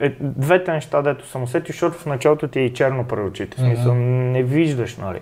е, 0.00 0.16
двете 0.20 0.72
неща, 0.72 1.02
дето 1.02 1.26
съм 1.26 1.42
усетил, 1.42 1.72
защото 1.72 1.98
в 1.98 2.06
началото 2.06 2.48
ти 2.48 2.60
е 2.60 2.64
и 2.64 2.72
черно 2.72 3.04
пред 3.04 3.28
очите. 3.28 3.56
В 3.56 3.60
смисъл, 3.60 3.94
не 3.94 4.42
виждаш, 4.42 4.96
нали. 4.96 5.20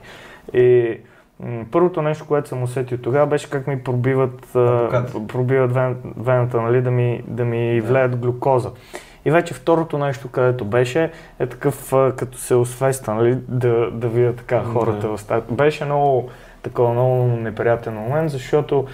И 0.54 0.96
м, 1.40 1.64
първото 1.70 2.02
нещо, 2.02 2.26
което 2.26 2.48
съм 2.48 2.62
усетил 2.62 2.98
тогава, 2.98 3.26
беше 3.26 3.50
как 3.50 3.66
ми 3.66 3.82
пробиват, 3.84 4.56
а, 4.56 5.04
пробиват 5.28 5.72
вен, 5.72 5.96
вената, 6.16 6.60
нали, 6.60 6.82
да 6.82 6.90
ми, 6.90 7.22
да 7.26 7.44
ми 7.44 7.80
Да. 7.80 7.86
влеят 7.86 8.16
глюкоза. 8.16 8.70
И 9.24 9.30
вече 9.30 9.54
второто 9.54 9.98
нещо, 9.98 10.28
където 10.28 10.64
беше, 10.64 11.10
е 11.38 11.46
такъв, 11.46 11.88
като 12.16 12.38
се 12.38 12.54
освеста, 12.54 13.14
нали, 13.14 13.38
да, 13.48 13.90
да 13.90 14.08
видя 14.08 14.32
така 14.32 14.58
Да. 14.58 14.64
хората 14.64 15.08
в 15.08 15.18
стаята. 15.18 15.54
Беше 15.54 15.84
много, 15.84 16.28
такова 16.62 16.92
много 16.92 17.24
неприятен 17.26 17.94
момент, 17.94 18.30
защото 18.30 18.86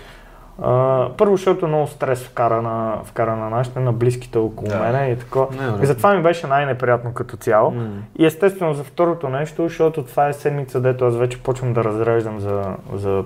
а, 0.63 1.09
първо, 1.17 1.37
защото 1.37 1.69
много 1.69 1.87
стрес 1.87 2.25
вкара 2.25 2.63
на, 2.63 2.99
вкара 3.05 3.37
на 3.37 3.51
нашите, 3.51 3.81
на 3.81 3.93
близките 3.93 4.39
около 4.39 4.69
Да. 4.69 4.79
мене 4.79 5.11
и 5.11 5.15
бе. 5.15 5.83
И 5.83 5.87
затова 5.87 6.15
ми 6.15 6.23
беше 6.23 6.47
най-неприятно 6.47 7.15
като 7.15 7.37
цяло. 7.37 7.71
М. 7.71 7.89
И 8.19 8.27
естествено 8.27 8.75
за 8.75 8.85
второто 8.85 9.29
нещо, 9.29 9.63
защото 9.63 10.03
това 10.03 10.29
е 10.29 10.33
седмица, 10.33 10.81
дето 10.81 11.05
аз 11.05 11.17
вече 11.17 11.43
почвам 11.43 11.73
да 11.73 11.85
разреждам 11.85 12.41
за, 12.41 12.77
за 12.93 13.25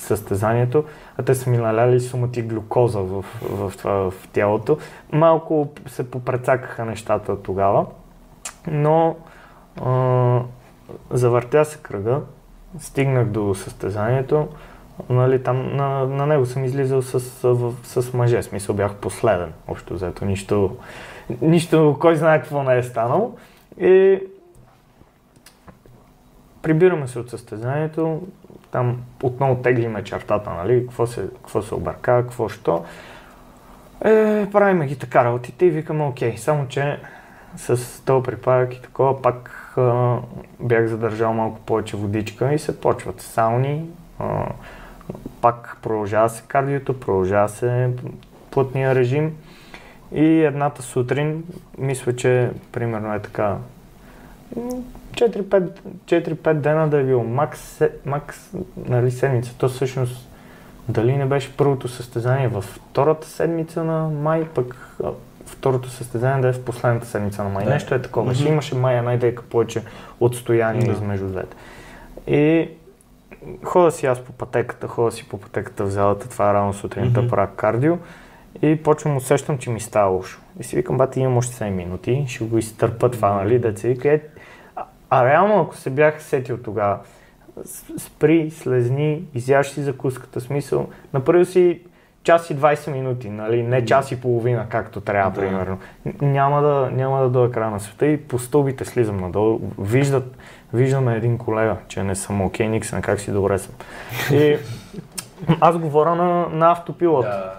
състезанието, 0.00 0.84
а 1.18 1.22
те 1.22 1.34
са 1.34 1.50
ми 1.50 1.56
наляли 1.58 2.00
сумати 2.00 2.42
глюкоза 2.42 3.00
в, 3.00 3.24
в, 3.42 3.72
това, 3.78 4.10
в 4.10 4.28
тялото. 4.32 4.78
Малко 5.12 5.68
се 5.86 6.10
попрецакаха 6.10 6.84
нещата 6.84 7.42
тогава, 7.42 7.86
но 8.66 9.16
а, 9.84 10.40
завъртя 11.10 11.64
се 11.64 11.78
кръга, 11.78 12.20
стигнах 12.78 13.26
до 13.26 13.54
състезанието, 13.54 14.48
нали, 15.10 15.42
там 15.42 15.76
на, 15.76 16.06
на 16.06 16.26
него 16.26 16.46
съм 16.46 16.64
излизал 16.64 17.02
с, 17.02 17.20
с 17.84 18.12
мъже, 18.14 18.42
смисъл 18.42 18.74
бях 18.74 18.94
последен, 18.94 19.52
общо 19.68 19.94
взето, 19.94 20.24
нищо, 20.24 20.76
нищо, 21.40 21.96
кой 22.00 22.16
знае 22.16 22.40
какво 22.40 22.62
не 22.62 22.78
е 22.78 22.82
станало. 22.82 23.36
И 23.80 24.20
прибираме 26.62 27.08
се 27.08 27.18
от 27.18 27.30
състезанието, 27.30 28.22
там 28.70 29.02
отново 29.22 29.56
теглиме 29.56 30.04
чертата, 30.04 30.50
нали, 30.50 30.86
какво 30.86 31.06
се, 31.06 31.28
какво 31.36 31.62
се 31.62 31.74
обърка, 31.74 32.22
какво 32.22 32.48
що. 32.48 32.84
Е, 34.04 34.46
правиме 34.52 34.86
ги 34.86 34.98
така 34.98 35.24
работите 35.24 35.66
и 35.66 35.70
викаме 35.70 36.04
окей, 36.04 36.36
само 36.36 36.68
че 36.68 36.98
с 37.56 38.04
този 38.04 38.22
припадък 38.22 38.74
и 38.74 38.82
такова 38.82 39.22
пак 39.22 39.48
а, 39.76 40.16
бях 40.60 40.86
задържал 40.86 41.32
малко 41.32 41.60
повече 41.60 41.96
водичка 41.96 42.54
и 42.54 42.58
се 42.58 42.80
почват 42.80 43.20
сауни, 43.20 43.84
а, 44.18 44.46
пак 45.40 45.76
продължава 45.82 46.28
се 46.28 46.42
кардиото, 46.48 47.00
продължава 47.00 47.48
се 47.48 47.90
плътния 48.50 48.94
режим 48.94 49.32
и 50.12 50.24
едната 50.44 50.82
сутрин, 50.82 51.44
мисля, 51.78 52.16
че 52.16 52.50
примерно 52.72 53.14
е 53.14 53.18
така 53.22 53.56
м, 54.56 54.62
4-5, 55.12 55.70
4-5 56.04 56.54
дена 56.54 56.88
да 56.88 56.98
е 56.98 57.04
бил 57.04 57.22
макс, 57.22 57.80
макс 58.06 58.50
нали, 58.88 59.10
седмица. 59.10 59.54
То 59.58 59.68
всъщност 59.68 60.28
дали 60.88 61.16
не 61.16 61.26
беше 61.26 61.56
първото 61.56 61.88
състезание 61.88 62.48
във 62.48 62.64
втората 62.64 63.26
седмица 63.26 63.84
на 63.84 64.08
май, 64.08 64.44
пък 64.54 64.96
второто 65.46 65.90
състезание 65.90 66.42
да 66.42 66.48
е 66.48 66.52
в 66.52 66.64
последната 66.64 67.06
седмица 67.06 67.44
на 67.44 67.48
май. 67.50 67.64
Да. 67.64 67.70
Нещо 67.70 67.94
е 67.94 68.02
такова. 68.02 68.34
Ще 68.34 68.44
Мгм. 68.44 68.52
имаше 68.52 68.74
май 68.74 68.98
една 68.98 69.14
идейка 69.14 69.42
повече 69.42 69.82
отстояние 70.20 70.86
Да. 70.86 70.92
измежду 70.92 71.26
двете. 71.26 71.56
И 72.26 72.68
хода 73.64 73.90
си 73.90 74.06
аз 74.06 74.20
по 74.20 74.32
пътеката, 74.32 74.88
хода 74.88 75.10
си 75.12 75.28
по 75.28 75.38
пътеката 75.40 75.84
в 75.84 75.90
залата, 75.90 76.28
това 76.28 76.50
е 76.50 76.54
рано 76.54 76.72
сутринта, 76.72 77.20
Мгм. 77.20 77.30
правя 77.30 77.48
кардио 77.56 77.96
и 78.62 78.82
почвам 78.82 79.16
усещам, 79.16 79.58
че 79.58 79.70
ми 79.70 79.80
става 79.80 80.10
лошо. 80.10 80.40
И 80.60 80.64
си 80.64 80.76
викам, 80.76 80.96
бати, 80.96 81.20
имам 81.20 81.36
още 81.36 81.54
7 81.64 81.70
минути, 81.70 82.24
ще 82.28 82.44
го 82.44 82.58
изтърпа 82.58 83.10
това, 83.10 83.32
нали, 83.32 83.58
да 83.58 83.78
се 83.78 83.88
вика. 83.88 84.12
Е, 84.12 84.20
а, 84.76 84.84
а 85.10 85.24
реално, 85.24 85.60
ако 85.60 85.76
се 85.76 85.90
бях 85.90 86.22
сетил 86.22 86.58
тогава, 86.58 86.98
спри, 87.98 88.50
слезни, 88.50 89.22
изяж 89.34 89.68
си 89.68 89.82
закуската, 89.82 90.40
смисъл, 90.40 90.88
направил 91.14 91.44
си 91.44 91.80
час 92.22 92.50
и 92.50 92.56
20 92.56 92.92
минути, 92.92 93.30
нали, 93.30 93.62
не 93.62 93.84
час 93.84 94.12
и 94.12 94.20
половина, 94.20 94.66
както 94.68 95.00
трябва, 95.00 95.30
Да. 95.30 95.40
примерно. 95.40 95.78
Няма 96.22 96.62
да, 96.62 96.90
няма 96.92 97.20
да 97.20 97.28
дойда 97.28 97.52
края 97.52 97.70
на 97.70 97.80
света 97.80 98.06
и 98.06 98.16
по 98.16 98.38
стълбите 98.38 98.84
слизам 98.84 99.16
надолу. 99.16 99.60
Виждат, 99.78 100.36
виждаме 100.72 101.16
един 101.16 101.38
колега, 101.38 101.76
че 101.88 102.02
не 102.02 102.14
съм 102.14 102.40
окей, 102.40 102.68
Никсен, 102.68 103.02
как 103.02 103.20
си 103.20 103.32
добре 103.32 103.58
съм. 103.58 103.74
И 104.32 104.56
аз 105.60 105.78
говоря 105.78 106.14
на, 106.14 106.48
на 106.48 106.72
автопилот. 106.72 107.24
Да. 107.24 107.52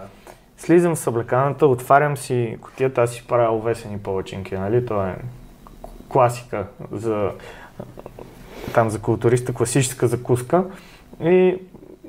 Слизам 0.56 0.94
в 0.94 0.98
съблеканата, 0.98 1.66
отварям 1.66 2.16
си 2.16 2.58
котията, 2.60 3.02
аз 3.02 3.10
си 3.10 3.26
правя 3.28 3.56
овесени 3.56 3.98
палачинки, 3.98 4.54
нали? 4.54 4.86
То 4.86 5.06
е 5.06 5.16
класика 6.08 6.66
за 6.92 7.30
там 8.74 8.90
за 8.90 9.00
културиста, 9.00 9.54
класическа 9.54 10.06
закуска. 10.06 10.64
И 11.22 11.58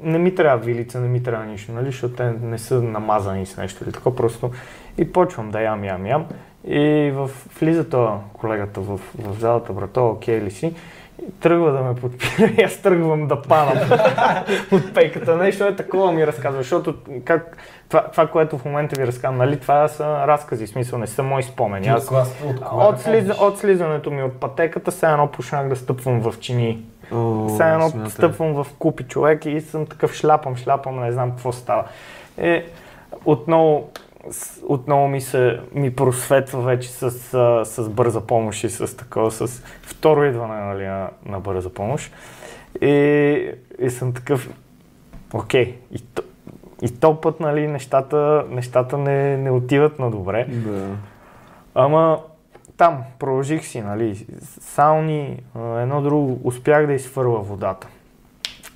не 0.04 0.18
ми 0.18 0.36
трябва 0.36 0.66
вилица, 0.66 1.00
не 1.00 1.08
ми 1.08 1.24
трябва 1.24 1.46
нищо, 1.46 1.72
нали? 1.72 1.86
Защото 1.86 2.16
те 2.16 2.34
не 2.42 2.58
са 2.58 2.82
намазани 2.82 3.46
с 3.46 3.58
нещо 3.58 3.84
или 3.84 3.92
така, 3.92 4.16
просто 4.16 4.52
и 4.98 5.14
почвам 5.14 5.52
да 5.52 5.62
ям, 5.62 5.84
ям, 5.84 6.06
ям. 6.06 6.26
И 6.68 7.12
в, 7.16 7.30
влиза 7.60 7.90
това 7.90 8.20
колегата 8.34 8.82
в, 8.82 9.00
в 9.18 9.40
залата, 9.40 9.74
брато, 9.74 10.10
окей 10.10 10.42
ли 10.42 10.52
си? 10.52 10.74
И 11.28 11.32
тръгва 11.40 11.72
да 11.72 11.82
ме 11.82 11.96
подпира 11.96 12.52
и 12.58 12.64
аз 12.64 12.78
тръгвам 12.78 13.28
да 13.28 13.42
падам 13.42 13.78
от 14.72 14.94
пейката. 14.94 15.38
Нещо 15.38 15.64
е 15.66 15.76
такова 15.76 16.12
ми 16.12 16.28
разказва, 16.28 16.62
защото 16.62 16.96
как, 17.26 17.58
това, 17.90 18.08
това, 18.12 18.28
което 18.28 18.58
в 18.58 18.66
момента 18.66 19.02
ви 19.02 19.08
разказвам, 19.08 19.38
нали, 19.38 19.60
това 19.60 19.88
са 19.88 20.28
разкази, 20.28 20.68
смисъл 20.68 21.00
не 21.00 21.08
са 21.08 21.24
мои 21.24 21.44
спомени. 21.44 21.88
Аз 21.88 22.12
от 22.12 22.18
от 22.46 22.62
от, 22.72 23.00
слиза, 23.00 23.36
от 23.42 23.60
слизането 23.60 24.12
ми 24.12 24.24
от 24.24 24.40
пътеката, 24.40 24.92
сега 24.92 25.12
едно 25.12 25.28
почнах 25.28 25.70
да 25.70 25.76
стъпвам 25.76 26.22
в 26.22 26.40
чини. 26.40 26.86
Сега 27.50 27.74
едно 27.74 27.90
смятай. 27.90 28.12
стъпвам 28.12 28.64
в 28.64 28.68
купи 28.80 29.04
човек 29.04 29.46
и 29.46 29.62
съм 29.62 29.86
такъв 29.86 30.14
шляпам, 30.14 30.56
шляпам, 30.56 31.00
не 31.00 31.12
знам 31.12 31.32
какво 31.32 31.52
става. 31.52 31.84
Е, 32.38 32.66
отново, 33.26 33.90
отново 34.68 35.08
ми 35.08 35.22
се 35.22 35.60
ми 35.74 35.96
просветва 35.96 36.62
вече 36.62 36.90
с, 36.90 37.12
с 37.66 37.90
бърза 37.90 38.22
помощ 38.22 38.64
и 38.64 38.70
с 38.70 38.98
такова, 38.98 39.32
с 39.32 39.64
второ 39.82 40.24
идване 40.24 40.62
нали, 40.62 40.86
на, 40.86 41.10
на 41.26 41.40
бърза 41.40 41.70
помощ. 41.70 42.14
И, 42.82 43.52
и 43.80 43.90
съм 43.90 44.14
такъв, 44.14 44.50
окей, 45.34 45.78
и, 45.92 46.00
то, 46.00 46.22
и 46.82 47.00
то 47.00 47.22
път 47.22 47.40
нали, 47.40 47.68
нещата, 47.68 48.46
нещата 48.50 48.98
не, 48.98 49.38
не 49.38 49.52
отиват 49.52 50.00
на 50.00 50.12
добре. 50.12 50.46
Да. 50.50 50.88
Ама 51.76 52.20
там 52.78 53.04
продължих 53.20 53.66
си, 53.66 53.82
нали, 53.82 54.26
сауни, 54.62 55.44
едно 55.56 56.02
друго, 56.02 56.42
успях 56.44 56.88
да 56.88 56.94
изфърла 56.94 57.40
водата. 57.40 57.88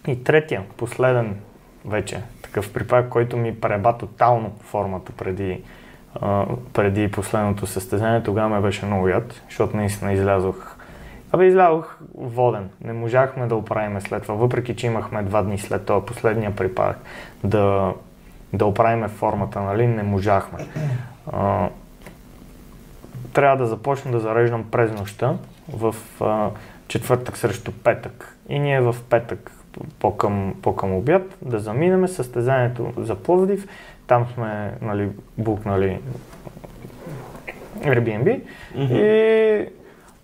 И 0.08 0.24
третия, 0.24 0.64
последен 0.78 1.40
вече, 1.86 2.22
такъв 2.56 2.74
припак, 2.74 3.10
който 3.10 3.38
ми 3.38 3.60
преба 3.60 3.98
тотално 3.98 4.52
формата 4.62 5.12
преди, 5.12 5.64
а, 6.22 6.46
преди 6.74 7.12
последното 7.12 7.68
състезание, 7.68 8.24
тогава 8.24 8.50
ме 8.50 8.62
беше 8.62 8.86
много 8.86 9.08
яд, 9.08 9.42
защото 9.50 9.78
наистина 9.78 10.14
излязох 10.14 10.76
Абе, 11.32 11.46
излязох 11.46 11.98
воден. 12.16 12.70
Не 12.84 12.94
можахме 12.94 13.48
да 13.48 13.56
оправиме 13.56 14.02
след 14.02 14.24
това, 14.24 14.36
въпреки 14.36 14.76
че 14.76 14.88
имахме 14.88 15.24
два 15.24 15.42
дни 15.42 15.58
след 15.58 15.86
това 15.86 16.06
последния 16.06 16.56
припадък 16.56 16.98
да, 17.44 17.94
да 18.54 18.66
оправиме 18.66 19.08
формата, 19.08 19.62
нали, 19.62 19.88
не 19.88 20.04
можахме. 20.04 20.60
А, 21.34 21.70
трябва 23.34 23.58
да 23.58 23.66
започна 23.66 24.12
да 24.12 24.20
зареждам 24.20 24.64
през 24.72 24.92
нощта 24.92 25.34
в 25.74 25.96
а, 26.22 26.50
четвъртък 26.88 27.38
срещу 27.38 27.72
петък. 27.84 28.38
И 28.50 28.60
ние 28.60 28.82
в 28.82 28.96
петък 29.10 29.52
по-към, 30.00 30.54
по-към 30.62 30.96
обяд 30.96 31.38
да 31.42 31.60
заминеме 31.60 32.08
състезанието 32.08 32.92
за 32.98 33.16
Пловдив. 33.16 33.68
Там 34.08 34.26
сме 34.34 34.74
нали, 34.82 35.10
букнали 35.38 36.00
Airbnb 37.80 38.42
Мгм. 38.76 38.96
и 38.96 39.68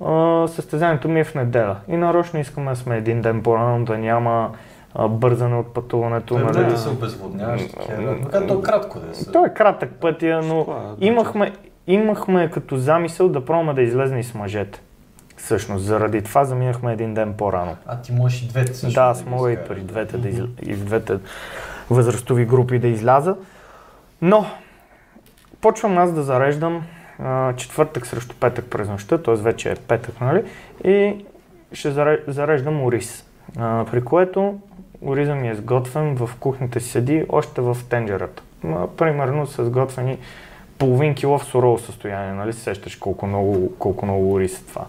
а, 0.06 0.48
състезанието 0.48 1.10
ми 1.10 1.20
е 1.20 1.24
в 1.24 1.36
неделя. 1.36 1.76
И 1.88 1.98
нарочно 1.98 2.40
искаме 2.40 2.70
да 2.72 2.76
сме 2.76 2.98
един 2.98 3.22
ден 3.22 3.44
по-рано, 3.44 3.86
да 3.86 3.98
няма 3.98 4.52
а, 4.96 5.08
бързане 5.08 5.56
от 5.56 5.74
пътуването. 5.74 6.36
Той 6.36 6.44
нали. 6.44 6.66
да 6.66 6.78
се 6.78 6.90
обезводняваш. 6.90 7.68
такива. 7.68 8.16
Макар 8.22 8.48
то 8.48 8.62
кратко 8.62 9.00
да 9.00 9.06
е. 9.06 9.32
Той 9.34 9.48
е 9.48 9.54
кратък 9.54 9.92
пътя, 9.92 10.42
но 10.44 10.62
Складно, 10.62 10.98
имахме, 11.02 11.54
имахме 11.88 12.52
като 12.52 12.78
замисъл 12.78 13.30
да 13.30 13.46
пробваме 13.46 13.74
да 13.74 13.82
излезне 13.82 14.20
и 14.20 14.24
с 14.24 14.34
мъжете. 14.34 14.82
Всъщност, 15.44 15.86
заради 15.86 16.22
това 16.22 16.46
заминахме 16.46 16.94
един 16.94 17.14
ден 17.14 17.34
по-рано. 17.34 17.78
А 17.86 18.02
ти 18.02 18.12
можеш 18.12 18.42
и 18.42 18.48
двете 18.48 18.74
също. 18.74 19.00
да, 19.00 19.02
аз 19.02 19.26
мога 19.26 19.52
и 19.52 19.58
при 19.68 19.80
двете, 19.80 20.18
да 20.18 20.30
и 20.62 20.74
в 20.74 20.86
двете 20.86 21.18
възрастови 21.90 22.46
групи 22.46 22.80
да 22.80 22.88
изляза. 22.88 23.36
Но, 24.22 24.46
почвам 25.62 25.98
аз 25.98 26.14
да 26.14 26.24
зареждам 26.24 26.84
а, 27.20 27.54
четвъртък 27.56 28.08
срещу 28.08 28.36
петък 28.40 28.66
през 28.66 28.90
нощта, 28.90 29.18
т.е. 29.18 29.36
вече 29.36 29.72
е 29.72 29.76
петък, 29.76 30.22
нали? 30.22 30.44
И 30.84 31.26
ще 31.74 31.92
заре- 31.92 32.24
зареждам 32.28 32.84
ориз. 32.84 33.26
А, 33.58 33.86
при 33.92 34.04
което 34.04 34.60
ориза 35.02 35.36
ми 35.36 35.50
е 35.50 35.56
сготвен, 35.56 36.16
в 36.16 36.30
кухнята 36.40 36.80
си 36.80 36.90
седи 36.90 37.26
още 37.30 37.62
в 37.62 37.78
тенджерата. 37.90 38.44
Ма, 38.64 38.88
примерно 38.98 39.48
са 39.48 39.66
сготвени 39.66 40.18
половин 40.78 41.16
кило 41.16 41.38
в 41.38 41.46
сурово 41.46 41.80
състояние, 41.80 42.34
нали? 42.34 42.54
се 42.54 42.60
Сещаш 42.60 42.96
колко 42.96 43.28
много, 43.28 43.74
колко 43.80 44.06
много 44.06 44.34
ориз 44.34 44.60
е 44.60 44.66
това. 44.66 44.86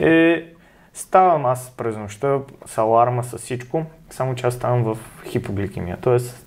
И 0.00 0.44
ставам 0.94 1.46
аз 1.46 1.72
през 1.76 1.96
нощта 1.96 2.38
с 2.66 2.78
аларма, 2.78 3.24
с 3.24 3.38
всичко, 3.38 3.84
само 4.10 4.34
че 4.34 4.46
аз 4.46 4.54
ставам 4.54 4.82
в 4.82 4.98
хипогликемия. 5.26 5.96
Тоест, 6.00 6.46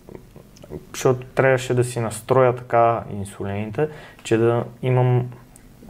защото 0.93 1.27
трябваше 1.27 1.73
да 1.73 1.83
си 1.83 1.99
настроя 1.99 2.55
така 2.55 3.03
инсулините, 3.13 3.87
че 4.23 4.37
да 4.37 4.63
имам 4.81 5.29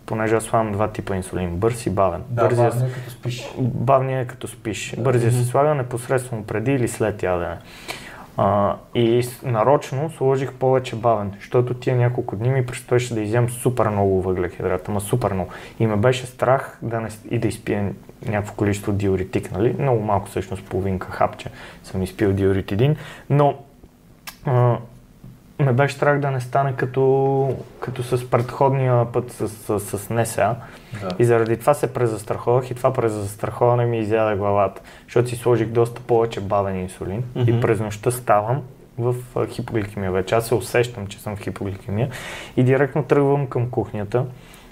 понеже 0.05 0.35
аз 0.35 0.43
слагам 0.43 0.71
два 0.71 0.87
типа 0.87 1.15
инсулин, 1.15 1.55
бърз 1.55 1.85
и 1.85 1.89
бавен. 1.89 2.23
Да, 2.29 2.43
Бързия 2.43 2.67
е 2.67 2.91
като 2.91 3.11
спиш. 3.11 3.49
бавния 3.59 4.21
е 4.21 4.27
като 4.27 4.47
спиш. 4.47 4.95
Бързия 4.97 5.31
се 5.31 5.43
слага 5.43 5.75
непосредствено 5.75 6.43
преди 6.43 6.71
или 6.71 6.87
след 6.87 7.23
ядене. 7.23 7.57
А, 8.37 8.75
и 8.95 9.27
нарочно 9.43 10.11
сложих 10.11 10.53
повече 10.53 10.95
бавен, 10.95 11.31
защото 11.35 11.73
тия 11.73 11.95
няколко 11.95 12.35
дни 12.35 12.49
ми 12.49 12.65
предстоеше 12.65 13.13
да 13.13 13.21
изям 13.21 13.49
супер 13.49 13.89
много 13.89 14.21
въглехидрат, 14.21 14.89
ама 14.89 15.01
супер 15.01 15.33
много. 15.33 15.51
И 15.79 15.87
ме 15.87 15.95
беше 15.95 16.25
страх 16.25 16.79
да 16.81 17.01
не, 17.01 17.09
и 17.29 17.39
да 17.39 17.47
изпия 17.47 17.93
някакво 18.25 18.55
количество 18.55 18.91
диуретик, 18.91 19.51
нали? 19.51 19.75
Много 19.79 20.01
малко 20.01 20.27
всъщност 20.27 20.63
половинка 20.63 21.11
хапче 21.11 21.49
съм 21.83 22.03
изпил 22.03 22.33
диуретидин, 22.33 22.95
но 23.29 23.55
а, 24.45 24.77
ме 25.59 25.73
беше 25.73 25.95
страх 25.95 26.19
да 26.19 26.31
не 26.31 26.41
стане 26.41 26.73
като, 26.75 27.55
като 27.79 28.03
с 28.03 28.29
предходния 28.29 29.11
път 29.11 29.31
с, 29.31 29.49
с, 29.49 29.79
с 29.79 30.09
НСА. 30.09 30.55
Да. 31.01 31.09
И 31.19 31.25
заради 31.25 31.57
това 31.57 31.73
се 31.73 31.93
презастраховах 31.93 32.71
и 32.71 32.75
това 32.75 32.93
презастраховане 32.93 33.85
ми 33.85 33.99
изяде 33.99 34.35
главата, 34.35 34.81
защото 35.03 35.29
си 35.29 35.35
сложих 35.35 35.67
доста 35.67 36.01
повече 36.01 36.41
бавен 36.41 36.79
инсулин 36.79 37.23
Мгм. 37.35 37.49
и 37.49 37.61
през 37.61 37.79
нощта 37.79 38.11
ставам 38.11 38.61
в 38.97 39.15
хипогликемия 39.47 40.11
вече. 40.11 40.35
Аз 40.35 40.47
се 40.47 40.55
усещам, 40.55 41.07
че 41.07 41.19
съм 41.19 41.35
в 41.35 41.39
хипогликемия 41.39 42.09
и 42.57 42.63
директно 42.63 43.03
тръгвам 43.03 43.47
към 43.47 43.69
кухнята, 43.69 44.25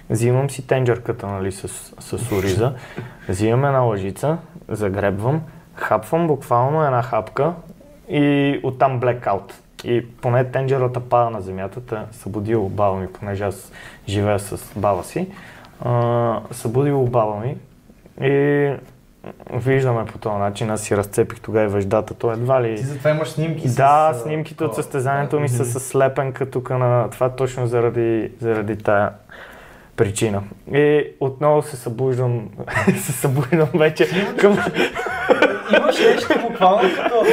взимам 0.10 0.50
си 0.50 0.68
тенджерката 0.68 1.28
нали, 1.28 1.52
с, 1.52 1.68
с 2.00 2.32
ориза, 2.32 2.74
взимам 3.30 3.66
една 3.66 3.80
лъжица, 3.80 4.38
загребвам, 4.68 5.42
хапвам 5.76 6.28
буквално 6.28 6.86
една 6.86 7.04
хапка 7.04 7.54
и 8.10 8.60
оттам 8.64 9.00
блекаут. 9.00 9.63
И 9.84 10.08
поне 10.22 10.44
тенджерата 10.44 11.00
пада 11.00 11.30
на 11.30 11.42
земята, 11.42 11.82
та 11.82 12.06
събудил 12.12 12.70
баба 12.70 12.98
ми, 12.98 13.08
понеже 13.08 13.44
аз 13.44 13.72
живея 14.08 14.40
с 14.40 14.72
баба 14.76 15.04
си. 15.04 15.28
А, 15.86 16.42
събудил 16.52 17.04
баба 17.04 17.36
ми 17.36 17.58
и 18.22 18.70
виждаме 19.54 20.06
по 20.06 20.18
този 20.18 20.36
начин, 20.36 20.70
аз 20.70 20.82
си 20.82 20.98
разцепих 20.98 21.40
тогава 21.40 21.66
и 21.66 21.68
веждата, 21.68 22.14
то 22.14 22.32
едва 22.32 22.64
ли... 22.64 22.76
Ти 22.76 22.84
затова 22.84 23.10
имаш 23.10 23.30
снимки 23.30 23.70
с... 23.70 23.76
Да, 23.76 24.14
снимките 24.24 24.64
от 24.64 24.76
състезанието 24.76 25.40
ми 25.40 25.50
са 25.50 25.66
с 25.66 25.80
слепенка 25.80 26.50
тук 26.50 26.70
на 26.70 27.10
това 27.10 27.30
точно 27.30 27.68
заради, 27.68 28.32
заради 28.42 28.78
тая 28.78 29.10
причина. 29.96 30.44
И 30.74 31.08
отново 31.20 31.62
се 31.62 31.76
събуждам, 31.76 32.50
се 32.98 33.12
събуждам 33.12 33.70
вече 33.74 34.08
към... 34.38 34.58
Имаш 35.78 36.00
нещо 36.00 36.34
буквално 36.42 36.90
като... 36.96 37.26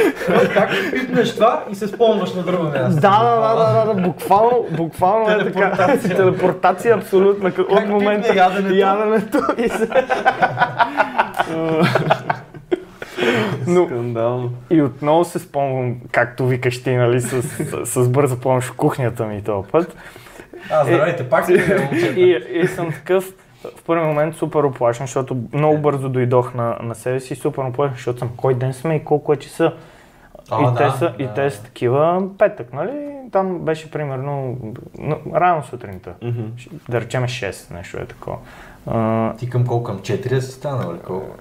Как 0.53 0.69
пипнеш 0.93 1.35
това 1.35 1.63
и 1.71 1.75
се 1.75 1.87
спомняш 1.87 2.33
на 2.33 2.43
друго 2.43 2.63
място. 2.63 3.01
да, 3.01 3.23
да, 3.23 3.55
да, 3.55 3.73
да, 3.73 3.85
да, 3.93 4.01
буквално, 4.01 4.65
буквално 4.71 5.29
е 5.29 5.51
така. 5.51 5.97
Телепортация. 5.97 6.95
Абсолютна. 6.95 7.51
От 7.69 7.87
момента 7.87 8.27
пипне 8.27 8.41
яденето? 8.41 8.75
яденето 8.75 9.39
и 9.57 9.69
се... 9.69 9.87
Но, 13.67 13.85
Скандално. 13.85 14.51
И 14.69 14.81
отново 14.81 15.25
се 15.25 15.39
спомням, 15.39 15.95
както 16.11 16.47
викаш 16.47 16.83
ти, 16.83 16.95
нали, 16.95 17.21
с, 17.21 17.41
с, 17.41 17.85
с 17.85 18.09
бърза 18.09 18.39
помощ 18.39 18.67
в 18.67 18.75
кухнята 18.75 19.25
ми 19.25 19.43
този 19.43 19.67
път. 19.71 19.95
А, 20.71 20.85
здравейте, 20.85 21.29
пак 21.29 21.43
сте 21.43 21.89
момчета. 21.91 22.19
И, 22.19 22.43
и 22.53 22.67
съм 22.67 22.91
такъв, 22.91 23.25
в 23.77 23.83
първи 23.83 24.05
момент 24.05 24.35
супер 24.35 24.63
оплашен, 24.63 25.05
защото 25.05 25.37
много 25.53 25.77
бързо 25.77 26.09
дойдох 26.09 26.53
на, 26.53 26.77
на 26.81 26.95
себе 26.95 27.19
си, 27.19 27.35
супер 27.35 27.63
оплашен, 27.63 27.95
защото 27.95 28.19
съм 28.19 28.29
кой 28.37 28.53
ден 28.53 28.73
сме 28.73 28.95
и 28.95 29.03
колко 29.03 29.33
е 29.33 29.37
часа. 29.37 29.73
А, 30.51 30.61
и, 30.61 30.75
те 30.77 30.83
да, 30.83 30.91
са, 30.91 31.13
и 31.19 31.23
да. 31.23 31.33
те 31.33 31.51
са 31.51 31.63
такива 31.63 32.23
петък, 32.37 32.73
нали? 32.73 32.91
Там 33.31 33.59
беше 33.59 33.91
примерно 33.91 34.57
н- 34.99 35.17
рано 35.35 35.63
сутринта. 35.63 36.13
Мгм. 36.21 36.41
Да 36.89 37.01
речеме 37.01 37.27
6, 37.27 37.73
нещо 37.73 37.97
е 37.97 38.05
такова. 38.05 38.37
А, 38.87 39.33
Ти 39.35 39.49
към 39.49 39.67
колко? 39.67 39.83
Към 39.83 39.99
4 39.99 40.39
си 40.39 40.51
станал 40.51 40.91
или 40.91 40.99
колко? 40.99 41.35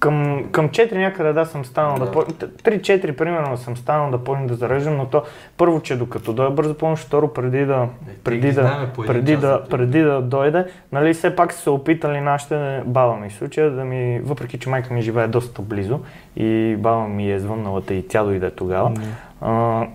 Към, 0.00 0.44
към 0.52 0.68
4 0.68 0.98
някъде 0.98 1.32
да 1.32 1.46
съм 1.46 1.64
станал 1.64 1.98
да, 1.98 2.04
Да. 2.04 2.12
по... 2.12 2.20
3-4 2.20 3.12
примерно 3.12 3.56
съм 3.56 3.76
станал 3.76 4.10
да 4.10 4.24
почна 4.24 4.46
да 4.46 4.54
зареждам, 4.54 4.96
но 4.96 5.06
то 5.06 5.22
първо, 5.56 5.80
че 5.80 5.96
докато 5.96 6.32
дойде 6.32 6.54
бърза 6.54 6.74
помощ, 6.74 7.06
второ 7.06 7.32
преди 7.32 7.64
да, 7.64 7.88
ти 8.06 8.18
преди 8.24 8.52
да, 8.52 8.88
преди 9.06 9.36
да, 9.36 9.64
преди 9.70 10.02
да 10.02 10.20
дойде, 10.22 10.66
нали 10.92 11.14
все 11.14 11.36
пак 11.36 11.52
са 11.52 11.60
се 11.60 11.70
опитали 11.70 12.20
нашите 12.20 12.82
баба 12.86 13.16
ми 13.16 13.30
в 13.30 13.34
случая 13.34 13.70
да 13.70 13.84
ми, 13.84 14.20
въпреки 14.24 14.58
че 14.58 14.68
майка 14.68 14.94
ми 14.94 15.02
живее 15.02 15.28
доста 15.28 15.62
близо 15.62 16.00
и 16.36 16.76
баба 16.78 17.08
ми 17.08 17.32
е 17.32 17.38
звъннала 17.38 17.82
и 17.90 18.08
тя 18.08 18.22
дойде 18.22 18.50
тогава, 18.50 18.92
а, 19.40 19.86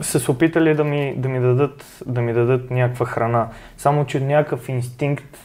са 0.00 0.20
се 0.20 0.30
опитали 0.30 0.74
да 0.74 0.84
ми, 0.84 1.14
да 1.16 1.28
ми, 1.28 1.40
дадат, 1.40 2.02
да 2.06 2.20
ми 2.20 2.32
дадат 2.32 2.70
някаква 2.70 3.06
храна. 3.06 3.48
Само, 3.76 4.04
че 4.06 4.20
някакъв 4.20 4.68
инстинкт, 4.68 5.36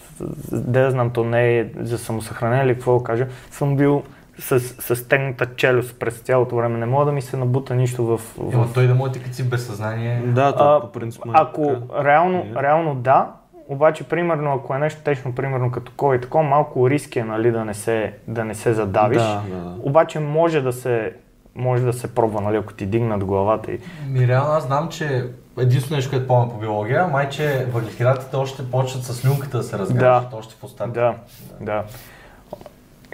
да 0.52 0.80
я 0.80 0.92
знам, 0.92 1.10
то 1.10 1.24
не 1.24 1.60
е 1.60 1.68
за 1.80 1.98
самосъхранение 1.98 2.66
или 2.66 2.74
какво 2.74 2.98
да 2.98 3.04
кажа, 3.04 3.28
съм 3.52 3.76
бил 3.76 4.04
с, 4.40 4.60
с 4.60 4.96
стегната 4.96 5.56
челюст 5.56 6.00
през 6.00 6.18
цялото 6.20 6.56
време. 6.56 6.78
Не 6.78 6.86
мога 6.86 7.06
да 7.06 7.12
ми 7.12 7.22
се 7.22 7.38
набута 7.38 7.76
нищо 7.76 8.06
в... 8.06 8.18
в... 8.38 8.54
Ема 8.54 8.68
той 8.74 8.88
да 8.88 8.96
може 8.96 9.12
ти 9.12 9.24
като 9.24 9.36
си 9.36 9.50
без 9.50 9.68
съзнание. 9.68 10.22
Да, 10.26 10.56
то 10.56 10.64
А, 10.64 10.82
по 10.82 10.92
принцип. 10.92 11.26
е 11.26 11.30
Ако 11.34 11.68
така. 11.68 12.04
реално, 12.04 12.44
Не. 12.44 12.62
реално 12.64 12.96
да, 12.96 13.32
обаче 13.68 14.04
примерно 14.04 14.54
ако 14.54 14.76
е 14.76 14.80
нещо 14.80 15.02
течно, 15.04 15.36
примерно 15.36 15.72
като 15.72 15.92
COVID, 15.92 16.22
такова 16.22 16.44
малко 16.44 16.90
риск 16.90 17.16
е 17.16 17.24
нали, 17.24 17.52
да, 17.52 17.66
не 17.66 17.74
се, 17.74 18.14
да 18.28 18.46
не 18.46 18.56
се 18.56 18.74
задавиш. 18.74 19.18
Да, 19.22 19.42
да, 19.50 19.56
да. 19.70 19.76
Обаче 19.84 20.20
може 20.20 20.62
да 20.62 20.74
се, 20.74 21.14
може 21.56 21.84
да 21.84 21.94
се 21.94 22.16
пробва, 22.16 22.42
нали, 22.42 22.58
ако 22.58 22.74
ти 22.74 22.86
дигнат 22.86 23.24
главата 23.24 23.72
и 23.72 23.80
Ми 24.10 24.28
реално 24.28 24.52
аз 24.52 24.64
знам, 24.66 24.90
че 24.90 25.26
единствено 25.58 25.96
нещо, 25.96 26.12
което 26.12 26.28
помня 26.28 26.50
по 26.50 26.58
биология, 26.58 27.08
май, 27.08 27.30
че 27.30 27.68
въглехидратите 27.72 28.36
още 28.36 28.72
почват 28.72 29.04
с 29.04 29.26
люнката 29.26 29.58
да 29.58 29.64
се 29.64 29.78
разграждат, 29.78 30.34
още 30.34 30.56
в 30.60 30.64
устата. 30.64 30.92
Да, 30.92 31.16
да. 31.62 31.84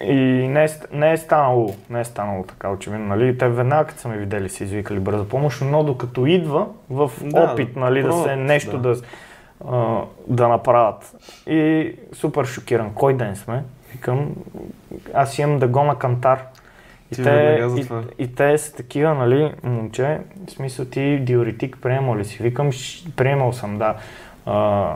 И 0.03 0.47
не 0.47 0.63
е, 0.63 0.69
не 0.93 1.11
е 1.11 1.17
станало, 1.17 1.75
не 1.89 1.99
е 1.99 2.05
станало 2.05 2.43
така 2.43 2.69
очевидно, 2.69 3.07
нали? 3.07 3.37
Те 3.37 3.47
веднага 3.49 3.85
като 3.85 4.01
са 4.01 4.07
ме 4.07 4.17
видели 4.17 4.49
са 4.49 4.63
извикали 4.63 4.99
бърза 4.99 5.27
помощ, 5.27 5.61
но 5.61 5.83
докато 5.83 6.25
идва 6.25 6.67
в 6.89 7.11
Да, 7.21 7.41
опит, 7.41 7.75
нали, 7.75 8.01
да 8.01 8.07
пробват, 8.07 8.25
се 8.25 8.35
нещо 8.35 8.77
да. 8.77 8.95
да, 8.95 9.01
а, 9.67 10.01
да 10.27 10.47
направят. 10.47 11.15
И 11.47 11.91
супер 12.13 12.45
шокиран, 12.45 12.93
кой 12.93 13.17
ден 13.17 13.35
сме? 13.35 13.63
Викам, 13.91 14.29
аз 15.13 15.39
имам 15.39 15.59
да 15.59 15.67
го 15.67 15.83
на 15.83 15.95
кантар. 15.95 16.45
И 17.11 17.15
Ти 17.15 17.23
те, 17.23 17.29
и, 17.77 17.83
това. 17.83 18.03
и 18.19 18.27
те 18.27 18.57
са 18.57 18.73
такива, 18.73 19.13
нали, 19.13 19.53
момче, 19.63 20.19
в 20.47 20.51
смисъл 20.51 20.85
ти 20.85 21.19
диуретик 21.19 21.77
приемал 21.81 22.17
ли 22.17 22.25
си? 22.25 22.43
Викам, 22.43 22.67
«Щ- 22.67 23.11
приемал 23.11 23.53
съм, 23.53 23.77
да. 23.77 23.95
А, 24.45 24.87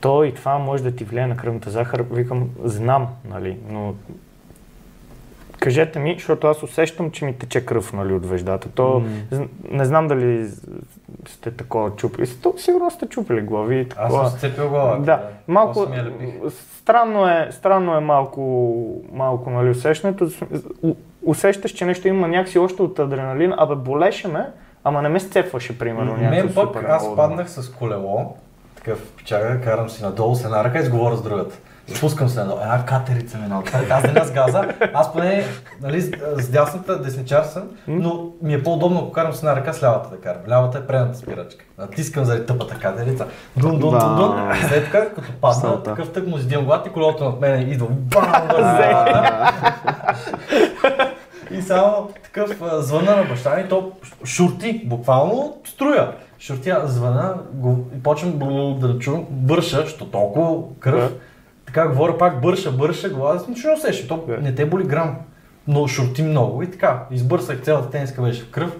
то 0.00 0.24
и 0.24 0.34
това 0.34 0.58
може 0.58 0.82
да 0.82 0.92
ти 0.92 1.04
влияе 1.04 1.26
на 1.26 1.36
кръвната 1.36 1.70
захар. 1.70 2.04
Викам, 2.10 2.48
знам, 2.58 3.08
нали, 3.26 3.56
но 3.68 3.94
кажете 5.58 5.98
ми, 5.98 6.14
защото 6.14 6.46
аз 6.46 6.62
усещам, 6.62 7.10
че 7.10 7.24
ми 7.24 7.34
тече 7.34 7.66
кръв, 7.66 7.92
нали, 7.92 8.12
от 8.12 8.26
веждата. 8.26 8.68
То, 8.68 9.02
з- 9.30 9.42
не 9.70 9.84
знам 9.84 10.08
дали 10.08 10.48
сте 11.28 11.50
такова 11.50 11.90
чупили. 11.90 12.26
То, 12.32 12.54
сигурно 12.56 12.90
сте 12.90 13.06
чупили 13.06 13.40
глави. 13.40 13.76
и 13.76 13.80
Аз 13.80 13.88
такова. 13.88 14.28
съм 14.28 14.38
сцепил 14.38 14.68
главата. 14.68 15.02
Да, 15.02 15.28
малко, 15.48 15.86
я 15.96 16.04
лепих. 16.04 16.34
странно 16.50 17.28
е, 17.28 17.48
странно 17.50 17.96
е 17.96 18.00
малко, 18.00 18.40
малко 19.12 19.50
нали, 19.50 19.70
усещането. 19.70 20.28
Усещаш, 21.24 21.70
че 21.70 21.84
нещо 21.84 22.08
има 22.08 22.28
някакси 22.28 22.58
още 22.58 22.82
от 22.82 22.98
адреналин, 22.98 23.54
абе 23.56 23.74
болеше 23.74 24.28
ме, 24.28 24.46
ама 24.84 25.02
не 25.02 25.08
ме 25.08 25.20
сцепваше, 25.20 25.78
примерно. 25.78 26.16
Мен 26.16 26.30
някакво 26.30 26.72
пък, 26.72 26.84
аз 26.88 27.16
паднах 27.16 27.50
с 27.50 27.72
колело, 27.72 28.36
такъв 28.76 29.12
печага, 29.16 29.60
карам 29.60 29.90
си 29.90 30.02
надолу 30.02 30.34
с 30.34 30.44
една 30.44 30.64
ръка 30.64 30.78
и 30.78 30.82
сговоря 30.82 31.16
с 31.16 31.22
другата. 31.22 31.58
Спускам 31.94 32.28
се 32.28 32.40
надолу. 32.40 32.60
Една 32.60 32.84
катерица 32.84 33.38
ми 33.38 33.48
наотпред. 33.48 33.90
Аз 33.90 34.02
деня 34.02 34.24
с 34.24 34.32
газа. 34.32 34.68
Аз 34.94 35.12
поне 35.12 35.44
нали, 35.82 36.02
с, 36.36 36.50
дясната 36.50 37.02
десничар 37.02 37.42
съм, 37.42 37.62
но 37.88 38.26
ми 38.42 38.54
е 38.54 38.62
по-удобно, 38.62 38.98
ако 38.98 39.12
карам 39.12 39.32
с 39.32 39.38
една 39.38 39.56
ръка, 39.56 39.72
с 39.72 39.82
лявата 39.82 40.10
да 40.10 40.20
карам. 40.20 40.40
Лявата 40.48 40.78
е 40.78 40.86
предната 40.86 41.18
спирачка. 41.18 41.64
Натискам 41.78 42.24
заради 42.24 42.46
тъпата 42.46 42.74
катерица. 42.74 43.26
Дун, 43.56 43.78
дун, 43.78 43.98
дун, 43.98 44.16
дун. 44.16 44.50
След 44.68 44.86
това, 44.86 45.00
като 45.00 45.32
падна, 45.40 45.82
такъв 45.82 46.12
тък 46.12 46.26
му 46.26 46.38
издивам 46.38 46.64
главата 46.64 46.88
и 46.88 46.92
колелото 46.92 47.24
над 47.24 47.40
мен 47.40 47.72
идва. 47.72 47.86
Бам! 47.90 48.22
И 51.50 51.62
само 51.62 52.08
такъв 52.22 52.62
звъна 52.78 53.16
на 53.16 53.24
баща 53.24 53.56
ми, 53.56 53.68
то 53.68 53.92
шурти, 54.24 54.82
буквално 54.84 55.56
струя. 55.64 56.12
Шуртя, 56.38 56.82
звъна, 56.84 57.34
го, 57.52 57.86
и 57.96 58.02
почвам 58.02 58.38
да 58.78 58.98
чувам, 58.98 59.26
бърша, 59.30 59.80
защото 59.80 60.06
толкова 60.06 60.62
кръв. 60.80 61.12
Така 61.72 61.88
говоря 61.88 62.18
пак, 62.18 62.40
бърша, 62.40 62.72
бърша, 62.72 63.08
глава, 63.08 63.40
нищо 63.48 63.68
не 63.68 63.74
усещам, 63.74 64.08
то 64.08 64.24
Да. 64.28 64.38
не 64.38 64.54
те 64.54 64.66
боли 64.66 64.84
грам. 64.84 65.16
Но 65.68 65.86
шурти 65.86 66.22
много 66.22 66.62
и 66.62 66.70
така, 66.70 67.02
избърсах 67.10 67.60
цялата 67.62 67.90
тениска 67.90 68.22
беше 68.22 68.42
в 68.42 68.50
кръв. 68.50 68.76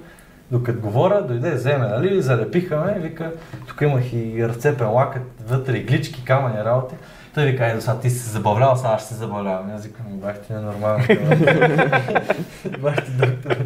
Докато 0.50 0.80
говоря, 0.80 1.22
дойде, 1.22 1.50
вземе, 1.50 1.88
нали, 1.88 2.22
залепиха 2.22 2.76
ме, 2.76 2.98
вика, 2.98 3.32
тук 3.68 3.80
имах 3.80 4.12
и 4.12 4.48
разцепен 4.48 4.90
лакът, 4.90 5.22
вътре 5.46 5.76
иглички, 5.76 6.24
камъни, 6.24 6.64
работи. 6.64 6.94
Той 7.34 7.44
вика, 7.44 7.64
айде, 7.64 7.80
сега 7.80 7.96
ти 7.96 8.10
си 8.10 8.18
се 8.18 8.30
забавлял, 8.30 8.76
сега 8.76 8.98
ще 8.98 9.08
се 9.08 9.14
забавлявам. 9.14 9.70
Аз 9.74 9.84
викам, 9.84 10.04
бах 10.08 10.38
ти 10.38 10.52
ненормално. 10.52 11.04
бах 12.78 13.04
ти 13.04 13.10
доктор. 13.10 13.56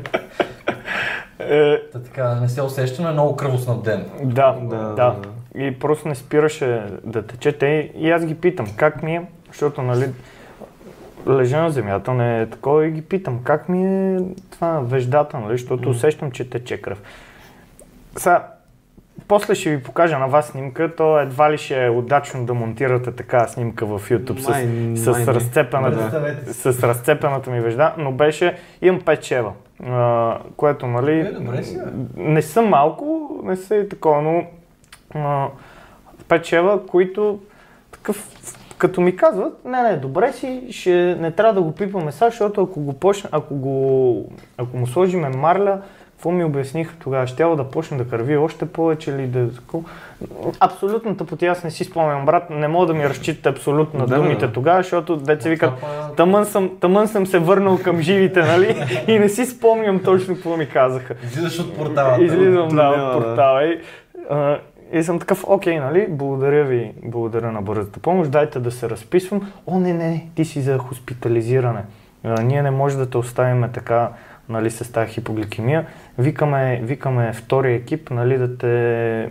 Е, 1.39 1.79
Та 1.93 1.99
така, 1.99 2.35
не 2.35 2.49
се 2.49 2.63
усеща, 2.63 3.03
но 3.03 3.09
е 3.09 3.13
много 3.13 3.37
кръвоснабден. 3.37 4.05
да, 4.23 4.53
Да, 4.63 4.77
да, 4.77 4.95
да. 4.95 5.15
И 5.57 5.79
просто 5.79 6.09
не 6.09 6.15
спираше 6.15 6.83
да 7.05 7.23
тече. 7.27 7.53
Те, 7.53 7.93
и 7.97 8.11
аз 8.11 8.27
ги 8.27 8.35
питам, 8.35 8.67
как 8.77 9.03
ми 9.03 9.17
е, 9.17 9.23
защото 9.49 9.83
нали, 9.83 10.09
лежа 11.29 11.61
на 11.63 11.71
земята, 11.71 12.15
не 12.15 12.41
е 12.43 12.47
такова 12.47 12.87
и 12.87 12.91
ги 12.91 13.03
питам, 13.03 13.41
как 13.45 13.69
ми 13.69 14.15
е 14.17 14.21
това 14.51 14.81
веждата, 14.81 15.39
нали, 15.41 15.53
защото 15.59 15.91
усещам, 15.91 16.31
че 16.31 16.51
тече 16.51 16.83
кръв. 16.83 17.03
Сега, 18.17 18.49
после 19.29 19.55
ще 19.55 19.77
ви 19.77 19.83
покажа 19.83 20.19
на 20.19 20.27
вас 20.27 20.47
снимка, 20.49 20.95
то 20.97 21.21
едва 21.21 21.53
ли 21.53 21.59
ще 21.59 21.85
е 21.87 21.91
удачно 21.91 22.47
да 22.47 22.55
монтирате 22.55 23.13
така 23.13 23.47
снимка 23.49 23.87
в 23.87 24.11
YouTube 24.11 24.41
Май- 24.41 24.97
с, 24.97 25.05
с, 25.05 25.07
май 25.07 25.21
не. 25.21 25.35
разцепената, 25.35 26.33
си. 26.53 26.73
с 26.73 26.83
разцепената 26.83 27.51
ми 27.51 27.61
вежда, 27.61 27.95
но 27.99 28.13
беше, 28.13 28.57
имам 28.83 29.01
5 29.01 29.21
чева, 29.21 29.53
а, 29.87 30.39
което 30.57 30.87
нали, 30.87 31.19
Е, 31.21 31.25
добре 31.33 31.63
не 32.17 32.43
са 32.43 32.63
малко, 32.63 33.31
не 33.45 33.57
са 33.57 33.77
и 33.77 33.89
такова, 33.89 34.23
но 34.23 34.47
а, 35.25 35.49
5 36.29 36.43
чева, 36.43 36.87
които 36.87 37.39
такъв, 37.93 38.29
като 38.79 39.01
ми 39.01 39.17
казват, 39.17 39.65
не, 39.65 39.83
не, 39.83 39.97
добре 39.97 40.33
си, 40.33 40.63
ще, 40.71 41.17
не 41.21 41.31
трябва 41.31 41.55
да 41.55 41.63
го 41.63 41.73
пипаме 41.73 42.13
сега, 42.13 42.31
защото 42.31 42.63
ако 42.63 42.81
го 42.81 42.93
почне, 42.93 43.31
ако, 43.33 43.55
го, 43.55 44.25
ако 44.59 44.77
му 44.77 44.87
сложиме 44.87 45.29
марля, 45.29 45.81
какво 46.17 46.31
ми 46.31 46.45
обясниха 46.45 46.95
тогава? 46.99 47.27
Ще 47.27 47.45
да 47.45 47.65
почне 47.65 47.97
да 47.97 48.09
кърви 48.09 48.37
още 48.37 48.67
повече 48.67 49.11
или 49.11 49.27
да... 49.27 49.49
Абсолютната 50.61 51.27
пъти 51.27 51.47
аз 51.47 51.65
не 51.65 51.71
си 51.71 51.85
спомням, 51.85 52.27
брат, 52.27 52.51
не 52.51 52.69
мога 52.69 52.87
да 52.87 52.95
ми 52.95 53.09
разчитате 53.09 53.49
абсолютно 53.49 54.01
на 54.01 54.07
Да, 54.07 54.17
думите 54.17 54.47
да. 54.47 54.53
тогава, 54.53 54.83
защото 54.83 55.17
деца 55.17 55.49
викат, 55.49 55.71
па- 55.81 56.15
тъмън 56.17 56.45
съм, 56.47 56.71
тъмън 56.81 57.09
съм 57.09 57.27
се 57.27 57.39
върнал 57.39 57.79
към 57.79 58.01
живите, 58.01 58.43
нали? 58.43 58.77
И 59.09 59.19
не 59.19 59.29
си 59.29 59.47
спомням 59.47 60.03
точно 60.03 60.35
какво 60.35 60.57
ми 60.57 60.69
казаха. 60.69 61.15
Излизаш 61.25 61.59
от 61.59 61.77
портала. 61.77 62.25
Излизам 62.25 62.69
да, 62.69 62.89
от 62.89 63.23
портала 63.23 63.65
и, 63.65 63.81
а, 64.31 64.59
и 64.93 65.03
съм 65.03 65.19
такъв, 65.19 65.45
окей, 65.47 65.81
нали, 65.81 66.07
благодаря 66.09 66.65
ви, 66.65 66.93
благодаря 67.05 67.53
на 67.53 67.63
бързата 67.63 68.01
помощ, 68.01 68.31
дайте 68.31 68.61
да 68.61 68.71
се 68.71 68.91
разписвам. 68.91 69.53
О, 69.67 69.79
не, 69.81 69.93
не, 69.93 70.29
ти 70.35 70.45
си 70.45 70.61
за 70.61 70.79
хоспитализиране. 70.79 71.85
А, 72.25 72.43
ние 72.43 72.63
не 72.63 72.71
може 72.71 72.97
да 72.97 73.11
те 73.11 73.19
оставим 73.19 73.65
така, 73.75 74.11
нали, 74.49 74.71
с 74.71 74.93
тази 74.93 75.13
хипогликемия. 75.13 75.87
Викаме, 76.19 76.81
викаме 76.83 77.33
втори 77.33 77.75
екип, 77.75 78.11
нали, 78.11 78.39
да 78.39 78.59
те, 78.59 79.29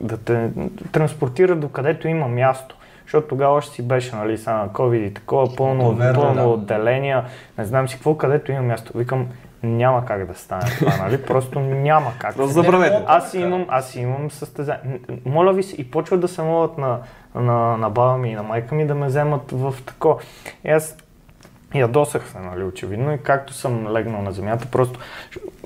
да 0.00 0.16
те 0.16 0.50
транспортира 0.92 1.56
до 1.56 1.68
където 1.68 2.08
има 2.08 2.28
място. 2.28 2.76
Защото 3.02 3.28
тогава 3.28 3.54
още 3.54 3.74
си 3.74 3.82
беше, 3.82 4.16
нали, 4.16 4.38
са 4.38 4.52
на 4.52 4.68
COVID 4.68 5.06
и 5.06 5.14
такова, 5.14 5.56
пълно, 5.56 5.84
То 5.84 5.92
верно, 5.92 6.20
пълно 6.20 6.42
да. 6.42 6.48
отделения, 6.48 7.24
не 7.58 7.64
знам 7.64 7.88
си 7.88 7.94
какво, 7.94 8.16
където 8.16 8.52
има 8.52 8.62
място. 8.62 8.98
Викам, 8.98 9.28
няма 9.62 10.04
как 10.04 10.26
да 10.26 10.34
стане 10.34 10.70
това, 10.78 10.96
нали? 10.96 11.22
Просто 11.22 11.60
няма 11.60 12.12
как. 12.18 12.36
Просто 12.36 12.52
забравете. 12.52 13.04
Аз 13.06 13.34
имам, 13.34 13.66
аз 13.68 13.94
имам 13.94 14.30
състезание. 14.30 15.00
Моля 15.24 15.52
ви 15.52 15.62
се, 15.62 15.76
и 15.76 15.90
почват 15.90 16.20
да 16.20 16.28
се 16.28 16.42
молят 16.42 16.78
на, 16.78 16.98
на, 17.34 17.76
на 17.76 17.90
баба 17.90 18.18
ми 18.18 18.30
и 18.30 18.34
на 18.34 18.42
майка 18.42 18.74
ми 18.74 18.86
да 18.86 18.94
ме 18.94 19.06
вземат 19.06 19.52
в 19.52 19.74
тако. 19.86 20.18
И 20.64 20.70
аз 20.70 20.96
ядосах 21.74 22.28
се, 22.28 22.38
нали, 22.38 22.64
очевидно, 22.64 23.12
и 23.12 23.18
както 23.18 23.52
съм 23.52 23.88
легнал 23.92 24.22
на 24.22 24.32
земята, 24.32 24.66
просто 24.72 24.98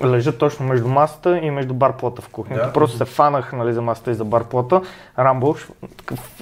лежа 0.03 0.37
точно 0.37 0.65
между 0.65 0.87
масата 0.87 1.37
и 1.37 1.51
между 1.51 1.73
барплота 1.73 2.21
в 2.21 2.29
кухнята. 2.29 2.65
Да. 2.65 2.73
Просто 2.73 2.97
се 2.97 3.05
фанах 3.05 3.53
нали, 3.53 3.73
за 3.73 3.81
масата 3.81 4.11
и 4.11 4.13
за 4.13 4.25
барплота, 4.25 4.81
рамбъл, 5.19 5.55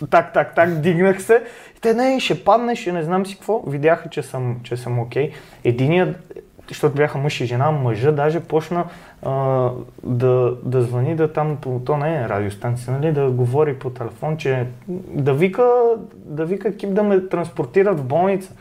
так, 0.09 0.33
так, 0.33 0.55
так, 0.55 0.79
дигнах 0.79 1.21
се. 1.21 1.43
И 1.77 1.81
те, 1.81 1.93
не, 1.93 2.19
ще 2.19 2.43
паднеш, 2.43 2.79
ще 2.79 2.91
не 2.91 3.03
знам 3.03 3.25
си 3.25 3.35
какво. 3.35 3.61
Видяха, 3.67 4.09
че 4.09 4.23
съм, 4.23 4.59
че 4.63 4.77
съм 4.77 4.99
окей. 4.99 5.31
Единият, 5.63 6.33
защото 6.71 6.95
бяха 6.95 7.17
мъж 7.17 7.41
и 7.41 7.45
жена, 7.45 7.71
мъжа 7.71 8.11
даже 8.11 8.39
почна 8.39 8.85
а, 9.25 9.31
да, 10.03 10.55
да 10.63 10.81
звъни 10.81 11.15
да 11.15 11.33
там, 11.33 11.57
по, 11.61 11.81
то 11.85 11.97
не 11.97 12.21
е 12.21 12.29
радиостанция, 12.29 12.93
нали, 12.93 13.11
да 13.11 13.29
говори 13.29 13.79
по 13.79 13.89
телефон, 13.89 14.37
че 14.37 14.67
да 15.07 15.33
вика, 15.33 15.71
да 16.15 16.45
вика 16.45 16.67
екип 16.67 16.93
да 16.93 17.03
ме 17.03 17.27
транспортират 17.27 17.99
в 17.99 18.03
болница. 18.03 18.53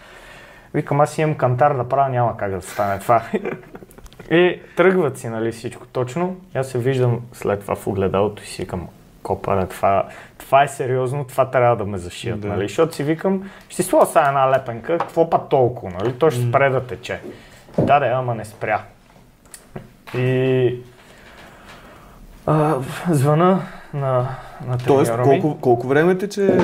Викам, 0.74 1.01
аз 1.01 1.19
имам 1.19 1.35
кантар 1.35 1.77
да 1.77 1.89
правя, 1.89 2.09
няма 2.09 2.37
как 2.37 2.51
да 2.51 2.62
стане 2.62 2.99
това. 2.99 3.23
И 4.31 4.61
тръгват 4.77 5.19
си, 5.19 5.28
нали, 5.28 5.53
всичко 5.53 5.87
точно. 5.87 6.37
Аз 6.55 6.69
се 6.69 6.78
виждам 6.78 7.20
след 7.32 7.61
това 7.61 7.74
в 7.74 7.87
огледалото 7.87 8.43
и 8.43 8.47
си 8.47 8.62
викам, 8.62 8.89
копале, 9.23 9.66
това, 9.66 10.05
това 10.39 10.62
е 10.62 10.69
сериозно, 10.69 11.24
това 11.24 11.51
трябва 11.51 11.77
да 11.77 11.85
ме 11.85 11.99
зашият, 11.99 12.41
Да. 12.41 12.49
нали? 12.49 12.62
Защото 12.69 12.95
си 12.95 13.05
викам, 13.05 13.51
ще 13.69 13.82
си 13.82 13.89
сложа 13.89 14.07
сега 14.07 14.28
една 14.28 14.51
лепенка, 14.51 14.99
какво 14.99 15.31
па 15.31 15.49
толкова, 15.49 15.93
нали? 16.01 16.12
То 16.12 16.31
ще 16.31 16.43
спре 16.43 16.70
да 16.70 16.87
тече. 16.87 17.20
Да, 17.81 17.98
да, 17.98 18.07
ама 18.07 18.35
не 18.35 18.44
спря. 18.44 18.82
И 20.15 20.74
а, 22.47 22.74
звъна 23.11 23.62
на, 23.94 24.28
на 24.66 24.78
Тоест, 24.86 25.12
ми. 25.19 25.23
колко, 25.24 25.61
колко 25.61 25.86
време 25.89 26.19
тече... 26.19 26.59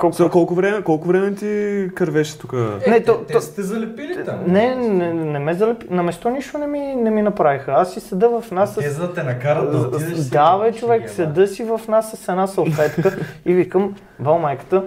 Колко... 0.00 0.16
За 0.16 0.30
колко 0.30 0.54
време, 0.54 0.82
колко 0.82 1.08
време 1.08 1.34
ти 1.34 1.46
кървеше 1.94 2.38
тук? 2.38 2.52
Е, 2.52 2.56
Не, 2.56 2.98
те, 2.98 3.04
то- 3.04 3.18
те 3.18 3.32
то- 3.32 3.40
сте 3.40 3.62
залепили 3.62 4.24
там. 4.24 4.38
Не, 4.46 4.74
не, 4.74 5.14
не 5.14 5.38
ме 5.38 5.54
залепи. 5.54 5.86
На 5.90 6.02
место 6.02 6.30
нищо 6.30 6.58
не 6.58 6.66
ми, 6.66 6.78
не 6.80 7.10
ми 7.10 7.22
направиха. 7.22 7.72
Аз 7.72 7.92
си 7.94 8.00
седа 8.00 8.28
в 8.30 8.50
нас 8.50 8.72
с... 8.72 8.74
Те 8.74 8.90
за 8.90 9.08
да 9.08 9.14
те 9.14 9.22
накарат 9.22 9.70
да 9.72 9.78
отидеш. 9.78 10.18
Да, 10.18 10.58
бе, 10.58 10.72
човек, 10.72 11.10
седа 11.10 11.46
си 11.46 11.64
в 11.64 11.80
нас 11.88 12.10
с 12.12 12.28
една 12.28 12.46
салфетка 12.46 13.16
и 13.44 13.54
викам, 13.54 13.94
бал 14.18 14.38
майката, 14.38 14.82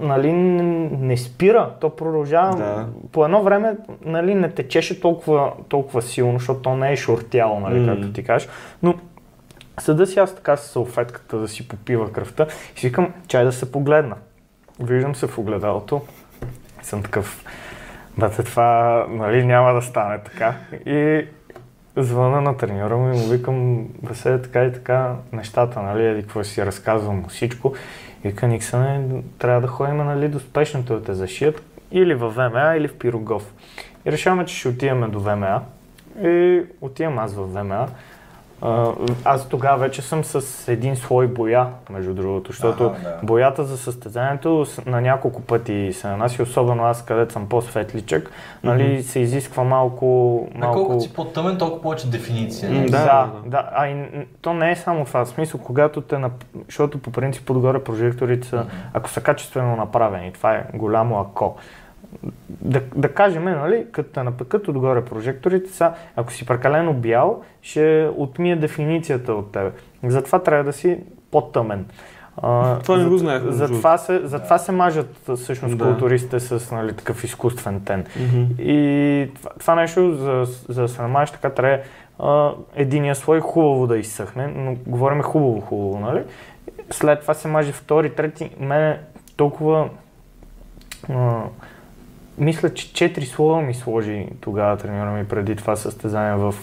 нали, 0.00 0.32
не, 0.32 1.16
спира, 1.16 1.70
то 1.80 1.90
продължава. 1.96 2.56
Да. 2.56 2.86
По 3.12 3.24
едно 3.24 3.42
време, 3.42 3.76
нали, 4.04 4.34
не 4.34 4.50
течеше 4.50 5.00
толкова, 5.00 5.52
толкова 5.68 6.02
силно, 6.02 6.38
защото 6.38 6.60
то 6.60 6.76
не 6.76 6.92
е 6.92 6.96
шортяло, 6.96 7.60
нали, 7.60 7.80
М. 7.80 7.86
както 7.86 8.12
ти 8.12 8.24
кажеш, 8.24 8.48
но 8.82 8.94
седа 9.78 10.06
си 10.06 10.18
аз 10.18 10.34
така 10.34 10.56
с 10.56 10.70
салфетката 10.70 11.38
да 11.38 11.48
си 11.48 11.68
попива 11.68 12.12
кръвта 12.12 12.46
и 12.76 12.80
си 12.80 12.86
викам, 12.86 13.12
чай 13.28 13.44
да 13.44 13.52
се 13.52 13.72
погледна. 13.72 14.16
Виждам 14.80 15.14
се 15.14 15.26
в 15.26 15.38
огледалото 15.38 16.00
съм 16.82 17.02
такъв, 17.02 17.44
бате, 18.18 18.42
това 18.42 19.06
нали, 19.10 19.44
няма 19.44 19.72
да 19.72 19.82
стане 19.82 20.18
така. 20.18 20.54
И 20.86 21.26
звъна 21.96 22.40
на 22.40 22.56
треньора 22.56 22.96
му 22.96 23.14
и 23.14 23.16
му 23.16 23.26
викам, 23.26 23.88
Васе, 24.02 24.42
така 24.42 24.64
и 24.64 24.72
така 24.72 25.14
нещата, 25.32 25.82
нали, 25.82 26.06
еди 26.06 26.22
какво 26.22 26.44
си 26.44 26.66
разказвам 26.66 27.24
всичко. 27.28 27.74
Вика, 28.26 28.48
Никсане, 28.48 29.22
трябва 29.38 29.60
да 29.60 29.66
ходим 29.66 29.96
нали, 29.96 30.28
до 30.28 30.40
спешното 30.40 30.94
да 30.94 31.02
те 31.02 31.14
зашият 31.14 31.62
или 31.92 32.14
в 32.14 32.30
ВМА, 32.30 32.76
или 32.76 32.88
в 32.88 32.98
Пирогов. 32.98 33.54
И 34.06 34.12
решаваме, 34.12 34.44
че 34.44 34.56
ще 34.56 34.68
отиваме 34.68 35.08
до 35.08 35.20
ВМА. 35.20 35.62
И 36.22 36.62
отивам 36.80 37.18
аз 37.18 37.34
в 37.34 37.46
ВМА. 37.46 37.88
Аз 39.24 39.48
тогава 39.48 39.78
вече 39.78 40.02
съм 40.02 40.24
с 40.24 40.68
един 40.72 40.96
слой 40.96 41.26
боя, 41.26 41.66
между 41.90 42.14
другото, 42.14 42.52
защото 42.52 42.84
Аха, 42.84 43.02
да. 43.02 43.18
боята 43.22 43.64
за 43.64 43.78
състезанието 43.78 44.66
на 44.86 45.00
няколко 45.00 45.42
пъти 45.42 45.92
се 45.92 46.08
нанаси, 46.08 46.42
особено 46.42 46.84
аз, 46.84 47.04
където 47.04 47.32
съм 47.32 47.48
по-светличък, 47.48 48.30
нали, 48.64 49.02
се 49.02 49.20
изисква 49.20 49.64
малко... 49.64 50.06
Малко... 50.54 50.76
колкото 50.78 51.00
си 51.00 51.12
по-тъмен, 51.12 51.58
толкова 51.58 51.82
повече 51.82 52.10
дефиниция. 52.10 52.70
М, 52.70 52.86
Да, 52.86 53.04
Да, 53.04 53.30
да. 53.46 53.68
А 53.72 53.88
и 53.88 54.04
то 54.42 54.54
не 54.54 54.70
е 54.70 54.76
само 54.76 55.04
това. 55.04 55.24
В 55.24 55.28
смисъл, 55.28 55.60
когато 55.60 56.00
те, 56.00 56.18
нап... 56.18 56.44
защото 56.66 56.98
по 56.98 57.10
принцип 57.10 57.50
отгоре 57.50 57.84
прожекторите 57.84 58.48
са, 58.48 58.66
ако 58.92 59.10
са 59.10 59.20
качествено 59.20 59.76
направени, 59.76 60.32
това 60.32 60.54
е 60.54 60.64
голямо 60.74 61.20
ако. 61.20 61.56
Да, 62.48 62.80
да 62.96 63.08
кажем, 63.08 63.44
нали, 63.44 63.86
като 63.92 64.22
напекат 64.24 64.68
отгоре 64.68 65.04
прожекторите, 65.04 65.70
са, 65.70 65.92
ако 66.16 66.32
си 66.32 66.46
прекалено 66.46 66.94
бял, 66.94 67.42
ще 67.62 68.10
отмие 68.16 68.56
дефиницията 68.56 69.34
от 69.34 69.52
тебе. 69.52 69.70
Затова 70.04 70.38
трябва 70.38 70.64
да 70.64 70.72
си 70.72 70.98
по-тъмен. 71.30 71.86
А, 72.42 72.78
Това 72.78 72.96
не 72.96 73.02
за- 73.02 73.08
го 73.10 73.18
знаех, 73.18 73.42
Затова 73.46 73.98
се, 73.98 74.20
затова 74.26 74.58
се 74.58 74.72
мажат 74.72 75.16
всъщност 75.34 75.78
Да. 75.78 75.84
културистите 75.84 76.40
с 76.40 76.70
нали, 76.72 76.92
такъв 76.92 77.24
изкуствен 77.24 77.80
тен. 77.84 78.04
Мгм. 78.20 78.44
И 78.58 79.30
това, 79.34 79.50
това 79.60 79.74
нещо, 79.74 80.14
за, 80.14 80.44
за 80.68 80.82
да 80.82 80.88
се 80.88 81.02
намажеш 81.02 81.30
така, 81.32 81.50
трябва 81.50 81.78
а, 82.18 82.52
единия 82.74 83.14
слой 83.14 83.40
хубаво 83.40 83.86
да 83.86 83.98
изсъхне, 83.98 84.46
но 84.46 84.76
говорим 84.86 85.22
хубаво, 85.22 85.60
хубаво, 85.60 86.00
нали? 86.00 86.22
След 86.90 87.20
това 87.20 87.34
се 87.34 87.48
маже 87.48 87.72
втори, 87.72 88.10
трети. 88.14 88.50
Мене 88.60 89.00
толкова... 89.36 89.88
А, 91.10 91.42
мисля, 92.38 92.74
че 92.74 92.92
четири 92.92 93.26
слоя 93.26 93.62
ми 93.62 93.74
сложи 93.74 94.26
тогава 94.40 94.76
треньора 94.76 95.10
ми 95.10 95.28
преди 95.28 95.56
това 95.56 95.76
състезание 95.76 96.36
в, 96.36 96.54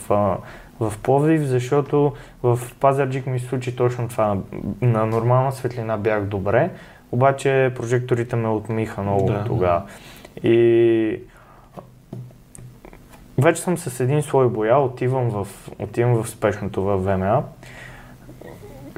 в 0.79 0.93
Пловдив, 1.03 1.41
защото 1.41 2.13
в 2.43 2.59
Пазарджик 2.79 3.25
ми 3.25 3.39
се 3.39 3.45
случи 3.45 3.75
точно 3.75 4.07
това. 4.07 4.37
На 4.81 5.05
нормална 5.05 5.51
светлина 5.51 5.97
бях 5.97 6.23
добре, 6.23 6.69
обаче 7.11 7.71
прожекторите 7.75 8.35
ме 8.35 8.47
отмиха 8.47 9.01
много 9.01 9.25
Да. 9.25 9.43
тогава. 9.43 9.81
И 10.43 11.19
вече 13.37 13.61
съм 13.61 13.77
с 13.77 13.99
един 13.99 14.21
слой 14.21 14.49
боя, 14.49 14.77
отивам 14.77 15.29
в, 15.29 15.47
отивам 15.79 16.23
в 16.23 16.29
спешното 16.29 16.83
в 16.83 16.97
ВМА. 16.97 17.43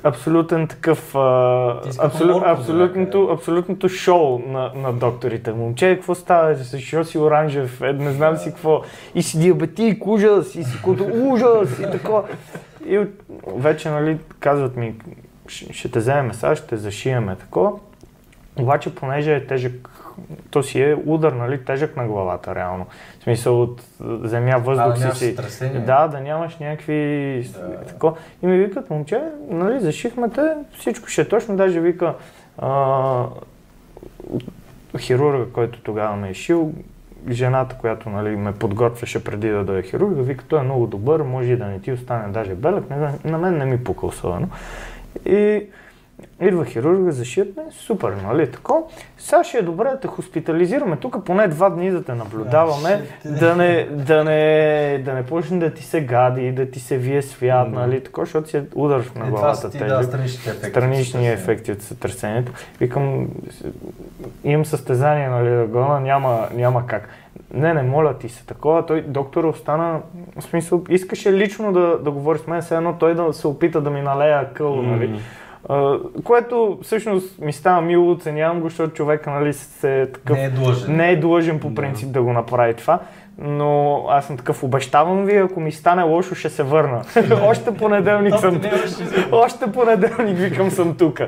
Абсолютен 0.05 0.67
такъв, 0.67 1.15
а, 1.15 1.81
Ти 1.81 1.91
си 1.91 1.97
като 1.97 2.07
абсолю, 2.07 2.31
морков, 2.33 2.59
абсолютното, 2.59 3.29
абсолютното 3.33 3.89
шоу 3.89 4.39
на, 4.39 4.71
на 4.75 4.93
докторите. 4.93 5.51
Момче, 5.51 5.95
какво 5.95 6.15
става? 6.15 6.55
Защо 6.55 7.03
си 7.03 7.17
оранжев? 7.17 7.81
Е, 7.81 7.93
не 7.93 8.11
знам 8.11 8.37
си 8.37 8.49
какво. 8.49 8.81
И 9.15 9.23
си 9.23 9.39
диабетик, 9.39 10.07
ужас, 10.07 10.55
и 10.55 10.63
си 10.63 10.77
като 10.85 11.05
ужас, 11.13 11.79
и 11.79 11.91
такова. 11.91 12.23
И 12.85 12.97
от- 12.97 13.09
вече, 13.55 13.89
нали, 13.89 14.17
казват 14.39 14.75
ми, 14.75 14.95
ще, 15.47 15.73
ще 15.73 15.91
те 15.91 15.99
вземем 15.99 16.33
сега, 16.33 16.55
ще 16.55 16.67
те 16.67 16.77
зашиеме 16.77 17.35
такова. 17.35 17.71
Обаче, 18.59 18.95
понеже 18.95 19.35
е 19.35 19.47
тежък, 19.47 19.89
то 20.51 20.63
си 20.63 20.81
е 20.81 20.97
удар, 21.05 21.31
нали, 21.31 21.65
тежък 21.65 21.97
на 21.97 22.07
главата, 22.07 22.55
реално. 22.55 22.85
В 23.19 23.23
смисъл 23.23 23.61
от 23.61 23.81
земя, 24.23 24.57
въздух 24.57 25.07
да 25.07 25.15
си 25.15 25.25
си. 25.25 25.69
Да, 25.85 26.07
да 26.07 26.19
нямаш 26.19 26.57
някакви... 26.57 27.49
Да. 27.53 27.85
Тако. 27.85 28.17
И 28.43 28.47
ми 28.47 28.57
викат, 28.57 28.89
момче, 28.89 29.21
нали, 29.49 29.79
зашихме 29.79 30.29
те, 30.29 30.53
всичко 30.79 31.07
ще 31.07 31.21
е 31.21 31.27
точно, 31.27 31.55
даже 31.55 31.79
вика, 31.79 32.13
а, 32.57 33.25
хирурга, 34.97 35.45
който 35.53 35.79
тогава 35.81 36.15
ме 36.15 36.29
е 36.29 36.33
шил, 36.33 36.73
жената, 37.29 37.75
която 37.81 38.09
нали, 38.09 38.35
ме 38.35 38.53
подготвяше 38.53 39.23
преди 39.23 39.49
да 39.49 39.63
дойде 39.63 39.87
хирурга, 39.87 40.21
вика, 40.21 40.45
той 40.47 40.59
е 40.59 40.63
много 40.63 40.87
добър, 40.87 41.21
може 41.21 41.51
и 41.51 41.57
да 41.57 41.65
не 41.65 41.79
ти 41.79 41.91
остане 41.91 42.31
даже 42.31 42.55
белък, 42.55 42.89
не, 42.89 42.97
на 43.31 43.37
мен 43.37 43.57
не 43.57 43.65
ми 43.65 43.83
пука 43.83 44.05
особено. 44.05 44.49
И 45.25 45.63
идва 46.41 46.65
хирурга, 46.65 47.11
зашият 47.11 47.57
ме, 47.57 47.63
супер, 47.71 48.13
нали, 48.27 48.51
тако. 48.51 48.89
Сега 49.17 49.43
ще 49.43 49.57
е 49.57 49.61
добре 49.61 49.89
да 49.89 49.99
те 49.99 50.07
хоспитализираме 50.07 50.95
тук, 50.95 51.25
поне 51.25 51.47
два 51.47 51.69
дни 51.69 51.91
да 51.91 52.03
те 52.03 52.13
наблюдаваме, 52.13 53.01
да 53.25 53.55
не, 53.55 53.87
да 53.91 54.23
не, 54.23 55.01
да 55.05 55.13
не 55.13 55.25
почне 55.25 55.59
да 55.59 55.73
ти 55.73 55.83
се 55.83 56.01
гади, 56.01 56.51
да 56.51 56.71
ти 56.71 56.79
се 56.79 56.97
вие 56.97 57.21
свят, 57.21 57.71
нали, 57.71 58.03
тако, 58.03 58.21
защото 58.21 58.49
си 58.49 58.57
е 58.57 58.63
удар 58.75 59.11
на 59.15 59.27
Е, 59.27 59.29
главата 59.29 59.69
ти, 59.69 59.77
тежък 59.77 59.97
да, 59.97 60.03
страничните 60.03 60.49
ефекти. 60.49 60.69
странични 60.69 61.29
ефекти 61.29 61.71
от 61.71 61.81
сътресението. 61.81 62.51
Викам, 62.79 63.27
имам 64.43 64.65
състезание, 64.65 65.29
нали, 65.29 65.49
да 65.49 65.65
гона, 65.65 65.99
няма, 65.99 66.47
няма 66.53 66.87
как. 66.87 67.09
Не, 67.53 67.73
не, 67.73 67.83
моля 67.83 68.17
ти 68.17 68.29
се, 68.29 68.45
такова. 68.45 68.85
Той, 68.85 69.01
доктор, 69.01 69.43
остана, 69.43 69.99
в 70.39 70.43
смисъл, 70.43 70.83
искаше 70.89 71.33
лично 71.33 71.73
да, 71.73 71.99
да 71.99 72.11
говори 72.11 72.39
с 72.39 72.47
мен, 72.47 72.61
все 72.61 72.75
едно 72.75 72.93
той 72.99 73.15
да 73.15 73.33
се 73.33 73.47
опита 73.47 73.81
да 73.81 73.89
ми 73.89 74.01
налея 74.01 74.53
къл, 74.53 74.81
нали. 74.81 75.19
Което 76.23 76.79
всъщност 76.81 77.39
ми 77.39 77.53
става 77.53 77.81
мило, 77.81 78.11
оценявам 78.11 78.59
го, 78.59 78.69
защото 78.69 78.93
човека, 78.93 79.29
нали, 79.29 79.53
се 79.53 80.01
е 80.01 80.11
такъв 80.11 80.37
Не 80.37 80.43
е 80.45 80.49
длъжен. 80.49 80.95
не 80.95 81.11
е 81.11 81.15
длъжен 81.15 81.59
по 81.59 81.69
Да. 81.69 81.75
принцип 81.75 82.11
да 82.11 82.21
го 82.21 82.33
направи 82.33 82.73
това, 82.73 82.99
но 83.37 84.05
аз 84.09 84.25
съм 84.25 84.37
такъв, 84.37 84.63
обещавам 84.63 85.25
ви, 85.25 85.37
ако 85.37 85.59
ми 85.59 85.71
стане 85.71 86.03
лошо, 86.03 86.35
ще 86.35 86.49
се 86.49 86.63
върна. 86.63 87.01
Още 87.43 87.73
понеделник 87.73 88.35
съм 88.35 88.53
не 88.53 88.59
беше 88.59 88.87
Още 89.31 89.71
понеделник 89.71 90.37
викам 90.37 90.71
съм 90.71 90.95
тук. 90.97 91.19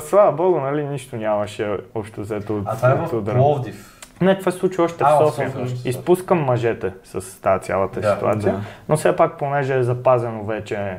Слава 0.00 0.32
Богу, 0.32 0.60
нали, 0.60 0.84
нищо 0.84 1.16
нямаше 1.16 1.66
общо 1.94 2.20
взето 2.20 2.56
от 2.56 2.62
А 2.66 2.76
това 2.76 2.90
е 2.90 2.94
в. 2.94 3.24
Пловдив. 3.24 3.90
Не, 4.20 4.38
това 4.38 4.52
се 4.52 4.58
случи 4.58 4.80
още 4.80 5.04
А, 5.06 5.14
в 5.14 5.26
София. 5.26 5.50
София 5.50 5.76
Изпускам 5.84 6.38
мъжете 6.38 6.92
с 7.04 7.40
тази 7.40 7.64
цялата 7.64 8.00
Да, 8.00 8.14
ситуация. 8.14 8.52
да. 8.52 8.60
Но 8.88 8.96
все 8.96 9.16
пак, 9.16 9.38
понеже 9.38 9.74
е 9.74 9.82
запазено 9.82 10.44
вече 10.44 10.98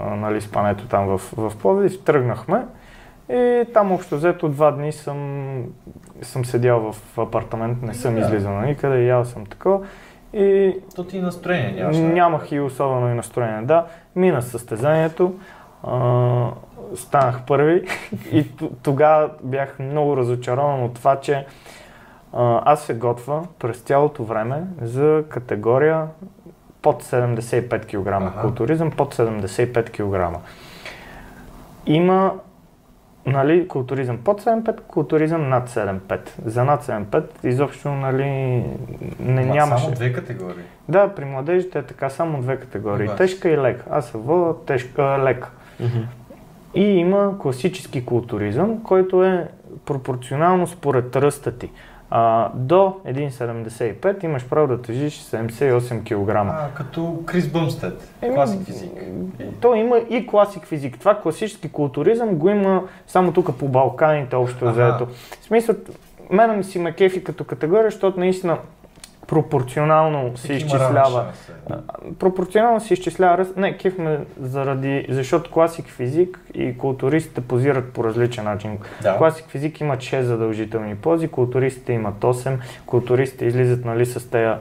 нали, 0.00 0.40
спането 0.40 0.86
там 0.88 1.06
в, 1.06 1.18
в 1.36 1.52
Пловдив, 1.56 2.04
тръгнахме. 2.04 2.66
И 3.30 3.64
там 3.74 3.92
общо 3.92 4.16
взето 4.16 4.48
два 4.48 4.70
дни 4.70 4.92
съм, 4.92 5.62
съм 6.22 6.44
седял 6.44 6.92
в 6.92 7.18
апартамент, 7.18 7.82
не 7.82 7.94
съм 7.94 8.14
Да. 8.14 8.20
излизал 8.20 8.52
на 8.52 8.66
никъде, 8.66 9.06
ял 9.06 9.24
съм 9.24 9.46
такова. 9.46 9.86
И 10.32 10.76
То 10.96 11.04
ти 11.04 11.20
настроение 11.20 11.72
нямаш. 11.72 11.96
Нямах 11.96 12.52
и 12.52 12.60
особено 12.60 13.10
и 13.10 13.14
настроение. 13.14 13.62
Да, 13.62 13.86
мина 14.16 14.42
състезанието, 14.42 15.34
а, 15.82 16.50
станах 16.94 17.42
първи 17.46 17.84
и 18.32 18.46
тогава 18.82 19.30
бях 19.42 19.78
много 19.78 20.16
разочарован 20.16 20.82
от 20.82 20.94
това, 20.94 21.20
че 21.20 21.46
а, 22.32 22.62
аз 22.64 22.82
се 22.82 22.94
готва 22.94 23.42
през 23.58 23.78
цялото 23.80 24.24
време 24.24 24.62
за 24.82 25.24
категория 25.28 26.06
под 26.84 27.02
75 27.02 27.86
кг. 27.86 28.08
Аха. 28.08 28.40
Културизъм 28.40 28.90
под 28.90 29.14
75 29.14 29.90
кг. 29.90 30.38
Има 31.86 32.32
нали, 33.26 33.68
културизъм 33.68 34.18
под 34.24 34.42
7,5, 34.42 34.80
културизъм 34.80 35.48
над 35.48 35.68
7,5. 35.68 36.20
За 36.44 36.64
над 36.64 36.84
7,5 36.84 37.24
изобщо 37.44 37.88
нали, 37.88 38.24
не 39.20 39.44
Ма, 39.44 39.54
нямаше. 39.54 39.84
Само 39.84 39.94
две 39.94 40.12
категории. 40.12 40.64
Да, 40.88 41.14
при 41.14 41.24
младежите 41.24 41.78
е 41.78 41.82
така 41.82 42.10
само 42.10 42.40
две 42.40 42.56
категории. 42.56 43.06
Добре. 43.06 43.16
Тежка 43.16 43.50
и 43.50 43.58
лека. 43.58 43.84
Аз 43.90 44.06
се 44.06 44.18
вода 44.18 44.58
тежка, 44.66 45.18
лека. 45.24 45.50
И 46.74 46.84
има 46.84 47.38
класически 47.38 48.06
културизъм, 48.06 48.82
който 48.82 49.24
е 49.24 49.48
пропорционално 49.86 50.66
според 50.66 51.16
ръста 51.16 51.58
ти. 51.58 51.70
А, 52.10 52.50
до 52.54 52.96
1,75 53.06 54.24
имаш 54.24 54.48
право 54.48 54.66
да 54.66 54.82
тежиш 54.82 55.20
78 55.20 56.02
кг. 56.04 56.36
А, 56.36 56.68
като 56.74 57.22
Крис 57.26 57.48
Бъмстед. 57.48 58.12
Еми, 58.22 58.34
Класик 58.34 58.62
физик. 58.62 58.90
То 59.60 59.74
има 59.74 59.98
и 59.98 60.26
класик 60.26 60.66
физик. 60.66 60.98
Това 60.98 61.20
класически 61.20 61.72
културизъм 61.72 62.34
го 62.34 62.48
има 62.48 62.82
само 63.06 63.32
тук 63.32 63.58
по 63.58 63.68
Балканите 63.68 64.36
общо 64.36 64.70
взето. 64.70 65.06
В 65.40 65.44
смисъл, 65.44 65.74
мене 66.30 66.56
ми 66.56 66.64
си 66.64 66.78
ме 66.78 66.92
кефи 66.92 67.24
като 67.24 67.44
категория, 67.44 67.84
защото 67.90 68.20
наистина 68.20 68.58
пропорционално 69.26 70.36
се 70.36 70.52
изчислява. 70.52 71.24
Пропорционално 72.18 72.80
се 72.80 72.94
изчислява 72.94 73.38
ръст. 73.38 73.56
Не, 73.56 73.76
кеф 73.76 73.98
ме 73.98 74.20
заради, 74.40 75.06
защото 75.08 75.50
класик 75.50 75.88
физик 75.88 76.40
и 76.54 76.78
културистите 76.78 77.40
позират 77.40 77.92
по 77.92 78.04
различен 78.04 78.44
начин. 78.44 78.78
Да. 79.02 79.16
Класик 79.16 79.46
физик 79.48 79.80
имат 79.80 80.00
6 80.00 80.20
задължителни 80.20 80.94
пози, 80.94 81.28
културистите 81.28 81.92
имат 81.92 82.20
8, 82.20 82.58
културистите 82.86 83.44
излизат 83.44 83.84
нали, 83.84 84.06
с 84.06 84.30
тея 84.30 84.58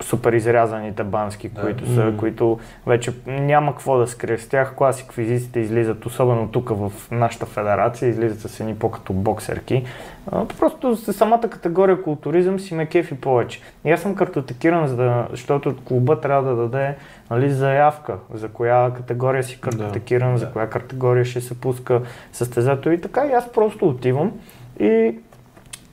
супер 0.00 0.32
изрязаните 0.32 1.04
бански, 1.04 1.48
Да. 1.48 1.60
които 1.60 1.86
са, 1.94 2.04
М. 2.04 2.16
които 2.16 2.58
вече 2.86 3.12
няма 3.26 3.72
какво 3.72 3.98
да 3.98 4.06
скрие 4.06 4.38
с 4.38 4.48
тях. 4.48 4.74
Класик 4.74 5.12
физиците 5.12 5.60
излизат, 5.60 6.06
особено 6.06 6.48
тук 6.48 6.68
в 6.70 6.92
нашата 7.10 7.46
федерация, 7.46 8.08
излизат 8.08 8.50
с 8.50 8.60
едни 8.60 8.74
по-като 8.74 9.12
боксерки. 9.12 9.84
А, 10.32 10.44
просто 10.44 10.96
самата 10.96 11.40
категория 11.40 12.02
културизъм 12.02 12.60
си 12.60 12.74
ме 12.74 12.86
кефи 12.86 13.14
повече. 13.14 13.60
И 13.84 13.90
аз 13.90 14.00
съм 14.00 14.14
картотекиран, 14.14 14.86
за 14.86 14.96
да, 14.96 15.26
защото 15.30 15.76
клуба 15.84 16.20
трябва 16.20 16.54
да 16.54 16.56
даде 16.56 16.94
нали, 17.30 17.50
заявка 17.50 18.16
за 18.34 18.48
коя 18.48 18.90
категория 18.96 19.44
си 19.44 19.60
картотекиран, 19.60 20.32
Да. 20.32 20.38
за 20.38 20.50
коя 20.52 20.68
категория 20.70 21.24
ще 21.24 21.40
се 21.40 21.60
пуска 21.60 22.02
състезател 22.32 22.90
и 22.90 23.00
така. 23.00 23.26
И 23.26 23.32
аз 23.32 23.52
просто 23.52 23.88
отивам 23.88 24.32
и 24.80 25.14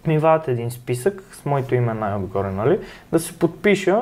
ми 0.08 0.18
вадят 0.18 0.48
един 0.48 0.72
списък 0.72 1.24
с 1.32 1.46
моето 1.46 1.76
име 1.76 1.94
най-отгоре, 1.94 2.52
нали, 2.52 2.80
да 3.12 3.20
се 3.20 3.40
подпиша 3.40 4.02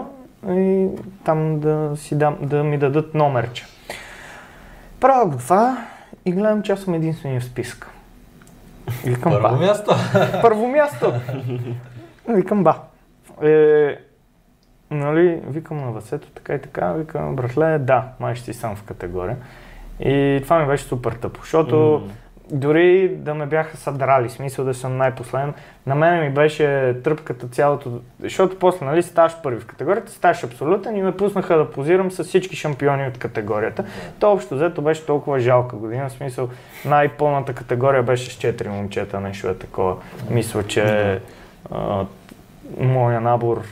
и 0.50 0.88
там 1.26 1.60
да, 1.60 1.92
си 1.96 2.18
дам, 2.18 2.38
да 2.42 2.64
ми 2.64 2.78
дадат 2.78 3.14
номерче. 3.14 3.66
Правя 5.00 5.26
го 5.26 5.38
това 5.38 5.88
и 6.26 6.32
гледам, 6.32 6.62
че 6.64 6.72
аз 6.72 6.80
съм 6.80 6.94
единствения 6.94 7.42
в 7.42 7.44
списъка. 7.44 7.90
Викам, 9.06 9.32
Първо 9.32 9.48
ба. 9.50 9.66
място. 9.66 9.92
Първо 10.42 10.68
място. 10.68 11.14
Викам, 12.28 12.64
ба. 12.64 12.76
Е, 13.44 13.98
нали, 14.92 15.42
викам 15.48 15.78
на 15.78 15.92
Васето 15.92 16.28
така 16.28 16.54
и 16.54 16.62
така, 16.62 16.94
викам, 16.94 17.36
братле, 17.36 17.80
да, 17.80 18.04
май 18.20 18.36
ще 18.36 18.46
си 18.46 18.60
сам 18.60 18.76
в 18.76 18.84
категория. 18.84 19.38
И 20.00 20.40
това 20.44 20.60
ми 20.60 20.68
беше 20.68 20.84
супер 20.84 21.12
тъпо, 21.12 21.40
защото 21.42 22.02
М. 22.06 22.12
дори 22.52 23.10
да 23.10 23.34
ме 23.34 23.45
бяха 23.45 23.78
съдрали, 23.78 24.30
смисъл 24.30 24.65
да 24.65 24.74
съм 24.74 24.98
най-последен, 24.98 25.53
на 25.86 25.95
мен 25.95 26.24
ми 26.24 26.30
беше 26.30 26.95
тръпката 27.03 27.48
цялото, 27.48 28.02
защото 28.20 28.60
после, 28.60 28.86
нали, 28.86 29.03
ставаш 29.03 29.41
първи 29.44 29.60
в 29.60 29.65
категорията, 29.65 30.11
ставаш 30.11 30.44
абсолютен 30.44 30.98
и 30.98 31.02
ме 31.02 31.18
пуснаха 31.18 31.57
да 31.57 31.72
позирам 31.72 32.11
с 32.11 32.24
всички 32.24 32.56
шампиони 32.56 33.07
от 33.07 33.18
категорията. 33.18 33.86
То 34.20 34.32
общо 34.32 34.56
взето 34.56 34.82
беше 34.82 35.06
толкова 35.06 35.40
жалка 35.40 35.76
година, 35.76 36.10
в 36.10 36.11
смисъл 36.11 36.49
най-пълната 36.86 37.53
категория 37.53 38.03
беше 38.03 38.32
с 38.32 38.38
4 38.38 38.68
момчета, 38.68 39.20
нещо 39.20 39.48
е 39.48 39.56
такова. 39.56 39.95
Мисля, 40.30 40.64
че 40.64 41.20
а, 41.72 42.06
моя 42.80 43.22
набор 43.22 43.64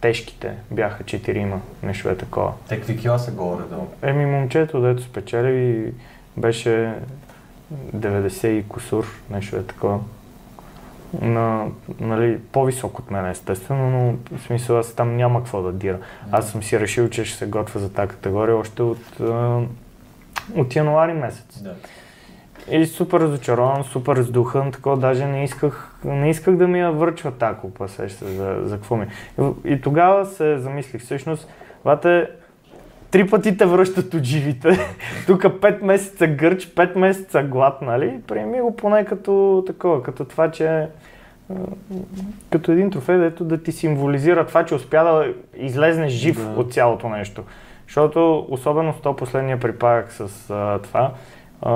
тежките 0.00 0.54
бяха 0.70 1.04
4 1.04 1.58
нещо 1.82 2.08
е 2.08 2.16
такова. 2.16 2.52
Те 2.68 2.76
какви 2.76 2.96
кила 2.96 3.18
са 3.18 3.30
горе-долу? 3.30 3.86
Еми 4.02 4.26
момчето, 4.26 4.80
дето 4.80 5.02
спечели, 5.02 5.92
беше 6.36 6.92
90 7.74 8.46
и 8.46 8.68
кусур, 8.68 9.06
нещо 9.30 9.56
е 9.56 9.62
такова. 9.62 10.00
На, 11.22 11.66
нали, 12.00 12.38
по-висок 12.52 12.98
от 12.98 13.10
мен 13.10 13.26
естествено, 13.26 13.90
но 13.90 14.36
в 14.38 14.42
смисъл 14.42 14.78
аз 14.78 14.92
там 14.92 15.16
няма 15.16 15.40
какво 15.40 15.62
да 15.62 15.72
дира. 15.72 15.98
Аз 16.32 16.50
съм 16.50 16.62
си 16.62 16.80
решил, 16.80 17.08
че 17.08 17.24
ще 17.24 17.38
се 17.38 17.46
готвя 17.46 17.80
за 17.80 17.92
тази 17.92 18.08
категория 18.08 18.56
още 18.56 18.82
от, 18.82 19.20
от 20.56 20.76
януари 20.76 21.12
месец. 21.12 21.62
Да. 21.62 21.74
И 22.70 22.86
супер 22.86 23.20
разочарован, 23.20 23.84
супер 23.84 24.16
раздухан, 24.16 24.72
такова 24.72 24.96
даже 24.96 25.26
не 25.26 25.44
исках, 25.44 25.94
не 26.04 26.30
исках 26.30 26.56
да 26.56 26.68
ми 26.68 26.80
я 26.80 26.90
връчва 26.90 27.32
тази 27.32 27.58
купа, 27.58 27.88
сеща 27.88 28.18
се 28.18 28.32
за, 28.32 28.60
за 28.64 28.76
какво 28.76 28.96
ми. 28.96 29.06
И, 29.40 29.72
и 29.72 29.80
тогава 29.80 30.26
се 30.26 30.58
замислих, 30.58 31.02
всъщност, 31.02 31.48
бате, 31.84 32.28
три 33.16 33.26
пъти 33.26 33.56
те 33.56 33.66
връщат 33.66 34.14
от 34.14 34.22
живите, 34.24 34.78
тук 35.26 35.42
5 35.42 35.82
месеца 35.82 36.26
гърч, 36.26 36.66
5 36.66 36.98
месеца 36.98 37.42
глад, 37.42 37.82
нали? 37.82 38.20
Приеми 38.28 38.60
го 38.60 38.76
поне 38.76 39.04
като 39.04 39.64
такова, 39.66 40.02
като 40.02 40.24
това, 40.24 40.50
че 40.50 40.68
а, 40.68 40.88
като 42.50 42.72
един 42.72 42.90
трофей, 42.90 43.18
дето 43.18 43.44
да 43.44 43.62
ти 43.62 43.72
символизира 43.72 44.46
това, 44.46 44.64
че 44.64 44.74
успя 44.74 45.04
да 45.04 45.32
излезнеш 45.56 46.12
жив 46.12 46.36
Да. 46.54 46.60
от 46.60 46.72
цялото 46.72 47.08
нещо. 47.08 47.42
Защото 47.86 48.46
особено 48.50 48.92
с 48.92 49.00
то 49.00 49.16
последния 49.16 49.60
припадък 49.60 50.12
с 50.12 50.50
а, 50.50 50.78
това, 50.78 51.12
а, 51.62 51.72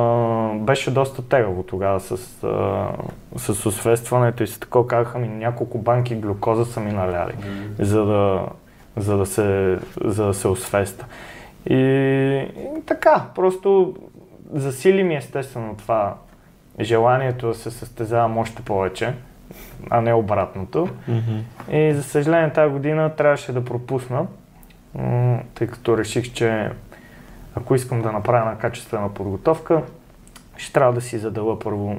беше 0.54 0.90
доста 0.90 1.28
тегаво 1.28 1.62
тогава 1.62 2.00
с, 2.00 2.44
а, 2.44 2.88
с 3.36 3.66
освестването 3.66 4.42
и 4.42 4.46
с 4.46 4.60
такова 4.60 4.86
казаха 4.86 5.18
ми 5.18 5.28
няколко 5.28 5.78
банки 5.78 6.14
глюкоза 6.14 6.64
са 6.64 6.80
ми 6.80 6.92
наляли, 6.92 7.34
за 7.78 8.04
да, 8.04 8.42
за 8.96 9.16
да, 9.16 9.26
се, 9.26 9.78
за 10.04 10.26
да 10.26 10.34
се 10.34 10.48
освеста. 10.48 11.06
И, 11.66 11.74
и 12.78 12.86
така, 12.86 13.24
просто 13.34 13.94
засили 14.52 15.02
ми 15.02 15.16
естествено 15.16 15.76
това 15.76 16.14
желанието 16.80 17.46
да 17.48 17.54
се 17.54 17.70
състезавам 17.70 18.38
още 18.38 18.62
повече, 18.62 19.14
а 19.90 20.00
не 20.00 20.14
обратното. 20.14 20.88
Мгм. 21.08 21.38
И 21.76 21.92
за 21.94 22.02
съжаление 22.02 22.52
тази 22.52 22.72
година 22.72 23.16
трябваше 23.16 23.52
да 23.52 23.64
пропусна, 23.64 24.26
тъй 25.54 25.66
като 25.66 25.98
реших, 25.98 26.32
че 26.32 26.70
ако 27.54 27.74
искам 27.74 28.02
да 28.02 28.12
направя 28.12 28.38
една 28.38 28.58
качествена 28.58 29.14
подготовка, 29.14 29.82
ще 30.56 30.72
трябва 30.72 30.92
да 30.92 31.00
си 31.00 31.18
задала 31.18 31.58
първо 31.58 31.96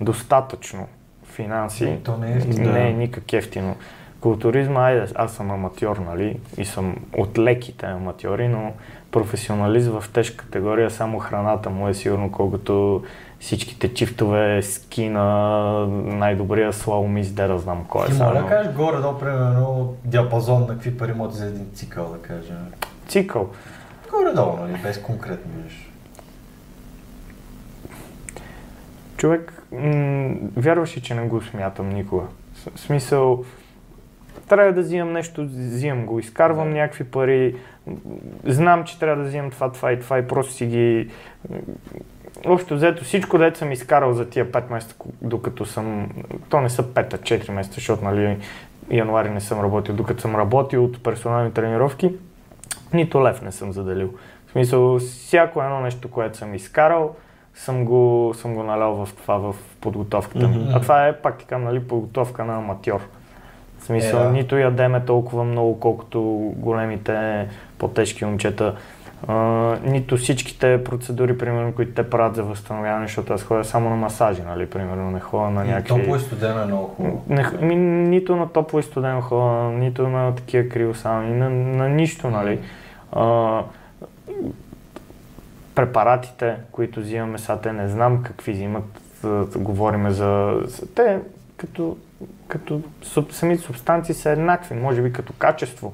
достатъчно 0.00 0.88
финанси. 1.24 1.98
То 2.04 2.16
не 2.16 2.32
е. 2.32 2.36
Не 2.36 2.88
е 2.88 2.92
никак 2.92 3.32
ефтино. 3.32 3.76
Културизма, 4.24 4.80
айде, 4.80 5.06
аз 5.14 5.32
съм 5.32 5.50
аматьор, 5.50 5.96
нали, 5.96 6.40
и 6.56 6.64
съм 6.64 6.96
от 7.16 7.38
леките 7.38 7.86
аматьори, 7.86 8.48
но 8.48 8.72
професионалист 9.10 9.88
в 9.88 10.04
тежка 10.12 10.44
категория, 10.44 10.90
само 10.90 11.18
храната 11.18 11.70
му 11.70 11.88
е 11.88 11.94
сигурно 11.94 12.32
колкото 12.32 13.02
всичките 13.40 13.94
чифтове, 13.94 14.62
скина, 14.62 15.24
най-добрия 15.88 16.72
слаломист, 16.72 17.34
де 17.34 17.46
да 17.46 17.58
знам 17.58 17.84
кой 17.88 18.04
е. 18.04 18.08
Ти 18.08 18.12
само. 18.14 18.34
да 18.34 18.46
кажеш 18.46 18.72
горе-долу, 18.72 19.18
примерно, 19.18 19.94
диапазон 20.04 20.60
на 20.60 20.68
какви 20.68 20.96
пари 20.98 21.12
моти 21.12 21.36
за 21.36 21.46
един 21.46 21.66
цикъл, 21.74 22.08
да 22.08 22.18
кажем. 22.18 22.66
Цикъл. 23.08 23.50
Горе-долу, 24.10 24.56
нали, 24.56 24.80
без 24.82 25.02
конкретно 25.02 25.52
нещо. 25.64 25.90
Човек, 29.16 29.62
м- 29.72 30.34
вярваш 30.56 30.96
ли, 30.96 31.00
че 31.00 31.14
не 31.14 31.26
го 31.26 31.42
смятам 31.42 31.88
никога? 31.88 32.24
С- 32.54 32.80
смисъл, 32.80 33.44
трябва 34.56 34.72
да 34.72 34.80
взимам 34.80 35.12
нещо, 35.12 35.44
взимам 35.44 36.06
го, 36.06 36.18
изкарвам 36.18 36.68
Да. 36.68 36.74
някакви 36.74 37.04
пари, 37.04 37.54
знам, 38.44 38.84
че 38.84 38.98
трябва 38.98 39.22
да 39.22 39.28
взимам 39.28 39.50
това, 39.50 39.72
това 39.72 39.92
и 39.92 40.00
това 40.00 40.18
и 40.18 40.28
просто 40.28 40.52
си 40.52 40.66
ги... 40.66 41.10
Общо 42.46 42.74
взето 42.74 43.04
всичко, 43.04 43.38
дето 43.38 43.58
съм 43.58 43.72
изкарал 43.72 44.12
за 44.12 44.28
тия 44.28 44.52
5 44.52 44.72
месеца, 44.72 44.94
докато 45.22 45.66
съм... 45.66 46.08
То 46.48 46.60
не 46.60 46.68
са 46.68 46.82
5, 46.82 47.14
а 47.14 47.18
4 47.18 47.50
месеца, 47.50 47.74
защото 47.74 48.04
нали 48.04 48.38
януари 48.90 49.30
не 49.30 49.40
съм 49.40 49.60
работил. 49.60 49.94
Докато 49.94 50.20
съм 50.20 50.36
работил 50.36 50.84
от 50.84 51.02
персонални 51.02 51.52
тренировки, 51.52 52.12
нито 52.92 53.24
лев 53.24 53.42
не 53.42 53.52
съм 53.52 53.72
заделил. 53.72 54.10
В 54.46 54.52
смисъл, 54.52 54.98
всяко 54.98 55.62
едно 55.62 55.80
нещо, 55.80 56.10
което 56.10 56.38
съм 56.38 56.54
изкарал, 56.54 57.14
съм 57.54 57.84
го, 57.84 58.32
съм 58.36 58.54
го 58.54 58.62
налял 58.62 58.94
в 58.94 59.08
това, 59.16 59.36
в 59.36 59.54
подготовката 59.80 60.48
ми. 60.48 60.56
Мгм. 60.56 60.70
А 60.74 60.80
това 60.80 61.06
е, 61.06 61.16
пак 61.16 61.38
ти 61.38 61.54
нали, 61.54 61.80
подготовка 61.80 62.44
на 62.44 62.56
аматьор. 62.56 63.00
В 63.84 63.86
смисъл, 63.86 64.20
Е, 64.20 64.22
да. 64.22 64.30
нито 64.30 64.56
ядеме 64.56 65.00
толкова 65.00 65.44
много, 65.44 65.80
колкото 65.80 66.22
големите 66.56 67.46
по-тежки 67.78 68.24
момчета. 68.24 68.74
А, 69.28 69.34
нито 69.84 70.16
всичките 70.16 70.84
процедури, 70.84 71.38
примерно, 71.38 71.72
които 71.72 71.92
те 71.92 72.10
правят 72.10 72.34
за 72.34 72.42
възстановяване, 72.42 73.06
защото 73.06 73.32
аз 73.32 73.42
ходя 73.42 73.64
само 73.64 73.90
на 73.90 73.96
масажи, 73.96 74.42
нали, 74.42 74.66
примерно, 74.66 75.10
не 75.10 75.20
ходя 75.20 75.50
на 75.50 75.64
И 75.64 75.68
някакви... 75.68 75.88
топло 76.00 76.16
и 76.16 76.20
студено 76.20 76.60
е 76.60 76.66
много 76.66 76.84
хубаво. 76.86 77.24
Не, 77.28 77.44
ми, 77.60 77.76
нито 78.08 78.36
на 78.36 78.48
топло 78.48 78.78
и 78.78 78.82
студено 78.82 79.20
ходя, 79.20 79.44
нито 79.64 80.08
на 80.08 80.34
такива 80.34 80.68
криосауни, 80.68 81.30
на, 81.30 81.50
на 81.50 81.88
нищо, 81.88 82.30
нали. 82.30 82.58
А, 83.12 83.60
препаратите, 85.74 86.56
които 86.70 87.00
взимаме 87.00 87.38
сега, 87.38 87.56
те 87.56 87.72
не 87.72 87.88
знам 87.88 88.22
какви 88.22 88.52
взимат, 88.52 89.00
говориме 89.56 90.10
за- 90.10 90.60
Те 90.94 91.18
като, 91.56 91.96
като 92.48 92.80
суб, 93.02 93.32
самите 93.32 93.62
субстанции 93.62 94.14
са 94.14 94.30
еднакви, 94.30 94.74
може 94.74 95.02
би 95.02 95.12
като 95.12 95.32
качество. 95.32 95.92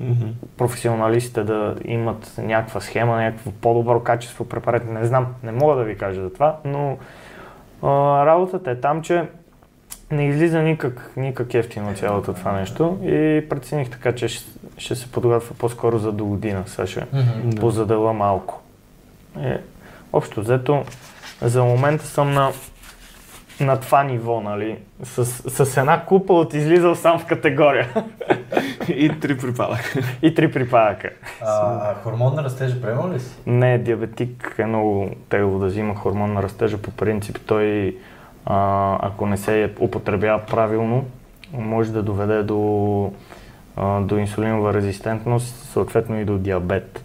Мгм. 0.00 0.28
Професионалистите 0.56 1.44
да 1.44 1.76
имат 1.84 2.34
някаква 2.38 2.80
схема, 2.80 3.16
някакво 3.16 3.50
по-добро 3.50 4.00
качество 4.00 4.44
препарати, 4.44 4.86
не 4.86 5.06
знам, 5.06 5.26
не 5.42 5.52
мога 5.52 5.76
да 5.76 5.84
ви 5.84 5.98
кажа 5.98 6.22
за 6.22 6.32
това, 6.32 6.56
но 6.64 6.98
а, 7.82 7.88
работата 8.26 8.70
е 8.70 8.80
там, 8.80 9.02
че 9.02 9.28
не 10.10 10.28
излиза 10.28 10.62
никак, 10.62 11.10
никак 11.16 11.54
ефтино 11.54 11.94
цялото 11.94 12.34
това 12.34 12.52
нещо 12.52 12.98
и 13.02 13.48
прецених 13.48 13.90
така, 13.90 14.12
че 14.12 14.28
ще, 14.28 14.50
ще 14.76 14.94
се 14.94 15.12
подготвя 15.12 15.54
по-скоро 15.54 15.98
за 15.98 16.12
до 16.12 16.24
година. 16.24 16.62
Сега 16.66 16.86
ще. 16.86 17.06
Да. 17.44 17.60
позадела 17.60 18.12
малко. 18.12 18.62
Е, 19.40 19.58
общо 20.12 20.40
взето, 20.40 20.84
за 21.42 21.64
момента 21.64 22.06
съм 22.06 22.32
на, 22.32 22.50
на 23.62 23.80
това 23.80 24.04
ниво, 24.04 24.40
нали? 24.40 24.78
С, 25.02 25.24
с 25.64 25.76
една 25.76 26.04
купа 26.04 26.32
от 26.32 26.54
излизал 26.54 26.94
сам 26.94 27.18
в 27.18 27.26
категория. 27.26 27.88
И 28.88 29.20
три 29.20 29.38
припадъка. 29.38 30.00
и 30.22 30.34
три 30.34 30.52
припадъка. 30.52 31.10
А, 31.40 31.94
хормон 31.94 32.34
на 32.34 32.44
растежа 32.44 32.82
приемал 32.82 33.12
ли 33.12 33.20
си? 33.20 33.36
Не, 33.46 33.78
диабетик 33.78 34.54
е 34.58 34.66
много 34.66 35.10
тегло 35.28 35.58
да 35.58 35.66
взима 35.66 35.94
хормон 35.94 36.32
на 36.32 36.42
растежа. 36.42 36.78
По 36.78 36.90
принцип 36.90 37.38
той, 37.46 37.96
а, 38.46 38.98
ако 39.02 39.26
не 39.26 39.36
се 39.36 39.72
употребява 39.80 40.38
правилно, 40.38 41.04
може 41.52 41.92
да 41.92 42.02
доведе 42.02 42.42
до, 42.42 43.12
а, 43.76 44.00
до 44.00 44.18
инсулинова 44.18 44.74
резистентност, 44.74 45.54
съответно 45.54 46.20
и 46.20 46.24
до 46.24 46.38
диабет. 46.38 47.04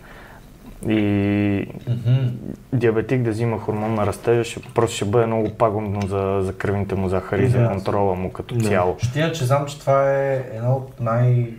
И 0.89 1.67
Мгм. 1.87 2.27
диабетик 2.73 3.21
да 3.21 3.29
взима 3.29 3.59
хормон 3.59 3.93
на 3.93 4.05
растежа, 4.05 4.43
ще, 4.43 4.61
просто 4.75 4.95
ще 4.95 5.05
бъде 5.05 5.25
много 5.25 5.49
пагубно 5.49 6.01
за, 6.07 6.39
за 6.41 6.53
кръвните 6.57 6.95
му 6.95 7.09
захари, 7.09 7.41
Да. 7.41 7.49
за 7.49 7.67
контрола 7.69 8.15
му 8.15 8.31
като 8.31 8.55
Да. 8.55 8.69
цяло. 8.69 8.95
Ще 8.99 9.19
иначе 9.19 9.45
знам, 9.45 9.65
че 9.65 9.79
това 9.79 10.13
е 10.13 10.43
едно 10.53 10.73
от 10.73 10.99
най... 10.99 11.53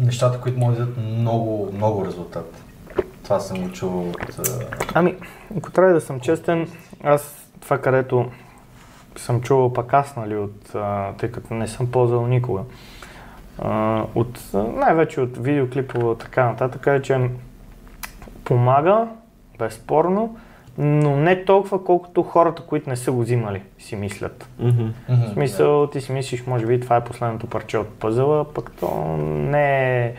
нещата, 0.00 0.40
които 0.40 0.58
могат 0.58 0.78
да 0.78 0.84
дадат 0.84 1.04
много, 1.18 1.72
много 1.74 2.06
резултат. 2.06 2.62
Това 3.24 3.40
съм 3.40 3.62
го 3.62 3.72
чувал 3.72 4.08
от... 4.08 4.40
Ами, 4.94 5.14
ако 5.58 5.70
трябва 5.70 5.92
да 5.94 6.00
съм 6.00 6.20
честен, 6.20 6.68
аз 7.04 7.50
това 7.60 7.78
където 7.78 8.30
съм 9.16 9.40
чувал 9.40 9.72
пък 9.72 9.94
аз, 9.94 10.16
нали, 10.16 10.36
от, 10.36 10.74
а, 10.74 11.12
тъй 11.12 11.30
като 11.30 11.54
не 11.54 11.68
съм 11.68 11.90
ползвал 11.90 12.26
никога, 12.26 12.60
а, 13.58 14.04
от, 14.14 14.40
най-вече 14.54 15.20
от 15.20 15.38
видеоклипове 15.38 16.14
така 16.18 16.44
нататък, 16.44 16.86
е, 16.86 17.02
че 17.02 17.30
помага, 18.48 19.06
безспорно, 19.58 20.36
но 20.78 21.16
не 21.16 21.44
толкова, 21.44 21.84
колкото 21.84 22.22
хората, 22.22 22.62
които 22.62 22.90
не 22.90 22.96
са 22.96 23.12
го 23.12 23.20
взимали, 23.20 23.62
си 23.78 23.96
мислят. 23.96 24.48
Мгм. 24.58 24.82
мгм, 25.08 25.22
В 25.26 25.32
смисъл, 25.32 25.86
ти 25.86 26.00
си 26.00 26.12
мислиш, 26.12 26.46
може 26.46 26.66
би 26.66 26.80
това 26.80 26.96
е 26.96 27.04
последното 27.04 27.46
парче 27.46 27.78
от 27.78 27.88
пъзела, 27.88 28.52
пък 28.52 28.70
то 28.80 29.16
не 29.26 30.06
е, 30.06 30.14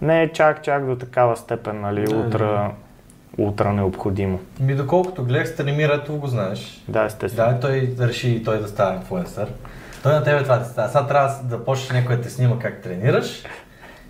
не 0.00 0.22
е 0.22 0.32
чак, 0.32 0.62
чак 0.62 0.86
до 0.86 0.96
такава 0.96 1.36
степен, 1.36 1.80
нали, 1.80 2.14
ултра, 2.14 2.70
ултра 3.38 3.72
необходимо. 3.72 4.40
Ми 4.60 4.74
доколкото 4.74 5.24
гледах 5.24 5.48
Станимирато, 5.48 6.16
го 6.16 6.26
знаеш. 6.26 6.84
Да, 6.88 7.04
естествено. 7.04 7.52
Да, 7.52 7.60
той 7.60 7.94
реши 8.00 8.30
и 8.30 8.44
той 8.44 8.60
да 8.60 8.68
става 8.68 8.94
инфлуенсър. 8.94 9.48
Той 10.02 10.12
на 10.12 10.24
тебе 10.24 10.42
това 10.42 10.56
да 10.56 10.64
става. 10.64 10.88
Сега 10.88 11.06
трябва 11.06 11.34
да 11.42 11.64
почнеш 11.64 11.90
някой 11.90 12.16
да 12.16 12.22
те 12.22 12.30
снима 12.30 12.58
как 12.58 12.82
тренираш 12.82 13.42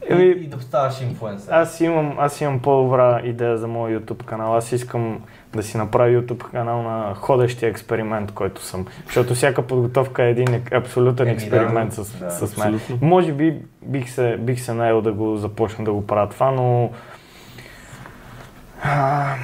Еми, 0.08 0.24
и 0.24 0.46
да 0.46 0.60
ставаш 0.60 1.00
инфлуенсър. 1.00 1.52
Аз 1.52 1.80
имам, 1.80 2.14
аз 2.18 2.40
имам 2.40 2.58
по-добра 2.58 3.20
идея 3.24 3.58
за 3.58 3.68
моят 3.68 4.04
YouTube 4.04 4.24
канал. 4.24 4.56
Аз 4.56 4.72
искам 4.72 5.20
да 5.54 5.62
си 5.62 5.76
направя 5.76 6.10
YouTube 6.10 6.50
канал 6.50 6.82
на 6.82 7.14
ходещия 7.14 7.68
експеримент, 7.70 8.32
който 8.32 8.62
съм. 8.62 8.86
Защото 9.06 9.34
всяка 9.34 9.62
подготовка 9.62 10.24
е 10.24 10.30
един 10.30 10.62
абсолютен 10.72 11.26
Еми, 11.26 11.34
експеримент 11.34 11.94
да, 11.96 12.04
с, 12.04 12.18
да, 12.18 12.30
с 12.30 12.56
мен. 12.56 12.74
абсолютно. 12.74 13.08
Може 13.08 13.32
би 13.32 13.58
бих 13.82 14.10
се, 14.10 14.36
бих 14.36 14.60
се 14.60 14.74
наел 14.74 15.00
да 15.00 15.12
го 15.12 15.36
започна 15.36 15.84
да 15.84 15.92
го 15.92 16.06
правя 16.06 16.28
това, 16.28 16.50
но 16.50 16.90
а, 18.82 19.34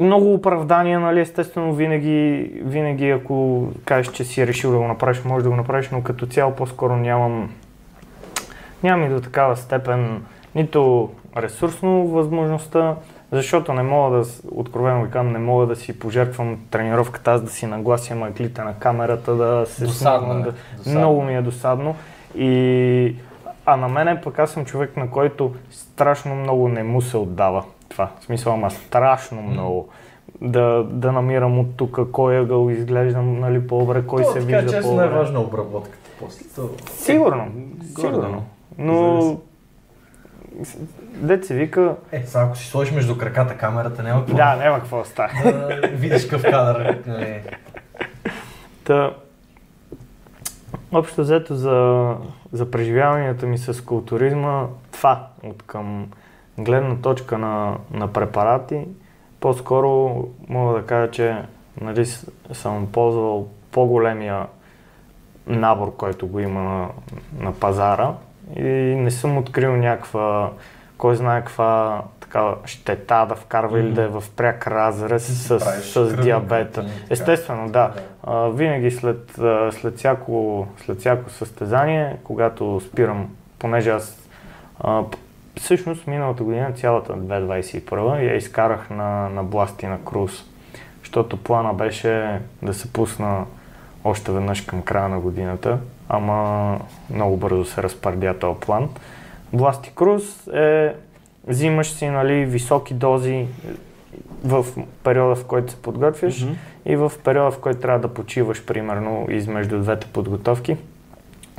много 0.00 0.34
оправдания, 0.34 1.00
нали, 1.00 1.20
естествено, 1.20 1.74
винаги, 1.74 2.50
винаги 2.64 3.10
ако 3.10 3.66
кажеш, 3.84 4.12
че 4.12 4.24
си 4.24 4.46
решил 4.46 4.70
да 4.70 4.78
го 4.78 4.88
направиш, 4.88 5.24
може 5.24 5.44
да 5.44 5.50
го 5.50 5.56
направиш, 5.56 5.90
но 5.90 6.02
като 6.02 6.26
цяло 6.26 6.54
по-скоро 6.54 6.96
нямам, 6.96 7.50
нямам 8.82 9.06
и 9.06 9.14
до 9.14 9.20
такава 9.20 9.56
степен 9.56 10.22
нито 10.54 11.10
ресурсно 11.36 12.06
възможността, 12.06 12.96
защото 13.32 13.72
не 13.72 13.82
мога 13.82 14.16
да, 14.16 14.24
откровено 14.50 15.04
ви 15.04 15.10
казвам, 15.10 15.32
не 15.32 15.38
мога 15.38 15.66
да 15.66 15.76
си 15.76 15.98
пожертвам 15.98 16.58
тренировката, 16.70 17.32
аз 17.32 17.42
да 17.42 17.50
си 17.50 17.66
наглася 17.66 18.14
маглите 18.14 18.62
на 18.62 18.74
камерата, 18.74 19.34
да 19.34 19.66
се 19.66 19.84
Досадно 19.84 20.26
снимам, 20.26 20.40
е, 20.40 20.44
да, 20.44 20.52
досадно. 20.76 20.98
много 20.98 21.22
ми 21.22 21.36
е 21.36 21.42
досадно. 21.42 21.96
И... 22.34 23.16
А 23.66 23.76
на 23.76 23.88
мене 23.88 24.20
пък 24.20 24.38
аз 24.38 24.50
съм 24.50 24.64
човек, 24.64 24.96
на 24.96 25.10
който 25.10 25.54
страшно 25.70 26.34
много 26.34 26.68
не 26.68 26.82
му 26.82 27.02
се 27.02 27.16
отдава 27.16 27.64
това. 27.88 28.10
В 28.20 28.24
смисъл, 28.24 28.52
ама 28.52 28.70
страшно 28.70 29.42
много. 29.42 29.88
Да, 30.40 30.84
да 30.90 31.12
намирам 31.12 31.58
от 31.58 31.76
тук 31.76 31.98
кой 32.12 32.38
ъгъл 32.38 32.70
изглеждам 32.70 33.40
нали, 33.40 33.66
по-добре, 33.66 34.06
кой 34.06 34.22
То, 34.22 34.32
се 34.32 34.40
така, 34.46 34.58
вижда 34.60 34.82
по-добре. 34.82 35.04
е 35.04 35.08
важна 35.08 35.40
обработката 35.40 36.10
после. 36.20 36.44
Сигурно, 36.90 37.46
сигурно. 38.00 38.44
Но 38.80 39.36
дет 41.00 41.44
се 41.44 41.54
вика, 41.54 41.96
Е, 42.12 42.22
сега 42.26 42.44
ако 42.44 42.56
си 42.56 42.66
сложиш 42.66 42.92
между 42.94 43.18
краката 43.18 43.56
камерата, 43.56 44.02
няма 44.02 44.20
какво 44.20 44.36
да, 44.36 44.56
няма 44.56 44.78
какво 44.78 44.98
да 44.98 45.04
стане. 45.04 45.52
да 45.52 45.88
видиш 45.88 46.24
какъв 46.24 46.42
кадър. 46.42 46.98
Нали. 47.06 47.40
Та, 48.84 49.14
общо 50.92 51.20
взето 51.20 51.54
за, 51.54 52.14
за 52.52 52.70
преживяванията 52.70 53.46
ми 53.46 53.58
с 53.58 53.84
културизма, 53.84 54.66
това 54.92 55.26
от 55.42 55.62
към 55.62 56.10
гледна 56.58 56.96
точка 56.96 57.38
на, 57.38 57.76
на 57.90 58.12
препарати, 58.12 58.86
по-скоро 59.40 60.24
мога 60.48 60.80
да 60.80 60.86
кажа, 60.86 61.10
че 61.10 61.36
нали, 61.80 62.06
съм 62.52 62.88
ползвал 62.92 63.48
по-големия 63.72 64.46
набор, 65.46 65.96
който 65.96 66.26
го 66.26 66.40
има 66.40 66.62
на, 66.62 66.88
на 67.38 67.52
пазара 67.52 68.14
и 68.56 68.94
не 68.96 69.10
съм 69.10 69.38
открил 69.38 69.76
някаква, 69.76 70.50
кой 70.98 71.16
знае 71.16 71.40
каква 71.40 72.02
така 72.20 72.54
щета 72.64 73.26
да 73.28 73.34
вкарва 73.34 73.80
или 73.80 73.92
да 73.92 74.02
е 74.02 74.08
в 74.08 74.24
пряк 74.36 74.66
разрез 74.66 75.46
с, 75.46 75.60
с 75.60 75.94
кръвни 75.94 76.22
диабета. 76.22 76.86
Естествено, 77.10 77.68
да. 77.68 77.92
А, 78.22 78.48
винаги 78.48 78.90
след, 78.90 79.30
след, 79.70 79.96
всяко, 79.96 80.66
след 80.84 80.98
всяко 80.98 81.30
състезание, 81.30 82.16
когато 82.24 82.80
спирам, 82.80 83.28
понеже 83.58 83.90
аз 83.90 84.28
а, 84.80 85.02
всъщност 85.56 86.06
миналата 86.06 86.44
година, 86.44 86.72
цялата 86.72 87.12
2021, 87.12 88.28
я 88.28 88.36
изкарах 88.36 88.90
на, 88.90 89.28
на 89.28 89.44
бласти 89.44 89.86
на 89.86 90.04
круз, 90.04 90.44
защото 91.00 91.36
плана 91.36 91.74
беше 91.74 92.40
да 92.62 92.74
се 92.74 92.92
пусна 92.92 93.44
още 94.04 94.32
веднъж 94.32 94.60
към 94.60 94.82
края 94.82 95.08
на 95.08 95.20
годината, 95.20 95.78
ама 96.12 96.78
много 97.14 97.36
бързо 97.36 97.64
се 97.64 97.82
разпардя 97.82 98.38
този 98.38 98.60
план. 98.60 98.88
Бласти 99.52 99.92
круз 99.94 100.46
е 100.46 100.94
взимаш 101.46 101.92
си 101.92 102.08
нали, 102.08 102.44
високи 102.44 102.94
дози 102.94 103.46
в 104.44 104.66
периода, 105.04 105.34
в 105.34 105.44
който 105.44 105.72
се 105.72 105.82
подготвяш 105.82 106.42
Мгм. 106.42 106.52
и 106.86 106.96
в 106.96 107.12
периода, 107.24 107.50
в 107.50 107.60
който 107.60 107.80
трябва 107.80 108.00
да 108.00 108.14
почиваш, 108.14 108.64
примерно, 108.66 109.26
измежду 109.30 109.78
двете 109.78 110.06
подготовки, 110.06 110.76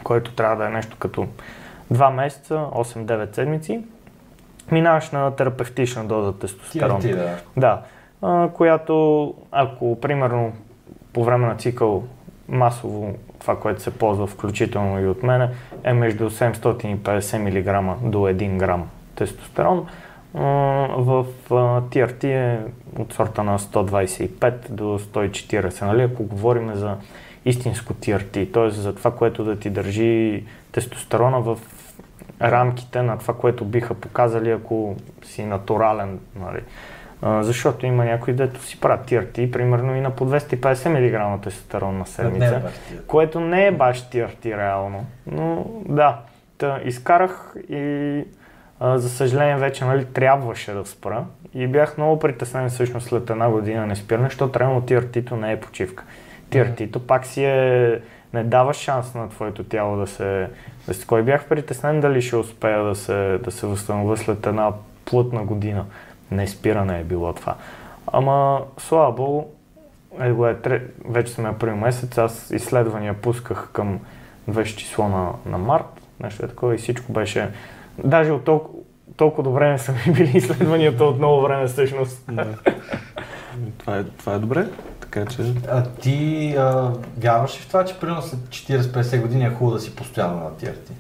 който 0.04 0.36
трябва 0.36 0.56
да 0.56 0.66
е 0.66 0.70
нещо 0.70 0.96
като 1.00 1.28
2 1.94 2.14
месеца, 2.14 2.66
8-9 2.72 3.36
седмици, 3.36 3.84
минаваш 4.72 5.10
на 5.10 5.32
терапевтична 5.32 6.06
доза 6.06 6.34
тестостерон. 6.34 7.02
Ти, 7.02 7.14
да. 7.14 7.38
Да, 7.58 7.82
а, 8.22 8.50
която 8.54 9.34
ако 9.52 10.02
примерно 10.02 10.54
по 11.14 11.24
време 11.24 11.48
на 11.48 11.56
цикъл 11.56 12.04
масово 12.50 13.14
това, 13.42 13.60
което 13.60 13.82
се 13.82 13.92
ползва 13.92 14.28
включително 14.28 15.00
и 15.00 15.08
от 15.08 15.24
мене, 15.24 15.50
е 15.84 15.94
между 15.94 16.30
750 16.30 17.38
мг 17.38 18.00
до 18.12 18.18
1 18.18 18.58
грам 18.58 18.90
тестостерон. 19.16 19.88
В 20.98 21.26
TRT 21.50 22.24
е 22.24 22.60
от 23.00 23.14
сорта 23.14 23.44
на 23.44 23.60
125 23.60 24.70
до 24.70 25.00
140, 25.00 25.86
нали? 25.86 26.02
ако 26.02 26.24
говорим 26.24 26.76
за 26.76 26.96
истинско 27.46 27.94
TRT, 27.94 28.54
т.е. 28.54 28.70
за 28.70 28.96
това, 28.96 29.12
което 29.12 29.44
да 29.44 29.60
ти 29.60 29.70
държи 29.70 30.44
тестостерона 30.72 31.42
в 31.42 31.58
рамките 32.42 33.02
на 33.02 33.18
това, 33.18 33.34
което 33.34 33.66
биха 33.66 33.94
показали, 33.94 34.52
ако 34.52 34.96
си 35.24 35.44
натурален. 35.44 36.20
Нали. 36.40 36.62
А, 37.22 37.44
защото 37.44 37.86
има 37.86 38.06
някои, 38.06 38.34
дето 38.34 38.64
си 38.64 38.80
правят 38.80 39.10
TRT, 39.10 39.52
примерно 39.52 39.96
и 39.96 40.02
на 40.02 40.12
по 40.12 40.26
250 40.26 41.36
мг 41.36 41.44
тестостерон 41.44 41.98
на 41.98 42.06
седмица, 42.06 42.62
Не, 42.64 42.98
ти. 42.98 43.06
което 43.08 43.40
не 43.40 43.68
е 43.68 43.72
баш 43.72 44.10
TRT 44.10 44.58
реално. 44.58 45.06
Но 45.28 45.66
да, 45.86 46.20
та, 46.58 46.80
изкарах 46.84 47.54
и 47.70 48.24
а, 48.80 48.98
за 48.98 49.10
съжаление 49.10 49.56
вече 49.56 49.86
нали, 49.86 50.06
трябваше 50.06 50.72
да 50.74 50.86
спра 50.86 51.26
и 51.54 51.68
бях 51.68 51.98
много 51.98 52.20
притеснен 52.20 52.70
всъщност 52.70 53.08
след 53.08 53.30
една 53.30 53.50
година 53.50 53.88
не 53.88 53.96
спиране, 53.96 54.28
защото 54.28 54.60
реално 54.60 54.82
TRT-то 54.82 55.36
не 55.36 55.52
е 55.52 55.60
почивка. 55.60 56.04
TRT-то 56.50 57.08
пак 57.08 57.26
си 57.26 57.44
е 57.44 58.00
не 58.34 58.44
дава 58.44 58.74
шанс 58.74 59.14
на 59.14 59.30
твоето 59.30 59.64
тяло 59.64 59.98
да 59.98 60.08
се... 60.08 60.48
Да 60.88 60.94
се 60.94 61.08
кой 61.08 61.24
бях 61.24 61.46
притеснен 61.46 62.02
дали 62.02 62.22
ще 62.22 62.36
успея 62.36 62.84
да 62.84 62.96
се, 62.96 63.40
да 63.44 63.52
се 63.52 63.68
възстановя 63.68 64.18
след 64.18 64.48
една 64.48 64.72
плътна 65.06 65.44
година. 65.44 65.86
Не 66.32 66.48
спиране 66.48 67.00
е 67.00 67.04
било 67.04 67.34
това. 67.34 67.56
Ама, 68.08 68.62
слава 68.78 69.12
богу, 69.12 69.44
е, 70.20 70.32
го 70.32 70.48
е, 70.48 70.56
тре... 70.56 70.82
вече 71.06 71.34
сме 71.34 71.50
април 71.50 71.76
месец, 71.76 72.18
аз 72.18 72.52
изследвания 72.52 73.14
пусках 73.14 73.70
към 73.74 74.00
20 74.50 74.76
число 74.76 75.08
на, 75.08 75.32
на 75.46 75.58
март, 75.58 76.02
нещо 76.24 76.46
е 76.46 76.50
такова 76.50 76.76
и 76.76 76.78
всичко 76.78 77.12
беше... 77.12 77.50
Даже 78.04 78.32
от 78.32 78.44
толкова, 78.44 78.80
толкова 79.16 79.44
добре 79.44 79.70
не 79.72 79.80
са 79.80 79.92
ми 79.92 80.14
били 80.14 80.38
изследванията 80.38 81.06
от 81.06 81.18
много 81.18 81.42
време 81.42 81.68
всъщност. 81.68 82.24
Да. 82.32 82.48
това, 83.78 83.98
е, 83.98 84.04
това 84.04 84.34
е 84.34 84.40
добре, 84.40 84.68
така 85.00 85.26
че... 85.26 85.54
А 85.70 85.84
ти 85.84 86.56
а, 86.58 86.92
вярваш 87.18 87.58
ли 87.58 87.62
в 87.62 87.68
това, 87.68 87.86
че 87.86 88.00
примерно 88.00 88.22
след 88.22 88.40
40-50 88.40 89.22
години 89.22 89.46
е 89.46 89.50
хубаво 89.50 89.72
да 89.72 89.82
си 89.82 89.96
постоянно 89.96 90.36
на 90.36 90.52
TRT? 90.52 90.92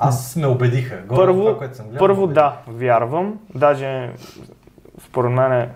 Аз 0.00 0.36
ме 0.36 0.46
убедиха. 0.46 0.96
Горе 0.96 1.16
Първо, 1.16 1.40
това, 1.40 1.58
което 1.58 1.76
съм 1.76 1.86
гледал, 1.86 1.98
първо 1.98 2.26
да, 2.26 2.56
вярвам. 2.66 3.38
Даже 3.54 4.10
според 4.98 5.30
мен 5.30 5.52
е, 5.52 5.68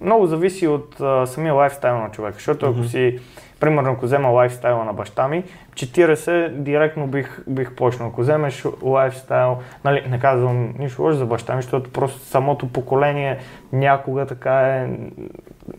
много 0.00 0.26
зависи 0.26 0.66
от 0.66 1.00
а, 1.00 1.26
самия 1.26 1.54
лайфстайл 1.54 1.98
на 1.98 2.10
човека. 2.10 2.34
Защото 2.34 2.66
ако 2.66 2.84
си, 2.84 3.18
примерно 3.60 3.90
ако 3.90 4.04
взема 4.04 4.28
лайфстайла 4.28 4.84
на 4.84 4.92
баща 4.92 5.28
ми, 5.28 5.44
40 5.74 6.48
директно 6.48 7.06
бих, 7.06 7.44
бих 7.48 7.74
почнал. 7.74 8.08
Ако 8.08 8.20
вземеш 8.20 8.64
лайфстайл, 8.82 9.58
нали, 9.84 10.04
не 10.08 10.18
казвам 10.18 10.74
нищо 10.78 11.02
лошо 11.02 11.16
за 11.16 11.26
баща 11.26 11.56
ми, 11.56 11.62
защото 11.62 11.92
просто 11.92 12.18
самото 12.18 12.68
поколение 12.68 13.38
някога 13.72 14.26
така 14.26 14.60
е, 14.60 14.88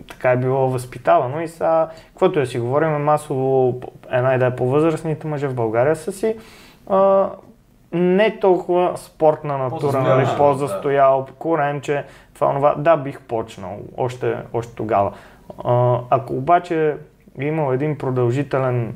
така 0.10 0.32
е 0.32 0.38
било 0.38 0.70
възпитавано 0.70 1.42
и 1.42 1.48
сега, 1.48 1.90
каквото 2.08 2.40
да 2.40 2.46
си 2.46 2.60
говорим, 2.60 2.90
масово 2.90 3.82
една 4.12 4.36
идея 4.36 4.56
по 4.56 4.70
възрастните 4.70 5.28
мъже 5.28 5.48
в 5.48 5.56
България 5.56 5.96
са 5.96 6.12
си 6.12 6.36
а, 6.90 7.30
не 7.94 8.40
толкова 8.40 8.94
спортна 8.96 9.58
натура, 9.58 9.80
По-застоял, 9.80 10.16
нали, 10.16 10.26
да. 10.26 10.38
по-застоял, 10.38 11.28
коренче, 11.40 12.04
това, 12.34 12.56
това. 12.56 12.76
Да, 12.76 12.98
бих 12.98 13.22
почнал 13.22 13.78
още, 13.98 14.38
още 14.54 14.76
тогава. 14.76 15.12
А, 15.64 16.00
ако 16.10 16.34
обаче 16.34 16.96
е 17.40 17.46
имал 17.46 17.74
един 17.74 17.98
продължителен 17.98 18.94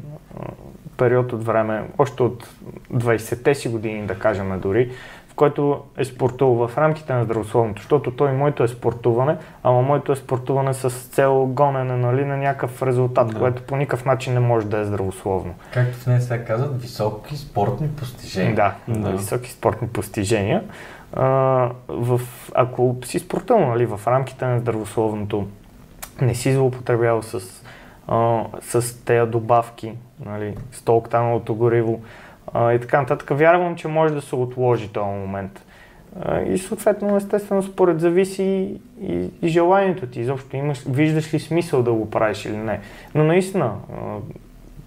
период 0.97 1.33
от 1.33 1.43
време, 1.43 1.83
още 1.97 2.23
от 2.23 2.49
20-те 2.93 3.55
си 3.55 3.69
години, 3.69 4.07
да 4.07 4.19
кажем 4.19 4.59
дори, 4.59 4.91
който 5.35 5.83
е 5.97 6.05
спортувал 6.05 6.67
в 6.67 6.77
рамките 6.77 7.13
на 7.13 7.23
здравословното, 7.23 7.81
защото 7.81 8.11
той 8.11 8.31
моето 8.31 8.63
е 8.63 8.67
спортуване, 8.67 9.37
ама 9.63 9.81
моето 9.81 10.11
е 10.11 10.15
спортуване 10.15 10.73
с 10.73 10.89
цел 10.89 11.45
гонене 11.45 11.95
нали, 11.97 12.25
на 12.25 12.37
някакъв 12.37 12.81
резултат, 12.83 13.27
Да. 13.27 13.39
което 13.39 13.63
по 13.63 13.75
никакъв 13.75 14.05
начин 14.05 14.33
не 14.33 14.39
може 14.39 14.67
да 14.67 14.79
е 14.79 14.85
здравословно. 14.85 15.53
Както 15.73 15.97
в 15.97 16.07
нея 16.07 16.21
сега 16.21 16.45
казват, 16.45 16.81
високи 16.81 17.37
спортни 17.37 17.87
постижения. 17.89 18.55
Да, 18.55 18.73
Да. 18.87 19.09
високи 19.09 19.51
спортни 19.51 19.87
постижения. 19.87 20.63
А, 21.13 21.25
в, 21.87 22.21
ако 22.53 22.95
си 23.05 23.19
спортувал 23.19 23.67
нали, 23.67 23.85
в 23.85 23.99
рамките 24.07 24.45
на 24.45 24.59
здравословното, 24.59 25.47
не 26.21 26.35
си 26.35 26.53
злоупотребявал 26.53 27.21
с, 27.21 27.63
а, 28.07 28.43
с 28.61 29.05
тези 29.05 29.31
добавки, 29.31 29.93
нали, 30.25 30.55
100 30.73 30.89
октановото 30.89 31.55
гориво 31.55 31.99
а, 32.57 32.73
и 32.73 32.79
така 32.79 33.01
нататък, 33.01 33.29
вярвам, 33.37 33.75
че 33.75 33.87
може 33.87 34.13
да 34.13 34.21
се 34.21 34.35
отложи 34.35 34.87
този 34.87 35.05
момент. 35.05 35.65
А, 36.21 36.41
и 36.41 36.57
съответно, 36.57 37.17
естествено, 37.17 37.63
според 37.63 37.99
зависи 37.99 38.43
и, 38.43 38.79
и, 39.01 39.29
и 39.41 39.47
желанието 39.47 40.07
ти. 40.07 40.21
Изобщо 40.21 40.55
имаш, 40.55 40.83
виждаш 40.89 41.33
ли 41.33 41.39
смисъл 41.39 41.83
да 41.83 41.93
го 41.93 42.09
правиш 42.09 42.45
или 42.45 42.57
не. 42.57 42.79
Но 43.15 43.23
наистина, 43.23 43.65
а, 43.65 43.95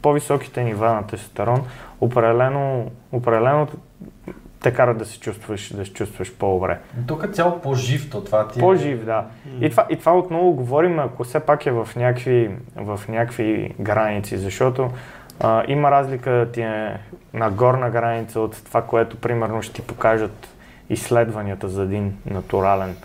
по-високите 0.03 0.65
нива 0.65 0.93
на 0.93 1.07
тестостерон 1.07 1.63
определено, 2.01 2.91
определено 3.13 3.69
те 4.63 4.75
карат 4.75 4.99
да 4.99 5.05
се 5.05 5.21
чувстваш, 5.21 5.73
да 5.73 5.85
се 5.85 5.93
чувстваш 5.93 6.35
по-добре. 6.35 6.79
Тук 7.07 7.25
е 7.25 7.29
цяло 7.29 7.61
по-жив, 7.61 8.11
то 8.11 8.25
това 8.25 8.49
ти 8.49 8.59
е... 8.59 8.61
По-жив, 8.61 9.05
да. 9.05 9.27
И 9.61 9.71
това, 9.71 9.87
и 9.91 9.97
това 9.97 10.19
отново 10.19 10.53
говорим, 10.53 10.99
ако 10.99 11.25
все 11.25 11.41
пак 11.41 11.67
е 11.67 11.71
в 11.71 11.89
някакви, 11.97 12.51
в 12.77 13.01
някакви 13.09 13.75
граници, 13.81 14.37
защото 14.37 14.91
а, 15.41 15.65
има 15.69 15.91
разлика 15.91 16.49
ти 16.53 16.61
е 16.61 16.97
на 17.35 17.51
горна 17.51 17.91
граница 17.91 18.41
от 18.41 18.65
това, 18.65 18.83
което 18.83 19.17
примерно 19.17 19.63
ще 19.63 19.75
ти 19.75 19.83
покажат 19.83 20.49
изследванията 20.91 21.69
за 21.69 21.83
един 21.83 22.17
натурален, 22.31 22.97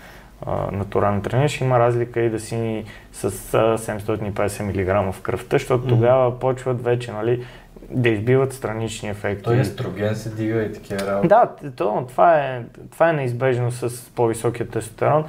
а, 0.45 0.71
натурален 0.71 1.21
тренер. 1.21 1.57
Има 1.61 1.79
разлика 1.79 2.21
и 2.21 2.29
да 2.29 2.39
си 2.39 2.85
с 3.11 3.23
а, 3.53 3.77
750 3.77 4.63
мг 4.63 5.13
в 5.13 5.21
кръвта, 5.21 5.55
защото 5.55 5.87
тогава 5.87 6.39
почват 6.39 6.83
вече 6.83 7.11
нали, 7.11 7.45
да 7.89 8.09
избиват 8.09 8.53
странични 8.53 9.09
ефекти. 9.09 9.43
Той 9.43 9.59
естроген 9.59 10.15
се 10.15 10.29
дига 10.29 10.63
и 10.63 10.73
такива 10.73 10.99
работи. 11.07 11.27
Да, 11.27 11.49
то, 11.75 12.05
това, 12.09 12.39
е, 12.39 12.61
това 12.91 13.09
е 13.09 13.13
неизбежно 13.13 13.71
с 13.71 14.11
по-високия 14.15 14.67
тестостерон. 14.67 15.25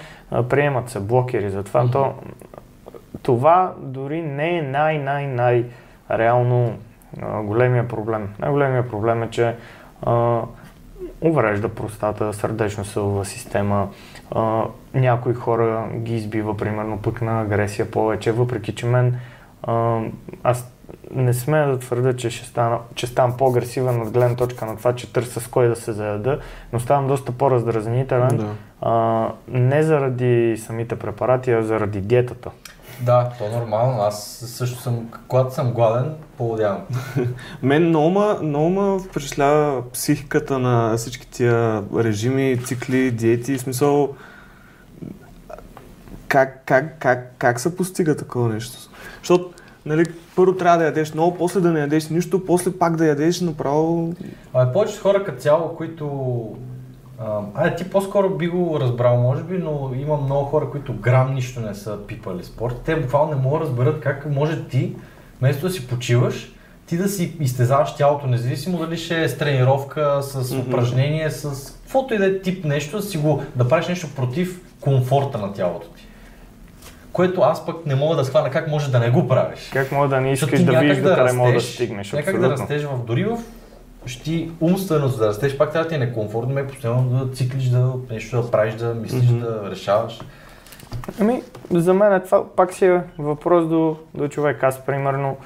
Приемат 0.48 0.90
се 0.90 1.00
блокери 1.00 1.50
за 1.50 1.62
това. 1.62 1.82
Мгм. 1.82 1.92
То, 1.92 2.14
това 3.22 3.74
дори 3.78 4.22
не 4.22 4.58
е 4.58 4.62
най-най-най 4.62 5.64
реално 6.10 6.78
а, 7.22 7.42
големия 7.42 7.88
проблем. 7.88 8.28
Най-големия 8.38 8.88
проблем 8.88 9.22
е, 9.22 9.30
че 9.30 9.56
а, 10.02 10.40
уврежда 11.20 11.68
простата, 11.68 12.32
сърдечно-съдова 12.32 13.24
система. 13.24 13.88
А, 14.30 14.64
някои 14.94 15.34
хора 15.34 15.88
ги 15.94 16.16
избива, 16.16 16.56
примерно, 16.56 16.98
пък 17.02 17.22
на 17.22 17.40
агресия 17.40 17.90
повече, 17.90 18.32
въпреки 18.32 18.74
че 18.74 18.86
мен 18.86 19.18
а, 19.62 20.00
аз 20.42 20.70
не 21.10 21.34
смея 21.34 21.68
да 21.68 21.78
твърда, 21.78 22.16
че 22.16 22.30
ще 22.30 22.46
стана, 22.46 22.78
че 22.94 23.06
ставам 23.06 23.36
по-агресивен 23.36 24.02
от 24.02 24.10
гледна 24.10 24.36
точка 24.36 24.66
на 24.66 24.76
това, 24.76 24.92
че 24.92 25.12
търся 25.12 25.40
с 25.40 25.46
кой 25.46 25.68
да 25.68 25.76
се 25.76 25.92
заяда, 25.92 26.40
но 26.72 26.80
ставам 26.80 27.06
доста 27.06 27.32
по-раздразнителен. 27.32 28.36
Да. 28.36 28.48
А, 28.80 29.28
не 29.48 29.82
заради 29.82 30.56
самите 30.58 30.96
препарати, 30.96 31.50
а 31.50 31.62
заради 31.62 32.00
диетата. 32.00 32.50
Да, 33.04 33.30
то 33.38 33.44
е 33.44 33.48
нормално. 33.48 34.00
Аз 34.02 34.24
също 34.46 34.80
съм, 34.80 35.08
когато 35.28 35.54
съм 35.54 35.72
гладен, 35.72 36.14
полудявам. 36.36 36.80
Мен 37.62 37.88
много 37.88 38.70
ма 38.70 38.98
впечатлява 38.98 39.90
психиката 39.90 40.58
на 40.58 40.96
всички 40.96 41.30
тия 41.30 41.82
режими, 41.96 42.60
цикли, 42.64 43.10
диети, 43.10 43.58
в 43.58 43.60
смисъл 43.60 44.14
как, 46.34 46.62
как, 46.66 46.98
как, 46.98 47.32
как 47.38 47.60
се 47.60 47.76
постига 47.76 48.16
такова 48.16 48.48
нещо? 48.48 48.78
Защото, 49.18 49.50
нали, 49.86 50.04
първо 50.36 50.56
трябва 50.56 50.78
да 50.78 50.84
ядеш 50.84 51.14
много, 51.14 51.36
после 51.36 51.60
да 51.60 51.72
не 51.72 51.80
ядеш 51.80 52.08
нищо, 52.08 52.44
после 52.44 52.78
пак 52.78 52.96
да 52.96 53.06
ядеш 53.06 53.40
направо... 53.40 54.14
А 54.54 54.72
повечето 54.72 55.02
хора 55.02 55.24
като 55.24 55.42
цяло, 55.42 55.76
които... 55.76 56.06
А, 57.54 57.74
ти 57.74 57.90
по-скоро 57.90 58.30
би 58.30 58.48
го 58.48 58.80
разбрал, 58.80 59.16
може 59.16 59.42
би, 59.42 59.58
но 59.58 59.90
има 60.00 60.16
много 60.16 60.44
хора, 60.44 60.70
които 60.70 60.94
грам 60.94 61.34
нищо 61.34 61.60
не 61.60 61.74
са 61.74 61.98
пипали 62.06 62.44
спорт. 62.44 62.80
Те 62.84 62.96
буквално 62.96 63.34
не 63.34 63.40
могат 63.42 63.60
да 63.60 63.66
разберат 63.66 64.00
как 64.00 64.30
може 64.30 64.64
ти, 64.68 64.92
вместо 65.40 65.66
да 65.66 65.72
си 65.72 65.88
почиваш, 65.88 66.52
ти 66.86 66.96
да 66.96 67.08
си 67.08 67.36
изтезаваш 67.40 67.94
тялото, 67.94 68.26
независимо 68.26 68.78
дали 68.78 68.96
ще 68.96 69.22
е 69.22 69.28
с 69.28 69.38
тренировка, 69.38 70.22
с 70.22 70.52
Мгм. 70.52 70.60
упражнение, 70.60 71.30
с 71.30 71.72
каквото 71.82 72.14
и 72.14 72.18
да 72.18 72.26
е 72.26 72.40
тип 72.40 72.64
нещо, 72.64 72.96
да, 72.96 73.02
си 73.02 73.18
го, 73.18 73.42
да 73.56 73.68
правиш 73.68 73.88
нещо 73.88 74.06
против 74.16 74.60
комфорта 74.80 75.38
на 75.38 75.52
тялото 75.52 75.88
ти. 75.88 76.06
Което 77.12 77.40
аз 77.40 77.66
пък 77.66 77.86
не 77.86 77.94
мога 77.94 78.16
да 78.16 78.24
схвана 78.24 78.50
как 78.50 78.68
може 78.68 78.90
да 78.90 78.98
не 78.98 79.10
го 79.10 79.28
правиш. 79.28 79.70
Как 79.72 79.92
мога 79.92 80.08
да 80.08 80.20
не 80.20 80.32
искаш 80.32 80.64
да 80.64 80.80
видиш 80.80 80.98
да, 80.98 81.14
къде 81.14 81.32
мога 81.32 81.52
да 81.52 81.60
стигнеш? 81.60 82.12
Някак 82.12 82.40
да 82.40 82.50
растеш 82.50 82.82
в 82.82 83.04
дори 83.06 83.24
в 83.24 83.38
ще 84.06 84.22
ти 84.22 84.50
умствено 84.60 85.08
за 85.08 85.18
да 85.18 85.26
растеш, 85.26 85.58
пак 85.58 85.72
трябва 85.72 85.84
да 85.84 85.88
ти 85.88 85.94
е 85.94 86.06
некомфортно, 86.06 86.54
ме 86.54 86.66
постоянно 86.66 87.24
да 87.24 87.32
циклиш, 87.34 87.64
да 87.64 87.92
нещо 88.10 88.42
да 88.42 88.50
правиш, 88.50 88.74
да 88.74 88.94
мислиш, 88.94 89.30
Мгм. 89.30 89.40
да 89.40 89.70
решаваш. 89.70 90.20
Ами, 91.20 91.42
за 91.70 91.94
мен 91.94 92.12
е 92.12 92.22
това 92.22 92.54
пак 92.56 92.72
си 92.72 92.86
е 92.86 93.00
въпрос 93.18 93.68
до, 93.68 93.96
до 94.14 94.28
човек. 94.28 94.62
Аз, 94.62 94.86
примерно, 94.86 95.36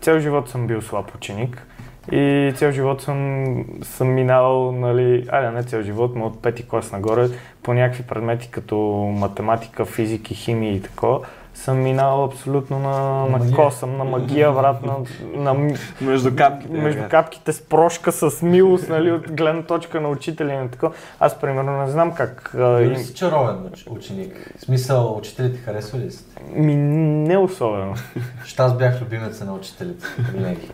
цял 0.00 0.18
живот 0.18 0.48
съм 0.48 0.66
бил 0.66 0.82
слаб 0.82 1.14
ученик 1.14 1.66
и 2.12 2.52
цял 2.56 2.70
живот 2.72 3.02
съм, 3.02 3.44
съм 3.82 4.08
минал, 4.08 4.72
нали, 4.72 5.26
айде 5.32 5.50
не 5.50 5.62
цял 5.64 5.82
живот, 5.82 6.12
но 6.16 6.26
от 6.26 6.42
пети 6.42 6.68
клас 6.68 6.92
нагоре, 6.92 7.28
по 7.62 7.74
някакви 7.74 8.02
предмети 8.02 8.50
като 8.50 8.76
математика, 9.18 9.84
физики, 9.84 10.34
химия 10.34 10.72
и 10.74 10.82
такова, 10.82 11.20
съм 11.54 11.78
минал 11.78 12.24
абсолютно 12.24 12.78
на, 12.78 12.90
На 12.90 13.20
на 13.20 13.38
магия. 13.38 13.56
косъм, 13.56 13.96
на 13.96 14.04
магия, 14.04 14.52
брат, 14.52 14.76
на, 14.82 14.94
на, 15.34 15.74
Между 16.00 16.36
капките. 16.36 16.72
между 16.72 17.02
капките 17.10 17.52
с 17.52 17.62
прошка, 17.62 18.12
с 18.12 18.42
милост, 18.42 18.88
нали, 18.88 19.12
от 19.12 19.32
гледна 19.32 19.62
точка 19.62 20.00
на 20.00 20.08
учителя 20.08 20.52
и 20.52 20.56
на 20.56 20.68
такова. 20.68 20.92
Аз, 21.20 21.40
примерно, 21.40 21.82
не 21.82 21.90
знам 21.90 22.12
как... 22.12 22.50
Дали 22.54 22.84
им- 22.84 22.96
си 22.96 23.14
чаровен 23.14 23.56
уч- 23.56 23.90
ученик? 23.90 24.54
В 24.58 24.60
смисъл, 24.60 25.16
учителите 25.16 25.58
харесва 25.58 25.98
ли 25.98 26.10
сте? 26.10 26.42
Ми, 26.52 26.74
не 26.76 27.38
особено. 27.38 27.94
Защото 28.40 28.62
аз 28.62 28.76
бях 28.76 29.00
любимеца 29.00 29.44
на 29.44 29.54
учителите. 29.54 30.04
Винаги. 30.34 30.68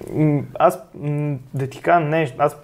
Аз, 0.58 0.78
да 1.54 1.66
ти 1.66 1.80
кажа 1.80 2.00
не, 2.00 2.32
аз 2.38 2.56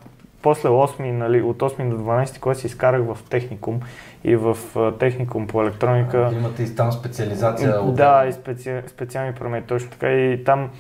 после 0.43 0.69
8, 0.69 1.01
нали, 1.11 1.43
от 1.43 1.59
8 1.59 1.91
до 1.91 1.97
12 1.97 2.39
клас 2.39 2.59
си 2.59 2.67
изкарах 2.67 3.03
в 3.05 3.19
техникум 3.31 3.81
и 4.25 4.37
в 4.37 4.57
техникум 4.93 5.47
по 5.47 5.63
електроника. 5.63 6.31
Имате 6.33 6.63
и 6.63 6.75
там 6.75 6.93
специализация. 6.93 7.81
от- 7.81 7.95
Да, 7.95 8.27
и 8.29 8.33
специ... 8.33 8.73
специални 8.87 9.33
промени, 9.33 9.65
точно 9.65 9.91
така. 9.91 10.09
И 10.09 10.45
там 10.45 10.71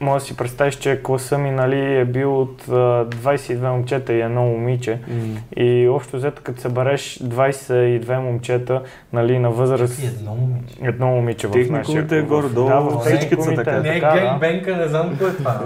може 0.00 0.20
да 0.20 0.26
си 0.26 0.36
представиш, 0.36 0.74
че 0.74 1.02
класа 1.02 1.38
ми 1.38 1.50
нали, 1.50 1.98
е 1.98 2.04
бил 2.04 2.40
от 2.40 2.64
а, 2.68 2.72
22 3.06 3.70
момчета 3.70 4.12
и 4.12 4.20
едно 4.20 4.42
момиче. 4.42 4.98
М. 5.08 5.36
И 5.56 5.88
общо 5.88 6.16
взето, 6.16 6.42
като 6.42 6.60
събереш 6.60 7.18
22 7.18 8.18
момчета 8.18 8.82
нали, 9.12 9.38
на 9.38 9.50
възраст 9.50 10.02
И 10.02 10.06
едно 10.06 10.34
момиче. 10.34 10.74
едно 10.82 11.06
момиче 11.06 11.46
в 11.46 11.50
Техникумите 11.50 11.94
нашия... 12.00 12.18
е 12.18 12.22
горе-долу, 12.22 12.68
да, 12.68 12.80
в 12.80 13.00
всичките 13.00 13.18
са 13.18 13.50
техникумите 13.50 13.64
така. 13.64 13.80
Не 13.80 13.96
е 13.96 14.00
генгбенка, 14.00 14.76
не 14.76 14.88
знам 14.88 15.16
кое 15.18 15.28
е 15.28 15.32
това. 15.32 15.60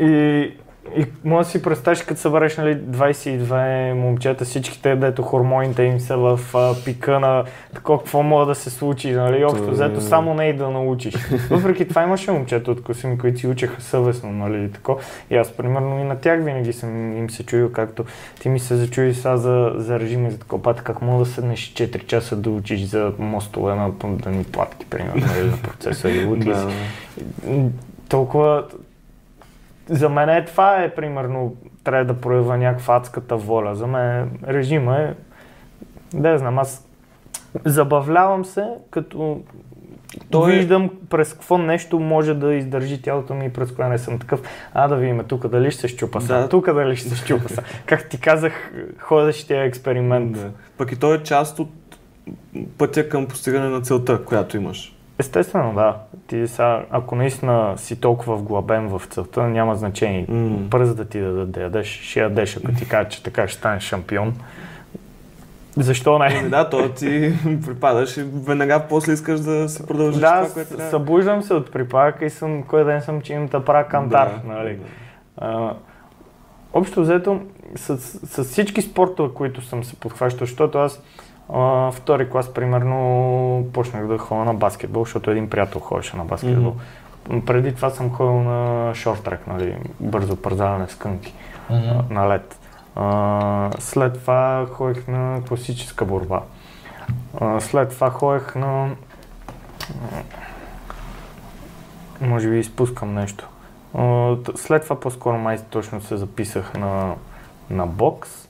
И, 0.00 0.52
и 0.96 1.06
може 1.24 1.46
да 1.46 1.50
си 1.50 1.62
представиш, 1.62 2.02
като 2.02 2.20
събереш 2.20 2.56
нали, 2.56 2.76
22 2.76 3.92
момчета, 3.92 4.44
всичките, 4.44 4.96
дето 4.96 5.22
хормоните 5.22 5.82
им 5.82 6.00
са 6.00 6.16
в 6.16 6.40
а, 6.54 6.74
пика 6.84 7.20
на 7.20 7.44
такова, 7.74 7.98
какво 7.98 8.22
може 8.22 8.48
да 8.48 8.54
се 8.54 8.70
случи, 8.70 9.12
нали, 9.12 9.44
общо 9.44 9.68
е- 9.68 9.70
взето 9.70 10.00
само 10.00 10.34
не 10.34 10.44
и 10.44 10.52
да 10.52 10.70
научиш. 10.70 11.14
Въпреки 11.50 11.88
това 11.88 12.02
имаше 12.02 12.30
момчета 12.30 12.70
от 12.70 13.04
ми, 13.04 13.18
които 13.18 13.38
си 13.38 13.46
учеха 13.46 13.82
съвестно, 13.82 14.32
нали, 14.32 14.64
и 14.64 14.70
тако. 14.70 14.98
И 15.30 15.36
аз, 15.36 15.52
примерно, 15.52 16.00
и 16.00 16.04
на 16.04 16.18
тях 16.18 16.44
винаги 16.44 16.72
съм 16.72 17.16
им 17.16 17.30
се 17.30 17.46
чуил, 17.46 17.72
както 17.72 18.04
ти 18.40 18.48
ми 18.48 18.58
се 18.58 18.76
зачуди 18.76 19.14
сега 19.14 19.36
за, 19.36 19.72
за 19.76 20.00
режима 20.00 20.28
и 20.28 20.30
за 20.30 20.38
такова, 20.38 20.62
пата, 20.62 20.82
как 20.82 21.02
мога 21.02 21.24
да 21.24 21.30
седнеш 21.30 21.72
4 21.72 22.06
часа 22.06 22.36
да 22.36 22.50
учиш 22.50 22.80
за 22.80 23.12
мостове 23.18 23.74
на 23.74 23.98
пъмдани 23.98 24.44
платки, 24.44 24.86
примерно, 24.86 25.26
нали, 25.26 25.50
за 25.50 25.56
процеса 25.56 26.10
и 26.10 26.24
утли 26.24 26.44
Да, 26.54 26.70
толкова... 28.08 28.64
За 29.88 30.08
мен 30.08 30.28
е 30.28 30.44
това 30.44 30.82
е, 30.82 30.94
примерно, 30.94 31.54
трябва 31.84 32.04
да 32.04 32.14
проявя 32.14 32.56
някаква 32.56 32.96
адската 32.96 33.36
воля. 33.36 33.74
За 33.74 33.86
мен 33.86 34.30
режима 34.48 34.98
е, 34.98 35.14
да 36.14 36.38
знам, 36.38 36.58
аз 36.58 36.88
забавлявам 37.64 38.44
се, 38.44 38.64
като 38.90 39.40
Той 40.30 40.52
е- 40.52 40.56
виждам 40.56 40.90
през 41.10 41.32
какво 41.32 41.58
нещо 41.58 42.00
може 42.00 42.34
да 42.34 42.54
издържи 42.54 43.02
тялото 43.02 43.34
ми 43.34 43.46
и 43.46 43.52
през 43.52 43.72
кое 43.72 43.88
не 43.88 43.98
съм 43.98 44.18
такъв. 44.18 44.40
А 44.74 44.88
да 44.88 44.96
видим 44.96 45.22
тук 45.28 45.48
дали 45.48 45.70
ще 45.70 45.80
се 45.80 45.88
щупа 45.88 46.20
са, 46.20 46.34
Да. 46.34 46.48
тук 46.48 46.72
дали 46.72 46.96
ще 46.96 47.08
се 47.08 47.16
щупа 47.16 47.48
са. 47.48 47.62
Как 47.86 48.08
ти 48.08 48.20
казах, 48.20 48.72
ходещия 48.98 49.64
експеримент. 49.64 50.32
Да. 50.32 50.50
Пък 50.78 50.92
и 50.92 50.96
той 50.96 51.16
е 51.16 51.22
част 51.22 51.58
от 51.58 51.70
пътя 52.78 53.08
към 53.08 53.26
постигане 53.26 53.68
на 53.68 53.80
целта, 53.80 54.24
която 54.24 54.56
имаш. 54.56 54.96
Естествено, 55.18 55.74
да. 55.74 55.96
Ти 56.26 56.48
сега, 56.48 56.84
ако 56.90 57.14
наистина 57.14 57.74
си 57.76 58.00
толкова 58.00 58.36
вглъбен 58.36 58.88
в 58.88 59.02
целта, 59.10 59.42
няма 59.42 59.76
значение. 59.76 60.26
М. 60.28 60.70
Пръз 60.70 60.94
да 60.94 61.04
ти 61.04 61.20
да 61.46 61.60
ядеш, 61.60 62.00
ще 62.02 62.20
ядеш, 62.20 62.56
ако 62.56 62.72
ти 62.72 62.88
кажат, 62.88 63.12
че 63.12 63.22
така 63.22 63.48
ще 63.48 63.58
станеш 63.58 63.82
шампион. 63.82 64.34
Защо 65.76 66.18
не? 66.18 66.34
Еми 66.34 66.50
Да, 66.50 66.70
то 66.70 66.88
ти 66.88 67.34
припадаш 67.66 68.16
и 68.16 68.22
веднага 68.22 68.82
после 68.88 69.12
искаш 69.12 69.40
да 69.40 69.68
се 69.68 69.86
продължиш 69.86 70.20
Да, 70.20 70.40
това, 70.40 70.54
което 70.54 70.68
с- 70.68 70.76
трябва. 70.76 70.90
събуждам 70.90 71.42
се 71.42 71.54
от 71.54 71.72
припадъка 71.72 72.24
и 72.24 72.30
съм, 72.30 72.62
кой 72.62 72.84
ден 72.84 73.02
съм, 73.02 73.20
че 73.20 73.32
имам 73.32 73.46
да 73.46 73.64
правя 73.64 73.88
кантар. 73.88 74.28
Да. 74.28 74.54
Нали? 74.54 74.78
А, 75.36 75.72
общо 76.72 77.00
взето, 77.00 77.40
с, 77.76 77.98
с, 77.98 78.44
всички 78.44 78.82
спортове, 78.82 79.34
които 79.34 79.62
съм 79.62 79.84
се 79.84 79.96
подхващал, 79.96 80.40
защото 80.40 80.78
аз 80.78 81.02
а, 81.52 81.90
втори 81.92 82.30
клас, 82.30 82.54
примерно, 82.54 83.66
почнах 83.72 84.06
да 84.06 84.18
ходя 84.18 84.44
на 84.44 84.54
баскетбол, 84.54 85.04
защото 85.04 85.30
един 85.30 85.50
приятел 85.50 85.80
ходеше 85.80 86.16
на 86.16 86.24
баскетбол. 86.24 86.74
Преди 87.46 87.74
това 87.74 87.90
съм 87.90 88.12
ходил 88.12 88.42
на 88.42 88.92
шорт-трек, 88.94 89.46
нали, 89.46 89.76
бързо 90.00 90.36
пързаване 90.36 90.88
с 90.88 90.94
кънки 90.94 91.34
а, 91.70 92.02
на 92.10 92.28
лед. 92.28 92.58
А, 92.96 93.70
след 93.78 94.20
това 94.20 94.66
ходех 94.72 95.08
на 95.08 95.40
класическа 95.48 96.04
борба. 96.04 96.40
А, 97.40 97.60
след 97.60 97.90
това 97.90 98.10
ходех 98.10 98.54
на... 98.54 98.90
Може 102.20 102.50
би 102.50 102.58
изпускам 102.58 103.14
нещо. 103.14 103.48
А, 103.94 104.36
след 104.56 104.82
това 104.82 105.00
по-скоро 105.00 105.38
май 105.38 105.58
точно 105.70 106.00
се 106.00 106.16
записах 106.16 106.74
на, 106.74 107.14
на 107.70 107.86
бокс. 107.86 108.45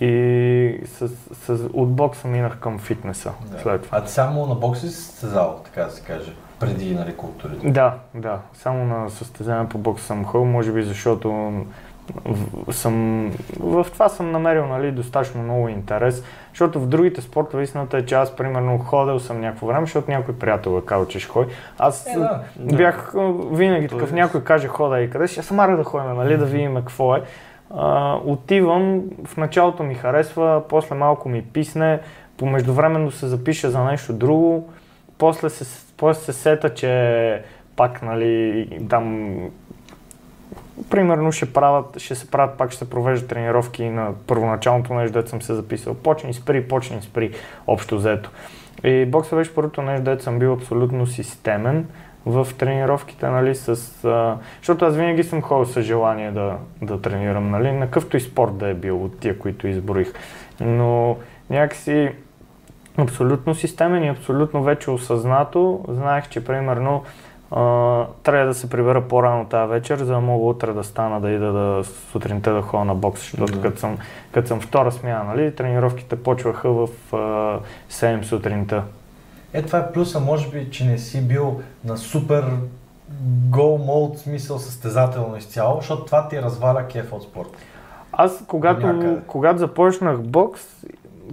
И 0.00 0.80
с, 0.84 1.08
с, 1.32 1.68
от 1.72 1.92
бокса 1.92 2.28
минах 2.28 2.58
към 2.58 2.78
фитнеса 2.78 3.32
Да. 3.50 3.58
след 3.58 3.82
това. 3.82 3.98
А 3.98 4.04
ти 4.04 4.12
само 4.12 4.46
на 4.46 4.54
бокс 4.54 4.84
ли 4.84 4.88
си 4.88 4.94
състезал, 4.94 5.60
така 5.64 5.84
да 5.84 5.90
се 5.90 6.02
каже, 6.02 6.32
преди 6.60 6.94
нали, 6.94 7.16
културите? 7.16 7.70
Да, 7.70 7.94
да. 8.14 8.38
Само 8.54 8.84
на 8.84 9.10
състезание 9.10 9.68
по 9.68 9.78
бокс 9.78 10.02
съм 10.02 10.24
ходил, 10.24 10.44
може 10.44 10.72
би 10.72 10.82
защото 10.82 11.52
в, 12.24 12.72
съм, 12.72 13.26
в 13.60 13.86
това 13.92 14.08
съм 14.08 14.30
намерил 14.30 14.66
нали, 14.66 14.92
достатъчно 14.92 15.42
много 15.42 15.68
интерес, 15.68 16.24
защото 16.50 16.80
в 16.80 16.86
другите 16.86 17.20
спортове 17.20 17.62
истината 17.62 17.98
е, 17.98 18.06
че 18.06 18.14
аз 18.14 18.36
примерно 18.36 18.78
ходил 18.78 19.18
съм 19.18 19.40
някакво 19.40 19.66
време, 19.66 19.86
защото 19.86 20.10
някой 20.10 20.34
приятел 20.34 20.78
е 20.82 20.86
казал, 20.86 21.06
че 21.06 21.20
ще 21.20 21.30
ходи. 21.30 21.52
Аз 21.78 22.06
Е, 22.06 22.18
да. 22.18 22.42
бях 22.76 23.14
а, 23.14 23.32
винаги 23.52 23.88
такъв, 23.88 24.12
е. 24.12 24.14
някой 24.14 24.44
каже 24.44 24.68
хода 24.68 25.00
и 25.00 25.10
къде 25.10 25.26
ще 25.26 25.42
съм 25.42 25.76
да 25.76 25.84
ходим, 25.84 26.16
нали, 26.16 26.36
да 26.36 26.44
видим 26.44 26.74
какво 26.74 27.16
е. 27.16 27.22
А, 27.74 28.18
отивам, 28.24 29.02
в 29.24 29.36
началото 29.36 29.82
ми 29.82 29.94
харесва, 29.94 30.62
после 30.68 30.96
малко 30.96 31.28
ми 31.28 31.42
писне, 31.42 32.00
по 32.36 32.46
междувременно 32.46 33.10
се 33.10 33.26
запиша 33.26 33.70
за 33.70 33.84
нещо 33.84 34.12
друго, 34.12 34.68
после 35.18 35.50
се, 35.50 35.86
после 35.96 36.22
се 36.22 36.32
сета, 36.32 36.74
че 36.74 37.42
пак, 37.76 38.02
нали, 38.02 38.68
там 38.88 39.36
примерно 40.90 41.32
ще, 41.32 41.52
правят, 41.52 41.98
ще 41.98 42.14
се 42.14 42.30
правят, 42.30 42.58
пак 42.58 42.70
ще 42.70 42.78
се 42.78 42.90
провеждат 42.90 43.28
тренировки 43.28 43.84
на 43.84 44.12
първоначалното 44.26 44.94
нещо, 44.94 45.12
дето 45.12 45.30
съм 45.30 45.42
се 45.42 45.54
записал. 45.54 45.94
Почни 45.94 46.34
спри, 46.34 46.68
почни 46.68 47.02
спри, 47.02 47.32
общо 47.66 47.96
взето. 47.96 48.30
И 48.84 49.04
бокса 49.06 49.36
беше 49.36 49.54
първото 49.54 49.82
нещо, 49.82 50.04
дето 50.04 50.22
съм 50.22 50.38
бил 50.38 50.52
абсолютно 50.52 51.06
системен 51.06 51.86
в 52.26 52.48
тренировките, 52.58 53.28
нали, 53.28 53.54
с... 53.54 53.68
А, 54.04 54.36
защото 54.58 54.84
аз 54.84 54.96
винаги 54.96 55.24
съм 55.24 55.42
ходил 55.42 55.72
с 55.72 55.82
желание 55.82 56.30
да, 56.30 56.56
да 56.82 57.00
тренирам, 57.00 57.50
нали, 57.50 57.72
на 57.72 57.86
какъвто 57.86 58.16
и 58.16 58.20
спорт 58.20 58.56
да 58.56 58.68
е 58.68 58.74
бил 58.74 59.04
от 59.04 59.20
тия, 59.20 59.38
които 59.38 59.68
изброих. 59.68 60.12
Но 60.60 61.16
някакси 61.50 62.12
абсолютно 62.98 63.54
системен 63.54 64.04
и 64.04 64.08
абсолютно 64.08 64.62
вече 64.62 64.90
осъзнато 64.90 65.84
знаех, 65.88 66.28
че 66.28 66.44
примерно 66.44 67.04
Uh, 67.50 68.06
трябва 68.22 68.46
да 68.46 68.54
се 68.54 68.70
прибера 68.70 69.08
по-рано 69.08 69.44
тази 69.44 69.70
вечер, 69.70 69.98
за 69.98 70.12
да 70.12 70.20
мога 70.20 70.46
утре 70.46 70.72
да 70.72 70.84
стана 70.84 71.20
да 71.20 71.30
ида 71.30 71.52
да, 71.52 71.84
сутринта 71.84 72.52
да 72.52 72.62
ходя 72.62 72.84
на 72.84 72.94
бокс, 72.94 73.20
защото 73.20 73.52
да. 73.52 73.60
като, 73.60 73.78
съм, 73.78 73.98
като 74.32 74.48
съм 74.48 74.60
втора 74.60 74.92
смяна, 74.92 75.24
нали, 75.24 75.54
тренировките 75.54 76.22
почваха 76.22 76.70
в 76.70 76.88
uh, 77.10 77.58
7 77.90 78.22
сутринта. 78.22 78.82
Е, 79.52 79.62
това 79.62 79.78
е 79.78 79.92
плюса, 79.92 80.20
може 80.20 80.50
би, 80.50 80.70
че 80.70 80.84
не 80.84 80.98
си 80.98 81.28
бил 81.28 81.60
на 81.84 81.96
супер 81.96 82.44
гол 83.50 83.78
мод, 83.78 84.18
смисъл 84.18 84.58
състезателно 84.58 85.36
изцяло, 85.36 85.76
защото 85.76 86.04
това 86.04 86.28
ти 86.28 86.42
разваля 86.42 86.86
кеф 86.86 87.12
от 87.12 87.22
спорта. 87.22 87.58
Аз, 88.12 88.44
когато, 88.46 89.18
когато 89.26 89.58
започнах 89.58 90.20
бокс, 90.20 90.60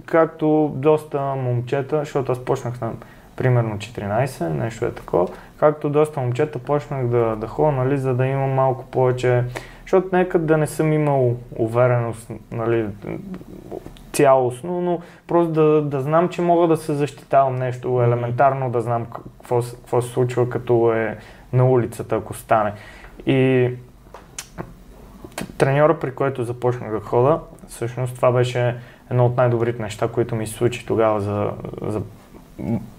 както 0.06 0.72
доста 0.74 1.20
момчета, 1.20 1.98
защото 1.98 2.32
аз 2.32 2.38
почнах 2.38 2.80
на 2.80 2.92
примерно 3.36 3.76
14, 3.76 4.48
нещо 4.48 4.84
е 4.84 4.90
такова, 4.90 5.28
както 5.56 5.90
доста 5.90 6.20
момчета 6.20 6.58
почнах 6.58 7.06
да, 7.06 7.36
да 7.36 7.46
ходя, 7.46 7.72
нали, 7.72 7.98
за 7.98 8.14
да 8.14 8.26
имам 8.26 8.50
малко 8.50 8.84
повече, 8.84 9.44
защото 9.82 10.08
нека 10.12 10.38
да 10.38 10.56
не 10.56 10.66
съм 10.66 10.92
имал 10.92 11.36
увереност, 11.56 12.30
нали, 12.52 12.86
цялостно, 14.18 14.80
но 14.80 15.00
просто 15.26 15.52
да, 15.52 15.82
да 15.82 16.00
знам, 16.00 16.28
че 16.28 16.42
мога 16.42 16.66
да 16.66 16.76
се 16.76 16.94
защитавам 16.94 17.56
нещо, 17.56 18.02
елементарно 18.02 18.70
да 18.70 18.80
знам 18.80 19.06
какво, 19.06 19.62
какво 19.62 20.02
се 20.02 20.08
случва 20.08 20.50
като 20.50 20.92
е 20.92 21.18
на 21.52 21.70
улицата, 21.70 22.16
ако 22.16 22.34
стане. 22.34 22.72
И 23.26 23.70
треньора, 25.58 25.98
при 25.98 26.14
който 26.14 26.44
започнах 26.44 26.92
да 26.92 27.00
хода, 27.00 27.40
всъщност 27.68 28.14
това 28.16 28.32
беше 28.32 28.76
едно 29.10 29.26
от 29.26 29.36
най-добрите 29.36 29.82
неща, 29.82 30.08
които 30.08 30.34
ми 30.34 30.46
се 30.46 30.54
случи 30.54 30.86
тогава 30.86 31.20
за, 31.20 31.50
за 31.82 32.02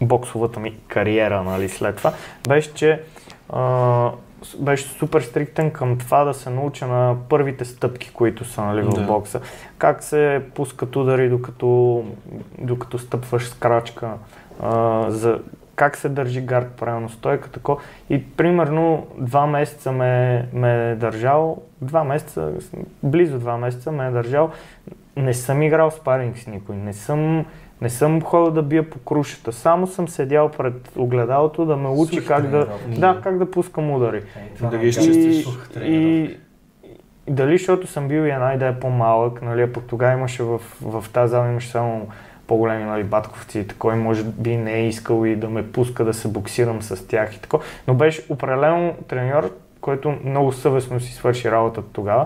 боксовата 0.02 0.60
ми 0.60 0.76
кариера, 0.88 1.44
нали, 1.44 1.70
след 1.70 1.96
това, 1.96 2.14
беше, 2.48 2.74
че 2.74 3.02
а, 3.50 4.12
беше 4.60 4.84
супер 4.84 5.22
стриктен 5.22 5.72
към 5.72 5.98
това 5.98 6.24
да 6.24 6.34
се 6.34 6.49
науча 6.49 6.88
на 6.88 7.16
първите 7.30 7.66
стъпки, 7.66 8.11
които 8.14 8.45
са 8.45 8.61
нали, 8.61 8.82
в 8.82 8.90
да. 8.90 9.02
бокса. 9.02 9.41
Как 9.78 10.03
се 10.03 10.41
пускат 10.56 10.95
удари, 10.95 11.30
докато, 11.30 12.03
докато 12.57 12.99
стъпваш 12.99 13.48
с 13.48 13.53
крачка, 13.53 14.14
а, 14.61 15.06
за 15.10 15.40
как 15.76 15.98
се 15.98 16.10
държи 16.10 16.41
гард 16.41 16.72
правилно, 16.72 17.10
стойка, 17.10 17.49
тако. 17.49 17.78
И 18.10 18.32
примерно 18.32 19.07
два 19.18 19.48
месеца 19.48 19.91
ме, 19.91 20.45
ме 20.53 20.91
е 20.91 20.95
държал, 20.95 21.61
два 21.82 22.03
месеца, 22.03 22.52
близо 23.03 23.40
два 23.40 23.57
месеца 23.57 23.91
ме 23.91 24.07
е 24.07 24.11
държал. 24.11 24.52
Не 25.16 25.34
съм 25.34 25.61
играл 25.61 25.91
спаринг 25.91 26.38
с 26.38 26.48
никой, 26.48 26.76
не 26.76 26.94
съм 26.94 27.45
не 27.82 27.90
съм 27.90 28.22
ходил 28.22 28.52
да 28.52 28.62
бия 28.62 28.90
по 28.90 29.00
крушата, 29.00 29.52
само 29.52 29.88
съм 29.88 30.08
седял 30.08 30.50
пред 30.50 30.92
огледалото 30.98 31.66
да 31.66 31.78
ме 31.78 31.90
учи 31.90 32.26
как 32.26 32.48
да, 32.48 32.68
да, 32.88 33.20
как 33.24 33.38
да 33.38 33.52
пускам 33.52 33.92
удари. 33.92 34.24
Е, 34.64 34.68
да 34.68 34.78
ги 34.78 34.88
изчистиш 34.88 35.46
и, 35.46 35.80
и, 35.82 36.24
и, 36.24 36.38
дали 37.28 37.58
защото 37.58 37.88
съм 37.88 38.08
бил 38.08 38.22
и 38.22 38.30
една 38.30 38.54
идея 38.54 38.80
по-малък, 38.80 39.42
нали, 39.42 39.62
а 39.62 39.74
пък 39.74 39.84
тогава 39.88 40.14
имаше 40.14 40.44
в, 40.44 40.62
в 40.82 41.06
тази 41.14 41.32
зала 41.32 41.48
имаше 41.48 41.70
само 41.70 42.08
по-големи 42.48 42.84
нали, 42.84 43.04
батковци 43.04 43.60
и 43.60 43.68
такой, 43.68 43.96
може 43.96 44.24
би 44.24 44.58
не 44.58 44.74
е 44.74 44.88
искал 44.88 45.26
и 45.26 45.36
да 45.36 45.50
ме 45.50 45.72
пуска 45.72 46.06
да 46.06 46.14
се 46.14 46.28
боксирам 46.28 46.82
с 46.82 47.08
тях 47.08 47.36
и 47.36 47.42
тако. 47.42 47.60
Но 47.88 47.94
беше 47.94 48.26
определено 48.30 48.94
треньор, 49.08 49.52
който 49.82 50.16
много 50.24 50.52
съвестно 50.52 51.00
си 51.00 51.14
свърши 51.14 51.52
работата 51.52 51.88
тогава, 51.94 52.26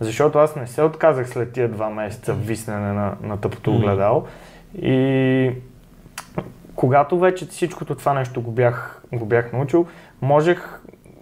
защото 0.00 0.38
аз 0.38 0.56
не 0.56 0.66
се 0.66 0.82
отказах 0.82 1.28
след 1.28 1.52
тия 1.52 1.68
два 1.68 1.90
месеца 1.90 2.32
виснене 2.32 2.92
на, 2.92 3.16
на 3.22 3.40
тъпото 3.40 3.74
огледало. 3.74 4.20
Mm 4.20 4.24
и 4.82 5.50
когато 6.74 7.18
вече 7.18 7.46
всичкото 7.46 7.94
това 7.94 8.14
нещо 8.14 8.42
го 8.42 8.50
бях, 8.50 9.02
го 9.12 9.26
бях 9.26 9.52
научил, 9.52 9.86
можех 10.22 10.80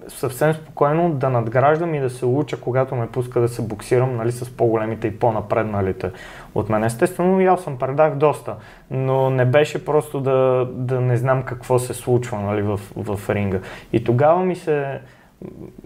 съвсем 0.09 0.55
спокойно 0.55 1.11
да 1.11 1.31
надграждам 1.31 1.95
и 1.95 2.01
да 2.01 2.11
се 2.11 2.27
уча, 2.27 2.61
когато 2.61 2.95
ме 2.95 3.09
пуска 3.09 3.41
да 3.41 3.49
се 3.49 3.63
боксирам 3.63 4.17
нали, 4.17 4.33
с 4.33 4.57
по-големите 4.57 5.07
и 5.07 5.19
по-напредналите 5.19 6.11
от 6.55 6.69
мен. 6.69 6.85
Естествено, 6.85 7.53
аз 7.53 7.63
съм 7.63 7.79
предах 7.79 8.15
доста, 8.15 8.57
но 8.91 9.31
не 9.31 9.45
беше 9.45 9.85
просто 9.85 10.21
да, 10.21 10.69
да 10.73 11.01
не 11.01 11.17
знам 11.17 11.43
какво 11.43 11.79
се 11.79 11.95
случва 11.95 12.39
нали, 12.39 12.63
в, 12.63 12.81
в 12.97 13.31
ринга. 13.31 13.61
И 13.93 14.05
тогава 14.05 14.45
ми 14.45 14.57
се 14.57 15.01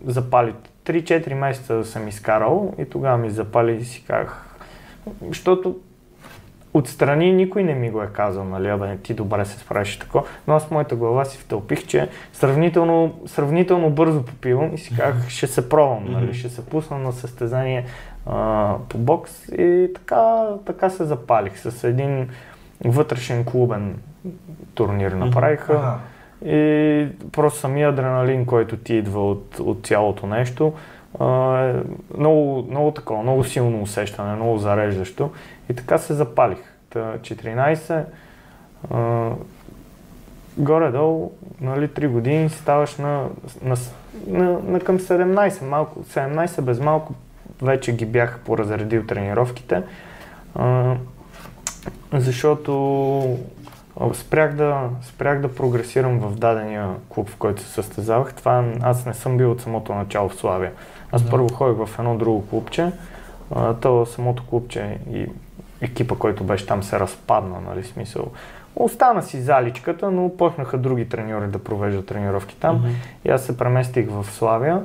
запали. 0.06 0.54
3-4 0.84 1.34
месеца 1.34 1.84
съм 1.84 2.08
изкарал 2.08 2.74
и 2.78 2.84
тогава 2.84 3.18
ми 3.18 3.30
запали 3.30 3.76
и 3.76 3.84
си 3.84 4.04
казах, 4.06 4.58
защото 5.28 5.76
отстрани 6.76 7.32
никой 7.32 7.62
не 7.62 7.74
ми 7.74 7.90
го 7.90 8.02
е 8.02 8.06
казал, 8.06 8.44
нали, 8.44 8.68
абе, 8.68 8.96
ти 8.96 9.14
добре 9.14 9.44
се 9.44 9.58
справиш 9.58 9.98
тако, 9.98 10.24
но 10.46 10.54
аз 10.54 10.66
в 10.66 10.70
моята 10.70 10.96
глава 10.96 11.24
си 11.24 11.38
втълпих, 11.38 11.86
че 11.86 12.08
сравнително, 12.32 13.20
сравнително 13.26 13.90
бързо 13.90 14.22
попивам 14.22 14.74
и 14.74 14.78
си 14.78 14.96
казах, 14.96 15.28
ще 15.28 15.46
се 15.46 15.68
пробвам, 15.68 16.04
нали, 16.08 16.34
ще 16.34 16.48
се 16.48 16.66
пусна 16.66 16.98
на 16.98 17.12
състезание 17.12 17.84
а, 18.26 18.74
по 18.88 18.98
бокс 18.98 19.48
и 19.48 19.90
така, 19.94 20.46
така 20.66 20.90
се 20.90 21.04
запалих 21.04 21.58
с 21.58 21.84
един 21.84 22.28
вътрешен 22.84 23.44
клубен 23.44 23.98
турнир 24.74 25.12
направиха. 25.12 25.94
И 26.44 27.08
просто 27.32 27.58
самия 27.58 27.88
адреналин, 27.88 28.46
който 28.46 28.76
ти 28.76 28.94
идва 28.94 29.30
от, 29.30 29.58
от 29.60 29.86
цялото 29.86 30.26
нещо, 30.26 30.72
много, 32.18 32.66
много 32.70 32.90
такова, 32.90 33.22
много 33.22 33.44
силно 33.44 33.82
усещане, 33.82 34.34
много 34.34 34.58
зареждащо. 34.58 35.30
И 35.70 35.74
така 35.74 35.98
се 35.98 36.14
запалих. 36.14 36.58
Та 36.90 37.18
14, 37.18 38.04
а, 38.90 39.30
горе-долу, 40.58 41.32
нали, 41.60 41.88
3 41.88 42.08
години 42.08 42.48
ставаш 42.48 42.96
на, 42.96 43.24
на, 43.62 43.76
на, 44.26 44.58
на 44.64 44.80
към 44.80 44.98
17, 44.98 45.62
малко, 45.62 46.04
17 46.04 46.60
без 46.60 46.80
малко 46.80 47.14
вече 47.62 47.96
ги 47.96 48.06
бях 48.06 48.40
поразредил 48.44 49.06
тренировките, 49.06 49.82
а, 50.54 50.94
защото 52.12 53.38
спрях 54.14 54.54
да, 54.54 54.88
спрях 55.02 55.40
да 55.40 55.54
прогресирам 55.54 56.18
в 56.18 56.38
дадения 56.38 56.88
клуб, 57.08 57.30
в 57.30 57.36
който 57.36 57.62
се 57.62 57.68
състезавах. 57.68 58.34
Това 58.34 58.64
аз 58.82 59.06
не 59.06 59.14
съм 59.14 59.36
бил 59.36 59.50
от 59.50 59.60
самото 59.60 59.94
начало 59.94 60.28
в 60.28 60.34
Славия. 60.34 60.72
Аз 61.12 61.22
да. 61.22 61.30
първо 61.30 61.48
ходих 61.48 61.86
в 61.86 61.98
едно 61.98 62.16
друго 62.16 62.46
клубче, 62.48 62.92
то 63.80 64.06
самото 64.06 64.46
клубче 64.46 64.98
и 65.12 65.26
екипа, 65.80 66.14
който 66.14 66.44
беше 66.44 66.66
там, 66.66 66.82
се 66.82 67.00
разпадна, 67.00 67.60
нали, 67.68 67.84
смисъл. 67.84 68.26
Остана 68.76 69.22
си 69.22 69.40
заличката, 69.40 70.10
но 70.10 70.36
почнаха 70.36 70.78
други 70.78 71.08
треньори 71.08 71.46
да 71.46 71.58
провеждат 71.58 72.06
тренировки 72.06 72.56
там. 72.56 72.82
Mm-hmm. 72.82 73.28
И 73.28 73.30
аз 73.30 73.42
се 73.42 73.58
преместих 73.58 74.06
в 74.10 74.26
Славия 74.30 74.82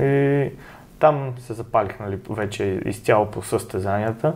и 0.00 0.50
там 0.98 1.34
се 1.38 1.52
запалих 1.52 2.00
нали, 2.00 2.18
вече 2.30 2.80
изцяло 2.84 3.26
по 3.26 3.42
състезанията. 3.42 4.32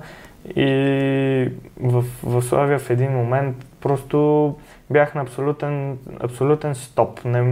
И 0.56 1.50
в, 1.80 2.04
в 2.22 2.42
Славия 2.42 2.78
в 2.78 2.90
един 2.90 3.10
момент 3.12 3.56
просто 3.86 4.54
бях 4.90 5.14
на 5.14 5.20
абсолютен, 5.20 5.98
абсолютен 6.20 6.74
стоп. 6.74 7.24
Не, 7.24 7.42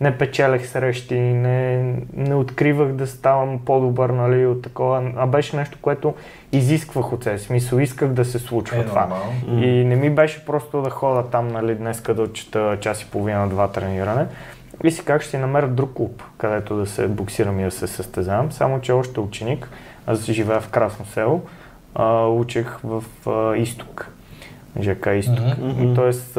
не 0.00 0.18
печелех 0.18 0.66
срещи, 0.66 1.14
не, 1.14 1.94
не 2.12 2.34
откривах 2.34 2.92
да 2.92 3.06
ставам 3.06 3.58
по-добър 3.64 4.10
нали, 4.10 4.46
от 4.46 4.62
такова, 4.62 5.12
а 5.16 5.26
беше 5.26 5.56
нещо, 5.56 5.78
което 5.82 6.14
изисквах 6.52 7.12
от 7.12 7.24
себе. 7.24 7.38
Смисъл, 7.38 7.78
исках 7.78 8.08
да 8.08 8.24
се 8.24 8.38
случва 8.38 8.78
е, 8.78 8.84
това. 8.84 9.00
Нормал. 9.00 9.64
И 9.64 9.84
не 9.84 9.96
ми 9.96 10.10
беше 10.10 10.44
просто 10.44 10.82
да 10.82 10.90
хода 10.90 11.22
там 11.22 11.48
нали, 11.48 11.74
днес 11.74 12.02
да 12.02 12.22
отчета 12.22 12.78
час 12.80 13.02
и 13.02 13.10
половина, 13.10 13.48
два 13.48 13.68
трениране. 13.68 14.26
И 14.84 14.90
си 14.90 15.04
как 15.04 15.22
ще 15.22 15.38
намеря 15.38 15.68
друг 15.68 15.92
клуб, 15.94 16.22
където 16.38 16.76
да 16.76 16.86
се 16.86 17.08
боксирам 17.08 17.60
и 17.60 17.64
да 17.64 17.70
се 17.70 17.86
състезавам. 17.86 18.52
Само, 18.52 18.80
че 18.80 18.92
още 18.92 19.20
ученик, 19.20 19.68
аз 20.06 20.24
живея 20.24 20.60
в 20.60 20.68
Красно 20.68 21.06
село, 21.06 21.42
а, 21.94 22.26
учех 22.26 22.78
в 22.84 23.04
а, 23.26 23.56
изток. 23.56 24.13
ЖК 24.80 25.06
Изток. 25.06 25.36
Mm-hmm. 25.38 25.94
Тоест 25.94 26.36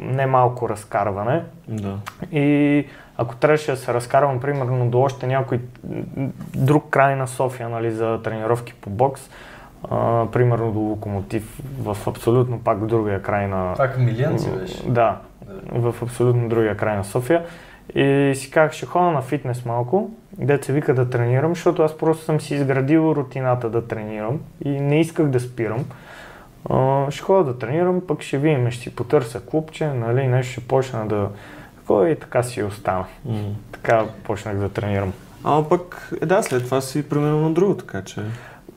не 0.00 0.26
малко 0.26 0.68
разкарване. 0.68 1.42
Да. 1.68 1.96
И 2.32 2.86
ако 3.18 3.36
трябваше 3.36 3.70
да 3.70 3.76
се 3.76 3.94
разкарвам, 3.94 4.40
примерно, 4.40 4.90
до 4.90 5.00
още 5.00 5.26
някой 5.26 5.60
друг 6.54 6.90
край 6.90 7.16
на 7.16 7.26
София, 7.26 7.68
нали, 7.68 7.90
за 7.90 8.20
тренировки 8.22 8.74
по 8.74 8.90
бокс, 8.90 9.30
а, 9.90 10.26
примерно 10.32 10.72
до 10.72 10.78
Локомотив, 10.78 11.58
в 11.80 11.96
абсолютно 12.06 12.58
пак 12.58 12.86
другия 12.86 13.22
край 13.22 13.48
на... 13.48 13.74
Пак 13.76 13.98
Милиан 13.98 14.38
си 14.38 14.50
беше? 14.60 14.90
Да, 14.90 15.18
в 15.72 15.94
абсолютно 16.02 16.48
другия 16.48 16.76
край 16.76 16.96
на 16.96 17.04
София. 17.04 17.44
И 17.94 18.32
си 18.34 18.50
казах, 18.50 18.72
ще 18.72 18.86
ходя 18.86 19.10
на 19.10 19.22
фитнес 19.22 19.64
малко, 19.64 20.10
дете 20.38 20.66
се 20.66 20.72
вика 20.72 20.94
да 20.94 21.10
тренирам, 21.10 21.54
защото 21.54 21.82
аз 21.82 21.98
просто 21.98 22.24
съм 22.24 22.40
си 22.40 22.54
изградил 22.54 23.14
рутината 23.16 23.70
да 23.70 23.86
тренирам 23.86 24.40
и 24.64 24.80
не 24.80 25.00
исках 25.00 25.26
да 25.26 25.40
спирам. 25.40 25.84
А, 26.70 27.10
ще 27.10 27.22
ходя 27.22 27.44
да 27.44 27.58
тренирам, 27.58 28.00
пък 28.06 28.22
ще 28.22 28.38
видим, 28.38 28.70
ще 28.70 28.82
си 28.82 28.96
потърся 28.96 29.40
клубче, 29.40 29.86
нали, 29.86 30.26
нещо 30.26 30.52
ще 30.52 30.60
почна 30.60 31.06
да... 31.06 31.28
Такова 31.76 32.10
и 32.10 32.16
така 32.16 32.42
си 32.42 32.62
остана. 32.62 33.04
М. 33.24 33.38
Така 33.72 34.04
почнах 34.24 34.56
да 34.56 34.68
тренирам. 34.68 35.12
Ама 35.44 35.68
пък, 35.68 36.10
е 36.22 36.26
да, 36.26 36.42
след 36.42 36.64
това 36.64 36.80
си 36.80 37.04
на 37.12 37.50
друго, 37.50 37.76
така 37.76 38.02
че... 38.02 38.20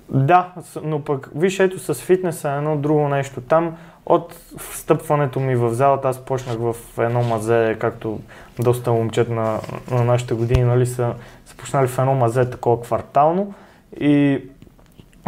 Да, 0.10 0.54
но 0.84 1.04
пък 1.04 1.30
виж 1.36 1.60
ето 1.60 1.80
с 1.80 2.02
фитнеса 2.02 2.50
е 2.52 2.58
едно 2.58 2.78
друго 2.78 3.08
нещо. 3.08 3.42
Там 3.42 3.78
от 4.06 4.36
встъпването 4.58 5.40
ми 5.40 5.56
в 5.56 5.74
залата 5.74 6.08
аз 6.08 6.26
почнах 6.26 6.58
в 6.58 6.76
едно 6.98 7.24
мазе, 7.24 7.78
както 7.80 8.20
доста 8.60 8.92
момчета 8.92 9.34
на, 9.34 9.60
на 9.92 10.04
нашите 10.04 10.34
години 10.34 10.64
нали, 10.64 10.86
са, 10.86 11.14
са 11.46 11.56
почнали 11.58 11.88
в 11.88 12.00
едно 12.00 12.16
мазе 12.16 12.50
такова 12.50 12.82
квартално 12.82 13.54
и 14.00 14.42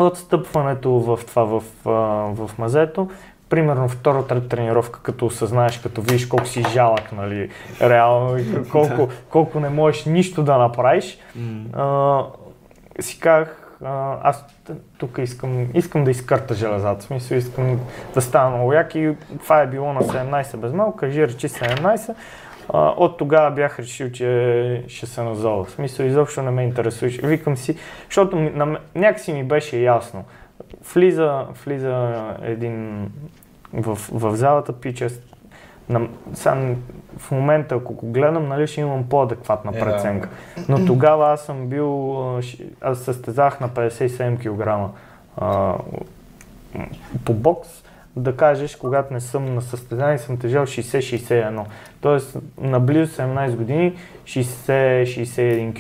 от 0.04 0.18
стъпването 0.18 0.92
в 0.92 1.20
това, 1.28 1.44
в, 1.44 1.64
в 2.36 2.58
мазето, 2.58 3.10
примерно 3.50 3.90
втора, 3.90 4.28
трета 4.28 4.48
тренировка, 4.48 5.00
като 5.04 5.26
осъзнаеш, 5.26 5.78
като 5.78 6.02
видиш 6.02 6.28
колко 6.28 6.48
си 6.48 6.64
жалък, 6.70 7.12
нали, 7.12 7.50
реално, 7.82 8.38
колко, 8.72 9.10
колко 9.30 9.60
не 9.60 9.70
можеш 9.70 10.06
нищо 10.06 10.44
да 10.44 10.58
направиш, 10.58 11.20
а, 11.74 12.24
си 13.00 13.20
казах, 13.20 13.56
аз 14.24 14.46
тук 14.98 15.18
искам, 15.18 15.68
искам 15.74 16.04
да 16.04 16.12
изкърта 16.12 16.54
железата, 16.54 17.02
в 17.02 17.04
смисъл 17.04 17.36
искам 17.36 17.80
да 18.14 18.22
стана 18.22 18.50
много 18.50 18.74
як 18.74 18.96
и 18.96 19.16
това 19.44 19.62
е 19.62 19.68
било 19.68 19.94
на 19.94 20.02
17 20.02 20.58
без 20.58 20.74
малко, 20.74 20.98
кажи 20.98 21.28
речи 21.28 21.50
17. 21.50 22.16
А, 22.74 22.94
от 22.98 23.18
тогава 23.18 23.52
бях 23.52 23.80
решил, 23.80 24.12
че 24.12 24.84
ще 24.88 25.06
се 25.06 25.24
назова. 25.24 25.64
В 25.64 25.72
смисъл 25.72 26.06
изобщо 26.06 26.42
не 26.42 26.52
ме 26.52 26.64
интересуваше. 26.64 27.28
Викам 27.28 27.58
си, 27.58 27.78
защото 28.06 28.40
на, 28.40 28.80
някакси 28.96 29.34
ми 29.34 29.44
беше 29.44 29.78
ясно. 29.78 30.26
Влиза, 30.94 31.46
влиза 31.66 32.14
един 32.42 33.08
в, 33.74 33.98
в 34.12 34.36
залата 34.36 34.74
пича. 34.74 35.08
На, 35.90 36.08
сам, 36.34 36.76
в 37.18 37.32
момента, 37.32 37.76
ако 37.76 37.94
го 37.94 38.12
гледам, 38.12 38.48
нали, 38.48 38.68
ще 38.68 38.82
имам 38.82 39.10
по-адекватна 39.10 39.72
Е, 39.76 39.80
преценка. 39.80 40.30
Но 40.70 40.86
тогава 40.86 41.32
аз 41.32 41.42
съм 41.42 41.68
бил, 41.68 42.18
аз 42.82 43.00
състезах 43.00 43.60
на 43.60 43.70
57 43.70 44.38
кг 44.38 44.94
а, 45.38 45.76
по 47.26 47.34
бокс. 47.34 47.84
Да 48.20 48.36
кажеш, 48.36 48.76
когато 48.76 49.14
не 49.14 49.20
съм 49.20 49.56
на 49.56 49.62
състезание, 49.62 50.18
съм 50.18 50.38
тежал 50.38 50.66
60-61. 50.66 51.64
Тоест, 52.02 52.38
на 52.62 52.80
близо 52.80 53.22
17 53.22 53.56
години 53.56 53.94
60-61 54.26 55.74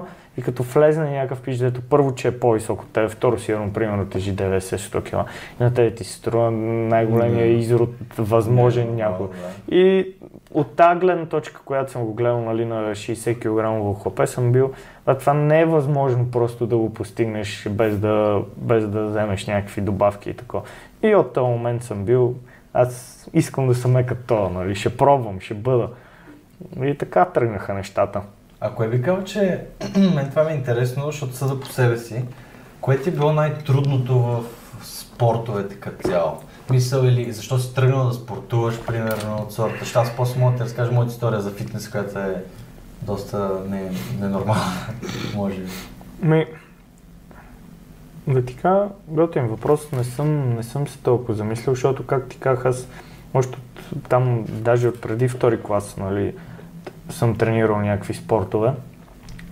кг. 0.00 0.06
И 0.38 0.42
като 0.42 0.62
влезне 0.62 1.10
някакъв 1.10 1.42
пич, 1.42 1.58
дето 1.58 1.80
първо, 1.82 2.14
че 2.14 2.28
е 2.28 2.38
по-висок 2.38 2.82
от 2.82 2.92
теб, 2.92 3.10
второ 3.10 3.38
сигурно, 3.38 3.72
примерно, 3.72 4.06
тежи 4.06 4.34
90-100 4.34 5.02
кг. 5.02 5.30
И 5.60 5.62
на 5.62 5.74
тебе 5.74 5.94
ти 5.94 6.04
се 6.04 6.12
струва 6.12 6.50
най-големия 6.50 7.46
изрод 7.46 7.90
възможен 8.18 8.94
някой. 8.94 9.26
И 9.70 10.14
от 10.54 10.76
тази 10.76 11.00
гледна 11.00 11.26
точка, 11.26 11.60
която 11.64 11.92
съм 11.92 12.04
го 12.04 12.14
гледал 12.14 12.40
нали, 12.40 12.64
на 12.64 12.90
60 12.90 13.38
кг 13.38 14.02
хлапе, 14.02 14.26
съм 14.26 14.52
бил, 14.52 14.72
а 15.06 15.14
това 15.14 15.34
не 15.34 15.60
е 15.60 15.66
възможно 15.66 16.30
просто 16.30 16.66
да 16.66 16.76
го 16.76 16.94
постигнеш 16.94 17.68
без 17.70 17.98
да, 17.98 18.42
без 18.56 18.88
да 18.88 19.06
вземеш 19.06 19.46
някакви 19.46 19.80
добавки 19.80 20.30
и 20.30 20.34
такова. 20.34 20.62
И 21.02 21.14
от 21.14 21.32
този 21.32 21.46
момент 21.46 21.82
съм 21.82 22.04
бил, 22.04 22.34
аз 22.74 23.26
искам 23.32 23.68
да 23.68 23.74
съм 23.74 23.96
е 23.96 24.06
като 24.06 24.22
това, 24.26 24.48
нали, 24.48 24.74
ще 24.74 24.96
пробвам, 24.96 25.40
ще 25.40 25.54
бъда. 25.54 25.88
И 26.82 26.98
така 26.98 27.24
тръгнаха 27.24 27.74
нещата. 27.74 28.20
Ако 28.60 28.84
е 28.84 28.88
викал, 28.88 29.24
че 29.24 29.64
мен 30.14 30.30
това 30.30 30.44
ми 30.44 30.52
е 30.52 30.54
интересно, 30.54 31.06
защото 31.06 31.36
съда 31.36 31.60
по 31.60 31.66
себе 31.66 31.98
си, 31.98 32.24
кое 32.80 32.98
ти 32.98 33.08
е 33.08 33.12
било 33.12 33.32
най-трудното 33.32 34.18
в 34.18 34.44
спортовете 34.82 35.74
като 35.74 36.08
цяло? 36.08 36.42
Мисъл 36.70 37.02
или 37.02 37.32
защо 37.32 37.58
си 37.58 37.74
тръгнал 37.74 38.06
да 38.06 38.14
спортуваш, 38.14 38.80
примерно, 38.86 39.36
от 39.42 39.52
сорта? 39.52 39.84
Ще 39.84 39.98
аз 39.98 40.16
после 40.16 40.40
мога 40.40 40.52
да 40.52 40.58
ти 40.58 40.64
разкажа 40.64 40.92
моята 40.92 41.12
история 41.12 41.40
за 41.40 41.50
фитнес, 41.50 41.90
която 41.90 42.18
е 42.18 42.44
доста 43.02 43.60
не, 43.68 43.90
ненормална, 44.20 44.72
може 45.34 45.56
би. 45.56 45.68
Ми, 46.22 46.46
да 48.26 48.44
ти 48.44 48.56
кажа, 48.56 48.88
готин 49.08 49.46
въпрос, 49.46 49.92
не 49.92 50.04
съм, 50.04 50.54
не 50.54 50.62
съм 50.62 50.88
се 50.88 50.98
толкова 50.98 51.34
замислил, 51.34 51.74
защото, 51.74 52.06
как 52.06 52.28
ти 52.28 52.38
казах, 52.38 52.66
аз 52.66 52.88
още 53.34 53.58
от, 53.58 54.08
там, 54.08 54.44
даже 54.48 54.88
от 54.88 55.00
преди 55.00 55.28
втори 55.28 55.62
клас, 55.62 55.96
нали, 55.96 56.34
съм 57.10 57.36
тренирал 57.36 57.80
някакви 57.80 58.14
спортове. 58.14 58.72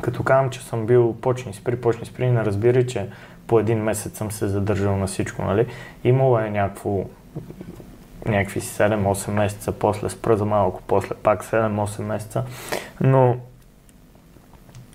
Като 0.03 0.23
казвам, 0.23 0.51
че 0.51 0.61
съм 0.61 0.86
бил 0.86 1.16
почни 1.20 1.55
спри, 1.55 1.81
почни 1.81 2.07
спри, 2.07 2.31
не 2.31 2.45
разбирай, 2.45 2.86
че 2.86 3.09
по 3.47 3.61
един 3.61 3.78
месец 3.78 4.16
съм 4.16 4.31
се 4.31 4.49
задържал 4.49 4.97
на 4.97 5.07
всичко, 5.07 5.43
нали. 5.43 5.66
Имало 6.05 6.39
е 6.39 6.51
някакво, 6.51 7.05
някакви 8.27 8.61
7-8 8.61 9.31
месеца, 9.31 9.73
после 9.73 10.09
спра 10.09 10.36
за 10.36 10.45
малко, 10.45 10.82
после 10.86 11.15
пак 11.15 11.45
7-8 11.45 12.03
месеца, 12.03 12.45
но 13.01 13.36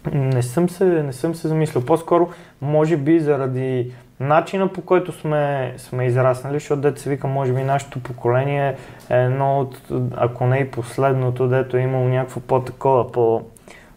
не 0.06 0.44
съм 0.44 0.70
се, 0.70 0.86
не 0.86 1.14
съм 1.14 1.36
се 1.36 1.48
замислил. 1.48 1.86
По-скоро, 1.86 2.30
може 2.62 2.98
би 2.98 3.20
заради 3.20 3.92
начина 4.20 4.68
по 4.68 4.82
който 4.82 5.12
сме, 5.12 5.74
сме 5.78 6.06
израснали, 6.06 6.54
защото 6.54 6.82
дето 6.82 7.02
се 7.02 7.10
вика, 7.10 7.28
може 7.28 7.54
би 7.54 7.64
нашето 7.64 8.00
поколение 8.00 8.76
е 9.10 9.18
едно 9.18 9.60
от, 9.60 9.78
ако 10.16 10.46
не 10.46 10.58
и 10.58 10.72
последното, 10.72 11.48
дето 11.48 11.78
е 11.78 11.82
имало 11.82 12.06
някакво 12.06 12.40
по-такова, 12.40 13.12
по, 13.12 13.42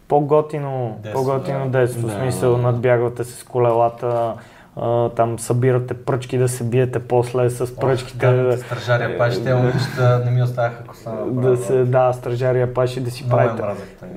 по-готино, 0.07 0.99
Детство, 1.03 1.25
по-готино 1.25 1.65
да. 1.65 1.79
детство, 1.79 2.01
в 2.01 2.11
Да. 2.11 2.13
смисъл 2.13 2.57
надбягвате 2.57 3.23
се 3.23 3.39
с 3.39 3.43
колелата, 3.43 4.33
а, 4.75 5.09
там 5.09 5.39
събирате 5.39 5.93
пръчки 5.93 6.37
да 6.37 6.47
се 6.47 6.63
биете 6.63 6.99
после 6.99 7.49
с 7.49 7.75
пръчките. 7.75 8.25
Гадните 8.25 8.57
стражари 8.57 9.17
паши, 9.17 9.43
те 9.43 9.53
момичета 9.55 10.21
не 10.25 10.31
ми 10.31 10.43
оставаха 10.43 10.83
коса. 10.83 11.11
да 11.27 11.57
се, 11.57 11.83
да, 11.83 12.13
стражария 12.13 12.73
паши 12.73 12.99
да 12.99 13.11
си 13.11 13.23
Много 13.23 13.37
правите. 13.37 13.61
игра. 13.63 14.07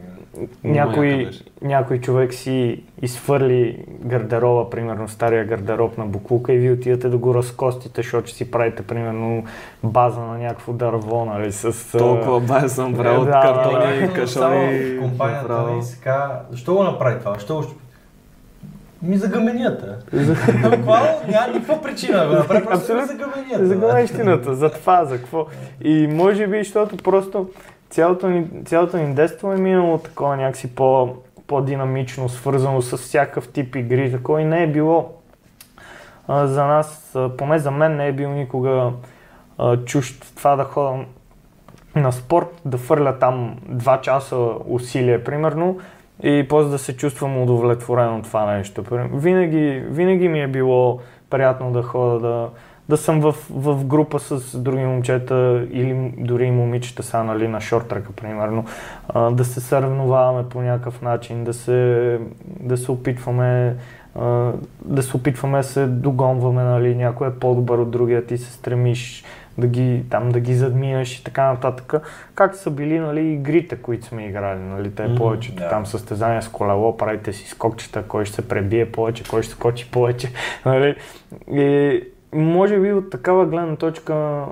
Някой, 0.64 1.30
някой 1.62 2.00
човек 2.00 2.34
си 2.34 2.82
изфърли 3.02 3.84
гардероба, 3.88 4.70
примерно 4.70 5.08
стария 5.08 5.44
гардероб 5.44 5.98
на 5.98 6.06
буклука 6.06 6.52
и 6.52 6.58
вие 6.58 6.72
отидете 6.72 7.08
да 7.08 7.18
го 7.18 7.34
разкостите, 7.34 8.02
защото 8.02 8.28
ще 8.28 8.36
си 8.36 8.50
правите 8.50 8.82
примерно 8.82 9.44
база 9.82 10.20
на 10.20 10.38
някакво 10.38 10.72
дърво, 10.72 11.24
нали, 11.24 11.52
с... 11.52 11.98
Толкова 11.98 12.40
бая 12.40 12.68
съм 12.68 12.94
правил 12.94 13.16
Е, 13.16 13.18
от 13.18 13.26
да, 13.26 13.40
картони, 13.40 14.06
да, 14.06 14.12
кашони. 14.12 14.26
Само 14.26 14.56
в 14.60 15.00
компанията 15.00 15.42
направо. 15.42 15.76
ми 15.76 15.82
се 15.82 16.00
казва, 16.00 16.40
защо 16.50 16.74
го 16.74 16.82
направи 16.82 17.18
това? 17.18 17.34
Защо. 17.34 17.64
Ми 19.02 19.16
за 19.16 19.28
гъменията. 19.28 19.98
Ами 20.12 20.62
какво? 20.62 20.92
Няма 21.28 21.52
никаква 21.52 21.82
причина 21.82 22.26
го 22.26 22.34
направи, 22.34 22.64
просто 22.64 22.86
за 22.86 23.14
гъменията. 23.14 23.66
За 23.66 23.74
бе. 23.74 23.80
гъвещината, 23.80 24.54
за 24.54 24.70
това, 24.70 25.04
за 25.04 25.16
какво. 25.16 25.46
И 25.84 26.06
може 26.06 26.46
би, 26.46 26.58
защото 26.58 26.96
просто 26.96 27.48
цялото 27.90 28.28
ни, 28.28 28.46
цялото 28.64 28.96
ни 28.96 29.14
детство 29.14 29.52
е 29.52 29.56
минало 29.56 29.98
такова 29.98 30.36
някакси 30.36 30.74
по, 30.74 31.16
по-динамично, 31.46 32.28
свързано 32.28 32.82
с 32.82 32.96
всякакъв 32.96 33.48
тип 33.48 33.76
игри, 33.76 34.12
такова 34.12 34.42
и 34.42 34.44
не 34.44 34.62
е 34.62 34.66
било 34.66 35.12
а, 36.28 36.46
за 36.46 36.66
нас, 36.66 37.12
а, 37.16 37.36
поне 37.36 37.58
за 37.58 37.70
мен 37.70 37.96
не 37.96 38.08
е 38.08 38.12
бил 38.12 38.30
никога 38.30 38.92
а, 39.58 39.76
чужд 39.76 40.32
това 40.36 40.56
да 40.56 40.64
ходя 40.64 41.04
на 41.96 42.12
спорт, 42.12 42.60
да 42.64 42.78
фърля 42.78 43.18
там 43.18 43.56
два 43.68 44.00
часа 44.00 44.36
усилие, 44.66 45.24
примерно, 45.24 45.78
и 46.22 46.46
после 46.48 46.70
да 46.70 46.78
се 46.78 46.96
чувствам 46.96 47.42
удовлетворен 47.42 48.14
от 48.14 48.24
това 48.24 48.56
нещо. 48.56 48.84
Винаги, 49.12 49.84
винаги 49.86 50.28
ми 50.28 50.42
е 50.42 50.48
било 50.48 51.00
приятно 51.30 51.72
да 51.72 51.82
ходя, 51.82 52.18
да, 52.20 52.48
да 52.90 52.96
съм 52.96 53.20
в, 53.20 53.34
в 53.50 53.84
група 53.84 54.18
с 54.18 54.58
други 54.58 54.84
момчета 54.84 55.66
или 55.70 56.12
дори 56.18 56.44
и 56.44 56.50
момичета 56.50 57.02
са 57.02 57.24
нали, 57.24 57.48
на 57.48 57.60
шортрека, 57.60 58.12
примерно, 58.12 58.64
а, 59.08 59.30
да 59.30 59.44
се 59.44 59.60
съревноваваме 59.60 60.48
по 60.48 60.62
някакъв 60.62 61.02
начин, 61.02 61.44
да 61.44 61.54
се, 61.54 62.18
да 62.60 62.76
се 62.76 62.92
опитваме 62.92 63.76
а, 64.14 64.52
да 64.84 65.02
се 65.02 65.16
опитваме 65.16 65.62
се 65.62 65.86
догонваме, 65.86 66.62
нали, 66.62 66.94
някой 66.94 67.28
е 67.28 67.30
по-добър 67.30 67.78
от 67.78 67.90
другия, 67.90 68.26
ти 68.26 68.38
се 68.38 68.52
стремиш 68.52 69.24
да 69.58 69.66
ги, 69.66 70.04
там, 70.10 70.28
да 70.32 70.40
ги 70.40 70.54
задминеш 70.54 71.18
и 71.18 71.24
така 71.24 71.52
нататък. 71.52 71.94
Как 72.34 72.54
са 72.54 72.70
били 72.70 72.98
нали, 72.98 73.32
игрите, 73.32 73.76
които 73.76 74.06
сме 74.06 74.26
играли, 74.26 74.60
нали, 74.60 74.94
те 74.94 75.14
повечето 75.14 75.56
да. 75.56 75.68
там 75.68 75.86
състезания 75.86 76.42
с 76.42 76.48
колело, 76.48 76.96
правите 76.96 77.32
си 77.32 77.48
скокчета, 77.48 78.02
кой 78.08 78.24
ще 78.24 78.34
се 78.34 78.48
пребие 78.48 78.92
повече, 78.92 79.24
кой 79.30 79.42
ще 79.42 79.52
скочи 79.52 79.90
повече. 79.90 80.32
Нали. 80.66 80.96
И 81.52 82.02
може 82.32 82.78
би 82.78 82.92
от 82.92 83.10
такава 83.10 83.46
гледна 83.46 83.76
точка 83.76 84.44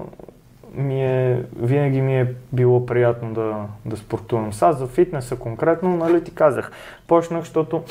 ми 0.74 1.04
е, 1.04 1.44
винаги 1.56 2.00
ми 2.00 2.20
е 2.20 2.34
било 2.52 2.86
приятно 2.86 3.34
да, 3.34 3.64
да 3.84 3.96
спортувам. 3.96 4.52
Сега 4.52 4.72
за 4.72 4.86
фитнеса 4.86 5.36
конкретно, 5.36 5.96
нали 5.96 6.24
ти 6.24 6.34
казах, 6.34 6.72
почнах, 7.06 7.40
защото 7.40 7.84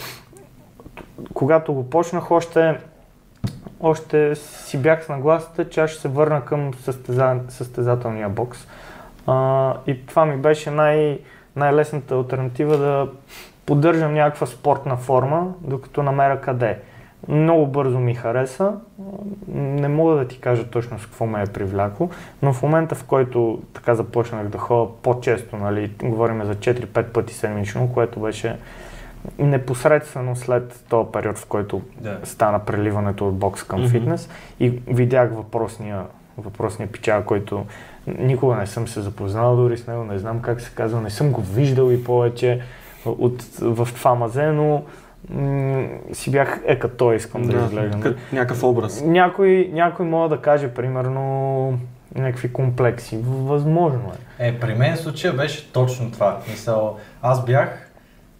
когато 1.33 1.73
го 1.73 1.89
почнах, 1.89 2.31
още, 2.31 2.77
още 3.79 4.35
си 4.35 4.77
бях 4.81 5.05
с 5.05 5.09
нагласата, 5.09 5.69
че 5.69 5.81
аз 5.81 5.89
ще 5.89 6.01
се 6.01 6.07
върна 6.07 6.45
към 6.45 6.73
състеза, 6.73 7.39
състезателния 7.49 8.29
бокс. 8.29 8.67
А, 9.27 9.73
и 9.87 10.05
това 10.05 10.25
ми 10.25 10.37
беше 10.37 10.71
най- 10.71 11.19
най-лесната 11.55 12.15
альтернатива 12.15 12.77
да 12.77 13.09
поддържам 13.65 14.13
някаква 14.13 14.47
спортна 14.47 14.97
форма, 14.97 15.53
докато 15.61 16.03
намеря 16.03 16.41
къде. 16.41 16.79
Много 17.27 17.67
бързо 17.67 17.99
ми 17.99 18.15
хареса. 18.15 18.73
Не 19.47 19.87
мога 19.87 20.15
да 20.15 20.27
ти 20.27 20.39
кажа 20.39 20.63
точно 20.63 20.99
с 20.99 21.05
какво 21.05 21.25
ме 21.25 21.41
е 21.41 21.45
привлякло, 21.45 22.09
но 22.41 22.53
в 22.53 22.63
момента 22.63 22.95
в 22.95 23.03
който 23.03 23.61
така 23.73 23.95
започнах 23.95 24.47
да 24.47 24.57
ходя 24.57 24.91
по-често, 25.03 25.57
нали, 25.57 25.91
говорим 26.03 26.43
за 26.45 26.55
4-5 26.55 27.03
пъти 27.03 27.33
седмично, 27.33 27.93
което 27.93 28.19
беше 28.19 28.57
непосредствено 29.39 30.35
след 30.35 30.83
този 30.89 31.07
период, 31.13 31.37
в 31.37 31.45
който 31.45 31.81
Да. 31.97 32.19
стана 32.23 32.59
преливането 32.59 33.27
от 33.27 33.35
бокс 33.37 33.63
към 33.63 33.79
Мгм. 33.79 33.89
фитнес 33.89 34.29
и 34.59 34.69
видях 34.87 35.31
въпросния, 35.33 36.03
въпросния 36.37 36.87
пичага, 36.91 37.25
който 37.25 37.65
никога 38.07 38.55
не 38.55 38.67
съм 38.67 38.87
се 38.87 39.01
запознал 39.01 39.55
дори 39.55 39.77
с 39.77 39.87
него, 39.87 40.03
не 40.03 40.19
знам 40.19 40.39
как 40.41 40.61
се 40.61 40.71
казва, 40.75 41.01
не 41.01 41.09
съм 41.09 41.31
го 41.31 41.41
виждал 41.41 41.91
и 41.91 42.03
повече 42.03 42.61
от, 43.05 43.41
в 43.61 43.87
това 43.95 44.15
мазе, 44.15 44.45
но 44.45 44.83
си 46.13 46.31
бях 46.31 46.61
е 46.65 46.79
като 46.79 46.95
той 46.95 47.15
искам 47.15 47.43
да, 47.43 47.57
изглеждам. 47.57 48.01
като 48.01 48.19
някакъв 48.31 48.63
образ. 48.63 49.01
Някой, 49.05 49.69
някой 49.73 50.05
мога 50.05 50.29
да 50.29 50.41
каже, 50.41 50.67
примерно, 50.67 51.79
някакви 52.15 52.53
комплекси. 52.53 53.19
Възможно 53.23 54.11
е. 54.39 54.47
Е, 54.47 54.59
при 54.59 54.73
мен 54.73 54.97
случая 54.97 55.33
беше 55.33 55.71
точно 55.71 56.11
това. 56.11 56.39
Мисъл, 56.49 56.97
аз 57.21 57.45
бях 57.45 57.89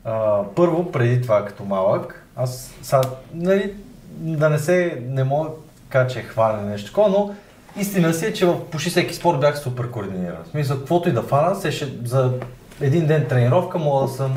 а, 0.05 0.43
първо 0.55 0.91
преди 0.91 1.21
това 1.21 1.45
като 1.45 1.63
малък. 1.65 2.25
Аз 2.35 2.73
са, 2.81 3.01
нали, 3.33 3.73
да 4.17 4.49
не 4.49 4.59
се, 4.59 5.03
не 5.07 5.23
мога 5.23 5.49
да 5.49 5.55
кажа, 5.89 6.07
че 6.09 6.19
е 6.19 6.23
хваля 6.23 6.61
нещо 6.61 6.87
такова, 6.87 7.09
но 7.09 7.35
истина 7.77 8.13
си 8.13 8.25
е, 8.25 8.33
че 8.33 8.45
в 8.45 8.65
почти 8.65 8.89
всеки 8.89 9.13
спорт 9.13 9.39
бях 9.39 9.59
супер 9.59 9.91
координиран. 9.91 10.43
В 10.43 10.47
смисъл, 10.47 10.77
каквото 10.77 11.09
и 11.09 11.11
да 11.11 11.21
фана, 11.21 11.55
се 11.55 11.71
ще, 11.71 11.85
за 12.05 12.33
един 12.81 13.07
ден 13.07 13.25
тренировка 13.27 13.77
мога 13.77 14.07
да 14.07 14.11
съм, 14.11 14.35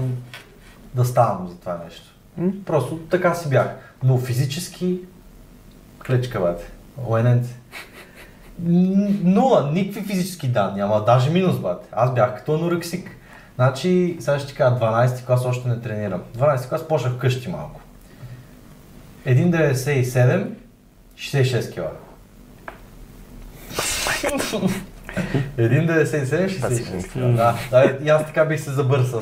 да 0.95 1.05
ставам 1.05 1.49
за 1.49 1.61
това 1.61 1.81
нещо. 1.85 2.10
Просто 2.67 2.99
така 2.99 3.35
си 3.35 3.49
бях. 3.49 3.69
Но 4.03 4.19
физически, 4.19 4.99
клечка, 6.07 6.41
бате. 6.41 6.65
Лененце. 7.13 7.55
Нула, 9.25 9.71
никакви 9.73 10.03
физически 10.03 10.49
данни, 10.49 10.81
ама 10.81 11.05
даже 11.05 11.31
минус, 11.31 11.59
бате. 11.59 11.89
Аз 11.93 12.15
бях 12.15 12.37
като 12.37 12.55
анорексик. 12.55 13.11
Значи, 13.55 14.17
сега 14.21 14.39
ще 14.39 14.55
кажа, 14.55 14.77
12 14.77 15.27
клас 15.27 15.45
още 15.45 15.69
не 15.69 15.81
тренирам. 15.81 16.23
12 16.39 16.69
клас 16.69 16.89
почнах 16.89 17.13
вкъщи 17.13 17.49
малко. 17.49 17.81
1,97, 19.27 20.47
66 21.17 21.73
кила. 21.73 21.91
1,97, 25.59 26.49
66 26.49 27.13
кила. 27.13 27.29
Да, 27.29 27.55
да, 27.71 27.97
и 28.05 28.09
аз 28.09 28.27
така 28.27 28.45
бих 28.45 28.61
се 28.61 28.71
забърсал. 28.71 29.21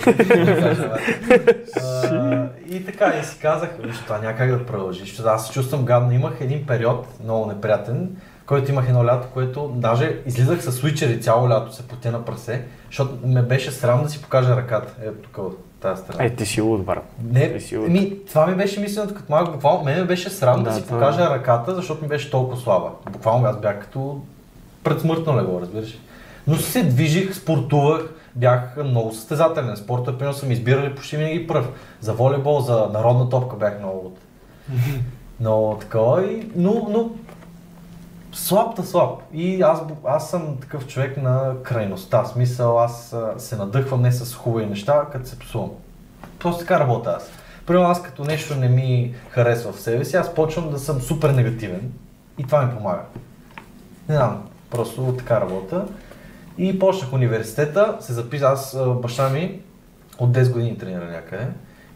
А, 1.82 2.46
и 2.70 2.84
така, 2.84 3.12
и 3.20 3.24
си 3.24 3.38
казах, 3.42 3.70
виж, 3.82 3.96
това 3.98 4.18
няма 4.18 4.36
как 4.36 4.50
да 4.50 4.66
продължи, 4.66 5.00
защото 5.00 5.28
аз 5.28 5.46
се 5.46 5.52
чувствам 5.52 5.84
гадно. 5.84 6.12
Имах 6.12 6.32
един 6.40 6.66
период, 6.66 7.06
много 7.24 7.46
неприятен, 7.46 8.10
който 8.46 8.70
имах 8.70 8.88
едно 8.88 9.04
лято, 9.06 9.28
което 9.34 9.68
даже 9.68 10.18
излизах 10.26 10.62
с 10.62 10.72
свичери 10.72 11.20
цяло 11.20 11.48
лято, 11.48 11.74
се 11.74 11.88
потя 11.88 12.10
на 12.10 12.24
прасе, 12.24 12.62
защото 12.86 13.18
ме 13.24 13.42
беше 13.42 13.70
срам 13.70 14.02
да 14.02 14.08
си 14.08 14.22
покажа 14.22 14.56
ръката. 14.56 14.92
Ето 15.02 15.14
тук 15.22 15.38
от 15.38 15.64
тази 15.80 16.02
страна. 16.02 16.24
Е, 16.24 16.30
ти 16.30 16.46
си 16.46 16.60
луд, 16.60 16.84
брат. 16.84 17.04
Не, 17.32 17.52
Ти 17.52 17.60
си 17.60 17.76
луд. 17.76 17.88
ми, 17.88 18.12
това 18.28 18.46
ми 18.46 18.54
беше 18.54 18.80
мисленето 18.80 19.14
като 19.14 19.32
малък, 19.32 19.52
буквално 19.52 19.84
мене 19.84 20.00
ме 20.00 20.06
беше 20.06 20.30
срам 20.30 20.62
да, 20.62 20.70
Да, 20.70 20.76
си 20.76 20.82
това 20.84 20.96
е. 20.96 21.00
покажа 21.00 21.30
ръката, 21.30 21.74
защото 21.74 22.02
ми 22.02 22.08
беше 22.08 22.30
толкова 22.30 22.56
слаба. 22.60 22.90
Буквално 23.10 23.46
аз 23.46 23.60
бях 23.60 23.80
като 23.80 24.20
предсмъртно 24.84 25.38
легло, 25.38 25.60
разбираш. 25.60 25.98
Но 26.46 26.56
се 26.56 26.82
движих, 26.82 27.34
спортувах, 27.34 28.14
бях 28.34 28.76
много 28.84 29.12
състезателен. 29.12 29.76
Спорта, 29.76 30.18
примерно, 30.18 30.38
съм 30.38 30.50
избирали 30.50 30.94
почти 30.94 31.16
винаги 31.16 31.46
пръв. 31.46 31.68
За 32.00 32.12
волейбол, 32.12 32.60
за 32.60 32.88
народна 32.92 33.28
топка 33.28 33.56
бях 33.56 33.78
много 33.78 33.98
от... 33.98 34.18
много 35.40 35.76
такова, 35.80 36.24
и, 36.26 36.50
но, 36.56 36.86
но 36.90 37.10
слаб 38.32 38.76
та 38.76 38.82
слаб. 38.82 39.20
И 39.32 39.62
аз, 39.62 39.82
аз 40.04 40.30
съм 40.30 40.56
такъв 40.60 40.86
човек 40.86 41.16
на 41.16 41.52
крайността. 41.62 42.22
В 42.22 42.28
смисъл, 42.28 42.80
аз 42.80 43.16
се 43.38 43.56
надъхвам 43.56 44.02
не 44.02 44.12
с 44.12 44.34
хубави 44.34 44.66
неща, 44.66 45.06
като 45.12 45.28
се 45.28 45.38
псувам. 45.38 45.70
Просто 46.38 46.60
така 46.60 46.80
работя 46.80 47.14
аз. 47.16 47.30
Примерно 47.66 47.88
аз 47.88 48.02
като 48.02 48.24
нещо 48.24 48.54
не 48.54 48.68
ми 48.68 49.14
харесва 49.30 49.72
в 49.72 49.80
себе 49.80 50.04
си, 50.04 50.16
аз 50.16 50.34
почвам 50.34 50.70
да 50.70 50.78
съм 50.78 51.00
супер 51.00 51.30
негативен 51.30 51.92
и 52.38 52.44
това 52.44 52.62
ми 52.62 52.74
помага. 52.76 53.02
Не 54.08 54.14
знам, 54.14 54.47
просто 54.70 55.14
така 55.18 55.40
работя. 55.40 55.84
И 56.58 56.78
почнах 56.78 57.12
университета, 57.12 57.96
се 58.00 58.12
записах, 58.12 58.52
аз 58.52 58.78
баща 59.02 59.28
ми 59.28 59.60
от 60.18 60.30
10 60.30 60.52
години 60.52 60.78
тренира 60.78 61.04
някъде. 61.04 61.46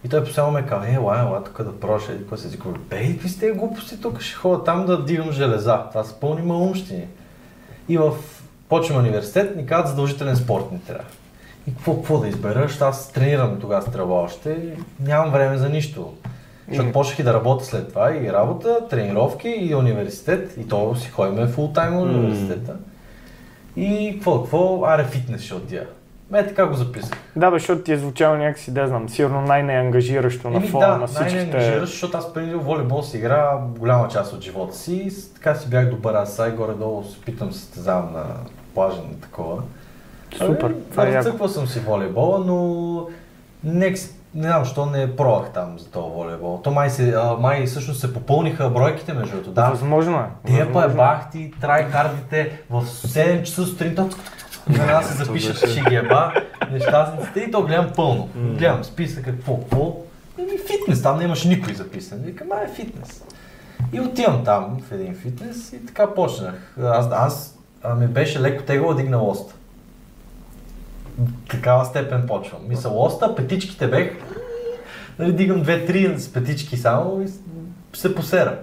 И 0.04 0.08
той 0.08 0.24
постоянно 0.24 0.52
ме 0.52 0.66
казва, 0.66 0.88
е, 0.88 0.94
ела, 0.94 1.18
ела, 1.20 1.44
тук 1.44 1.62
да 1.62 1.80
проша, 1.80 2.12
и 2.12 2.18
какво 2.18 2.36
се 2.36 2.58
казва, 2.58 2.78
бей, 2.90 3.12
какви 3.12 3.28
сте 3.28 3.50
глупости, 3.50 4.00
тук 4.00 4.20
ще 4.20 4.36
ходя 4.36 4.64
там 4.64 4.86
да 4.86 5.04
дигам 5.04 5.32
железа. 5.32 5.84
Това 5.90 6.04
са 6.04 6.14
пълни 6.20 6.42
малумщини. 6.42 7.06
И 7.88 7.98
в 7.98 8.12
почвам 8.68 8.98
университет, 8.98 9.56
ни 9.56 9.66
казват 9.66 9.88
задължителен 9.88 10.36
спорт 10.36 10.72
ни 10.72 10.80
трябва. 10.80 11.04
И 11.66 11.74
какво, 11.74 11.94
какво 11.96 12.18
да 12.18 12.28
избера, 12.28 12.68
аз 12.80 13.12
тренирам 13.12 13.60
тогава 13.60 13.82
стрелба 13.82 14.14
още, 14.14 14.76
нямам 15.00 15.32
време 15.32 15.58
за 15.58 15.68
нищо. 15.68 16.14
Защото 16.68 16.88
И- 16.88 16.92
почнах 16.92 17.18
и 17.18 17.22
да 17.22 17.34
работя 17.34 17.64
след 17.64 17.88
това, 17.88 18.16
и 18.16 18.32
работа, 18.32 18.78
тренировки, 18.90 19.48
и 19.48 19.74
университет, 19.74 20.54
и 20.58 20.68
то 20.68 20.94
си 20.94 21.10
ходим 21.10 21.46
фултайм 21.46 21.90
в 21.92 21.96
М. 21.96 22.02
университета. 22.02 22.76
И 23.76 24.10
какво, 24.14 24.42
какво, 24.42 24.84
аре 24.84 25.04
фитнес 25.04 25.42
ще 25.42 25.54
отида. 25.54 25.86
Ме 26.30 26.46
така 26.46 26.66
го 26.66 26.74
записах. 26.74 27.18
Да, 27.36 27.50
бе, 27.50 27.58
защото 27.58 27.82
ти 27.82 27.92
е 27.92 27.98
звучало 27.98 28.36
някакси, 28.36 28.74
да 28.74 28.86
знам, 28.88 29.08
сигурно 29.08 29.40
най-неангажиращо 29.40 30.50
на 30.50 30.60
фона 30.60 30.86
да, 30.86 30.96
на 30.96 31.06
всичките. 31.06 31.34
най-неангажираш, 31.34 31.90
защото 31.90 32.16
аз 32.16 32.32
преди 32.32 32.54
волейбол 32.54 33.02
си 33.02 33.16
игра 33.16 33.58
голяма 33.78 34.08
част 34.08 34.32
от 34.32 34.40
живота 34.40 34.76
си 34.76 35.10
така 35.34 35.54
си 35.54 35.68
бях 35.70 35.90
добър, 35.90 36.14
аз 36.14 36.36
сега 36.36 36.50
горе-долу 36.50 37.04
се 37.04 37.20
питам 37.20 37.52
състезавам 37.52 38.12
на 38.12 38.24
плажа 38.74 38.96
на 38.96 39.20
такова. 39.20 39.62
Супер, 40.36 40.74
това 40.90 41.08
е 41.08 41.22
съм 41.48 41.66
си 41.66 41.80
волейбола, 41.80 42.38
но 42.38 43.06
не, 43.64 43.94
не 44.34 44.42
знам, 44.42 44.64
защо 44.64 44.86
не 44.86 45.16
пробвах 45.16 45.50
там 45.52 45.78
за 45.78 45.90
този 45.90 46.14
волейбол. 46.14 46.60
То 46.64 46.70
май, 46.70 46.90
се, 46.90 47.14
а, 47.16 47.36
май 47.40 47.66
всъщност 47.66 48.00
се 48.00 48.14
попълниха 48.14 48.70
бройките 48.70 49.12
между 49.12 49.30
другото. 49.30 49.50
Да, 49.50 49.70
Възможно 49.70 50.18
е. 50.18 50.26
те 50.46 50.72
па 50.72 50.84
е. 50.84 50.88
бахти, 50.88 51.52
трайхардите 51.60 52.60
в 52.70 52.84
7 52.84 53.42
часа 53.42 53.66
сутринта 53.66 54.08
веднага 54.68 55.02
се 55.02 55.24
запишат, 55.24 55.70
ще 55.70 55.80
ги 55.80 55.94
еба, 55.94 56.32
нещастниците 56.72 57.40
и 57.40 57.50
то 57.50 57.62
гледам 57.62 57.90
пълно. 57.96 58.28
Гледам 58.36 58.84
списъка, 58.84 59.30
какво, 59.30 59.56
какво. 59.56 59.96
Еми 60.38 60.58
фитнес, 60.58 61.02
там 61.02 61.18
нямаше 61.18 61.48
никой 61.48 61.74
записан. 61.74 62.18
Викам, 62.18 62.48
а 62.52 62.64
е 62.64 62.68
фитнес. 62.68 63.24
И 63.92 64.00
отивам 64.00 64.44
там 64.44 64.78
в 64.88 64.92
един 64.92 65.14
фитнес 65.14 65.72
и 65.72 65.86
така 65.86 66.14
почнах. 66.14 66.76
Аз, 66.82 67.08
аз 67.12 67.58
а, 67.82 67.94
ми 67.94 68.06
беше 68.06 68.40
леко 68.40 68.62
тегло 68.62 68.94
да 68.94 69.02
дигна 69.02 69.16
лоста. 69.16 69.54
Такава 71.50 71.84
степен 71.84 72.24
почвам. 72.28 72.60
Мисля, 72.68 72.90
лоста, 72.90 73.34
петичките 73.34 73.86
бех, 73.86 74.12
нали, 75.18 75.32
дигам 75.32 75.62
две-три 75.62 76.18
с 76.18 76.32
петички 76.32 76.76
само 76.76 77.22
и 77.22 77.28
се 77.96 78.14
посера. 78.14 78.58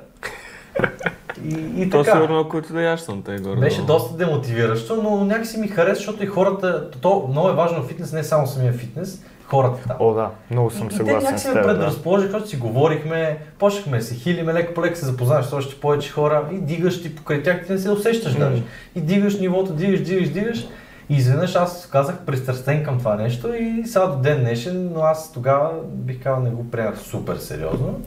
И, 1.45 1.81
и 1.81 1.89
То 1.89 2.03
така. 2.03 2.15
сигурно, 2.15 2.39
ако 2.39 2.61
ти 2.61 2.73
да 2.73 2.81
яш 2.81 2.99
съм 2.99 3.23
те 3.23 3.37
горе. 3.37 3.59
Беше 3.59 3.81
доста 3.81 4.17
демотивиращо, 4.17 5.01
но 5.03 5.25
някакси 5.25 5.57
ми 5.57 5.67
хареса, 5.67 5.95
защото 5.95 6.23
и 6.23 6.27
хората, 6.27 6.89
то 7.01 7.27
много 7.29 7.49
е 7.49 7.53
важно 7.53 7.83
фитнес, 7.83 8.13
не 8.13 8.23
само 8.23 8.47
самия 8.47 8.73
фитнес, 8.73 9.23
хората 9.45 9.87
там. 9.87 9.97
О, 9.99 10.13
да, 10.13 10.29
много 10.51 10.69
съм 10.69 10.83
и, 10.83 10.85
и 10.85 10.89
те 10.89 10.95
съгласен 10.95 11.23
някакси 11.23 11.47
ме 11.47 11.61
предразположиха, 11.61 12.31
защото 12.31 12.49
си 12.49 12.57
говорихме, 12.57 13.37
почнахме 13.59 13.97
да 13.97 14.03
се 14.03 14.15
хилиме, 14.15 14.53
леко 14.53 14.73
по 14.73 14.81
леко 14.81 14.95
се 14.95 15.05
запознаваш 15.05 15.45
с 15.45 15.53
още 15.53 15.75
повече 15.75 16.11
хора 16.11 16.49
и 16.51 16.57
дигаш 16.57 17.01
ти 17.01 17.15
покрай 17.15 17.43
тях, 17.43 17.65
ти 17.65 17.71
не 17.71 17.79
се 17.79 17.91
усещаш 17.91 18.33
М. 18.33 18.39
даже. 18.39 18.63
И 18.95 19.01
дигаш 19.01 19.39
нивото, 19.39 19.73
дигаш, 19.73 20.01
дигаш, 20.01 20.29
дигаш. 20.29 20.67
И 21.09 21.15
изведнъж 21.15 21.55
аз 21.55 21.89
казах 21.91 22.17
пристрастен 22.25 22.83
към 22.83 22.97
това 22.97 23.15
нещо 23.15 23.53
и 23.53 23.83
сега 23.85 24.07
до 24.07 24.17
ден 24.17 24.39
днешен, 24.39 24.91
но 24.93 25.01
аз 25.01 25.33
тогава 25.33 25.71
бих 25.83 26.23
казал 26.23 26.43
не 26.43 26.49
го 26.49 26.71
приемах 26.71 26.99
супер 26.99 27.37
сериозно. 27.37 28.01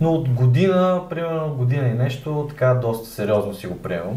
Но 0.00 0.12
от 0.12 0.28
година, 0.28 1.02
примерно 1.10 1.54
година 1.54 1.88
и 1.88 1.94
нещо, 1.94 2.46
така 2.48 2.74
доста 2.74 3.08
сериозно 3.08 3.54
си 3.54 3.66
го 3.66 3.78
приемам. 3.78 4.16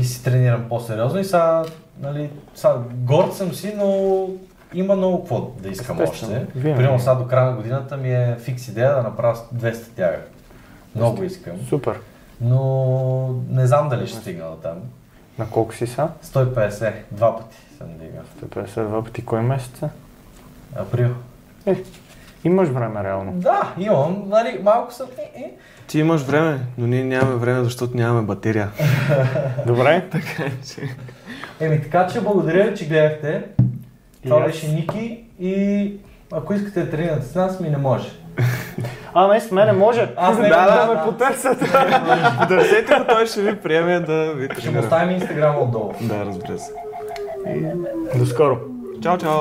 И 0.00 0.04
си 0.04 0.24
тренирам 0.24 0.64
по-сериозно 0.68 1.20
и 1.20 1.24
сега, 1.24 1.64
нали, 2.00 2.30
сега 2.54 2.74
горд 2.92 3.34
съм 3.34 3.52
си, 3.54 3.74
но 3.76 4.28
има 4.74 4.96
много 4.96 5.20
какво 5.20 5.40
да 5.40 5.68
искам 5.68 6.00
Естествено, 6.00 6.36
още. 6.36 6.60
Примерно 6.60 7.00
сега 7.00 7.14
до 7.14 7.26
края 7.26 7.50
на 7.50 7.56
годината 7.56 7.96
ми 7.96 8.10
е 8.10 8.36
фикс 8.38 8.68
идея 8.68 8.94
да 8.94 9.02
направя 9.02 9.38
200 9.54 9.88
тяга. 9.96 10.18
Много 10.96 11.22
искам. 11.22 11.54
Супер. 11.68 12.00
Но 12.40 13.42
не 13.48 13.66
знам 13.66 13.88
дали 13.88 14.06
ще 14.06 14.18
стигна 14.18 14.50
до 14.50 14.56
там. 14.56 14.76
На 15.38 15.50
колко 15.50 15.74
си 15.74 15.86
са? 15.86 16.08
150, 16.24 16.92
два 17.10 17.36
пъти 17.36 17.56
съм 17.78 17.88
дигал. 17.98 18.22
152 18.64 19.04
пъти 19.04 19.24
кой 19.24 19.42
месец 19.42 19.82
е? 19.82 19.88
Април. 20.76 21.14
Е, 21.66 21.76
имаш 22.44 22.68
време 22.68 23.04
реално. 23.04 23.32
Да, 23.32 23.74
имам, 23.78 24.22
нали, 24.28 24.60
малко 24.62 24.92
съм... 24.92 25.06
Е, 25.18 25.40
е. 25.40 25.54
Ти 25.86 25.98
имаш 25.98 26.22
време, 26.22 26.60
но 26.78 26.86
ние 26.86 27.04
нямаме 27.04 27.34
време, 27.34 27.64
защото 27.64 27.96
нямаме 27.96 28.26
батерия. 28.26 28.70
Добре? 29.66 30.08
Еми 31.60 31.82
така 31.82 32.06
че 32.06 32.20
благодаря 32.20 32.70
ви, 32.70 32.76
че 32.76 32.88
гледахте. 32.88 33.44
Това 34.22 34.40
беше 34.44 34.68
Ники 34.68 35.24
и 35.40 35.92
ако 36.32 36.54
искате 36.54 36.84
да 36.84 36.90
тренирате 36.90 37.26
с 37.26 37.34
нас, 37.34 37.60
ми 37.60 37.70
не 37.70 37.76
може. 37.76 38.08
А, 39.14 39.26
не, 39.28 39.40
с 39.40 39.50
мене 39.50 39.72
може. 39.72 40.08
Аз 40.16 40.38
не- 40.38 40.48
да, 40.48 40.86
да, 40.86 40.94
ме 40.94 41.02
потърсят. 41.04 41.58
Търсете 42.48 42.94
го, 42.94 43.04
той 43.08 43.26
ще 43.26 43.42
ви 43.42 43.56
приеме 43.56 44.00
да 44.00 44.32
ви 44.32 44.48
Ще 44.58 44.70
му 44.70 44.80
оставим 44.80 45.10
инстаграма 45.10 45.58
отдолу. 45.58 45.92
Да, 46.00 46.24
разбира 46.26 46.58
се. 46.58 46.72
До 48.14 48.26
скоро. 48.26 48.58
Чао, 49.02 49.18
чао! 49.18 49.40